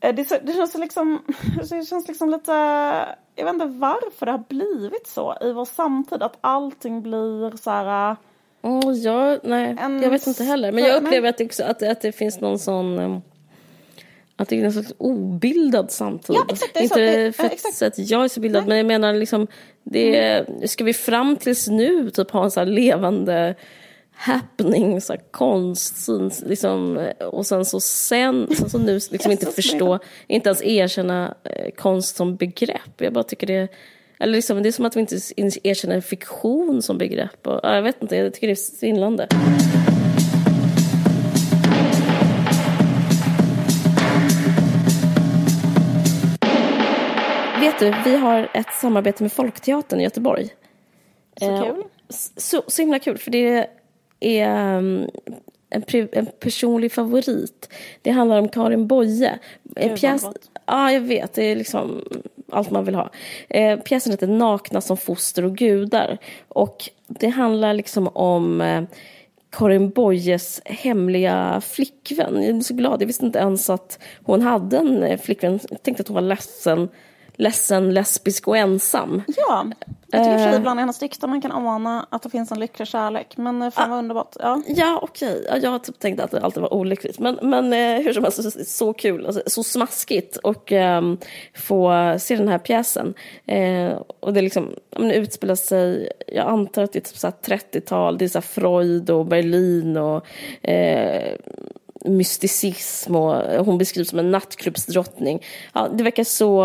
Eh, 0.00 0.14
Det, 0.14 0.40
det, 0.46 0.52
känns 0.52 0.74
liksom, 0.74 1.22
det 1.70 1.86
känns 1.86 2.08
liksom 2.08 2.30
lite, 2.30 2.52
jag 3.36 3.44
vet 3.44 3.54
inte 3.54 3.66
varför 3.66 4.26
det 4.26 4.32
har 4.32 4.44
blivit 4.48 5.06
så 5.06 5.36
i 5.40 5.52
vår 5.52 5.64
samtid. 5.64 6.22
Att 6.22 6.38
allting 6.40 7.02
blir 7.02 7.56
så 7.56 7.70
här, 7.70 8.16
Oh, 8.62 8.92
ja, 8.96 9.38
nej, 9.42 9.76
En 9.80 10.02
jag 10.02 10.10
vet 10.10 10.26
inte 10.26 10.44
heller. 10.44 10.72
Men 10.72 10.84
jag 10.84 11.02
upplever 11.02 11.28
att 11.28 11.38
det, 11.38 11.44
också, 11.44 11.64
att, 11.64 11.82
att 11.82 12.00
det 12.00 12.12
finns 12.12 12.40
någon 12.40 12.58
sån... 12.58 12.98
um, 12.98 13.20
Att 14.36 14.48
det 14.48 14.60
är 14.60 14.64
en 14.64 14.72
slags 14.72 14.92
obildad 14.98 15.90
samtid. 15.90 16.36
Ja, 16.36 16.44
exakt, 16.48 16.76
inte 16.80 17.00
Det- 17.00 17.32
för 17.36 17.42
ja, 17.42 17.46
att 17.46 17.52
exakt. 17.52 17.74
säga 17.74 17.88
att 17.88 17.98
jag 18.10 18.24
är 18.24 18.28
så 18.28 18.40
bildad, 18.40 18.66
men 18.68 18.76
jag 18.76 18.86
menar 18.86 19.14
liksom... 19.14 19.46
Det, 19.82 20.44
Ska 20.70 20.84
vi 20.84 20.92
fram 20.94 21.36
tills 21.36 21.68
nu 21.68 22.10
typ 22.10 22.30
ha 22.30 22.44
en 22.44 22.50
så 22.50 22.60
här 22.60 22.66
levande 22.66 23.54
happening, 24.20 25.00
så 25.00 25.12
här 25.12 25.20
konstsyn, 25.30 26.30
liksom, 26.46 27.08
och 27.32 27.46
sen 27.46 27.64
så 27.64 27.80
sen, 27.80 28.48
sen 28.56 28.70
så 28.70 28.78
nu 28.78 29.00
liksom 29.10 29.32
inte 29.32 29.46
förstå, 29.46 29.98
inte 30.26 30.48
ens 30.48 30.62
erkänna 30.62 31.34
eh, 31.44 31.70
konst 31.76 32.16
som 32.16 32.36
begrepp. 32.36 33.00
Jag 33.00 33.12
bara 33.12 33.24
tycker 33.24 33.46
det, 33.46 33.68
eller 34.18 34.32
liksom, 34.32 34.62
det 34.62 34.68
är 34.68 34.72
som 34.72 34.84
att 34.84 34.96
vi 34.96 35.00
inte 35.00 35.16
erkänner 35.62 36.00
fiktion 36.00 36.82
som 36.82 36.98
begrepp. 36.98 37.46
Och, 37.46 37.60
ja, 37.62 37.74
jag 37.74 37.82
vet 37.82 38.02
inte, 38.02 38.16
jag 38.16 38.34
tycker 38.34 38.46
det 38.46 38.52
är 38.52 38.54
svindlande. 38.54 39.28
Vet 47.60 47.78
du, 47.78 48.10
vi 48.10 48.16
har 48.16 48.50
ett 48.54 48.74
samarbete 48.80 49.22
med 49.22 49.32
Folkteatern 49.32 50.00
i 50.00 50.02
Göteborg. 50.02 50.48
så 51.38 51.50
Eh, 51.50 51.64
kul. 51.64 51.84
Så, 52.36 52.62
så 52.66 52.82
himla 52.82 52.98
kul, 52.98 53.18
för 53.18 53.30
det 53.30 53.66
är 54.20 54.76
um, 54.76 55.10
en, 55.70 56.08
en 56.12 56.26
personlig 56.40 56.92
favorit. 56.92 57.68
Det 58.02 58.10
handlar 58.10 58.38
om 58.38 58.48
Karin 58.48 58.86
Boye. 58.86 59.38
En 59.76 59.88
vad 59.88 60.00
pjäs, 60.00 60.24
ja, 60.66 60.92
jag 60.92 61.00
vet, 61.00 61.32
det 61.32 61.44
är 61.44 61.56
liksom 61.56 62.04
allt 62.50 62.70
man 62.70 62.84
vill 62.84 62.94
ha. 62.94 63.10
Eh, 63.48 63.80
pjäsen 63.80 64.12
heter 64.12 64.26
Nakna 64.26 64.80
som 64.80 64.96
foster 64.96 65.44
och 65.44 65.56
gudar. 65.56 66.18
Och 66.48 66.90
det 67.06 67.28
handlar 67.28 67.74
liksom 67.74 68.08
om 68.08 68.60
eh, 68.60 68.82
Karin 69.50 69.90
Boyes 69.90 70.62
hemliga 70.64 71.62
flickvän. 71.64 72.42
Jag 72.42 72.56
är 72.56 72.60
så 72.60 72.74
glad, 72.74 73.02
jag 73.02 73.06
visste 73.06 73.26
inte 73.26 73.38
ens 73.38 73.70
att 73.70 73.98
hon 74.24 74.42
hade 74.42 74.76
en 74.76 75.02
eh, 75.02 75.20
flickvän. 75.20 75.60
Jag 75.70 75.82
tänkte 75.82 76.00
att 76.00 76.08
hon 76.08 76.14
var 76.14 76.20
ledsen, 76.22 76.88
ledsen 77.40 77.94
lesbisk 77.94 78.48
och 78.48 78.56
ensam. 78.56 79.22
Ja, 79.36 79.66
jag 80.12 80.24
tycker 80.24 80.38
Eh. 80.38 80.52
uh, 80.52 80.56
ibland 80.56 80.78
i 80.78 80.82
hennes 80.82 80.98
dikter 80.98 81.28
man 81.28 81.40
kan 81.40 81.52
ana 81.52 82.06
att 82.10 82.22
det 82.22 82.30
finns 82.30 82.52
en 82.52 82.60
lycklig 82.60 82.88
kärlek. 82.88 83.36
Men 83.36 83.62
eh, 83.62 83.70
fan 83.70 83.90
vad 83.90 83.98
underbart. 83.98 84.36
Ja. 84.40 84.62
Ja, 84.66 84.98
okej. 85.02 85.46
Ja, 85.48 85.56
jag 85.56 85.70
har 85.70 85.78
typ 85.78 85.98
tänkt 85.98 86.20
att 86.20 86.30
det 86.30 86.40
alltid 86.40 86.62
var 86.62 86.74
olyckligt. 86.74 87.18
Men, 87.18 87.38
men 87.42 87.72
eh, 87.72 88.04
hur 88.04 88.12
som 88.12 88.24
helst, 88.24 88.42
så, 88.42 88.50
så 88.64 88.92
kul. 88.92 89.26
Alltså, 89.26 89.42
så 89.46 89.62
smaskigt 89.62 90.36
och 90.36 90.72
ehm, 90.72 91.18
få 91.54 92.14
se 92.20 92.36
den 92.36 92.48
här 92.48 92.58
pjäsen. 92.58 93.14
Eh, 93.46 93.92
och 94.20 94.32
det 94.32 94.42
liksom, 94.42 94.74
men 94.98 95.10
utspelar 95.10 95.54
sig, 95.54 96.12
jag 96.26 96.46
antar 96.46 96.82
att 96.82 96.92
det 96.92 96.98
är 96.98 97.00
typ 97.00 97.18
så 97.18 97.26
här 97.26 97.34
30-tal. 97.58 98.18
Det 98.18 98.24
är 98.24 98.28
så 98.28 98.40
Freud 98.40 99.10
och 99.10 99.26
Berlin 99.26 99.96
och 99.96 100.26
eh, 100.68 101.36
mysticism. 102.04 103.16
Och 103.16 103.64
hon 103.64 103.78
beskrivs 103.78 104.10
som 104.10 104.18
en 104.18 104.30
nattklubbsdrottning. 104.30 105.44
Ja, 105.72 105.88
det 105.94 106.04
verkar 106.04 106.24
så... 106.24 106.64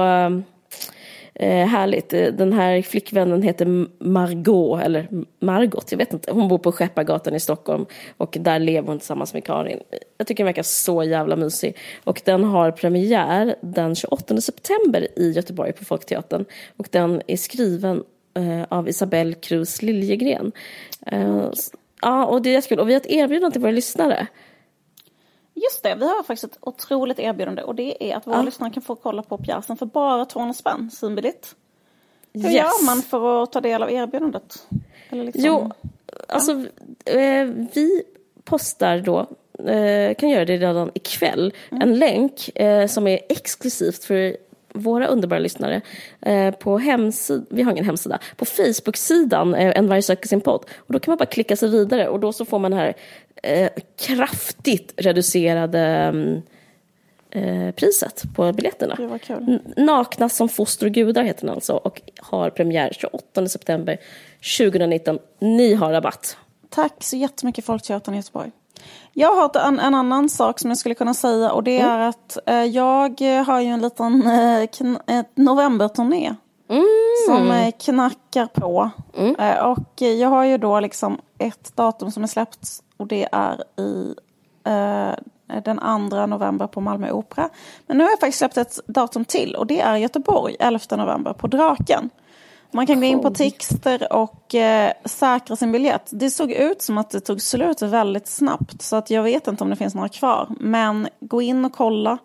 Eh, 1.40 1.68
härligt. 1.68 2.14
Eh, 2.14 2.28
den 2.28 2.54
här 2.54 2.82
flickvännen 2.82 3.42
heter 3.42 3.88
Margot, 4.04 4.82
eller 4.82 5.08
Margot, 5.40 5.92
jag 5.92 5.98
vet 5.98 6.14
inte. 6.14 6.32
Hon 6.32 6.48
bor 6.48 6.58
på 6.58 6.72
Skeppargatan 6.72 7.36
i 7.36 7.40
Stockholm 7.40 7.86
och 8.18 8.38
där 8.40 8.60
lever 8.60 8.88
hon 8.88 9.00
tillsammans 9.00 9.34
med 9.34 9.44
Karin. 9.44 9.80
Jag 10.18 10.28
tycker 10.28 10.44
den 10.44 10.46
verkar 10.46 10.64
så 10.64 11.04
jävla 11.04 11.36
mysig. 11.36 11.78
Och 12.04 12.22
den 12.26 12.44
har 12.44 12.72
premiär 12.72 13.56
den 13.62 13.96
28 13.96 14.42
september 14.42 15.08
i 15.16 15.32
Göteborg 15.32 15.74
på 15.74 15.86
Folkteatern. 15.86 16.46
Och 16.78 16.88
den 16.92 17.22
är 17.28 17.38
skriven 17.38 18.04
eh, 18.38 18.64
av 18.70 18.90
Isabelle 18.90 19.34
Cruz 19.34 19.82
Liljegren. 19.82 20.52
Eh, 21.08 21.50
ja, 22.02 22.26
och 22.26 22.42
det 22.42 22.50
är 22.50 22.54
jättekul. 22.54 22.80
Och 22.80 22.90
vi 22.90 22.94
har 22.94 23.02
ett 23.02 23.12
erbjudande 23.12 23.54
till 23.54 23.62
våra 23.62 23.72
lyssnare. 23.72 24.28
Just 25.56 25.84
det, 25.84 25.96
vi 25.96 26.06
har 26.08 26.24
faktiskt 26.24 26.44
ett 26.54 26.58
otroligt 26.62 27.20
erbjudande 27.20 27.62
och 27.64 27.76
det 27.76 28.12
är 28.12 28.16
att 28.18 28.28
våra 28.28 28.36
Ja. 28.36 28.42
lyssnare 28.42 28.72
kan 28.74 28.84
få 28.84 28.96
kolla 28.96 29.22
på 29.22 29.38
pjäsen 29.38 29.78
för 29.78 29.86
bara 29.86 30.26
200 30.26 30.54
spänn, 30.54 30.92
synbilligt. 30.92 31.56
Hur 32.34 32.42
Yes. 32.50 32.54
gör 32.54 32.86
man 32.86 33.02
för 33.02 33.44
att 33.44 33.52
ta 33.52 33.62
del 33.62 33.84
av 33.84 33.92
erbjudandet? 33.92 34.68
Eller 35.10 35.24
liksom, 35.24 35.44
Jo, 35.46 35.72
alltså 36.28 36.52
eh, 37.06 37.46
vi 37.74 38.04
postar 38.44 38.98
då, 39.00 39.20
eh, 39.72 40.16
kan 40.16 40.30
göra 40.30 40.46
det 40.46 40.58
redan 40.58 40.92
ikväll, 40.94 41.54
en 41.72 42.00
länk 42.00 42.50
eh, 42.58 42.88
som 42.88 43.08
är 43.08 43.20
exklusivt 43.30 44.04
för 44.04 44.38
våra 44.76 45.08
underbara 45.08 45.40
lyssnare 45.40 45.82
eh, 46.22 46.52
på 46.52 46.78
hemsidan, 46.78 47.46
vi 47.50 47.62
har 47.62 47.72
ingen 47.72 47.86
hemsida, 47.86 48.20
på 48.36 48.46
Facebook-sidan 48.46 49.56
eh, 49.56 49.78
En 49.78 49.88
varg 49.88 50.02
söker 50.02 50.28
sin 50.28 50.42
podd. 50.42 50.66
Och 50.78 50.94
då 50.94 51.00
kan 51.00 51.12
man 51.12 51.18
bara 51.18 51.26
klicka 51.26 51.56
sig 51.56 51.70
vidare 51.70 52.08
och 52.08 52.20
då 52.20 52.34
så 52.34 52.46
får 52.46 52.60
man 52.60 52.72
det 52.72 52.78
här 52.78 52.94
eh, 53.44 53.70
kraftigt 54.00 54.94
reducerade 54.98 55.80
mm, 55.80 56.42
eh, 57.32 57.72
priset 57.72 58.24
på 58.36 58.54
biljetterna. 58.54 58.96
Gud 58.98 59.10
vad 59.10 59.22
kul. 59.22 59.60
Nakna 59.78 60.30
som 60.30 60.50
foster 60.50 60.86
och 60.86 60.92
gudar 60.92 61.24
heter 61.24 61.46
den 61.46 61.56
alltså 61.56 61.74
och 61.74 62.02
har 62.18 62.50
premiär 62.50 62.92
28 62.94 63.48
september 63.48 63.98
2019. 64.60 65.20
Ni 65.40 65.74
har 65.74 65.92
rabatt. 65.92 66.38
Tack 66.70 67.04
så 67.04 67.16
jättemycket 67.16 67.66
Folkteatern 67.66 68.14
i 68.14 68.18
Göteborg. 68.18 68.52
Jag 69.14 69.36
har 69.36 69.68
en, 69.68 69.80
en 69.80 69.96
annan 69.96 70.30
sak 70.30 70.60
som 70.60 70.70
jag 70.72 70.78
skulle 70.78 70.96
kunna 70.96 71.14
säga 71.14 71.52
och 71.52 71.64
det 71.64 71.80
är 71.80 72.00
att 72.00 72.38
eh, 72.46 72.64
jag 72.64 73.22
har 73.46 73.60
ju 73.60 73.68
en 73.68 73.82
liten 73.82 74.28
eh, 75.08 75.26
novemberturné 75.36 76.36
som 77.28 77.52
eh, 77.52 77.72
knackar 77.80 78.46
på. 78.46 78.90
Eh, 79.40 79.66
och 79.66 80.02
jag 80.02 80.30
har 80.30 80.44
ju 80.44 80.58
då 80.58 80.80
liksom 80.80 81.18
ett 81.38 81.76
datum 81.76 82.12
som 82.12 82.24
är 82.24 82.28
släppt 82.28 82.70
och 82.98 83.08
det 83.08 83.28
är 83.32 83.64
i 83.80 84.16
eh, 84.64 85.12
den 85.64 86.10
2 86.10 86.26
november 86.26 86.68
på 86.68 86.82
Malmö 86.82 87.12
Opera. 87.12 87.50
Men 87.88 87.98
nu 87.98 88.04
har 88.04 88.12
jag 88.12 88.20
faktiskt 88.20 88.38
släppt 88.38 88.58
ett 88.58 88.80
datum 88.88 89.26
till 89.26 89.56
och 89.56 89.68
det 89.68 89.82
är 89.82 89.96
Göteborg 89.96 90.56
11 90.60 90.80
november 90.92 91.34
på 91.34 91.48
Draken. 91.48 92.10
Man 92.76 92.88
kan 92.88 93.00
gå 93.00 93.06
in 93.06 93.22
på 93.22 93.32
Tixter 93.32 94.14
och 94.14 94.56
eh, 94.56 94.92
säkra 95.06 95.56
sin 95.56 95.72
biljett. 95.72 96.10
Det 96.12 96.30
såg 96.30 96.52
ut 96.52 96.82
som 96.82 96.98
att 96.98 97.10
det 97.10 97.20
tog 97.20 97.42
slut 97.42 97.82
väldigt 97.82 98.28
snabbt 98.28 98.82
så 98.82 98.96
att 98.96 99.10
jag 99.10 99.24
vet 99.24 99.48
inte 99.48 99.64
om 99.64 99.70
det 99.70 99.76
finns 99.76 99.96
några 99.96 100.10
kvar. 100.10 100.48
Men 100.60 101.08
gå 101.20 101.42
in 101.42 101.66
och 101.66 101.74
kolla 101.74 102.18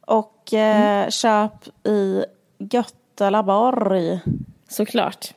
och 0.00 0.54
eh, 0.54 1.08
köp 1.08 1.86
i 1.86 2.24
Götelaborg. 2.58 4.20
Såklart. 4.68 5.34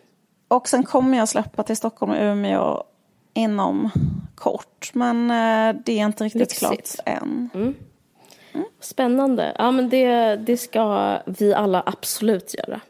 Och 0.47 0.67
sen 0.67 0.83
kommer 0.83 1.17
jag 1.17 1.29
släppa 1.29 1.63
till 1.63 1.77
Stockholm 1.77 2.11
och 2.11 2.21
Umeå 2.21 2.83
inom 3.33 3.89
kort. 4.35 4.91
Men 4.93 5.31
eh, 5.31 5.81
det 5.85 5.99
är 5.99 6.05
inte 6.05 6.23
riktigt 6.23 6.39
Lyxigt. 6.39 7.01
klart 7.03 7.21
än. 7.21 7.49
Spännande. 8.79 9.55
Ja, 9.57 9.71
men 9.71 9.89
det, 9.89 10.35
det 10.35 10.57
ska 10.57 11.17
vi 11.25 11.53
alla 11.53 11.83
absolut 11.85 12.55
göra. 12.57 12.81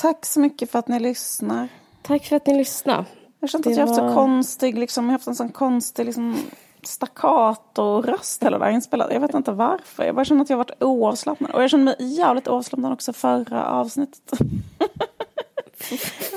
Tack 0.00 0.26
så 0.26 0.40
mycket 0.40 0.70
för 0.70 0.78
att 0.78 0.88
ni 0.88 1.00
lyssnar. 1.00 1.68
Tack 2.02 2.24
för 2.24 2.36
att 2.36 2.46
ni 2.46 2.58
lyssnade. 2.58 3.04
Jag 3.40 3.50
Det 3.50 3.56
att 3.56 3.76
jag 3.76 3.86
har 3.86 3.94
haft 3.94 4.00
så 4.00 4.14
konstig, 4.14 4.78
liksom, 4.78 5.04
jag 5.04 5.08
har 5.08 5.12
haft 5.12 5.26
en 5.26 5.34
sån 5.34 5.48
konstig 5.48 6.06
liksom, 6.06 6.36
staccato-röst 6.82 8.42
hela 8.42 8.58
vägen 8.58 8.74
inspelad. 8.74 9.12
Jag 9.12 9.20
vet 9.20 9.34
inte 9.34 9.52
varför. 9.52 10.04
Jag 10.04 10.14
bara 10.14 10.24
känner 10.24 10.42
att 10.42 10.50
jag 10.50 10.56
har 10.56 10.64
varit 10.64 10.82
oavslappnad. 10.82 11.50
Och 11.50 11.62
jag 11.62 11.70
känner 11.70 11.84
mig 11.84 11.96
jävligt 11.98 12.48
oavslappnad 12.48 12.92
också 12.92 13.12
förra 13.12 13.66
avsnittet. 13.66 14.38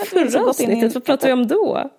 Förra 0.10 0.50
avsnittet, 0.50 0.94
vad 0.94 1.04
pratade 1.04 1.28
vi 1.28 1.34
om 1.34 1.48
då? 1.48 1.90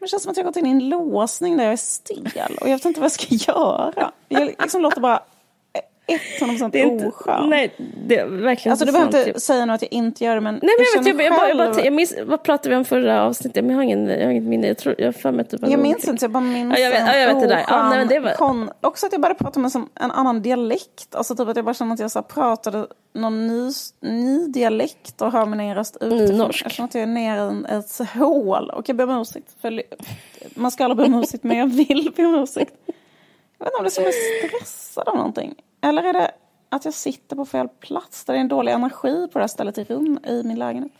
det 0.00 0.06
känns 0.08 0.22
som 0.22 0.30
att 0.30 0.36
jag 0.36 0.44
har 0.44 0.50
gått 0.50 0.56
in 0.56 0.66
i 0.66 0.70
en 0.70 0.88
låsning 0.88 1.56
där 1.56 1.64
jag 1.64 1.72
är 1.72 1.76
stel 1.76 2.58
och 2.60 2.68
jag 2.68 2.76
vet 2.76 2.84
inte 2.84 3.00
vad 3.00 3.04
jag 3.04 3.12
ska 3.12 3.34
göra. 3.34 4.12
Jag 4.28 4.54
liksom 4.58 4.82
låter 4.82 5.00
bara 5.00 5.22
100% 6.40 6.70
Det 6.72 6.80
är 6.80 6.84
inte, 6.86 7.06
oskön. 7.06 7.50
nej, 7.50 7.74
det 8.06 8.18
är 8.18 8.26
verkligen 8.26 8.72
Alltså 8.72 8.86
du 8.86 8.92
behöver 8.92 9.18
inte 9.28 9.40
säga 9.40 9.64
nu 9.66 9.72
att 9.72 9.82
jag 9.82 9.92
inte 9.92 10.24
gör 10.24 10.34
det 10.34 10.40
men 10.40 10.54
Nej 10.54 10.60
men 10.62 10.70
jag, 10.70 10.78
vet, 10.78 11.06
känner 11.06 11.24
jag, 11.24 11.32
jag, 11.32 11.38
bara, 11.56 11.66
jag, 11.66 11.74
bara, 11.74 11.84
jag 11.84 11.92
minns, 11.92 12.14
vad 12.26 12.42
pratade 12.42 12.68
vi 12.70 12.76
om 12.76 12.84
förra 12.84 13.24
avsnittet? 13.24 13.64
Men 13.64 13.70
jag 13.70 13.76
har 13.78 13.82
ingen, 13.82 14.06
jag 14.08 14.24
har 14.24 14.30
inget 14.30 14.42
minne. 14.44 14.66
Jag 14.66 14.78
tror, 14.78 14.94
jag 14.98 15.14
har 15.24 15.32
mig 15.32 15.44
typ 15.48 15.60
Jag 15.68 15.80
minns 15.80 16.08
inte, 16.08 16.24
jag 16.24 16.30
bara 16.32 16.40
minns 16.40 16.78
Ja, 16.78 16.84
jag 16.84 16.90
vet- 16.90 17.06
ja, 17.06 17.16
jag 17.16 17.34
vet 17.34 17.42
det 17.42 17.48
där. 17.48 17.64
Ja, 17.68 17.76
oskön 17.76 17.88
nej, 17.88 17.98
men 17.98 18.08
det 18.08 18.20
var- 18.20 18.32
kon... 18.32 18.70
Också 18.80 19.06
att 19.06 19.12
jag 19.12 19.20
började 19.20 19.38
prata 19.38 19.60
med 19.60 19.72
som 19.72 19.88
en 20.00 20.10
annan 20.10 20.42
dialekt. 20.42 21.14
Alltså 21.14 21.36
typ 21.36 21.48
att 21.48 21.56
jag 21.56 21.64
bara 21.64 21.74
kände 21.74 21.94
att 21.94 22.00
jag 22.00 22.10
så 22.10 22.22
pratade 22.22 22.86
någon 23.14 23.46
ny, 23.46 23.70
ny 24.00 24.46
dialekt 24.46 25.22
och 25.22 25.32
hör 25.32 25.46
min 25.46 25.74
röst 25.74 25.96
utifrån. 26.00 26.38
norsk. 26.38 26.64
Jag 26.64 26.72
känner 26.72 26.88
att 26.88 26.94
jag 26.94 27.02
är 27.02 27.06
nere 27.06 27.52
i 27.74 27.78
ett 27.78 28.08
hål. 28.18 28.70
Och 28.70 28.88
jag 28.88 28.96
ber 28.96 29.10
om 29.10 29.20
ursäkt. 29.20 29.48
För... 29.60 29.82
Man 30.54 30.70
ska 30.70 30.84
aldrig 30.84 31.10
be 31.10 31.16
om 31.16 31.22
ursäkt 31.22 31.44
men 31.44 31.56
jag 31.58 31.66
vill 31.66 32.12
be 32.16 32.26
om 32.26 32.34
ursäkt. 32.34 32.74
Jag 33.58 33.64
vet 33.66 33.72
inte 33.72 33.78
om 33.78 33.82
det 33.84 33.88
är 33.88 33.90
som 33.90 34.04
jag 34.04 34.12
är 34.14 34.48
stressad 34.48 35.08
av 35.08 35.16
någonting. 35.16 35.54
Eller 35.80 36.02
är 36.02 36.12
det 36.12 36.30
att 36.68 36.84
jag 36.84 36.94
sitter 36.94 37.36
på 37.36 37.44
fel 37.44 37.68
plats? 37.68 38.24
Där 38.24 38.34
det 38.34 38.38
är 38.38 38.40
en 38.40 38.48
dålig 38.48 38.72
energi 38.72 39.28
på 39.32 39.38
det 39.38 39.42
här 39.42 39.48
stället 39.48 39.78
i 39.78 39.84
rum 39.84 40.18
i 40.26 40.42
min 40.42 40.58
lägenhet. 40.58 40.92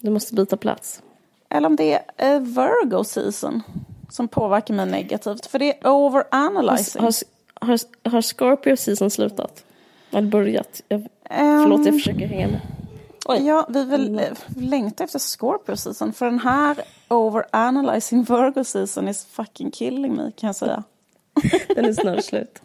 Du 0.00 0.10
måste 0.10 0.34
byta 0.34 0.56
plats. 0.56 1.02
Eller 1.48 1.68
om 1.68 1.76
det 1.76 1.92
är 2.16 2.34
eh, 2.34 2.40
Virgo 2.40 3.04
season 3.04 3.62
som 4.10 4.28
påverkar 4.28 4.74
mig 4.74 4.86
negativt. 4.86 5.46
För 5.46 5.58
det 5.58 5.84
är 5.84 5.90
overanalyzing. 5.90 7.02
Har, 7.02 7.12
har, 7.60 8.10
har 8.10 8.20
Scorpio 8.20 8.76
season 8.76 9.10
slutat? 9.10 9.64
Eller 10.10 10.28
börjat? 10.30 10.82
Jag, 10.88 11.08
Ehm, 11.30 11.62
förlåt, 11.62 11.86
jag 11.86 11.94
försöker 11.94 12.26
hänga 12.26 12.46
med. 12.46 12.60
Oj. 13.26 13.46
Ja, 13.46 13.66
vi 13.68 13.84
vill 13.84 14.18
eh, 14.18 14.24
längta 14.56 15.04
efter 15.04 15.18
Scorpio 15.18 15.76
season. 15.76 16.12
För 16.12 16.26
den 16.26 16.38
här 16.38 16.76
overanalyzing 17.08 18.22
Virgo 18.22 18.64
season 18.64 19.08
is 19.08 19.24
fucking 19.24 19.70
killing 19.70 20.16
me 20.16 20.32
kan 20.36 20.46
jag 20.46 20.56
säga. 20.56 20.82
Den 21.74 21.84
är 21.84 21.92
snart 21.92 22.24
slut. 22.24 22.62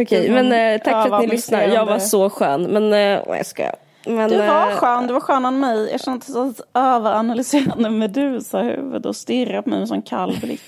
Okej, 0.00 0.30
men 0.30 0.52
eh, 0.52 0.82
tack 0.82 1.08
för 1.08 1.14
att 1.14 1.20
ni 1.20 1.26
lyssnade. 1.26 1.66
Jag 1.66 1.86
var 1.86 1.98
så 1.98 2.30
skön. 2.30 2.62
Men, 2.62 2.92
eh, 2.92 2.98
jag 3.36 3.46
skojar. 3.46 3.74
Men, 4.06 4.30
Du 4.30 4.36
var 4.36 4.70
eh, 4.70 4.76
skön, 4.76 5.06
du 5.06 5.12
var 5.12 5.20
skönare 5.20 5.54
än 5.54 5.60
mig. 5.60 5.88
Jag 5.90 6.00
kände 6.00 6.24
så 6.26 6.50
ett 6.50 6.60
överanalyserande 6.74 7.90
medusa-huvud 7.90 9.06
och 9.06 9.16
stirrade 9.16 9.62
på 9.62 9.68
mig 9.68 9.76
med 9.78 9.82
en 9.82 9.88
sån 9.88 10.02
kall 10.02 10.38
blick. 10.40 10.60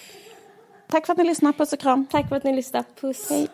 Tack 0.90 1.06
för 1.06 1.12
att 1.12 1.18
ni 1.18 1.24
lyssnade, 1.24 1.58
puss 1.58 1.72
och 1.72 1.78
kram. 1.78 2.06
Tack 2.10 2.28
för 2.28 2.36
att 2.36 2.44
ni 2.44 2.56
lyssnade. 2.56 2.84
Puss. 3.00 3.30
Hej. 3.30 3.48